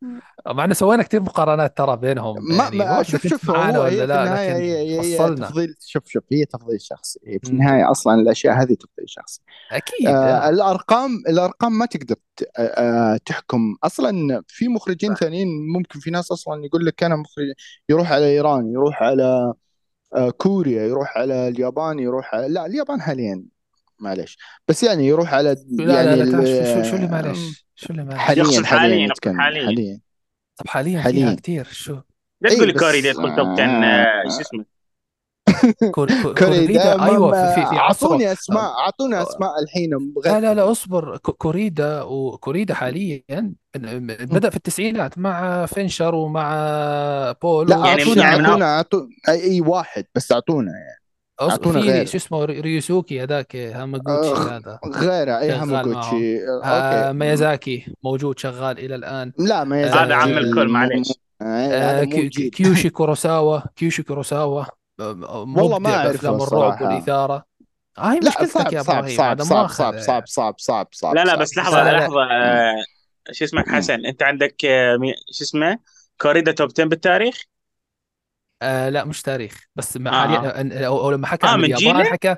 مع 0.46 0.64
إنه 0.64 0.74
سوينا 0.74 1.02
كثير 1.02 1.20
مقارنات 1.20 1.76
ترى 1.76 1.96
بينهم 1.96 2.36
ما 2.56 2.64
يعني 2.64 2.78
ما 2.78 3.02
شوف 3.02 3.26
شوف 3.26 3.50
معانا 3.50 3.80
ولا 3.80 3.92
هي 3.92 4.06
لا 4.06 4.24
لكن 4.24 4.62
هي 4.62 5.00
هي 5.00 5.34
تفضيل 5.34 5.74
شوف 5.80 6.02
شوف 6.06 6.22
هي 6.32 6.44
تفضيل 6.44 6.80
شخصي 6.80 7.20
هي 7.26 7.38
في. 7.38 7.50
النهاية 7.50 7.90
أصلا 7.90 8.14
الأشياء 8.14 8.54
هذه 8.54 8.74
تفضيل 8.74 9.06
شخصي 9.06 9.40
أكيد 9.72 10.06
آه 10.06 10.10
آه. 10.10 10.48
الأرقام 10.48 11.22
الأرقام 11.28 11.78
ما 11.78 11.86
تقدر 11.86 12.16
آه 12.58 12.62
آه، 12.62 13.16
تحكم 13.26 13.76
أصلا 13.84 14.42
في 14.48 14.68
مخرجين 14.68 15.14
ثانيين 15.14 15.48
ممكن 15.76 16.00
في 16.00 16.10
ناس 16.10 16.32
أصلا 16.32 16.64
يقول 16.64 16.86
لك 16.86 17.02
أنا 17.02 17.16
مخرج 17.16 17.52
يروح 17.88 18.12
على 18.12 18.26
إيران 18.26 18.72
يروح 18.72 19.02
على 19.02 19.54
كوريا 20.36 20.82
يروح 20.82 21.18
على 21.18 21.48
اليابان 21.48 21.98
يروح 21.98 22.34
على 22.34 22.48
لا 22.48 22.66
اليابان 22.66 23.00
حاليا 23.00 23.53
معلش 24.00 24.38
بس 24.68 24.82
يعني 24.82 25.06
يروح 25.06 25.34
على 25.34 25.56
لا 25.70 26.02
يعني 26.02 26.16
لا 26.16 26.24
لا 26.24 26.74
شو 26.84 26.90
شو 26.90 26.96
اللي 26.96 27.08
معلش 27.08 27.66
شو 27.74 27.86
اللي 27.90 28.04
معلش 28.04 28.18
حاليا 28.20 28.42
يقصد 28.44 28.64
حاليا 28.64 29.08
حالياً، 29.24 29.42
حالياً. 29.42 29.64
حاليا. 29.66 30.00
طب 30.56 30.68
حاليا 30.68 31.00
حالياً. 31.00 31.26
فيها 31.26 31.34
كثير 31.34 31.64
شو؟ 31.72 31.98
لا 32.40 32.50
إيه 32.50 32.56
تقول 32.56 32.66
لي 32.68 32.72
كوري؟ 32.74 33.00
ده 33.00 33.08
يدخل 33.08 33.36
top 33.36 33.46
10 33.48 33.64
آه، 33.64 34.22
شو 34.28 34.40
اسمه؟ 34.40 34.64
كور... 35.90 36.22
كور... 36.22 36.34
كوريدا 36.34 37.04
أيوه 37.04 37.32
في 37.54 37.54
في, 37.60 37.68
في 37.70 37.76
عصره 37.76 38.08
أعطوني 38.08 38.32
أسماء 38.32 38.62
أعطوني 38.78 39.22
أسماء 39.22 39.62
الحين. 39.62 39.90
لا 40.24 40.40
لا 40.40 40.54
لا. 40.54 40.70
أصبر. 40.70 41.16
كو- 41.16 41.32
كوريدا 41.32 42.02
وكوريدا 42.02 42.74
حاليا 42.74 43.22
بدأ 43.76 44.50
في 44.50 44.56
التسعينات 44.56 45.18
مع 45.18 45.66
فينشر 45.66 46.14
ومع 46.14 46.52
بول. 47.42 47.68
لا 47.70 47.76
يعني- 47.76 48.00
أعطونا 48.02 48.22
يعني 48.22 48.46
أعطونا 48.46 48.76
اعطونا 48.76 49.08
أي 49.28 49.60
واحد 49.60 50.04
بس 50.14 50.32
أعطونا 50.32 50.70
يعني. 50.72 51.03
أعطونا 51.40 51.80
في 51.80 51.90
غير. 51.90 52.06
شو 52.06 52.16
اسمه 52.16 52.44
ري- 52.44 52.60
ريوسوكي 52.60 53.22
هذاك 53.22 53.56
هاماغوتشي 53.56 54.32
أخ. 54.32 54.48
هذا. 54.48 54.78
غيره. 54.94 55.38
اي 55.38 55.50
شغال 55.50 55.60
هاماغوتشي. 55.60 56.38
آه 56.46 56.64
okay. 56.64 57.18
ميازاكي 57.18 57.94
موجود 58.04 58.38
شغال 58.38 58.78
إلى 58.78 58.94
الآن. 58.94 59.32
لا 59.38 59.64
ميازاكي. 59.64 59.98
هذا 59.98 60.14
عم 60.14 60.38
الكل،. 60.38 60.76
آه، 61.42 61.44
آه 61.44 62.04
جيل 62.04 62.50
كيوشي 62.50 62.90
كوروساوا. 62.90 63.60
كيوشي 63.76 64.02
كوروساوا. 64.02 64.64
والله 64.98 65.78
ما 65.78 65.78
مبدع 65.78 65.96
أعرفه 65.96 66.12
بأفلام 66.12 66.42
الرعب. 66.42 66.82
والإثارة. 66.82 67.44
هاي 67.98 68.20
لا 68.20 68.28
مشكلتك 68.28 68.52
صعب 68.52 68.72
يا 68.72 68.82
صعب 68.82 68.96
إبراهيم 68.96 69.16
صعب 69.16 69.42
صعب 69.42 69.68
صعب 69.68 69.98
صعب 69.98 70.24
صعب 70.26 70.54
صعب 70.58 70.88
صعب 70.92 71.14
لا 71.14 71.24
لا. 71.24 71.36
بس 71.36 71.58
لحظة 71.58 71.84
لا، 71.84 71.92
لا. 71.92 71.98
لحظة 71.98 72.22
آه، 72.22 72.74
شو 73.32 73.44
اسمك. 73.44 73.68
حسن؟ 73.68 74.06
أنت 74.06 74.22
عندك 74.22 74.64
آه، 74.64 74.96
شو 75.32 75.44
اسمه؟ 75.44 75.78
كوريدا 76.20 76.52
top 76.52 76.68
10 76.70 76.84
بالتاريخ؟ 76.84 77.42
آه 78.62 78.88
لا 78.88 79.04
مش 79.04 79.22
تاريخ. 79.22 79.66
بس 79.76 79.96
ما 79.96 80.10
آه، 80.10 80.12
حاليا 80.38 80.86
أو, 80.86 81.00
أو 81.00 81.10
لما 81.10 81.26
حكى 81.26 81.46
آه، 81.46 81.50
عن 81.50 81.58
من 81.58 81.64
اليابان 81.64 81.96
جيلة؟ 81.96 82.04
حكى 82.04 82.36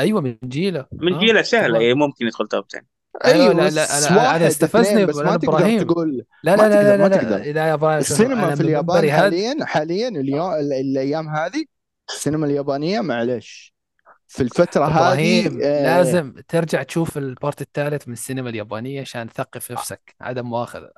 أيوه 0.00 0.20
من 0.20 0.36
جيلة. 0.44 0.86
من 0.92 1.14
آه، 1.14 1.18
جيلة 1.18 1.42
سهلة. 1.42 1.78
إيه، 1.78 1.94
ممكن 1.94 2.26
يدخل 2.26 2.46
top 2.48 2.64
10 2.74 2.82
أيوة، 3.24 3.44
أيوه 3.44 3.52
لا، 3.54 3.70
لا، 3.70 3.82
بس 3.82 4.06
أنا- 4.06 4.12
أنا 4.12 4.22
واحد 4.22 4.42
استفزني 4.42 5.06
بس 5.06 5.16
ما 5.16 5.36
تقدر 5.36 5.48
إبراهيم. 5.48 5.82
تقول 5.82 6.24
لا 6.44 6.56
لا 6.56 6.68
لا 6.68 6.96
لا 6.96 7.08
لا, 7.08 7.16
تقدر. 7.16 7.36
لا, 7.36 7.52
لا 7.52 7.68
يا 7.68 7.74
إبراهيم 7.74 7.98
السينما 7.98 8.54
في 8.54 8.60
اليابان 8.60 9.10
حاليا 9.10 9.64
حاليا 9.64 10.08
اليوم 10.08 10.52
ال- 10.52 10.72
الأيام 10.72 11.28
هذه 11.28 11.64
السينما 12.10 12.46
اليابانية 12.46 13.00
معلش 13.00 13.74
في 14.28 14.42
الفترة 14.42 14.84
هذه 14.84 14.96
إبراهيم 14.98 15.60
آه، 15.62 15.82
لازم 15.82 16.34
ترجع 16.48 16.82
تشوف 16.82 17.18
البارت 17.18 17.60
الثالث 17.60 18.08
من 18.08 18.12
السينما 18.12 18.50
اليابانية 18.50 19.00
عشان 19.00 19.28
تثقف 19.28 19.72
نفسك. 19.72 20.14
عدم 20.20 20.54
ال- 20.54 20.90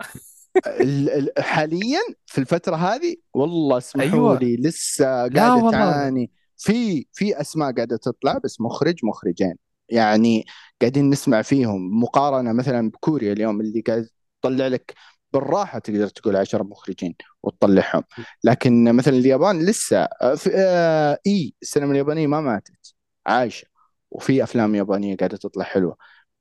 حاليا 1.39 2.01
في 2.27 2.39
الفترة 2.39 2.77
هذه 2.77 3.17
والله 3.35 3.78
اسمحوا 3.78 4.12
أيوة. 4.12 4.39
لي 4.39 4.57
لسه 4.57 5.05
قاعدة. 5.28 5.70
تعاني. 5.70 6.31
في 6.57 7.07
في 7.12 7.41
أسماء 7.41 7.73
قاعدة 7.73 7.97
تطلع 7.97 8.39
بس 8.45 8.61
مخرج 8.61 8.95
مخرجين. 9.05 9.55
يعني 9.89 10.45
قاعدين 10.81 11.11
نسمع 11.11 11.43
فيهم. 11.43 12.01
مقارنة 12.03 12.53
مثلا 12.53 12.91
بكوريا 12.91 13.33
اليوم 13.33 13.61
اللي 13.61 13.81
قاعد 13.81 14.09
تطلع 14.43 14.67
لك 14.67 14.95
بالراحة 15.33 15.78
تقدر 15.78 16.09
تقول 16.09 16.37
عشرة 16.37 16.62
مخرجين 16.62 17.15
وتطلعهم. 17.43 18.03
لكن 18.45 18.93
مثلا 18.97 19.15
اليابان 19.17 19.67
لسه 19.67 19.97
آه، 20.23 20.35
في 20.35 20.51
آه 20.55 21.19
إي 21.27 21.55
السينما 21.62 21.93
اليابانية 21.93 22.27
ما 22.27 22.41
ماتت. 22.41 22.95
عايشة. 23.27 23.67
وفي 24.11 24.43
أفلام 24.43 24.75
يابانية 24.75 25.17
قاعدة 25.17 25.37
تطلع 25.37 25.65
حلوة. 25.65 25.97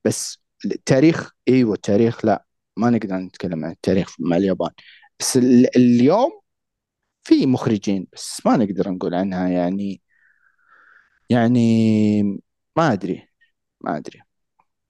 بس 0.06 0.40
التاريخ 0.66 1.32
إيوه 1.48 1.74
التاريخ 1.74 2.26
لا. 2.26 2.46
ما 2.78 2.90
نقدر 2.90 3.16
نتكلم 3.16 3.66
عن 3.66 3.72
التاريخ 3.72 4.16
مع 4.20 4.38
اليابان. 4.38 4.72
بس 5.20 5.38
ال- 5.38 5.78
اليوم 5.78 6.32
في 7.24 7.46
مخرجين 7.46 8.08
بس 8.14 8.46
ما 8.46 8.58
نقدر 8.58 8.90
نقول 8.92 9.16
عنها 9.16 9.50
يعني 9.50 10.02
يعني 11.30 12.24
ما 12.78 12.94
أدري 12.94 13.28
ما 13.82 13.98
أدري. 13.98 14.22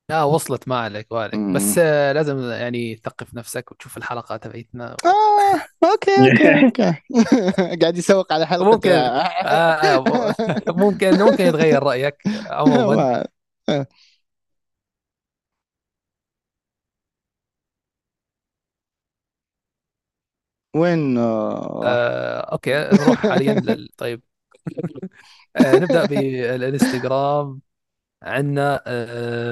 لا 0.09 0.24
وصلت 0.24 0.67
ما 0.67 0.80
عليك 0.80 1.11
وعليك 1.11 1.35
مم. 1.35 1.53
بس 1.53 1.77
آه، 1.77 2.11
لازم 2.11 2.40
يعني 2.49 2.95
تثقف 2.95 3.33
نفسك 3.33 3.72
وتشوف 3.72 3.98
الحلقات 3.98 4.43
تبعتنا 4.43 4.95
آه 5.06 5.88
okay 5.91 6.11
okay 6.31 6.65
okay. 6.65 6.93
قاعد 7.82 7.98
يسوق 7.98 8.33
على 8.33 8.48
حلقة 8.48 8.72
ممكن. 8.72 8.90
آه 8.90 9.19
آه، 9.19 10.35
ممكن 10.67 11.19
ممكن 11.19 11.43
يتغير 11.45 11.83
رأيك 11.83 12.17
عموما. 12.49 13.25
وين؟ 20.77 21.17
آه، 21.17 21.99
آه، 22.39 22.39
okay 22.53 22.72
نروح 22.73 23.19
حاليا 23.19 23.53
لل... 23.53 23.89
طيب. 23.97 24.22
آه، 25.56 25.77
نبدأ 25.80 26.03
بالانستغرام. 26.03 27.61
عندنا 28.23 28.83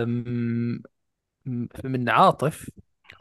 آم، 0.04 0.84
من 1.84 2.10
عاطف 2.10 2.70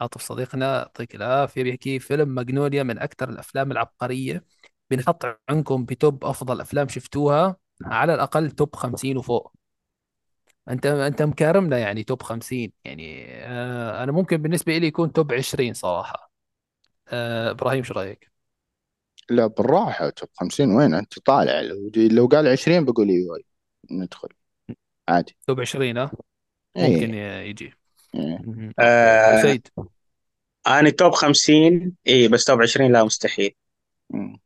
عاطف 0.01 0.21
صديقنا 0.21 0.77
يعطيك 0.79 1.15
العافية 1.15 1.63
بيحكي 1.63 1.99
فيلم 1.99 2.29
ماجنوليا 2.29 2.83
من 2.83 2.99
أكثر 2.99 3.29
الأفلام 3.29 3.71
العبقرية 3.71 4.45
بنحط 4.91 5.25
عندكم 5.49 5.85
بتوب 5.85 6.25
أفضل 6.25 6.61
أفلام 6.61 6.87
شفتوها 6.87 7.57
على 7.85 8.13
الأقل 8.13 8.51
توب 8.51 8.75
50 8.75 9.17
وفوق. 9.17 9.53
أنت 10.69 10.85
أنت 10.85 11.21
مكارمنا 11.21 11.77
يعني 11.77 12.03
توب 12.03 12.21
50 12.23 12.71
يعني 12.85 13.25
آه 13.45 14.03
أنا 14.03 14.11
ممكن 14.11 14.37
بالنسبة 14.37 14.77
لي 14.77 14.87
يكون 14.87 15.13
توب 15.13 15.33
20 15.33 15.73
صراحة. 15.73 16.34
آه 17.07 17.51
إبراهيم 17.51 17.83
شو 17.83 17.93
رأيك؟ 17.93 18.31
لا 19.29 19.47
بالراحة 19.47 20.09
top 20.09 20.29
50 20.33 20.75
وين 20.75 20.93
أنت؟ 20.93 21.19
طالع. 21.19 21.61
لو, 21.61 21.91
لو 21.95 22.25
قال 22.27 22.47
20 22.47 22.85
بقول 22.85 23.09
أيوه 23.09 23.39
ندخل. 23.91 24.29
عادي. 25.09 25.37
top 25.47 25.59
20 25.61 25.97
ها؟ 25.97 26.11
إيه. 26.77 26.93
ممكن 26.93 27.13
ي- 27.13 27.49
يجي. 27.49 27.73
إيه. 28.15 28.37
مهم. 28.45 28.73
آه. 28.79 29.41
سيد 29.41 29.67
أنا 30.67 30.89
top 30.89 31.11
50 31.11 31.95
إي 32.07 32.27
بس 32.27 32.45
top 32.45 32.61
20 32.61 32.91
لا 32.93 33.03
مستحيل. 33.03 33.55
مم. 34.09 34.39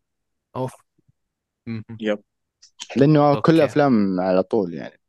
أوف. 0.56 0.74
مهم. 1.68 1.84
yep. 2.00 2.20
لأنه 2.96 3.30
okay. 3.30 3.42
كل 3.42 3.62
أفلام 3.62 4.20
على 4.20 4.44
طول 4.44 4.74
يعني. 4.74 5.00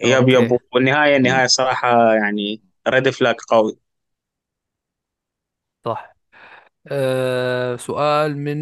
yep 0.00 0.28
yep. 0.28 0.52
okay. 0.52 0.64
والنهاية 0.72 1.16
النهاية 1.16 1.46
صراحة 1.46 2.14
يعني 2.14 2.62
red 2.88 3.10
flag 3.10 3.34
قوي. 3.48 3.78
صح. 5.88 6.16
آه 6.88 7.76
سؤال 7.76 8.38
من 8.38 8.58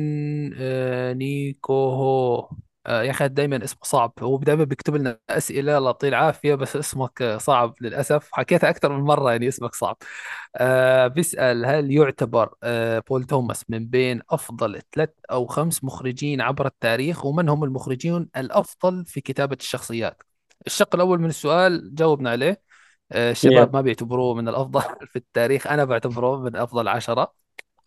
آه 0.58 1.12
نيكو 1.12 1.72
هو 1.74 2.50
آه 2.86 3.02
يا 3.02 3.10
أخي 3.10 3.28
دائما 3.28 3.64
اسمه 3.64 3.80
صعب. 3.84 4.12
هو 4.22 4.38
دائما 4.38 4.64
بيكتب 4.64 4.96
لنا 4.96 5.20
أسئلة 5.30 5.78
الله 5.78 5.88
يعطيه 5.90 6.08
العافيه 6.08 6.54
بس 6.54 6.76
اسمك 6.76 7.22
آه، 7.22 7.38
صعب 7.38 7.74
للأسف. 7.80 8.28
حكيتها 8.32 8.70
أكثر 8.70 8.92
من 8.98 9.04
مرة 9.04 9.32
يعني 9.32 9.48
اسمك 9.48 9.74
صعب. 9.74 9.96
آه 10.56 11.06
بيسأل 11.06 11.66
هل 11.66 11.92
يعتبر 11.92 12.54
آه 12.62 12.98
بول 13.10 13.24
توماس 13.24 13.64
من 13.70 13.86
بين 13.88 14.22
أفضل 14.30 14.82
ثلاث 14.94 15.10
أو 15.30 15.46
خمس 15.46 15.84
مخرجين 15.84 16.40
عبر 16.40 16.66
التاريخ 16.66 17.26
ومن 17.26 17.48
هم 17.48 17.64
المخرجين 17.64 18.28
الأفضل 18.36 19.06
في 19.06 19.20
كتابة 19.20 19.56
الشخصيات؟ 19.60 20.22
الشق 20.66 20.94
الأول 20.94 21.18
من 21.20 21.28
السؤال 21.28 21.94
جاوبنا 21.94 22.30
عليه. 22.30 22.62
الشباب 23.12 23.68
Yeah. 23.70 23.74
ما 23.74 23.80
بيعتبروه 23.80 24.34
من 24.34 24.48
الأفضل 24.48 24.80
في 25.12 25.16
التاريخ. 25.16 25.66
أنا 25.66 25.84
بعتبره 25.84 26.36
من 26.40 26.56
أفضل 26.56 26.88
عشرة. 26.88 27.32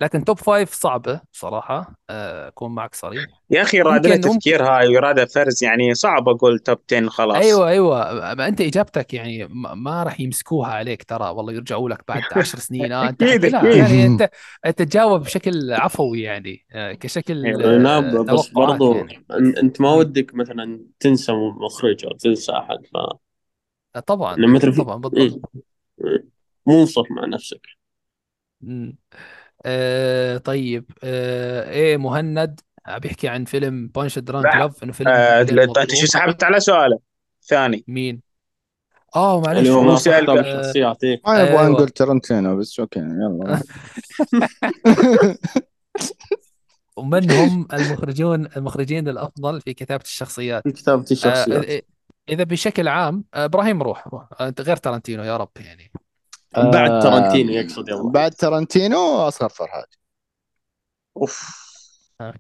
لكن 0.02 0.24
top 0.24 0.38
five 0.38 0.74
صعبة 0.74 1.22
صراحة 1.32 1.96
آه، 2.10 2.48
أكون 2.48 2.76
معك 2.76 2.96
صريح. 2.96 3.26
يا 3.52 3.62
أخي 3.62 3.82
رادنا 3.82 4.16
ممكن- 4.16 4.30
تفكير 4.30 4.64
هاي 4.64 4.88
ورادة 4.98 5.26
فرز 5.26 5.64
يعني 5.64 5.94
صعب 5.94 6.30
أقول 6.30 6.60
top 6.60 6.78
10 6.94 7.10
خلاص. 7.10 7.36
أيوة 7.36 7.70
أيوة. 7.70 8.14
ما 8.34 8.48
أنت 8.48 8.62
إجابتك 8.62 9.14
يعني 9.14 9.48
ما 9.76 10.04
راح 10.04 10.20
يمسكوها 10.20 10.70
عليك 10.72 11.04
ترى. 11.04 11.30
والله 11.30 11.54
يرجعوا 11.54 11.90
لك 11.90 12.04
بعد 12.08 12.22
عشر 12.38 12.60
سنين. 12.60 12.92
آه 12.92 13.10
أنت 13.10 13.24
أكيد، 13.24 13.46
لا. 13.46 13.76
يعني 13.76 14.06
أنت 14.06 14.30
أنت 14.66 14.82
تجاوب 14.82 15.22
بشكل 15.22 15.74
عفوي 15.74 16.22
يعني 16.22 16.66
آه، 16.72 16.94
كشكل 16.94 17.46
آه، 17.46 17.52
لا 17.78 18.00
ب- 18.00 18.06
بس 18.26 18.50
توقعات 18.52 18.52
برضو 18.80 18.94
يعني. 18.96 19.26
أنت 19.64 19.82
ما. 19.82 19.94
ودك 19.94 20.36
مثلا 20.36 20.80
تنسى 21.00 21.32
مخرج 21.66 22.06
أو 22.06 22.12
تنسى 22.18 22.52
أحد 22.52 22.78
ف 22.94 22.98
آه، 22.98 23.20
طبعا 24.00 24.36
لما 24.36 24.60
طبعا 24.60 24.98
بالضبط 24.98 25.52
إيه. 26.04 26.26
منصف 26.68 27.12
مع 27.12 27.26
نفسك. 27.26 27.62
آه 29.66 30.38
طيب 30.38 30.92
آه 31.04 31.70
إيه 31.70 31.98
مهند 31.98 32.60
بيحكي 33.02 33.28
عن 33.28 33.46
فيلم 33.46 33.88
Punch-Drunk 33.88 34.46
لا. 34.46 34.60
Love 34.60 34.84
إنه 34.84 34.92
فيلم 34.92 35.10
آه 35.12 35.42
أنت 35.42 35.96
شو. 35.96 36.06
سحبت 36.06 36.44
على 36.44 36.60
سؤاله 36.60 37.00
ثاني 37.44 37.84
مين؟ 37.88 38.22
آه 39.16 39.42
معلش 39.42 39.60
اللي 39.60 39.70
هو 39.70 39.82
ما. 39.82 39.96
سألك- 39.96 40.30
آه،. 40.30 40.98
ما 41.26 41.44
نبغى 41.44 41.60
أيوة. 41.60 41.68
نقول 41.70 41.90
ترنتينو 41.90 42.58
بس 42.58 42.80
أوكي 42.80 43.00
يلا 43.00 43.62
ومن 46.98 47.32
هم 47.32 47.68
المخرجون 47.74 48.48
المخرجين 48.58 49.08
الأفضل 49.08 49.62
في 49.62 49.74
كتابة 49.74 50.04
الشخصيات؟ 50.04 50.64
في 50.64 50.72
كتابة 50.72 51.06
الشخصيات 51.12 51.66
آه 51.66 51.82
إذا 52.30 52.44
بشكل 52.44 52.88
عام 52.88 53.24
آه، 53.34 53.46
إبراهيم 53.46 53.84
روح. 53.84 54.08
روح 54.08 54.28
انت 54.42 54.62
غير 54.62 54.76
تارانتينو 54.76 55.24
يا 55.24 55.38
رب 55.38 55.52
يعني. 55.60 55.92
بعد 56.58 56.92
آه، 56.92 57.00
ترنتينو 57.02 57.52
يقصد 57.52 57.90
يلا. 57.90 58.12
بعد 58.12 58.32
ترنتينو 58.32 59.16
أصغر 59.28 59.50
فرهاد. 59.50 59.86
أوف. 61.18 61.70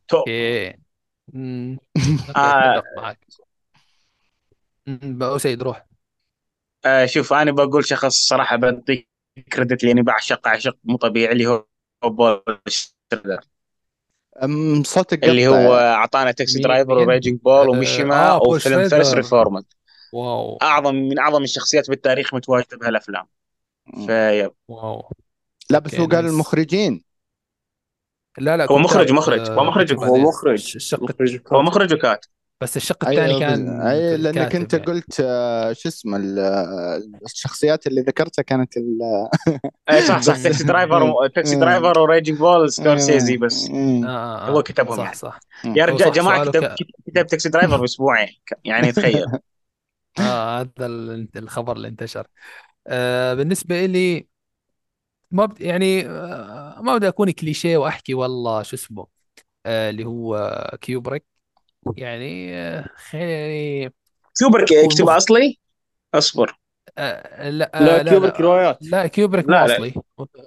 top. 0.07 0.19
okay 0.29 0.75
آه. 2.35 2.83
معك 2.97 3.19
سيد 5.37 5.63
روح. 5.63 5.85
آه 6.85 7.05
شوف 7.05 7.33
أنا 7.33 7.51
بقول 7.51 7.85
شخص 7.85 8.27
صراحة 8.27 8.55
بديك 8.55 9.09
credit 9.53 9.83
لأني 9.83 10.01
بعشق 10.01 10.47
عشق 10.47 10.77
مو 10.83 10.97
طبيعي 10.97 11.31
اللي 11.31 11.47
هو 11.47 11.65
بول 12.03 12.43
شردر 12.67 13.39
أم، 14.43 14.83
صوتك 14.83 15.23
اللي 15.23 15.47
هو 15.47 15.75
أعطانا 15.75 16.31
Taxi 16.31 16.59
Driver 16.59 16.93
و 16.93 17.00
Raging 17.00 17.39
Bull 17.39 17.67
آه, 17.67 17.69
وميشيما 17.69 18.29
آه 18.29 18.39
بول 18.39 18.55
وفيلم 18.55 18.89
فيرست 18.89 19.13
ريفورمد 19.15 19.65
واو. 20.13 20.57
اعظم 20.61 20.95
من 20.95 21.19
أعظم 21.19 21.43
الشخصيات 21.43 21.89
بالتاريخ 21.89 22.33
متواجدة 22.33 22.77
بهالأفلام. 22.77 23.25
vibe 24.07 24.51
wow. 24.67 25.11
لا 25.69 25.79
بس 25.79 25.95
هو 25.95 26.05
قال 26.05 26.25
المخرجين. 26.25 27.03
لا 28.37 28.57
لا 28.57 28.67
هو 28.71 28.77
مخرج 28.77 29.05
كتاب 29.05 29.15
مخرج. 29.17 29.49
هو 29.51 29.59
آه 29.59 29.63
مخرج 29.63 29.87
كتب 29.93 30.03
هو 30.03 30.17
مخرج. 30.17 30.53
الش- 30.53 30.75
الشق 30.75 31.03
مخرج 31.03 31.39
هو. 31.53 31.61
مخرج 31.61 31.93
وكاتب. 31.93 32.29
بس 32.61 32.77
الشق 32.77 33.07
الثاني 33.07 33.33
اي 33.35 33.39
كان 33.39 33.81
اي 33.81 34.17
لانك 34.17 34.55
انت 34.55 34.73
يعني. 34.73 34.85
قلت 34.85 35.19
آه، 35.25 35.73
شو 35.73 35.89
اسمه 35.89 36.17
ال- 36.17 36.39
الشخصيات 37.25 37.87
اللي 37.87 38.01
ذكرتها 38.01 38.41
كانت 38.41 38.77
ال- 38.77 39.29
اي 39.91 40.01
صح 40.01 40.21
صح 40.21 40.37
تاكسي 40.43 40.63
درايفر 40.63 41.03
و... 41.03 41.27
تاكسي. 41.27 41.55
درايفر 41.55 41.99
وريجنج 41.99 42.37
بول 42.37 42.71
سكورسيزي 42.71 43.37
بس. 43.37 43.69
آه. 44.05 44.49
هو 44.49 44.63
كتبهم 44.63 44.97
صح 44.97 45.03
يعني. 45.03 45.15
صح. 45.15 45.39
يا 45.65 45.85
هو 45.85 45.95
رجال 45.95 46.11
جماعة 46.11 46.45
كتب 46.45 46.63
ك- 46.65 46.75
كتب 47.07 47.27
Taxi 47.27 47.49
Driver 47.49 47.77
بأسبوعين 47.81 48.29
يعني 48.65 48.91
تخيل. 48.91 49.25
آه 50.19 50.59
هذا 50.61 50.85
ال- 50.85 51.29
الخبر 51.37 51.75
اللي 51.75 51.87
انتشر. 51.87 52.27
آه 52.87 53.33
بالنسبة 53.33 53.85
لي 53.85 54.27
ما 55.31 55.45
بد... 55.45 55.61
يعني 55.61 56.07
آه 56.07 56.81
ما 56.81 56.97
بدي 56.97 57.07
أكون 57.07 57.31
كليشيه 57.31 57.77
وأحكي 57.77 58.13
والله 58.13 58.63
شو 58.63 58.75
اسمه 58.75 59.07
آه 59.65 59.89
اللي 59.89 60.05
هو 60.05 60.61
كيوبريك. 60.81 61.25
يعني 61.97 62.55
آه 62.55 62.85
خليني 62.95 63.93
كيوبرك 64.39 64.73
هو 64.73 64.85
اكتب 64.85 65.01
المخ... 65.01 65.15
أصلي؟ 65.15 65.57
أصبر. 66.13 66.59
آه 66.97 67.49
لا 67.49 67.71
لا 67.73 67.99
آه 67.99 68.01
لا. 68.01 68.09
كيوبريك 68.11 68.33
لا 68.33 68.41
روايات. 68.41 68.79
لا 68.81 69.07
كيوبريك 69.07 69.49
لا 69.49 69.59
مو 69.61 69.65
لا 69.67 69.75
أصلي. 69.75 69.93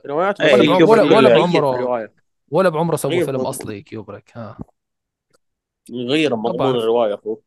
روايات 0.06 0.40
إيه، 0.40 0.54
ولا 0.54 0.62
بعم... 0.64 0.76
ولا 0.76 0.78
كيوبريك 0.78 1.12
ولا 1.16 1.28
بعمره. 1.28 2.10
ولا 2.50 2.68
بعمره 2.68 2.98
غير 3.04 3.24
فيلم 3.24 3.36
مضمون 3.36 3.46
أصلي 3.46 3.82
كيوبريك 3.82 4.30
ها. 4.36 4.58
غير 5.90 6.36
ما 6.36 6.42
مضمون 6.42 6.56
بعرف 6.58 6.76
الرواية 6.76 7.14
أخوه 7.14 7.42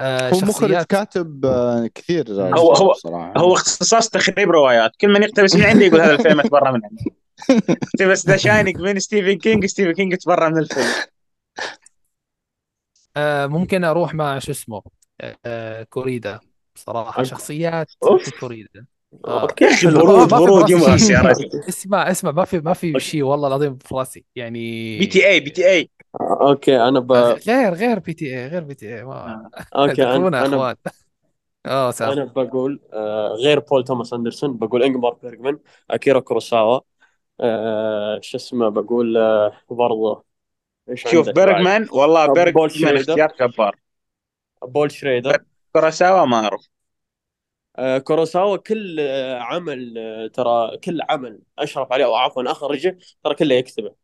آه 0.00 0.30
هو 0.30 0.40
مخرج 0.40 0.82
كاتب 0.82 1.46
آه، 1.46 1.86
كثير. 1.94 2.32
هو 2.32 2.72
هو 2.72 2.90
بصراحه 2.92 3.32
هو 3.36 3.54
اختصاص 3.54 4.08
تخريب 4.08 4.50
روايات. 4.50 4.96
كل 5.00 5.08
من 5.08 5.22
يقتبس 5.22 5.54
من 5.54 5.62
عندي 5.62 5.84
يقول 5.84 6.00
هذا 6.00 6.12
الفيلم 6.14 6.40
اتبرى 6.40 6.72
من 6.72 6.80
عندي 6.84 7.14
اقتبس 7.50 8.26
The 8.26 8.36
Shining 8.36 8.80
من 8.80 8.98
ستيفن 8.98 9.38
كينج 9.38 9.66
ستيفن 9.66 9.92
كينج 9.92 10.12
اتبرى 10.12 10.50
من 10.50 10.58
الفيلم. 10.58 10.92
آه 13.16 13.46
ممكن 13.46 13.84
أروح 13.84 14.14
مع 14.14 14.38
شو 14.38 14.50
اسمه 14.50 14.82
آه 15.46 15.82
كوريدا. 15.82 16.40
أنت 16.88 17.26
شخصيات 17.26 17.92
كوريدا. 18.40 18.86
يمغص 20.70 21.06
شيء 21.06 21.10
يا 21.10 21.20
رجل 21.22 21.50
اسمع 21.68 22.10
اسمع 22.10 22.30
ما 22.30 22.44
في 22.44 22.58
ما 22.60 22.72
في 22.72 23.00
شيء 23.00 23.22
والله 23.22 23.48
العظيم 23.48 23.78
في 23.78 23.94
راسي. 23.94 24.24
يعني 24.36 24.98
بي 24.98 25.06
تي 25.06 25.28
اي 25.28 25.40
بي 25.40 25.50
تي 25.50 25.70
اي 25.70 25.90
أوكي 26.20 26.80
أنا 26.80 27.00
ب... 27.00 27.12
غير 27.12 27.74
غير 27.74 27.98
بي 27.98 28.14
تي 28.14 28.26
اي 28.38 28.46
غير 28.48 28.64
بي 28.64 28.74
تي 28.74 28.96
اي 28.96 29.04
ما 29.04 29.12
آه. 29.74 29.86
يا 29.98 30.16
أنا 30.16 30.46
أخوان. 30.46 30.76
آه 31.66 31.90
سام 31.90 32.12
أنا 32.12 32.24
بقول 32.24 32.80
آه 32.92 33.28
غير 33.28 33.60
بول 33.60 33.84
توماس 33.84 34.12
أندرسون 34.12 34.56
بقول 34.56 34.82
إنجمار 34.82 35.12
بيرجمان 35.14 35.58
أكيرا 35.90 36.20
كوروساوا 36.20 36.80
آه 37.40 38.20
شو 38.22 38.36
اسمه 38.36 38.68
بقول 38.68 39.16
آه 39.16 39.52
برضه 39.70 40.24
شوف 40.94 41.28
بيرجمان 41.28 41.88
والله 41.92 42.24
آه، 42.24 42.26
بول 42.26 42.44
بيرجمان 42.44 42.70
شريدر؟ 42.70 43.12
اختيار 43.12 43.32
جبار. 43.40 43.76
بول 44.62 44.90
شريدر؟ 44.90 45.44
كوراساوا 45.72 46.26
ما 46.26 46.36
أعرف. 46.36 46.60
آه 46.60 46.75
كوروساوا 48.04 48.56
كل 48.56 48.96
آه 49.00 49.38
عمل 49.38 49.98
آه 49.98 50.26
ترى 50.26 50.78
كل 50.78 51.00
عمل 51.10 51.40
أشرف 51.58 51.92
عليه 51.92 52.04
أو 52.04 52.14
عفوا 52.14 52.50
أخرجه 52.52 52.98
ترى 53.24 53.34
كله 53.34 53.54
يكتبه. 53.54 53.94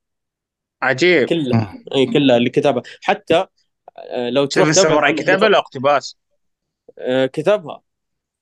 عجيب. 0.83 1.29
كله. 1.29 1.75
أي 1.95 2.07
كله 2.07 2.37
اللي 2.37 2.51
كتبه. 2.51 2.83
حتى 3.03 3.47
آه 3.99 4.31
لو 4.31 4.45
تروح 4.45 4.67
تبحث 4.67 4.83
ساموراي 4.83 5.11
عن 5.11 5.17
كتابه 5.17 5.49
لا 5.49 5.59
اقتباس. 5.59 6.19
آه 6.99 7.27
كتبها. 7.27 7.83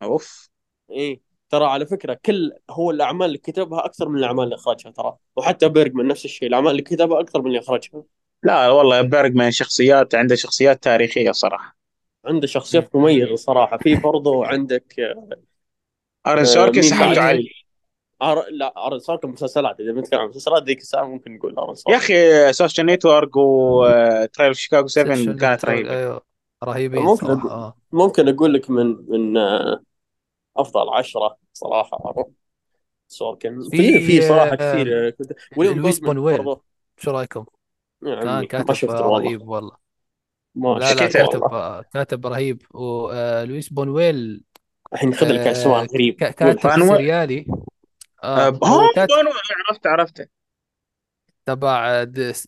أوف. 0.02 0.50
إي 0.90 1.20
ترى 1.50 1.64
على 1.64 1.86
فكرة 1.86 2.18
كل 2.24 2.52
هو 2.70 2.90
الأعمال 2.90 3.26
اللي 3.26 3.38
كتبها 3.38 3.84
أكثر 3.84 4.08
من 4.08 4.18
الأعمال 4.18 4.44
اللي 4.44 4.54
أخرجها 4.54 4.90
ترى. 4.90 5.16
وحتى 5.36 5.68
بيرجمان 5.68 6.06
نفس 6.06 6.24
الشيء 6.24 6.48
الأعمال 6.48 6.70
اللي 6.70 6.82
كتبها 6.82 7.20
أكثر 7.20 7.40
من 7.40 7.46
اللي 7.46 7.58
أخرجها. 7.58 8.02
لا 8.42 8.68
والله 8.68 9.00
بيرجمان 9.00 9.50
شخصيات 9.50 10.14
عنده 10.14 10.34
شخصيات 10.34 10.82
تاريخية 10.82 11.32
صراحة. 11.32 11.79
عنده 12.24 12.46
شخصيات 12.46 12.96
مميزة 12.96 13.36
صراحة. 13.36 13.78
في 13.78 13.94
برضو 13.94 14.42
عندك 14.42 14.94
آرن 16.26 16.40
آه 16.40 16.44
سوركن 16.44 16.80
مين 16.80 16.90
سحبته 16.90 17.06
بعد 17.06 17.18
علي؟ 17.18 17.50
أر... 18.22 18.44
لا 18.50 18.86
آرن 18.86 18.98
سوركن 18.98 19.28
مسلسلات 19.28 19.80
إذا 19.80 19.92
بنتكلم 19.92 20.20
عن 20.20 20.28
مسلسلات 20.28 20.62
ذيك 20.62 20.78
الساعة 20.78 21.04
ممكن 21.04 21.34
نقول 21.34 21.58
آرن 21.58 21.68
يا 21.68 21.74
سوركن 21.74 21.98
أخي 21.98 22.52
Social 22.52 22.86
Network 22.86 23.36
و 23.36 23.56
Trial 23.56 24.56
Chicago 24.56 24.86
7 24.86 25.14
سيشن 25.14 25.36
كانت 25.36 25.64
رهيبة. 25.64 25.90
أيوه 25.90 26.22
رهيبين 26.64 27.02
ممكن 27.02 27.26
صراحة 27.26 27.40
أقول... 27.40 27.50
آه. 27.50 27.76
ممكن 27.92 28.28
أقول 28.28 28.54
لك 28.54 28.70
من 28.70 28.96
من 29.08 29.36
آه، 29.36 29.82
أفضل 30.56 30.88
عشرة 30.88 31.36
صراحة. 31.52 32.30
سوركن 33.08 33.62
في 33.70 34.00
في 34.00 34.22
صراحة 34.22 34.52
آه 34.52 34.54
كثير. 34.54 35.08
آه، 35.08 35.12
لويس 35.56 35.98
بونويل. 35.98 36.38
برضو. 36.38 36.62
شو 36.96 37.10
رأيكم؟ 37.10 37.44
يا 38.02 38.14
كان 38.14 38.44
كاتب 38.44 38.90
آه، 38.90 39.00
رهيب 39.00 39.48
والله. 39.48 39.89
ما 40.54 40.68
لا 40.68 40.94
لا. 40.94 40.94
كاتب 40.94 41.20
والله 41.28 41.46
آه، 41.52 41.84
كاتب 41.94 42.26
رهيب. 42.26 42.62
ولويس 42.70 43.68
بونويل 43.68 44.44
الحين 44.92 45.14
خذ 45.14 45.26
لك 45.32 45.46
آه 45.46 45.86
غريب. 45.94 46.14
ك- 46.14 46.42
قول. 46.42 46.52
كاتب 46.52 46.86
سريالي 46.86 47.46
آه 48.24 48.48
آه 48.48 48.48
هو 48.64 48.88
كاتب 48.94 49.14
بونو 49.14 49.30
عرفت 49.68 49.86
عرفته 49.86 50.26
تبع 51.46 52.04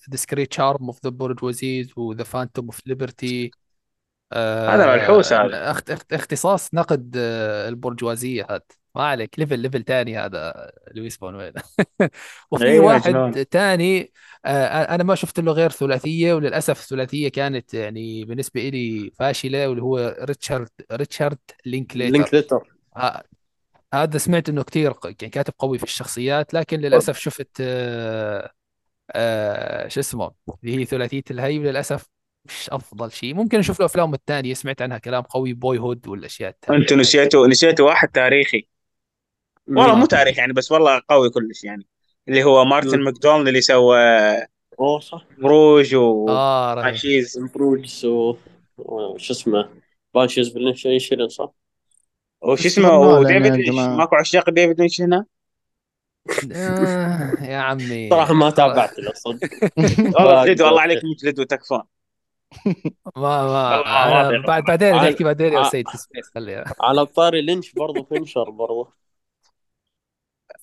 Discreet 0.09 0.53
Charm 0.53 0.87
of 0.87 0.99
the 1.05 1.11
Bourgeoisie 1.11 1.93
و 1.97 2.04
The 2.04 2.25
Phantom 2.25 2.65
of 2.65 2.87
Liberty 2.87 3.51
هذا 4.33 4.95
ملحوس 4.95 5.33
هذا. 5.33 5.71
اخت 5.71 5.91
اخت 5.91 6.13
اختصاص 6.13 6.75
نقد 6.75 7.15
آه، 7.19 7.69
البرجوازية 7.69 8.47
هذا. 8.51 8.61
ما 8.95 9.03
عليك 9.05 9.39
level 9.39 9.59
level 9.59 9.83
تاني 9.83 10.19
هذا 10.19 10.71
لويس 10.95 11.17
بونويل. 11.17 11.53
وفي 12.51 12.65
أيوه 12.65 12.87
واحد 12.87 13.15
آه، 13.15 13.31
أنا 14.45 15.05
ما 15.05 15.15
شفت 15.15 15.41
له 15.41 15.53
غير 15.53 15.71
ثلاثية 15.71 16.35
وللأسف 16.35 16.81
الثلاثية 16.81 17.29
كانت 17.29 17.75
يعني 17.75 18.25
بالنسبة 18.25 18.69
لي 18.69 19.11
فاشلة 19.19 19.69
واللي 19.69 19.83
هو 19.83 20.17
ريتشارد 20.21 20.69
ريتشارد 20.93 21.39
لينكليتر. 21.67 22.13
لينك 22.13 22.35
ليتر 22.35 22.63
ه- 22.97 23.23
هذا 23.95 24.19
سمعت 24.19 24.49
إنه 24.49 24.63
كثير 24.63 24.95
يعني 25.05 25.31
كاتب 25.31 25.55
قوي 25.59 25.79
في 25.79 25.85
الشخصيات 25.85 26.55
لكن 26.55 26.81
للأسف 26.81 27.19
شفت 27.19 27.49
آه، 27.61 28.51
آه 29.11 29.89
شو 29.89 30.01
اسمه 30.01 30.33
اللي 30.65 30.81
هي 30.81 30.85
ثلاثية 30.85 31.23
الهي 31.31 31.59
وللأسف 31.59 32.07
مش 32.45 32.71
أفضل 32.71 33.13
شيء 33.13 33.35
ممكن 33.35 33.59
أشوف 33.59 33.81
له 33.81 33.87
أفلام 33.87 34.15
الثانية 34.15 34.55
سمعت 34.55 34.83
عنها 34.83 34.99
كلام 34.99 35.23
قوي 35.23 35.53
Boyhood 35.53 36.09
والأشياء 36.09 36.51
الثانية. 36.51 36.81
أنتوا 36.81 36.97
نسيتوا 36.97 37.47
نسيتوا 37.47 37.87
واحد 37.87 38.09
تاريخي. 38.09 38.67
والله 39.69 39.93
آه. 39.93 39.95
مو 39.95 40.07
تاريخي 40.07 40.41
يعني 40.41 40.53
بس 40.53 40.73
والله 40.73 41.03
قوي 41.09 41.31
كلش 41.31 41.65
يعني. 41.65 41.87
اللي 42.29 42.45
هو 42.45 42.65
مارتن. 42.65 43.01
ماكدونالد 43.05 43.49
اللي 43.49 43.61
سوى 43.61 43.97
أوه 44.81 45.01
صح 45.01 45.27
بروج 45.39 45.95
آه 46.29 46.75
رهيب 46.75 46.85
وعشيز 46.85 47.39
امبروجز 47.39 48.05
و 48.05 48.37
وش 48.79 49.31
اسمه 49.31 49.71
بانشيز 50.15 50.49
بالانشيشن 50.49 51.29
صح؟ 51.29 51.53
وش 52.43 52.67
اسمه 52.67 52.91
وديفيد 52.99 53.57
لينش. 53.57 53.89
ماكو 53.99 54.17
عشاق 54.17 54.51
ديفيد 54.51 54.81
لينش 54.81 55.01
هنا 55.01 55.27
آه 56.53 57.45
يا 57.45 57.57
عمي 57.59 58.09
صراحة 58.11 58.35
ما 58.35 58.51
خلاص. 58.51 58.55
تابعت 58.55 58.99
له 58.99 59.13
صدق 59.15 59.49
والله 60.17 60.45
جد 60.45 60.61
والله. 60.63 60.81
عليك 60.81 61.01
مجلد 61.05 61.41
وتكفون 61.41 61.83
ما 63.17 63.47
ما. 63.47 64.43
بعد 64.47 64.65
بعدين 64.65 64.95
نحكي 64.95 65.25
بعدين 65.25 65.53
يا 65.53 65.63
سيد 65.63 65.89
سبيس 65.89 66.31
خليها 66.35 66.65
على 66.81 67.07
طاري 67.07 67.43
لينش 67.43 67.73
برضو 67.75 68.05
فينشر 68.05 68.51
مش 68.51 68.87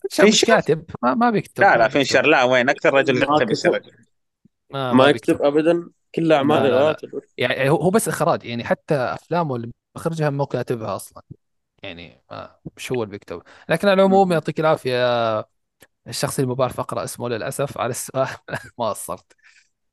فينشر؟ 0.09 0.47
كاتب 0.47 0.85
ما 1.03 1.13
ما 1.15 1.29
بيكتب 1.29 1.63
لا 1.63 1.77
ما 1.77 1.77
لا. 1.77 1.87
فينشر 1.87 2.25
لا 2.25 2.43
وين؟ 2.43 2.69
أكثر 2.69 2.93
رجل 2.93 3.17
ما 3.19 3.23
يقتبس 3.23 3.65
كتب. 3.65 3.69
الرجل 3.69 3.91
ما, 4.71 4.93
ما 4.93 5.07
يكتب 5.09 5.41
ابدا. 5.41 5.89
كل 6.15 6.31
اعمال 6.33 6.61
لا، 6.61 6.69
لا، 6.69 6.83
لا. 6.83 6.95
روايات 6.95 7.01
يعني 7.37 7.69
هو 7.69 7.75
هو 7.77 7.89
بس 7.89 8.07
إخراج 8.07 8.45
يعني 8.45 8.63
حتى 8.63 8.95
أفلامه 8.95 9.55
اللي 9.55 9.71
بخرجها 9.95 10.29
مو 10.29 10.45
كاتبها 10.45 10.95
أصلا. 10.95 11.23
يعني 11.83 12.23
ما 12.31 12.59
مش 12.77 12.91
هو 12.91 13.03
اللي 13.03 13.11
بيكتب. 13.11 13.41
لكن 13.69 13.87
على 13.87 14.01
العموم 14.01 14.31
يعطيك 14.31 14.59
العافية. 14.59 15.29
الشخص 16.07 16.39
اللي 16.39 16.47
ما 16.49 16.53
بعرف 16.53 16.79
أقرأ 16.79 17.03
اسمه 17.03 17.29
للأسف 17.29 17.77
على 17.77 17.89
السؤال 17.91 18.27
ما 18.79 18.89
قصرت. 18.89 19.33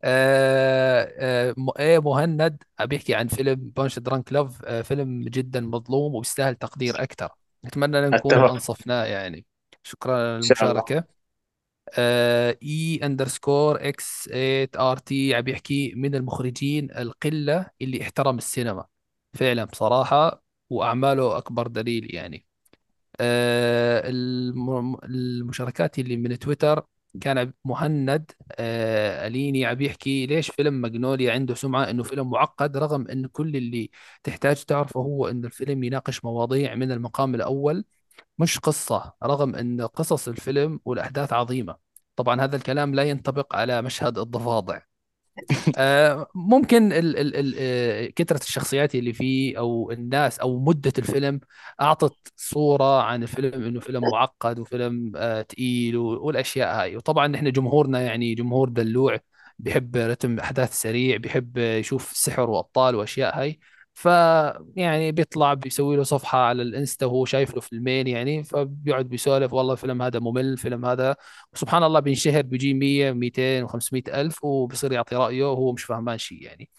آه 0.04 1.12
آه 1.50 1.54
م- 1.58 1.70
إيه 1.80 1.98
مهند 2.00 2.62
بيحكي 2.82 3.14
عن 3.14 3.28
فيلم 3.28 3.54
Punch-Drunk 3.76 4.32
Love 4.32 4.64
آه 4.64 4.82
فيلم 4.82 5.24
جدا 5.24 5.60
مظلوم 5.60 6.14
وبيستاهل 6.14 6.54
تقدير 6.56 7.02
أكثر. 7.02 7.30
نتمنى 7.66 7.98
أن 7.98 8.04
نكون. 8.12 8.44
أنصفناه 8.50 9.04
يعني. 9.04 9.46
شكرا 9.86 10.36
إن 10.48 10.52
شاء 10.54 10.70
الله. 10.72 10.84
للمشاركة. 10.84 11.04
A 12.62 13.00
underscore 13.02 13.88
X 13.88 14.28
8 14.28 14.68
R 14.76 14.96
T 14.98 15.34
عم 15.34 15.42
بيحكي 15.42 15.92
من 15.96 16.14
المخرجين 16.14 16.90
القلة 16.98 17.70
اللي 17.82 18.02
احترم 18.02 18.38
السينما. 18.38 18.86
فعلا 19.34 19.64
بصراحة 19.64 20.42
وأعماله 20.70 21.36
أكبر 21.38 21.66
دليل 21.66 22.14
يعني. 22.14 22.46
آه، 23.20 24.08
الم- 24.10 24.96
المشاركات 25.04 25.98
اللي 25.98 26.16
من 26.16 26.38
تويتر 26.38 26.86
كان 27.20 27.52
مهند 27.64 28.30
آه، 28.52 29.26
أليني 29.26 29.66
عم 29.66 29.80
يحكي 29.82 30.26
ليش 30.26 30.50
فيلم 30.50 30.74
ماجنوليا 30.74 31.32
عنده 31.32 31.54
سمعة 31.54 31.90
إنه 31.90 32.02
فيلم 32.02 32.30
معقد 32.30 32.76
رغم 32.76 33.08
إنه 33.08 33.28
كل 33.28 33.56
اللي 33.56 33.90
تحتاج 34.24 34.64
تعرفه 34.64 35.00
هو 35.00 35.28
إنه 35.28 35.46
الفيلم 35.46 35.84
يناقش 35.84 36.24
مواضيع 36.24 36.74
من 36.74 36.92
المقام 36.92 37.34
الأول. 37.34 37.84
مش 38.38 38.58
قصة 38.58 39.14
رغم 39.24 39.54
أن 39.54 39.80
قصص 39.82 40.28
الفيلم 40.28 40.80
والأحداث 40.84 41.32
عظيمة. 41.32 41.76
طبعا 42.16 42.40
هذا 42.40 42.56
الكلام 42.56 42.94
لا 42.94 43.02
ينطبق 43.02 43.56
على 43.56 43.82
مشهد 43.82 44.18
الضفادع. 44.18 44.80
آه، 45.78 46.26
ممكن 46.34 46.92
آه، 47.58 48.06
كثرة 48.06 48.42
الشخصيات 48.42 48.94
اللي 48.94 49.12
فيه 49.12 49.58
أو 49.58 49.90
الناس 49.90 50.38
أو 50.38 50.58
مدة 50.60 50.92
الفيلم 50.98 51.40
أعطت 51.80 52.16
صورة 52.36 53.02
عن 53.02 53.22
الفيلم 53.22 53.64
إنه 53.64 53.80
فيلم 53.80 54.02
معقد 54.12 54.58
وفيلم 54.58 55.12
آه، 55.16 55.42
تقيل 55.42 55.96
والأشياء 55.96 56.80
هاي. 56.80 56.96
وطبعا 56.96 57.26
نحن 57.26 57.52
جمهورنا 57.52 58.00
يعني 58.00 58.34
جمهور 58.34 58.68
دلوع 58.68 59.18
بيحب 59.58 59.96
رتم 59.96 60.38
أحداث 60.38 60.80
سريع 60.80 61.16
بيحب 61.16 61.58
يشوف 61.58 62.12
سحر 62.16 62.50
وأبطال 62.50 62.94
وأشياء 62.94 63.38
هاي. 63.40 63.58
ف 63.96 64.04
يعني 64.76 65.12
بيطلع 65.12 65.54
بيسوي 65.54 65.96
له 65.96 66.02
صفحة 66.02 66.38
على 66.38 66.62
الإنستا 66.62 67.06
وهو 67.06 67.24
شايف 67.24 67.54
له 67.54 67.60
فيلمين 67.60 68.06
يعني 68.06 68.44
فبيقعد 68.44 69.08
بيسولف 69.08 69.52
والله 69.52 69.72
الفيلم 69.72 70.02
هذا 70.02 70.18
ممل 70.18 70.44
الفيلم 70.44 70.84
هذا 70.86 71.16
وسبحان 71.52 71.82
الله 71.84 72.00
بينشهر 72.00 72.42
بيجي 72.42 72.74
100 72.74 73.12
200 73.12 73.68
و500 73.68 74.14
ألف 74.14 74.44
وبصير 74.44 74.92
يعطي 74.92 75.16
رأيه 75.16 75.44
وهو 75.52 75.72
مش 75.72 75.84
فاهمان 75.84 76.18
شيء 76.18 76.42
يعني. 76.42 76.70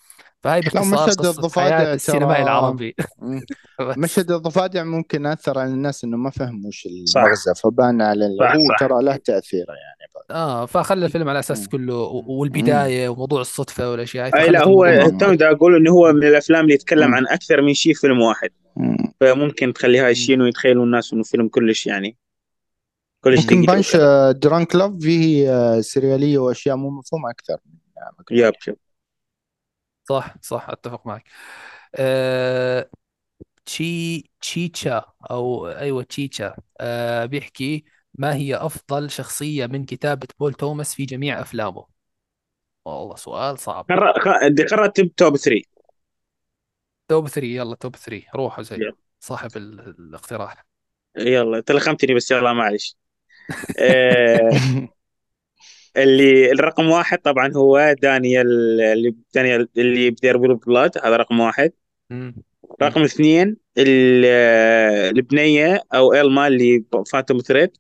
فهي 0.48 0.62
باختصار 0.62 1.08
مشهد 1.08 1.26
الضفادع 1.26 1.94
السينمائي 1.94 2.44
العربي. 2.44 2.96
مشهد 4.04 4.32
الضفادع 4.32 4.84
ممكن 4.84 5.26
أثر 5.26 5.60
على 5.60 5.70
الناس 5.70 6.04
إنه 6.04 6.18
ما 6.18 6.30
فهموا 6.30 6.68
وش 6.68 6.86
المغزى 6.86 7.56
فبان 7.64 8.02
على 8.02 8.26
هو 8.26 8.76
ترى 8.80 9.04
له 9.04 9.16
تأثير 9.16 9.66
يعني. 9.68 10.12
آه 10.32 10.66
فخلى 10.66 11.06
الفيلم 11.06 11.30
على 11.30 11.40
أساس. 11.40 11.68
كله 11.68 11.96
و- 11.96 12.22
مم. 12.22 12.30
والبداية 12.30 13.10
وموضوع 13.10 13.42
الصدفة 13.42 13.92
والأشياء. 13.92 14.36
هاي 14.36 14.44
اي 14.44 14.50
لا 14.50 14.64
هو 14.66 14.86
دا 15.34 15.52
أقول 15.52 15.76
إنه 15.76 15.92
هو 15.92 16.14
من 16.14 16.24
الأفلام 16.24 16.64
اللي 16.64 16.74
يتكلم 16.74 17.08
مم. 17.08 17.16
عن 17.16 17.28
أكثر 17.28 17.62
من 17.62 17.74
شيء 17.74 17.94
في 17.94 18.00
فيلم 18.00 18.22
واحد. 18.22 18.50
مم. 18.78 18.98
فممكن 19.22 19.74
تخلي 19.74 20.00
هاي. 20.00 20.12
الشيء 20.12 20.36
انه 20.36 20.48
يتخيلوا 20.48 20.86
الناس 20.86 21.14
إنه 21.14 21.24
فيلم 21.24 21.48
كلش 21.48 21.88
يعني 21.88 22.18
كلش 23.24 23.40
ممكن 23.44 23.56
دقيق. 23.62 23.72
بانش 23.72 23.90
وكذا 23.96 24.32
Drunk 24.32 24.76
Love 24.76 24.92
فيه 25.02 25.50
آه، 25.52 25.82
سريالية 25.82 26.38
وأشياء 26.38 26.76
مو 26.76 26.90
مفهومة 26.90 27.30
أكثر 27.30 27.58
من 27.66 27.74
yup 27.98 28.14
Magnolia 28.20 28.46
yup 28.46 28.54
صح 30.10 30.36
صح 30.42 30.70
أتفق 30.70 31.08
معك. 31.08 31.24
آه 31.96 32.90
تشي 33.66 34.22
تشيتشا 34.42 35.06
أو 35.32 35.68
أيوه 35.70 36.04
تشيتشا. 36.04 36.56
آه 36.82 37.26
بيحكي 37.26 37.86
ما 38.14 38.36
هي 38.36 38.56
أفضل 38.56 39.12
شخصية 39.12 39.66
من 39.68 39.86
كتابة 39.86 40.28
بول 40.40 40.54
توماس 40.54 40.96
في 40.96 41.06
جميع 41.06 41.42
أفلامه؟ 41.42 41.88
والله 42.86 43.16
سؤال 43.16 43.58
صعب. 43.60 43.90
قرر 43.90 44.14
خ- 44.24 44.48
بدي 44.50 44.64
قررت 44.70 45.02
توب 45.20 45.38
3 45.38 45.70
توب 47.08 47.28
3 47.28 47.48
يلا 47.48 47.76
توب 47.76 47.96
3 47.96 48.28
روحوا 48.36 48.64
زي 48.64 48.84
يلا. 48.84 48.96
صاحب 49.20 49.58
ال- 49.58 49.80
الاقتراح. 50.00 50.66
يلا 51.18 51.60
تلخمتني 51.62 52.14
بس 52.16 52.32
يلا 52.32 52.54
معلش 52.54 52.98
آه 53.80 54.52
اللي 55.98 56.52
الرقم 56.52 56.90
واحد 56.90 57.20
طبعا 57.20 57.54
هو 57.56 57.96
دانيال 58.02 58.82
اللي 58.82 59.16
دانيال 59.34 59.70
اللي 59.78 60.10
بدير 60.10 60.54
بلاد 60.54 60.98
هذا 60.98 61.16
رقم 61.16 61.40
واحد. 61.40 61.72
مم. 62.10 62.36
رقم 62.82 63.04
اثنين 63.04 63.58
ال- 63.78 64.26
البنية 65.18 65.84
أو 65.94 66.14
إلما 66.14 66.48
اللي 66.48 66.86
Phantom 67.12 67.38
Thread 67.38 67.78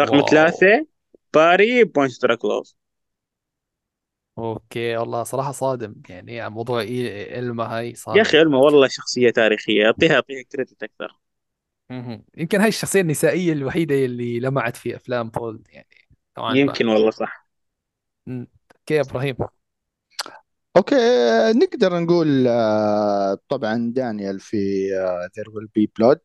رقم 0.00 0.16
wow. 0.16 0.26
ثلاثة 0.26 0.86
باري 1.34 1.84
Punch-Drunk 1.84 2.22
Love. 2.22 2.74
okay 4.38 4.96
والله 4.96 5.22
صراحة 5.22 5.52
صادم. 5.52 5.94
يعني 6.08 6.50
موضوع 6.50 6.80
إيه 6.80 7.38
إلما 7.38 7.64
هاي 7.64 7.88
يا 7.88 7.94
صادم 7.94 8.20
أخي 8.20 8.40
إلما 8.40 8.58
والله 8.58 8.88
شخصية 8.88 9.30
تاريخية. 9.30 9.86
اعطيها 9.86 10.14
أعطيها 10.14 10.42
credit 10.42 10.82
أكثر. 10.82 11.16
يمكن 12.36 12.60
هاي 12.60 12.68
الشخصية 12.68 13.00
النسائية 13.00 13.52
الوحيدة 13.52 13.94
اللي 13.94 14.40
لمعت 14.40 14.76
في 14.76 14.96
أفلام 14.96 15.30
بول 15.30 15.62
يعني 15.72 15.99
ما 16.40 16.58
يمكن 16.58 16.88
والله 16.88 17.10
صح. 17.10 17.48
okay 18.28 18.94
يا 18.94 19.00
إبراهيم. 19.00 19.36
okay 20.76 20.96
آه، 20.96 21.52
نقدر 21.52 21.98
نقول 21.98 22.46
آه، 22.48 23.38
طبعا 23.48 23.92
دانيال 23.94 24.40
في 24.40 24.56
There 25.36 25.50
Will 25.50 25.66
Be 25.74 25.92
Blood 25.98 26.20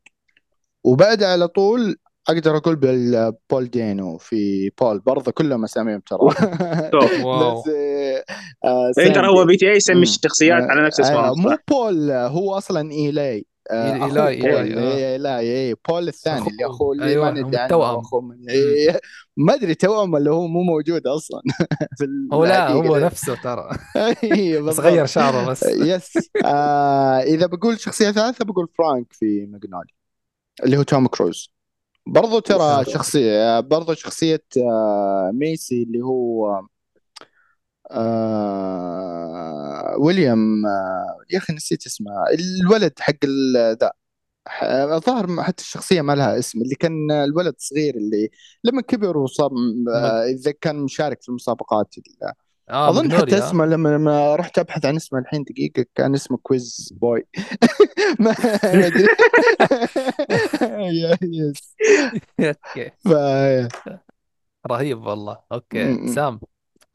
وبعد 0.84 1.24
على 1.24 1.48
طول 1.48 1.96
أقدر 2.30 2.58
أقول 2.58 2.76
بال 2.76 3.06
Paul 3.06 3.66
Dano 3.70 4.18
في 4.18 4.70
بول 4.82 5.00
برضه 5.00 5.32
كلهم 5.32 5.64
أساميهم 5.64 6.00
ترى. 6.00 6.20
wow. 6.20 7.64
آه، 7.68 8.24
آه، 8.66 8.92
إيه 9.00 9.14
ترى 9.14 9.28
هو 9.28 9.34
ساندي 9.36 9.48
PTA 9.48 9.76
يسمي 9.76 9.96
مم. 9.96 10.02
الشخصيات 10.02 10.64
على 10.64 10.82
آه، 10.84 10.86
نفس 10.88 11.00
اسمهم. 11.00 11.26
آه، 11.26 11.34
مو 11.36 11.50
صح 11.50 11.58
بول 11.70 12.12
آه، 12.12 12.28
هو 12.28 12.58
أصلا 12.58 12.92
ايلاي 12.92 13.46
آه، 13.72 13.96
إي- 13.96 14.02
إيلاي 14.02 14.36
بول. 14.42 14.74
إيلاي 14.74 15.14
إيلاي 15.14 15.40
إيه 15.46 15.76
بول 15.90 16.08
الثاني 16.08 16.50
اللي 16.50 16.66
أخوه. 16.66 16.68
أخوه 16.68 16.94
اللي 16.96 17.06
ما 17.06 17.12
أيوه 17.12 17.30
هم 17.30 17.38
ندري 17.38 17.58
عنه 17.86 18.02
مم. 18.50 18.50
إيه 18.50 19.00
ما 19.38 19.54
أدري 19.54 19.76
توأم 19.76 20.14
ولا 20.14 20.32
هو 20.32 20.48
مو 20.48 20.64
موجود 20.64 21.08
أصلا 21.08 21.42
في 21.98 22.06
هو 22.34 22.46
لا 22.46 22.70
هو. 22.72 22.98
نفسه 22.98 23.36
ترى. 23.36 23.70
اي 23.98 24.62
بس 24.62 24.80
غير 24.80 25.06
شعره 25.06 25.50
بس. 25.50 25.64
yes 25.90 26.32
آه 26.46 27.20
إذا 27.20 27.46
بقول 27.46 27.80
شخصية 27.80 28.12
ثالثة 28.12 28.46
بقول 28.46 28.68
فرانك 28.78 29.14
في 29.14 29.46
ماجنولي 29.46 29.90
اللي 30.64 30.78
هو 30.78 30.84
توم 30.84 31.08
كروز. 31.08 31.52
برضو 32.08 32.40
ترى. 32.40 32.86
شخصية 32.86 33.60
برضو 33.60 33.94
شخصية 33.94 34.44
آه 34.58 35.32
ميسي 35.34 35.84
اللي 35.84 36.02
هو 36.02 36.62
آه 37.92 39.96
ويليام 40.00 40.66
آه 40.66 41.18
يا 41.32 41.38
أخي 41.38 41.54
نسيت 41.54 41.86
اسمه 41.86 42.12
الولد 42.62 42.94
حق 43.00 43.14
ال- 43.24 43.78
ذا 43.82 43.92
الظاهر 44.96 45.44
حتى 45.44 45.64
الشخصية 45.64 46.02
ما 46.02 46.16
لها 46.16 46.40
اسم 46.40 46.62
اللي 46.62 46.76
كان 46.76 47.12
الولد 47.12 47.56
صغير 47.58 47.96
اللي 47.96 48.30
لما 48.64 48.82
كبر 48.82 49.18
وصار. 49.18 49.52
آه 49.96 50.24
إذا 50.26 50.52
كان 50.52 50.76
مشارك 50.84 51.22
في 51.22 51.30
المسابقات 51.30 51.96
آه 52.70 52.90
أظن 52.90 53.12
حتى 53.12 53.12
ماجنوليا 53.12 53.38
اسمه 53.38 53.66
لما 53.66 53.90
لما 53.90 54.36
رحت 54.36 54.60
أبحث 54.60 54.86
عن 54.86 54.96
اسمه 54.96 55.20
الحين 55.20 55.44
دقيقة 55.44 55.86
كان 55.96 56.16
اسمه 56.16 56.38
Quiz 56.38 56.94
Boy. 57.02 57.28
ما 58.20 58.36
أدري. 58.66 59.08
yes 61.34 61.76
رهيب 64.68 65.06
والله. 65.06 65.38
okay. 65.52 66.14
سام. 66.14 66.40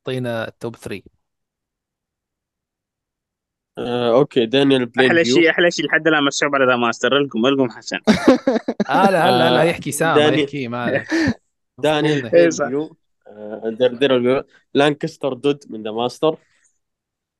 اعطينا 0.00 0.48
ال 0.48 0.55
top 0.55 0.76
3 0.76 1.02
آه 3.78 4.12
okay 4.12 4.46
دانيال 4.46 4.86
بلين 4.86 5.10
أحلى 5.10 5.24
شيء 5.24 5.50
أحلى 5.50 5.70
شيء 5.70 5.86
لحد 5.86 6.06
الآن 6.08 6.24
مسحوب 6.24 6.54
على 6.54 6.66
The 6.66 6.76
Master. 6.76 7.16
القم 7.16 7.46
القم 7.46 7.70
حسن. 7.70 7.98
هلا 8.88 9.28
هلا 9.28 9.48
هلا 9.48 9.60
آه 9.60 9.64
يحكي 9.64 9.92
سام 9.92 10.16
داني 10.16 10.42
يحكي 10.42 10.68
ما 10.68 10.82
عليك 10.82 11.08
دانيال 11.78 12.52
صح. 12.52 12.64
آه 13.26 13.74
دير 13.78 13.94
دير 13.94 14.16
الفيو. 14.16 14.42
لانكستر 14.74 15.32
دود 15.32 15.64
من 15.70 15.82
The 15.82 15.90
Master. 15.90 16.36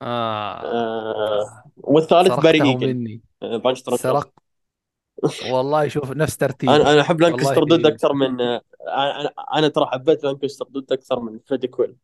آه. 0.03 0.63
آه 0.63 1.65
والثالث 1.77 2.41
باري 2.41 2.59
سرقته 2.59 2.77
مني. 2.87 3.21
آه 3.43 3.57
Punch 3.57 3.79
سرق. 3.79 4.31
والله 5.51 5.89
شوف 5.89 6.11
نفس 6.11 6.37
ترتيبي 6.37 6.77
أنا 6.77 6.93
أنا 6.93 7.01
أحب 7.01 7.23
والله 7.23 7.29
لانكستر 7.37 7.65
دود 7.65 7.87
أكثر 7.87 8.13
من 8.13 8.41
آه 8.41 8.61
أنا 8.89 9.33
أنا 9.55 9.69
ترى 9.69 9.87
حبيت 9.87 10.25
لانكستر 10.25 10.65
دود 10.65 10.93
أكثر 10.93 11.21
من 11.21 11.39
فريدي 11.47 11.67
كويل 11.69 11.97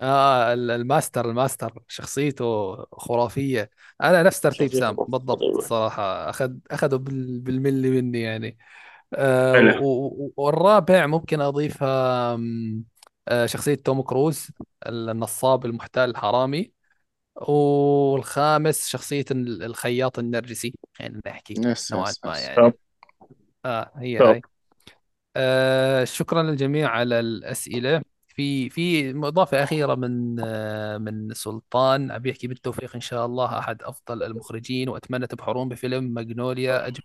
آه 0.00 0.52
ال- 0.54 0.70
ال 0.70 0.79
Master 0.79 1.30
ال 1.30 1.37
Master 1.37 1.82
شخصيته 1.88 2.76
خرافية. 2.92 3.70
أنا 4.02 4.22
نفس 4.22 4.40
ترتيب 4.40 4.72
شخصيته 4.72 4.72
سام 4.72 5.00
بالضبط 5.08 5.60
صراحة 5.60 6.30
أخذ 6.30 6.54
أخذوا 6.70 6.98
بال- 6.98 7.40
بالملي 7.40 7.90
مني 7.90 8.20
يعني. 8.20 8.58
آه 9.14 9.60
حلو. 9.60 9.72
و- 9.76 10.06
و- 10.06 10.32
والرابع 10.36 11.06
ممكن 11.06 11.40
أضيفها 11.40 12.34
آم، 12.34 12.84
آه 13.28 13.46
شخصية 13.46 13.74
توم 13.74 14.02
كروز 14.02 14.48
النصاب 14.86 15.66
المحتال 15.66 16.10
الحرامي. 16.10 16.72
والخامس 17.36 18.88
شخصية 18.88 19.24
ال- 19.30 19.62
الخياط 19.64 20.18
النرجسي 20.18 20.74
يعني 21.00 21.22
نحكي 21.26 21.62
yes 21.64 21.92
نوعا 21.92 22.10
yes 22.10 22.20
ما 22.24 22.38
yes. 22.38 22.50
top 22.56 22.72
يعني 22.72 22.74
آه 23.66 23.92
هي 23.96 24.18
top 24.18 24.28
هاي. 24.30 24.42
آه 25.36 26.04
شكرا 26.04 26.42
للجميع 26.42 26.88
على 26.90 27.20
الأسئلة. 27.20 28.02
في 28.38 28.70
في 28.70 29.10
إضافة 29.10 29.62
أخيرة 29.62 29.94
من 29.94 30.36
من 31.02 31.34
سلطان. 31.34 32.10
عم 32.10 32.18
بيحكي 32.18 32.46
بالتوفيق 32.48 32.94
إن 32.94 33.00
شاء 33.00 33.26
الله 33.26 33.58
أحد 33.58 33.82
أفضل 33.82 34.22
المخرجين 34.22 34.88
وأتمنى 34.88 35.26
تبحرون 35.26 35.68
بفيلم 35.68 36.04
ماجنوليا. 36.04 36.86
أجمل 36.86 37.04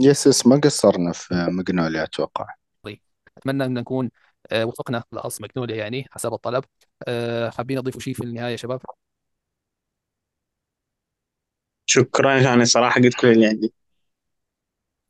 يس 0.00 0.26
يس 0.26 0.46
ما 0.46 0.60
قصرنا 0.64 1.12
في 1.12 1.34
ماجنوليا 1.34 2.04
أتوقع. 2.04 2.46
أتمنى 3.38 3.64
أن 3.64 3.74
نكون 3.74 4.10
آه 4.52 4.64
وفقنا 4.66 5.04
لقص 5.12 5.40
ماجنوليا 5.40 5.76
يعني 5.76 6.08
حسب 6.10 6.32
الطلب. 6.32 6.64
آه 7.08 7.50
حابين 7.50 7.78
أضيفوا 7.78 8.00
شيء 8.00 8.14
في 8.14 8.24
النهاية 8.24 8.52
يا 8.52 8.56
شباب؟ 8.56 8.80
شكرا 11.86 12.40
يعني 12.40 12.64
صراحة 12.64 13.00
قلت 13.00 13.14
كل 13.20 13.28
اللي 13.28 13.46
عندي 13.46 13.72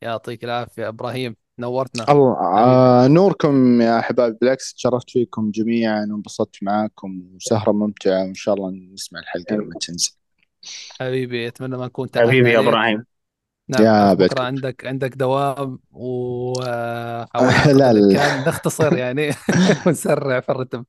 يعطيك 0.01 0.43
العافية 0.43 0.87
إبراهيم 0.87 1.35
نورتنا. 1.59 2.09
الله 2.09 2.33
حبيبي 2.55 2.85
آه 3.03 3.07
نوركم 3.07 3.81
يا 3.81 3.99
أحباب 3.99 4.37
بالعكس 4.41 4.73
تشرفت 4.73 5.09
فيكم 5.09 5.51
جميعا 5.51 6.07
وانبسطت 6.11 6.55
معاكم 6.63 7.21
وسهرة 7.35 7.71
ممتعة 7.71 8.23
وإن 8.23 8.33
شاء 8.33 8.55
الله 8.55 8.71
نسمع 8.93 9.19
الحلقة 9.19 9.55
لما 9.55 9.75
تنزل. 9.81 10.11
حبيبي 11.01 11.47
أتمنى 11.47 11.77
ما 11.77 11.85
نكون 11.85 12.11
حبيبي 12.17 12.51
تعبنا 12.51 12.51
يا 12.51 12.59
عليك. 12.59 12.59
إبراهيم. 12.59 13.05
نعم 13.69 13.87
يا 13.87 14.13
بكرة 14.13 14.43
عندك 14.43 14.85
عندك 14.87 15.09
دوام 15.17 15.79
وحاولنا 15.91 17.63
قدر 17.73 17.79
لا 17.79 17.93
لا. 17.93 18.19
الإمكان 18.19 18.43
نختصر 18.43 18.97
يعني. 18.97 19.31
ونسرع 19.87 20.39
في 20.39 20.49
الرتم. 20.49 20.85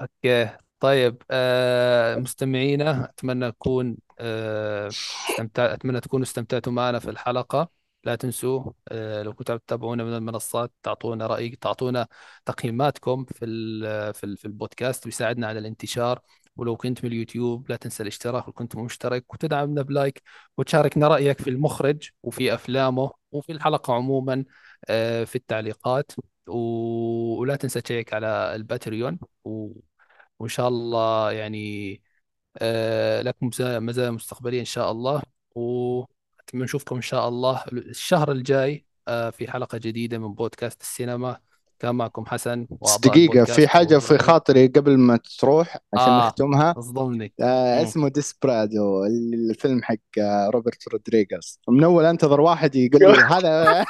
أوكي 0.00 0.50
طيب 0.80 1.22
آه 1.30 2.16
مستمعينا 2.16 3.04
أتمنى 3.04 3.48
اكون 3.48 3.96
آه 4.09 4.09
استمتع 4.20 5.74
أتمنى 5.74 6.00
تكونوا 6.00 6.24
استمتعتوا 6.24 6.72
معنا 6.72 6.98
في 6.98 7.10
الحلقة. 7.10 7.70
لا 8.04 8.14
تنسوا 8.16 8.72
آه 8.88 9.22
لو 9.22 9.32
كنتوا 9.32 9.56
تتابعونا 9.56 10.04
من 10.04 10.14
المنصات 10.14 10.72
تعطونا 10.82 11.26
رأي 11.26 11.50
تعطونا 11.50 12.08
تقييماتكم 12.44 13.24
في 13.24 13.34
في 14.14 14.26
ال 14.26 14.36
في 14.36 14.44
البودكاست 14.44 15.06
ويساعدنا 15.06 15.46
على 15.46 15.58
الانتشار. 15.58 16.20
ولو 16.56 16.76
كنت 16.76 17.04
من 17.04 17.10
اليوتيوب 17.10 17.70
لا 17.70 17.76
تنسى 17.76 18.02
الاشتراك. 18.02 18.48
وكنت 18.48 18.76
مشترك 18.76 19.34
وتدعمنا 19.34 19.82
ب 19.82 19.90
like 19.90 20.22
وتشاركنا 20.58 21.08
رأيك 21.08 21.40
في 21.40 21.50
المخرج 21.50 22.10
وفي 22.22 22.54
أفلامه 22.54 23.10
وفي 23.32 23.52
الحلقة 23.52 23.94
عموما 23.94 24.44
آه 24.88 25.24
في 25.24 25.36
التعليقات. 25.36 26.12
ولا 26.46 27.56
تنسى 27.56 27.80
check 27.80 28.14
على 28.14 28.54
ال 28.54 28.61
Patreon. 28.61 29.18
وإن 30.38 30.48
شاء 30.48 30.68
الله 30.68 31.32
يعني 31.32 31.92
آه، 31.94 32.00
لكم 33.22 33.50
مزايا 33.60 34.10
مستقبلية 34.10 34.60
إن 34.60 34.64
شاء 34.64 34.90
الله 34.92 35.22
ونشوفكم 36.54 36.96
إن 36.96 37.02
شاء 37.02 37.28
الله 37.28 37.64
الشهر 37.72 38.32
الجاي 38.32 38.84
آه، 39.08 39.30
في 39.30 39.50
حلقة 39.50 39.78
جديدة 39.78 40.18
من 40.18 40.34
بودكاست 40.34 40.80
السينما. 40.82 41.36
كان 41.80 41.94
معكم 41.94 42.26
حسن 42.26 42.66
دقيقة 43.02 43.44
في 43.44 43.68
حاجة 43.68 43.98
في 43.98 44.18
خاطري 44.18 44.66
قبل 44.66 44.98
ما 44.98 45.18
تروح 45.38 45.76
عشان 45.94 46.12
آه 46.12 46.26
نختمها 46.26 46.74
اصدمني 46.78 47.32
آه. 47.40 47.82
اسمه 47.82 48.08
Desperado 48.08 49.04
الفيلم 49.50 49.82
حق 49.82 49.96
آه، 50.18 50.50
روبرت 50.54 50.88
رودريغاز 50.88 51.60
من 51.68 51.84
أول 51.84 52.04
أنتظر 52.04 52.40
واحد 52.40 52.76
يقول 52.76 53.02
لي 53.02 53.22
هذا. 53.34 53.84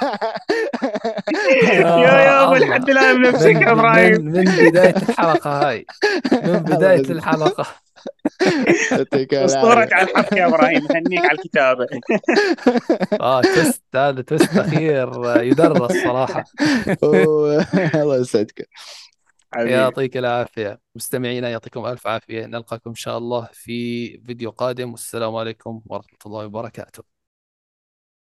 يا 1.63 1.99
يا 1.99 2.45
أبو 2.45 2.53
الله. 2.55 2.67
الحد 2.67 2.91
الآن 2.91 3.23
بنفسك 3.23 3.47
من 3.47 3.63
يا 3.63 3.73
إبراهيم. 3.73 4.25
من 4.25 4.45
بداية 4.71 4.97
الحلقة 4.97 5.69
هاي. 5.69 5.87
من 6.33 6.59
بداية 6.75 7.01
الحلقة. 7.11 7.67
اسطورك 9.45 9.93
على 9.93 10.11
الحبكه 10.11 10.37
يا 10.37 10.47
إبراهيم 10.47 10.87
هنيك 10.91 11.19
على 11.25 11.33
الكتابة. 11.33 11.87
آه 13.21 13.41
تويست 13.43 13.83
هذا 13.95 14.23
تويست 14.23 14.57
أخير 14.59 15.35
آه، 15.39 15.43
يدرس 15.43 15.93
صراحة. 16.05 16.45
و- 17.05 17.61
الله 17.95 18.17
يسعدك. 18.17 18.69
يعطيك 19.57 20.17
العافية. 20.17 20.81
مستمعينا 20.95 21.49
يعطيكم 21.51 21.87
ألف 21.87 22.07
عافية. 22.07 22.47
نلقاكم 22.47 22.91
إن 22.91 22.95
شاء 22.97 23.19
الله 23.19 23.49
في 23.53 24.09
فيديو 24.27 24.51
قادم. 24.51 24.91
والسلام 24.91 25.37
عليكم 25.37 25.83
ورحمة 25.87 26.19
الله 26.27 26.47
وبركاته. 26.47 27.10